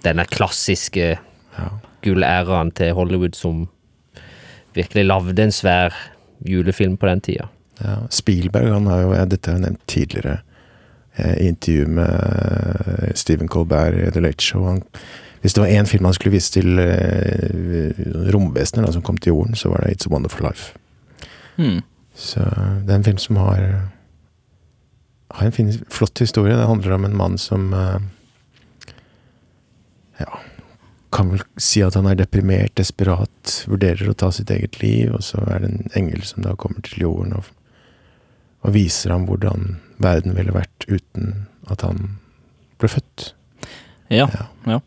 denne 0.04 0.26
klassiske 0.28 1.18
ja. 1.58 1.70
Gullæraen 2.04 2.72
til 2.76 2.94
Hollywood 2.94 3.38
som 3.38 3.68
virkelig 4.76 5.06
lagde 5.06 5.44
en 5.44 5.52
svær 5.52 5.96
julefilm 6.50 6.98
på 6.98 7.08
den 7.08 7.22
tida. 7.22 7.48
Ja, 7.82 7.96
Spielberg 8.10 8.74
han 8.74 8.88
har 8.88 9.02
jo, 9.02 9.14
ja, 9.14 9.26
dette 9.26 9.52
har 9.52 9.58
jeg 9.58 9.66
nevnt 9.66 9.88
tidligere 9.88 10.38
eh, 11.18 11.36
i 11.42 11.48
intervju 11.48 11.88
med 11.88 12.10
eh, 12.10 13.14
Stephen 13.16 13.48
Colbert 13.48 13.98
i 13.98 14.12
The 14.12 14.22
Late 14.22 14.44
Show. 14.44 14.68
Han, 14.68 14.84
hvis 15.42 15.54
det 15.54 15.64
var 15.64 15.72
én 15.72 15.90
film 15.90 16.06
han 16.06 16.14
skulle 16.14 16.36
vise 16.36 16.54
til 16.54 16.80
eh, 16.80 18.04
romvesener 18.34 18.92
som 18.92 19.02
kom 19.02 19.18
til 19.18 19.34
jorden, 19.34 19.56
så 19.56 19.70
var 19.74 19.84
det 19.84 19.96
It's 19.96 20.08
a 20.08 20.14
Wonderful 20.14 20.48
Life. 20.48 20.78
Mm. 21.58 21.82
Så 22.16 22.40
det 22.86 22.94
er 22.94 22.96
en 22.96 23.04
film 23.04 23.18
som 23.18 23.36
har 23.42 23.90
har 25.34 25.46
en 25.46 25.52
fin, 25.52 25.74
flott 25.90 26.20
historie. 26.20 26.58
Det 26.58 26.68
handler 26.68 26.92
om 26.92 27.06
en 27.06 27.18
mann 27.18 27.38
som 27.38 27.74
eh, 27.74 28.02
Ja, 30.18 30.40
kan 31.24 31.32
vel 31.32 31.44
si 31.62 31.80
at 31.86 31.96
han 31.96 32.08
er 32.12 32.18
deprimert, 32.20 32.74
desperat, 32.76 33.54
vurderer 33.72 34.10
å 34.12 34.16
ta 34.18 34.28
sitt 34.36 34.52
eget 34.52 34.82
liv, 34.82 35.14
og 35.16 35.24
så 35.24 35.40
er 35.48 35.64
det 35.64 35.70
en 35.72 35.94
engel 35.96 36.24
som 36.28 36.44
da 36.44 36.56
kommer 36.60 36.84
til 36.84 37.06
jorden 37.06 37.34
og, 37.38 37.48
og 38.64 38.74
viser 38.76 39.14
ham 39.16 39.24
hvordan 39.30 39.78
verden 40.04 40.36
ville 40.36 40.52
vært 40.56 40.84
uten 40.92 41.46
at 41.72 41.86
han 41.88 42.18
ble 42.82 42.90
født. 42.92 43.30
Ja. 44.12 44.28
Ja. 44.36 44.48
Ja. 44.68 44.80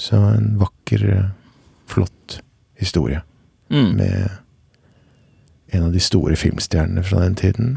Så 0.00 0.18
en 0.34 0.56
vakker, 0.60 1.06
flott 1.86 2.40
historie 2.80 3.22
Mm. 3.72 3.94
med 3.96 4.28
en 5.72 5.84
av 5.86 5.92
de 5.94 6.00
store 6.04 6.36
filmstjernene 6.36 7.00
fra 7.08 7.22
den 7.22 7.34
tiden. 7.40 7.68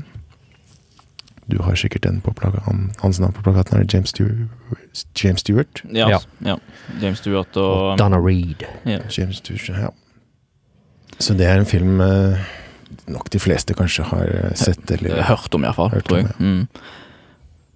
Du 1.52 1.60
har 1.62 1.76
sikkert 1.78 2.04
den 2.04 2.22
på 2.26 2.34
plakaten. 2.34 2.92
hans 3.02 3.20
navn 3.20 3.34
på 3.34 3.44
plakaten. 3.46 3.80
Er 3.80 3.86
James 3.94 4.10
Stewart? 4.10 4.50
James 5.24 5.40
Stewart? 5.42 5.84
Ja. 5.94 6.10
Ja. 6.10 6.20
ja. 6.46 6.58
James 7.02 7.20
Stewart 7.20 7.58
og 7.58 7.98
Donna 7.98 8.18
Reed. 8.18 8.66
ja. 8.86 9.00
James 9.18 9.38
Stewart, 9.38 9.70
ja. 9.70 9.90
Så 11.20 11.34
det 11.34 11.46
er 11.48 11.60
en 11.60 11.66
film 11.66 12.02
eh, 12.02 12.42
nok 13.08 13.30
de 13.32 13.40
fleste 13.40 13.74
kanskje 13.78 14.04
har 14.10 14.26
eh, 14.28 14.54
sett 14.58 14.92
eller 14.92 15.22
Hørt 15.30 15.54
om, 15.56 15.64
iallfall. 15.64 15.94
Tror 16.04 16.20
om, 16.20 16.26
jeg. 16.26 16.36
Mm. 16.40 16.68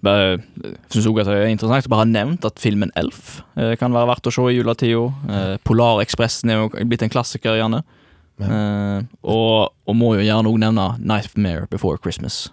Bare, 0.02 0.28
jeg 0.64 0.76
synes 0.90 1.06
også 1.06 1.20
at 1.20 1.28
det 1.28 1.38
er 1.38 1.50
interessant 1.52 1.88
å 1.88 1.92
bare 1.92 2.04
ha 2.06 2.10
nevnt 2.10 2.44
at 2.48 2.60
filmen 2.60 2.92
Elf 2.96 3.40
eh, 3.56 3.74
kan 3.80 3.92
være 3.92 4.08
verdt 4.10 4.28
å 4.28 4.34
se 4.34 4.46
i 4.48 4.58
juletida. 4.58 5.08
Eh, 5.30 5.56
Polarekspressen 5.64 6.52
er 6.52 6.62
jo 6.62 6.70
blitt 6.88 7.04
en 7.04 7.12
klassiker, 7.12 7.58
gjerne. 7.60 7.82
Eh, 8.40 9.02
og, 9.20 9.74
og 9.84 9.96
må 9.96 10.14
jo 10.16 10.24
gjerne 10.24 10.48
òg 10.48 10.56
nevne 10.62 10.86
Nightmare 10.98 11.68
Before 11.72 12.00
Christmas. 12.00 12.48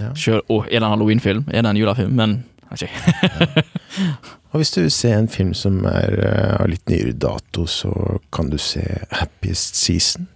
Ja. 0.00 0.12
Selv, 0.18 0.44
og 0.52 0.66
er 0.66 0.78
det 0.78 0.84
en 0.84 0.92
halloweenfilm? 0.92 1.46
Er 1.48 1.64
det 1.64 1.70
en 1.72 1.80
julefilm? 1.80 2.16
Men 2.16 2.42
ikke. 2.74 2.90
Og 4.52 4.62
hvis 4.62 4.72
du 4.72 4.86
ser 4.90 5.18
en 5.18 5.28
film 5.28 5.52
som 5.56 5.82
er 5.84 6.14
eh, 6.24 6.54
av 6.56 6.70
litt 6.70 6.88
nyere 6.88 7.12
dato, 7.12 7.66
så 7.68 7.92
kan 8.32 8.48
du 8.48 8.56
se 8.60 8.82
Happiest 9.12 9.76
Season, 9.76 10.28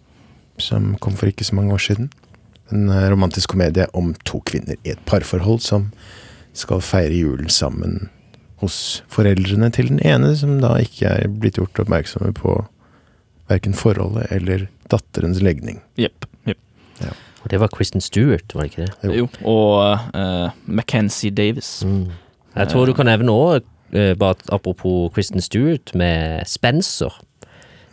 som 0.61 0.95
kom 1.01 1.17
for 1.17 1.31
ikke 1.31 1.47
så 1.47 1.57
mange 1.57 1.73
år 1.73 1.81
siden. 1.87 2.11
En 2.69 2.91
eh, 2.93 3.09
romantisk 3.09 3.55
komedie 3.55 3.87
om 3.97 4.13
to 4.29 4.43
kvinner 4.45 4.77
i 4.85 4.93
et 4.93 5.01
parforhold 5.09 5.63
som 5.65 5.89
skal 6.53 6.85
feire 6.85 7.17
julen 7.17 7.49
sammen 7.49 8.11
hos 8.61 9.01
foreldrene 9.09 9.71
til 9.73 9.89
den 9.89 10.03
ene, 10.05 10.35
som 10.37 10.59
da 10.61 10.75
ikke 10.83 11.15
er 11.23 11.33
blitt 11.41 11.57
gjort 11.57 11.81
oppmerksomme 11.81 12.35
på 12.37 12.59
verken 13.49 13.73
forholdet 13.75 14.29
eller 14.37 14.69
datterens 14.93 15.41
legning. 15.41 15.81
Jepp. 15.99 16.29
Yep. 16.45 16.61
Og 17.01 17.30
det 17.49 17.61
var 17.61 17.71
Kristen 17.73 18.03
Stewart, 18.05 18.55
var 18.55 18.67
det 18.67 18.73
ikke 18.73 18.87
det? 18.87 19.09
Jo. 19.09 19.13
Jo. 19.23 19.29
Og 19.49 19.99
uh, 20.15 20.51
Mackenzie 20.67 21.31
Davis. 21.31 21.83
Mm. 21.87 22.11
Jeg 22.57 22.69
tror 22.69 22.87
du 22.87 22.93
kan 22.93 23.07
nevne 23.07 23.33
òg, 23.33 23.67
bare 23.91 24.35
apropos 24.53 25.11
Kristen 25.15 25.41
Stewart, 25.41 25.95
med 25.95 26.45
Spencer. 26.47 27.15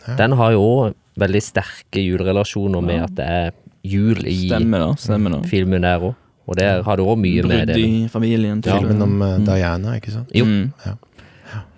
Ja. 0.07 0.17
Den 0.19 0.35
har 0.37 0.51
jo 0.53 0.61
òg 0.61 0.97
veldig 1.17 1.41
sterke 1.41 2.03
julerelasjoner 2.03 2.83
med 2.85 3.03
at 3.07 3.15
det 3.17 3.27
er 3.27 3.51
jul 3.87 4.19
i 4.27 4.47
Stemmer 4.47 4.83
da, 4.83 4.89
stemmer 4.99 5.37
da. 5.37 5.41
filmen 5.49 5.85
der 5.85 6.09
òg. 6.09 6.15
Og 6.47 6.55
der 6.55 6.83
har 6.85 6.99
det 6.99 7.03
òg 7.03 7.17
mye 7.19 7.43
med 7.43 7.67
Brudd 7.67 7.81
i 7.81 8.07
familien. 8.11 8.61
Ja. 8.63 8.77
Filmen 8.77 9.03
om 9.03 9.21
eh, 9.25 9.33
Diana, 9.43 9.97
ikke 9.99 10.13
sant? 10.13 10.31
Jo. 10.35 10.45
Mm. 10.47 10.97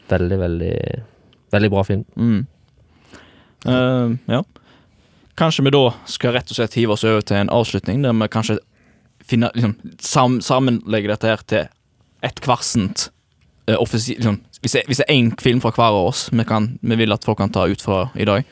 Veldig, 0.09 0.38
veldig 0.41 0.76
Veldig 1.49 1.70
bra 1.74 1.82
film. 1.82 2.03
Mm. 2.13 2.43
Uh, 3.65 4.13
ja. 4.30 4.43
Kanskje 5.40 5.64
vi 5.64 5.72
da 5.72 5.86
skal 6.10 6.36
rett 6.36 6.52
og 6.52 6.58
slett 6.58 6.76
hive 6.76 6.96
oss 6.96 7.06
over 7.08 7.24
til 7.24 7.40
en 7.40 7.52
avslutning, 7.54 8.04
der 8.04 8.16
vi 8.18 8.28
kanskje 8.32 8.58
finner, 9.30 9.54
liksom, 9.56 9.76
sam, 10.04 10.40
sammenlegger 10.44 11.14
dette 11.14 11.32
her 11.32 11.44
til 11.48 11.70
et 12.26 12.42
kvarsent 12.44 13.08
uh, 13.70 13.78
liksom, 13.80 14.42
Hvis 14.62 14.76
det 14.76 15.06
er 15.06 15.14
én 15.14 15.32
film 15.40 15.62
fra 15.64 15.72
hver 15.72 15.96
av 15.96 16.10
oss 16.10 16.28
vi, 16.34 16.44
kan, 16.44 16.74
vi 16.82 17.00
vil 17.00 17.16
at 17.16 17.24
folk 17.24 17.40
kan 17.40 17.54
ta 17.56 17.68
ut 17.72 17.82
fra 17.82 18.10
i 18.20 18.28
dag, 18.28 18.44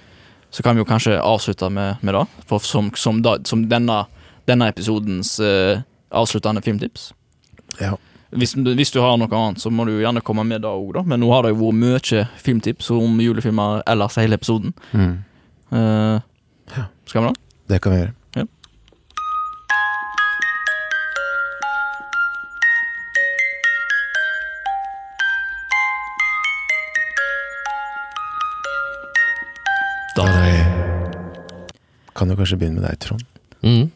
så 0.49 0.63
kan 0.63 0.75
vi 0.75 0.85
jo 0.85 0.87
kanskje 0.87 1.19
avslutte 1.19 1.69
med, 1.69 1.99
med 2.01 2.15
det. 2.15 2.25
For 2.47 2.63
som, 2.63 2.91
som, 2.95 3.19
da, 3.21 3.35
som 3.43 3.67
denne, 3.67 4.05
denne 4.47 4.69
episodens 4.71 5.35
uh, 5.43 5.83
avsluttende 6.15 6.63
filmtips. 6.63 7.11
Ja. 7.81 7.97
Hvis, 8.31 8.55
hvis 8.55 8.91
du 8.91 8.99
har 9.03 9.17
noe 9.19 9.31
annet, 9.31 9.61
så 9.61 9.71
må 9.71 9.85
du 9.87 9.97
gjerne 9.97 10.23
komme 10.23 10.43
med 10.47 10.63
det 10.63 10.71
òg, 10.71 10.93
da. 10.95 11.03
Men 11.07 11.21
nå 11.23 11.29
har 11.31 11.43
det 11.43 11.53
jo 11.53 11.61
vært 11.65 11.79
mye 11.83 12.23
filmtips 12.43 12.89
om 12.95 13.19
julefilmer 13.23 13.83
ellers 13.87 14.17
hele 14.19 14.39
episoden. 14.39 14.73
Mm. 14.91 15.13
Eh, 15.71 16.25
Ja. 16.75 16.83
Skal 17.05 17.21
vi 17.21 17.27
da? 17.27 17.33
Det 17.67 17.81
kan 17.81 17.91
vi 17.93 17.97
gjøre. 18.01 18.13
Ja. 18.35 18.43
Da 30.17 30.25
er- 30.25 31.11
kan 32.15 32.27
du 32.27 32.35
kanskje 32.35 32.57
begynne 32.57 32.81
med 32.81 32.89
deg, 32.89 32.99
Trond. 32.99 33.25
Mm. 33.61 33.91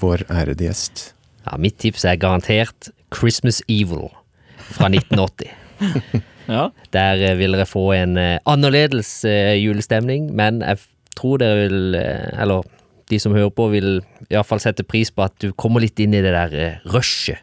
Vår 0.00 0.24
ærede 0.30 0.64
gjest. 0.66 1.12
Ja, 1.46 1.56
mitt 1.56 1.78
tips 1.78 2.04
er 2.04 2.16
garantert 2.20 2.90
Christmas 3.14 3.62
Evil 3.68 4.08
fra 4.72 4.88
1980. 4.88 5.50
Ja. 6.46 6.68
Der 6.94 7.18
eh, 7.26 7.32
vil 7.40 7.56
dere 7.56 7.64
få 7.66 7.88
en 7.96 8.12
eh, 8.16 8.36
annerledes 8.46 9.24
eh, 9.26 9.56
julestemning, 9.58 10.28
men 10.38 10.60
jeg 10.62 10.78
tror 11.16 11.40
dere 11.42 11.66
vil 11.66 11.98
eh, 11.98 12.32
Eller 12.42 12.64
de 13.06 13.20
som 13.22 13.34
hører 13.36 13.52
på, 13.54 13.68
vil 13.70 14.00
iallfall 14.30 14.62
sette 14.62 14.86
pris 14.86 15.12
på 15.14 15.22
at 15.26 15.36
du 15.42 15.52
kommer 15.54 15.84
litt 15.84 16.00
inn 16.02 16.16
i 16.16 16.22
det 16.24 16.32
der 16.34 16.56
eh, 16.58 16.80
rushet 16.90 17.42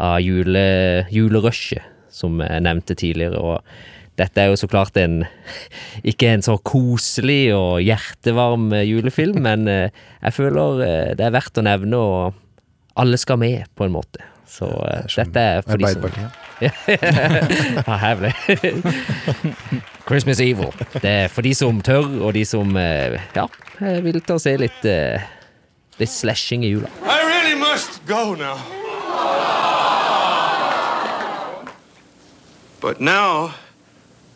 av 0.00 0.18
jule, 0.20 1.06
julerushet 1.12 1.84
som 2.12 2.40
jeg 2.40 2.64
nevnte 2.64 2.96
tidligere. 2.96 3.40
Og 3.40 4.16
dette 4.16 4.40
er 4.40 4.50
jo 4.50 4.56
så 4.60 4.68
klart 4.72 4.96
en 5.00 5.22
ikke 6.10 6.30
en 6.32 6.44
så 6.44 6.56
koselig 6.64 7.50
og 7.56 7.82
hjertevarm 7.84 8.70
eh, 8.76 8.86
julefilm, 8.88 9.42
men 9.44 9.68
jeg 9.68 10.36
føler 10.36 10.80
det 11.16 11.26
er 11.28 11.36
verdt 11.36 11.60
å 11.60 11.66
nevne, 11.66 12.00
og 12.00 12.96
alle 12.96 13.20
skal 13.20 13.40
med, 13.40 13.68
på 13.76 13.84
en 13.84 13.96
måte. 13.98 14.24
Så 14.46 14.64
uh, 14.64 15.02
Det 15.06 15.18
er 15.18 15.24
dette 15.24 15.40
er 15.40 15.60
for 15.66 15.76
de 15.76 15.92
som 15.92 16.10
ja, 17.86 17.96
hevlig. 18.00 18.32
Christmas 20.08 20.40
Evil. 20.40 20.72
Det 21.02 21.10
er 21.10 21.28
for 21.28 21.42
de 21.42 21.54
som 21.54 21.80
tør, 21.80 22.06
og 22.22 22.34
de 22.34 22.44
som 22.44 22.76
uh, 22.76 23.18
ja, 23.36 23.46
eh, 23.80 23.98
vil 24.04 24.20
ta 24.22 24.38
og 24.38 24.40
se 24.40 24.54
litt, 24.56 24.86
uh, 24.88 25.20
litt 26.00 26.12
slashing 26.12 26.64
i 26.64 26.72
jula. 26.72 26.88
I 27.04 27.20
really 27.26 27.58
must 27.58 28.00
go 28.06 28.34
now. 28.34 28.56
But 32.80 33.00
now, 33.00 33.54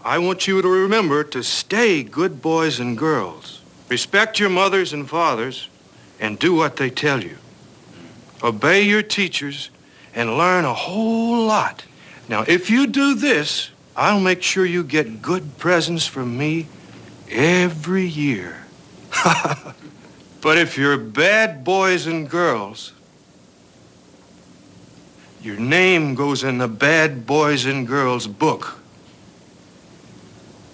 I 0.04 0.18
want 0.18 0.48
you 0.48 0.60
to 0.60 0.68
remember 0.68 1.22
to 1.24 1.42
stay 1.42 2.02
good 2.02 2.42
boys 2.42 2.80
and 2.80 2.98
girls. 2.98 3.60
Respect 3.88 4.40
your 4.40 4.50
mothers 4.50 4.92
and 4.92 5.08
fathers, 5.08 5.68
and 6.20 6.38
do 6.38 6.54
what 6.54 6.76
they 6.76 6.90
tell 6.90 7.22
you. 7.22 7.36
Obey 8.42 8.82
your 8.82 9.02
teachers, 9.02 9.70
and 10.14 10.36
learn 10.36 10.64
a 10.64 10.74
whole 10.74 11.46
lot. 11.46 11.84
Now, 12.28 12.44
if 12.46 12.70
you 12.70 12.86
do 12.86 13.14
this, 13.14 13.70
I'll 13.96 14.20
make 14.20 14.42
sure 14.42 14.64
you 14.64 14.82
get 14.84 15.22
good 15.22 15.58
presents 15.58 16.06
from 16.06 16.38
me 16.38 16.66
every 17.30 18.06
year. 18.06 18.64
But 20.40 20.56
if 20.56 20.78
you're 20.78 20.96
bad 20.96 21.64
boys 21.64 22.06
and 22.06 22.28
girls, 22.30 22.92
your 25.42 25.58
name 25.58 26.14
goes 26.14 26.42
in 26.42 26.58
the 26.58 26.68
bad 26.68 27.26
boys 27.26 27.66
and 27.66 27.86
girls 27.86 28.26
book. 28.26 28.78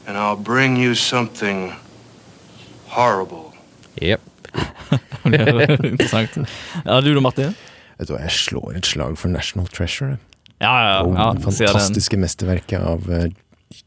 And 0.07 0.17
I'll 0.17 0.37
bring 0.37 0.77
you 0.77 0.95
something 0.95 1.73
horrible. 2.87 3.55
Yep. 4.01 4.21
Det 5.27 5.41
er 5.41 5.85
interessant. 5.85 6.49
Ja, 6.85 7.01
du 7.01 7.15
da, 7.15 7.21
Martin? 7.21 7.57
Vet 7.99 8.09
du 8.09 8.15
hva, 8.15 8.21
jeg 8.27 8.31
slår 8.37 8.77
et 8.77 8.87
slag 8.87 9.17
for 9.19 9.29
National 9.33 9.67
Treasure. 9.73 10.19
Ja, 10.61 10.73
ja, 10.73 11.03
Og 11.05 11.15
ja. 11.17 11.33
det 11.37 11.43
fantastiske 11.45 12.17
mesterverket 12.21 12.81
av 12.81 13.11
eh, 13.13 13.29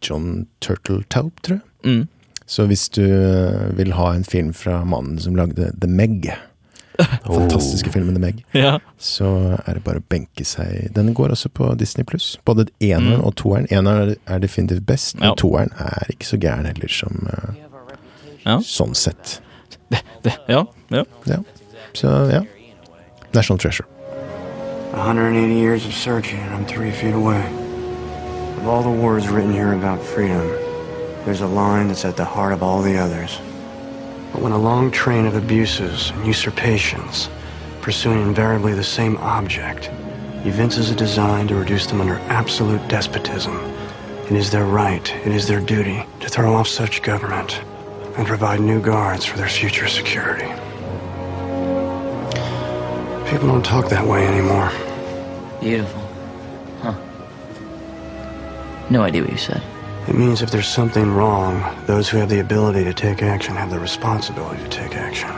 John 0.06 0.46
Turteltaub, 0.62 1.32
tror 1.46 1.60
jeg. 1.60 1.66
Mm. 1.86 2.08
Så 2.50 2.66
hvis 2.70 2.88
du 2.90 3.04
eh, 3.06 3.70
vil 3.78 3.94
ha 3.94 4.12
en 4.16 4.24
film 4.26 4.54
fra 4.54 4.84
mannen 4.86 5.20
som 5.22 5.36
lagde 5.38 5.72
The 5.80 5.88
Meg, 5.90 6.32
fantastiske 7.26 7.92
filmen 7.94 8.16
The 8.18 8.22
Meg, 8.22 8.44
Ja. 8.58 8.80
så 8.98 9.30
er 9.66 9.78
det 9.78 9.84
bare 9.86 10.02
å 10.02 10.06
benke 10.10 10.44
seg 10.46 10.90
Den 10.94 11.14
går 11.16 11.32
også 11.32 11.50
på 11.54 11.70
Disney 11.80 12.04
pluss. 12.06 12.38
Både 12.46 12.66
eneren 12.82 13.20
Mm. 13.22 13.26
og 13.26 13.36
toeren. 13.36 13.68
Eneren 13.72 14.16
er, 14.28 14.40
definitivt 14.40 14.86
best, 14.86 15.16
Ja. 15.22 15.34
toeren 15.36 15.72
er 15.80 16.10
ikke 16.10 16.26
så 16.28 16.38
gæren 16.42 16.66
heller, 16.66 16.88
som 16.90 17.28
eh, 17.32 17.54
Ja. 18.46 18.58
sånn 18.60 18.96
sett. 18.96 19.40
Det, 19.90 20.34
ja, 20.50 20.66
ja. 20.92 21.04
Ja. 21.26 21.38
Så 21.94 22.08
ja. 22.32 22.44
National 23.34 23.58
Treasure. 23.60 23.88
180 24.92 25.54
years 25.54 25.86
of 25.86 25.94
searching, 25.94 26.40
and 26.40 26.52
I'm 26.52 26.66
three 26.66 26.90
feet 26.90 27.14
away. 27.14 27.46
Of 28.58 28.68
all 28.68 28.82
the 28.82 28.90
words 28.90 29.30
written 29.30 29.54
here 29.54 29.74
about 29.74 30.02
freedom, 30.02 30.48
there's 31.26 31.42
a 31.42 31.48
line 31.48 31.90
that's 31.90 32.06
at 32.06 32.18
the 32.18 32.26
heart 32.26 32.54
of 32.54 32.64
all 32.64 32.82
the 32.82 32.98
others. 32.98 33.38
But 34.34 34.42
when 34.42 34.52
a 34.52 34.58
long 34.58 34.90
train 34.90 35.28
of 35.28 35.36
abuses 35.36 36.10
and 36.10 36.26
usurpations, 36.26 37.30
pursuing 37.82 38.24
invariably 38.24 38.74
the 38.74 38.84
same 38.84 39.16
object, 39.18 39.92
evinces 40.44 40.90
a 40.90 40.96
design 40.96 41.48
to 41.50 41.56
reduce 41.56 41.86
them 41.86 42.02
under 42.02 42.16
absolute 42.28 42.86
despotism, 42.88 43.58
it 44.26 44.32
is 44.32 44.50
their 44.50 44.66
right, 44.66 45.08
it 45.24 45.36
is 45.36 45.48
their 45.48 45.62
duty 45.62 46.04
to 46.20 46.30
throw 46.30 46.56
off 46.56 46.68
such 46.68 47.04
government 47.04 47.62
and 48.18 48.26
provide 48.26 48.60
new 48.60 48.82
guards 48.82 49.24
for 49.24 49.38
their 49.38 49.50
future 49.50 49.88
security. 49.88 50.52
People 53.30 53.48
don't 53.48 53.64
talk 53.64 53.90
that 53.90 54.06
way 54.08 54.28
anymore. 54.28 54.72
Beautiful. 55.62 56.02
Huh. 56.82 56.96
No 58.90 59.04
idea 59.04 59.22
what 59.22 59.32
you 59.32 59.38
said. 59.38 59.62
It 60.08 60.16
means 60.16 60.42
if 60.42 60.50
there's 60.50 60.68
something 60.68 61.14
wrong, 61.14 61.64
those 61.86 62.10
who 62.10 62.18
have 62.18 62.30
the 62.30 62.40
ability 62.40 62.84
to 62.86 62.94
take 62.94 63.22
action 63.22 63.56
have 63.56 63.70
the 63.70 63.80
responsibility 63.80 64.64
to 64.64 64.70
take 64.70 64.96
action. 64.96 65.30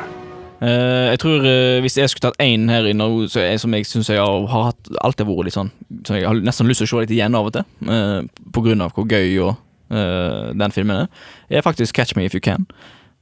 Uh, 0.61 1.09
jeg 1.09 1.19
tror 1.19 1.37
uh, 1.39 1.79
Hvis 1.81 1.97
jeg 1.97 2.09
skulle 2.09 2.21
tatt 2.21 2.41
én 2.41 2.69
her 2.69 2.85
inne, 2.85 3.29
så 3.29 3.39
er, 3.39 3.57
som 3.57 3.73
jeg 3.73 3.85
syns 3.85 4.09
jeg 4.09 4.21
har, 4.21 4.45
har 4.47 4.63
hatt 4.69 4.91
alltid 5.01 5.25
vært 5.25 5.47
litt 5.47 5.55
sånn 5.55 5.71
Så 6.05 6.19
jeg 6.19 6.27
har 6.27 6.37
nesten 6.37 6.69
lyst 6.69 6.83
til 6.83 6.85
å 6.85 6.91
se 6.91 6.99
litt 7.01 7.13
igjen 7.15 7.33
av 7.33 7.49
og 7.49 7.55
til, 7.55 7.65
uh, 7.89 8.21
på 8.53 8.61
grunn 8.67 8.85
av 8.85 8.93
hvor 8.93 9.09
gøy 9.09 9.39
og, 9.41 9.55
eh, 9.91 10.51
den 10.53 10.71
filmen 10.71 11.03
er, 11.03 11.07
er 11.49 11.65
faktisk 11.65 11.95
Catch 11.97 12.15
Me 12.15 12.25
If 12.25 12.37
You 12.37 12.43
Can. 12.45 12.67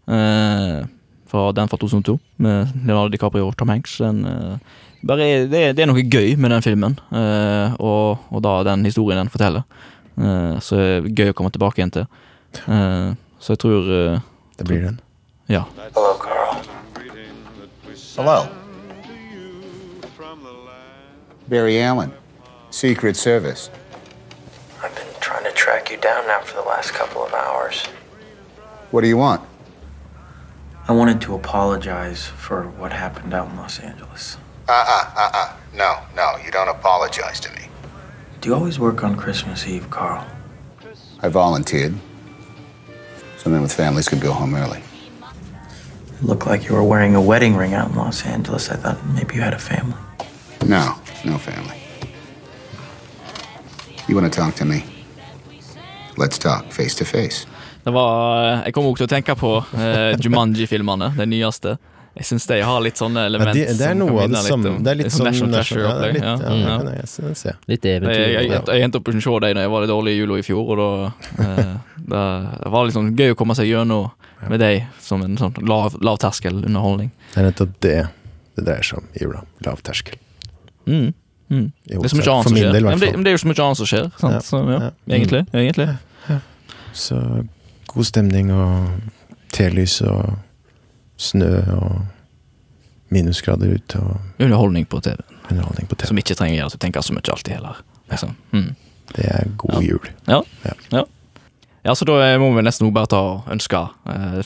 Eh, 0.10 0.84
fra 1.30 1.52
den 1.56 1.70
fra 1.70 1.78
2002, 1.78 2.18
med 2.38 2.72
Leonardo 2.86 3.14
DiCaprio 3.14 3.48
og 3.48 3.58
Tom 3.58 3.70
Hanks. 3.70 3.98
Den, 4.02 4.24
eh, 4.26 4.78
bare 5.06 5.30
det, 5.52 5.62
det 5.78 5.84
er 5.84 5.90
noe 5.92 6.04
gøy 6.04 6.36
med 6.38 6.52
den 6.56 6.66
filmen, 6.66 6.98
eh, 7.14 7.76
og, 7.80 8.26
og 8.34 8.44
da 8.44 8.58
den 8.72 8.86
historien 8.90 9.22
den 9.22 9.32
forteller. 9.34 9.68
Eh, 10.18 10.56
så 10.66 10.80
er 10.80 11.06
det 11.06 11.14
gøy 11.16 11.34
å 11.34 11.38
komme 11.38 11.54
tilbake 11.54 11.82
igjen 11.82 11.94
til. 12.00 12.10
Eh, 12.66 13.14
så 13.40 13.54
jeg 13.56 13.62
tror 13.62 13.94
Det 14.60 14.66
blir 14.68 14.82
den. 14.84 14.98
Ja. 15.48 15.64
Hello, 15.96 16.18
Carl. 16.20 16.58
Hello. 18.18 18.42
Barry 21.50 21.78
Allen, 21.82 22.12
Secret 22.70 23.18
Service. 23.18 23.72
I've 24.84 24.94
been 24.96 25.08
trying 25.20 25.44
to 25.46 25.52
track 25.52 25.90
you 25.90 25.98
down 25.98 26.28
now 26.28 26.42
for 26.42 26.62
the 26.62 26.68
last 26.68 26.94
couple 26.94 27.24
of 27.24 27.34
hours. 27.34 27.88
What 28.92 29.02
do 29.02 29.08
you 29.08 29.18
want? 29.18 29.42
I 30.90 30.92
wanted 30.92 31.22
to 31.22 31.36
apologize 31.36 32.26
for 32.26 32.64
what 32.64 32.92
happened 32.92 33.32
out 33.32 33.48
in 33.52 33.58
Los 33.58 33.80
Angeles. 33.80 34.38
Uh-uh, 34.68 35.14
uh-uh. 35.16 35.56
No, 35.76 36.00
no, 36.16 36.36
you 36.44 36.50
don't 36.50 36.68
apologize 36.68 37.40
to 37.42 37.52
me. 37.54 37.68
Do 38.42 38.50
you 38.50 38.56
always 38.56 38.80
work 38.80 39.04
on 39.04 39.16
Christmas 39.16 39.68
Eve, 39.68 39.88
Carl? 39.92 40.26
I 41.22 41.28
volunteered. 41.28 41.94
So 43.38 43.52
men 43.52 43.62
with 43.62 43.72
families 43.72 44.10
could 44.10 44.20
go 44.20 44.32
home 44.32 44.56
early. 44.56 44.82
You 45.20 46.28
look 46.28 46.48
like 46.48 46.68
you 46.68 46.74
were 46.74 46.84
wearing 46.84 47.14
a 47.14 47.22
wedding 47.22 47.56
ring 47.56 47.76
out 47.76 47.92
in 47.92 47.96
Los 47.96 48.26
Angeles. 48.26 48.72
I 48.72 48.76
thought 48.76 49.06
maybe 49.10 49.36
you 49.36 49.42
had 49.42 49.54
a 49.54 49.60
family. 49.60 49.96
No, 50.66 50.96
no 51.24 51.38
family. 51.38 51.78
You 54.08 54.16
want 54.16 54.34
to 54.34 54.36
talk 54.36 54.56
to 54.56 54.66
me? 54.66 54.84
Let's 56.18 56.40
talk 56.40 56.72
face 56.72 56.96
to 56.96 57.06
face. 57.06 57.46
Det 57.86 57.94
var 57.96 58.64
Jeg 58.66 58.74
kommer 58.76 58.90
også 58.92 59.06
til 59.06 59.08
å 59.08 59.14
tenke 59.14 59.36
på 59.40 59.54
uh, 59.62 60.18
Jumanji-filmene, 60.20 61.14
de 61.18 61.26
nyeste. 61.32 61.78
Jeg 62.20 62.26
syns 62.26 62.48
de 62.50 62.58
har 62.66 62.82
litt 62.84 62.98
sånne 63.00 63.22
Ja, 63.22 63.30
element 63.30 63.54
det, 63.56 63.66
det 63.80 63.86
er 63.86 63.94
noe 63.96 64.24
av 64.26 64.32
det 64.34 64.42
samme. 64.44 64.72
Det 64.84 64.92
er 64.92 64.98
litt 65.00 65.14
sånn 65.14 65.28
National 65.30 65.52
National- 65.54 65.86
ja, 65.86 65.94
det 65.94 66.10
Treasure-opplegg. 66.10 66.14
litt- 66.14 66.24
Ja, 66.24 66.56
ja, 66.58 66.74
ja. 66.90 66.96
jeg 66.98 67.08
se- 67.08 67.36
se. 67.40 67.54
Litt 67.70 67.86
eventyr. 67.86 68.20
jeg, 68.20 68.34
jeg, 68.34 68.50
ja. 68.52 68.62
jeg 68.74 68.84
endte 68.88 69.00
opp 69.00 69.08
med 69.08 69.16
å 69.22 69.24
se 69.24 69.36
dem 69.46 69.56
da 69.56 69.62
jeg 69.64 69.72
var 69.72 69.86
litt 69.86 69.92
dårlig 69.94 70.12
i 70.16 70.18
jula 70.20 70.40
i 70.42 70.44
fjor, 70.44 70.72
og 70.74 70.82
da 70.82 71.46
eh, 71.46 71.76
det, 72.10 72.24
det 72.66 72.72
var 72.74 72.86
litt 72.90 72.98
sånn 72.98 73.12
gøy 73.16 73.32
å 73.32 73.38
komme 73.40 73.56
seg 73.56 73.70
gjennom 73.70 74.10
med 74.50 74.60
dem 74.60 74.90
som 75.06 75.22
en 75.24 75.38
sånn 75.40 75.56
lav, 75.70 75.96
lavterskelunderholdning. 76.04 77.12
Det 77.36 77.40
er 77.44 77.48
nettopp 77.52 77.74
det 77.86 77.96
det 78.60 78.66
dreier 78.66 78.84
seg 78.84 78.98
om 79.00 79.08
i 79.16 79.24
jula. 79.24 79.46
Lav 79.64 79.80
terskel. 79.88 80.18
Mm. 80.90 81.14
Mm. 81.50 81.72
Det 81.88 81.96
er 82.04 82.10
så 82.12 82.18
mye 82.20 82.34
annet 82.34 82.50
som 82.50 82.58
skjer. 82.58 82.74
del, 82.74 82.84
Ja, 82.84 82.90
men 82.90 83.00
det, 83.00 83.12
men 83.16 83.24
det 83.24 83.32
er 83.32 83.38
jo 83.38 83.42
så 83.46 83.48
mye 83.54 83.64
annet 83.64 83.80
som 83.80 83.88
skjer. 83.88 84.10
Sant? 84.20 84.34
Ja. 84.36 84.42
Så, 84.44 84.60
ja. 84.68 84.80
Ja. 84.90 84.92
Egentlig. 85.16 85.46
egentlig. 85.54 85.88
Så 86.94 87.16
god 87.90 88.08
stemning 88.08 88.52
og 88.54 88.90
telys 89.56 90.00
og 90.06 90.38
snø 91.20 91.52
og 91.76 92.02
minusgrader 93.10 93.74
ute 93.76 94.00
og 94.00 94.20
Underholdning 94.40 94.86
på 94.90 95.02
TV. 95.02 95.18
underholdning 95.50 95.90
på 95.90 95.96
TV. 95.98 96.12
Som 96.12 96.22
ikke 96.22 96.38
trenger 96.38 96.70
du 96.70 96.78
tenker 96.78 97.02
så 97.02 97.16
mye 97.16 97.34
alltid 97.34 97.58
heller. 97.58 97.82
Liksom. 98.12 98.36
Mm. 98.54 98.76
Det 99.16 99.26
er 99.26 99.50
god 99.58 99.82
jul. 99.84 100.12
Ja. 100.28 100.42
Ja. 100.66 100.76
ja. 100.92 101.04
Ja, 101.84 101.96
så 101.96 102.06
da 102.06 102.38
må 102.38 102.52
vi 102.54 102.64
nesten 102.66 102.92
bare 102.94 103.10
ta 103.10 103.20
og 103.34 103.52
ønske 103.52 103.82
eh, 104.12 104.42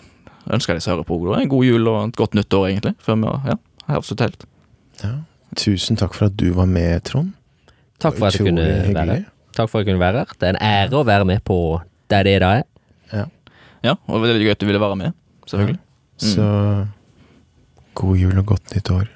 Ønske 0.54 0.74
de 0.76 0.82
som 0.84 0.92
hører 0.92 1.06
på, 1.08 1.16
en 1.40 1.48
god 1.48 1.64
jul 1.64 1.88
og 1.88 2.10
et 2.10 2.18
godt 2.20 2.34
nyttår, 2.36 2.66
egentlig. 2.68 2.92
Før 3.00 3.16
vi 3.16 3.30
ja, 3.48 3.54
har 3.88 4.00
avsluttet 4.02 4.26
helt. 4.26 4.42
Ja. 5.00 5.12
Tusen 5.56 5.96
takk 5.96 6.18
for 6.18 6.28
at 6.28 6.36
du 6.36 6.50
var 6.58 6.68
med, 6.68 7.00
Trond. 7.08 7.30
Takk 8.04 8.18
for 8.18 8.28
at 8.28 8.36
jeg 8.36 8.50
kunne 8.50 8.66
være 8.66 9.06
her. 9.08 9.24
Takk 9.56 9.72
for 9.72 9.80
at 9.80 9.86
jeg 9.86 9.94
kunne 9.94 10.04
være 10.04 10.26
her. 10.26 10.34
Det 10.36 10.50
er 10.50 10.58
en 10.58 10.60
ære 10.68 11.00
å 11.00 11.06
være 11.08 11.30
med 11.30 11.40
på 11.48 11.58
der 12.12 12.28
det 12.28 12.36
det 12.44 12.50
er. 12.50 12.68
Ja, 13.84 13.96
og 14.08 14.22
det 14.24 14.30
er 14.30 14.34
veldig 14.34 14.46
gøy 14.48 14.54
at 14.56 14.62
du 14.62 14.66
ville 14.70 14.80
være 14.84 14.96
med. 15.00 15.16
Selvfølgelig. 15.50 15.80
Så 16.24 16.46
god 18.00 18.18
jul 18.18 18.38
og 18.40 18.46
godt 18.54 18.76
nytt 18.76 18.92
år. 18.94 19.10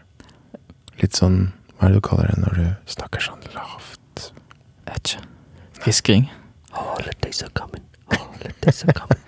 Litt 1.02 1.16
sånn 1.18 1.38
Hva 1.78 1.88
er 1.88 1.93
det 1.93 2.00
du 2.02 2.08
kaller 2.08 2.32
det 2.34 2.39
når 2.41 2.58
du 2.58 2.66
snakker 2.89 3.22
sånn 3.22 3.43
lavt? 3.54 4.32
Jeg 4.88 4.89
vet 4.89 5.12
ikke. 5.14 5.22
Hviskring. 5.86 6.24
Holidays 6.74 7.43
are 7.45 7.54
coming. 7.54 7.84
Holidays 8.12 8.84
are 8.88 8.95
coming. 8.98 9.24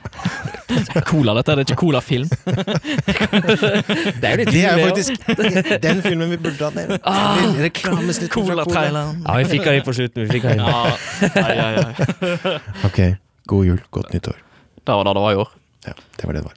Cola, 1.05 1.33
dette. 1.37 1.53
Det 1.55 1.61
er 1.61 1.65
ikke 1.67 1.77
Cola-film. 1.79 2.27
Det 4.19 4.25
er 4.25 4.33
jo 4.33 4.41
litt 4.41 4.51
Det 4.53 4.63
er 4.65 4.81
faktisk 4.83 5.11
den 5.85 6.01
filmen 6.03 6.33
vi 6.33 6.37
burde 6.41 6.67
hatt 6.67 6.75
ned 6.77 6.89
Reklamesnutt 7.63 8.33
fra 8.33 8.65
Cola. 8.65 9.05
Ja, 9.23 9.37
vi 9.39 9.47
fikk 9.53 9.65
den 9.69 9.79
inn 9.79 9.87
på 9.87 9.95
slutten. 9.97 10.25
Vi 10.25 10.29
fikk 10.35 10.49
den 10.49 10.59
inn. 10.59 10.65
Ja. 10.65 12.59
Ok, 12.89 12.99
god 13.49 13.69
jul, 13.71 13.81
godt 13.93 14.13
nytt 14.17 14.33
år. 14.33 14.39
Det 14.89 14.95
var 14.95 15.03
det 15.03 15.13
det 15.13 15.19
var 15.19 15.31
i 15.31 15.35
år. 15.35 15.49
Ja, 15.85 15.93
det 16.15 16.27
var 16.27 16.33
det 16.33 16.39
det 16.39 16.43
var. 16.43 16.53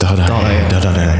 Da, 0.00 0.16
da, 0.16 1.15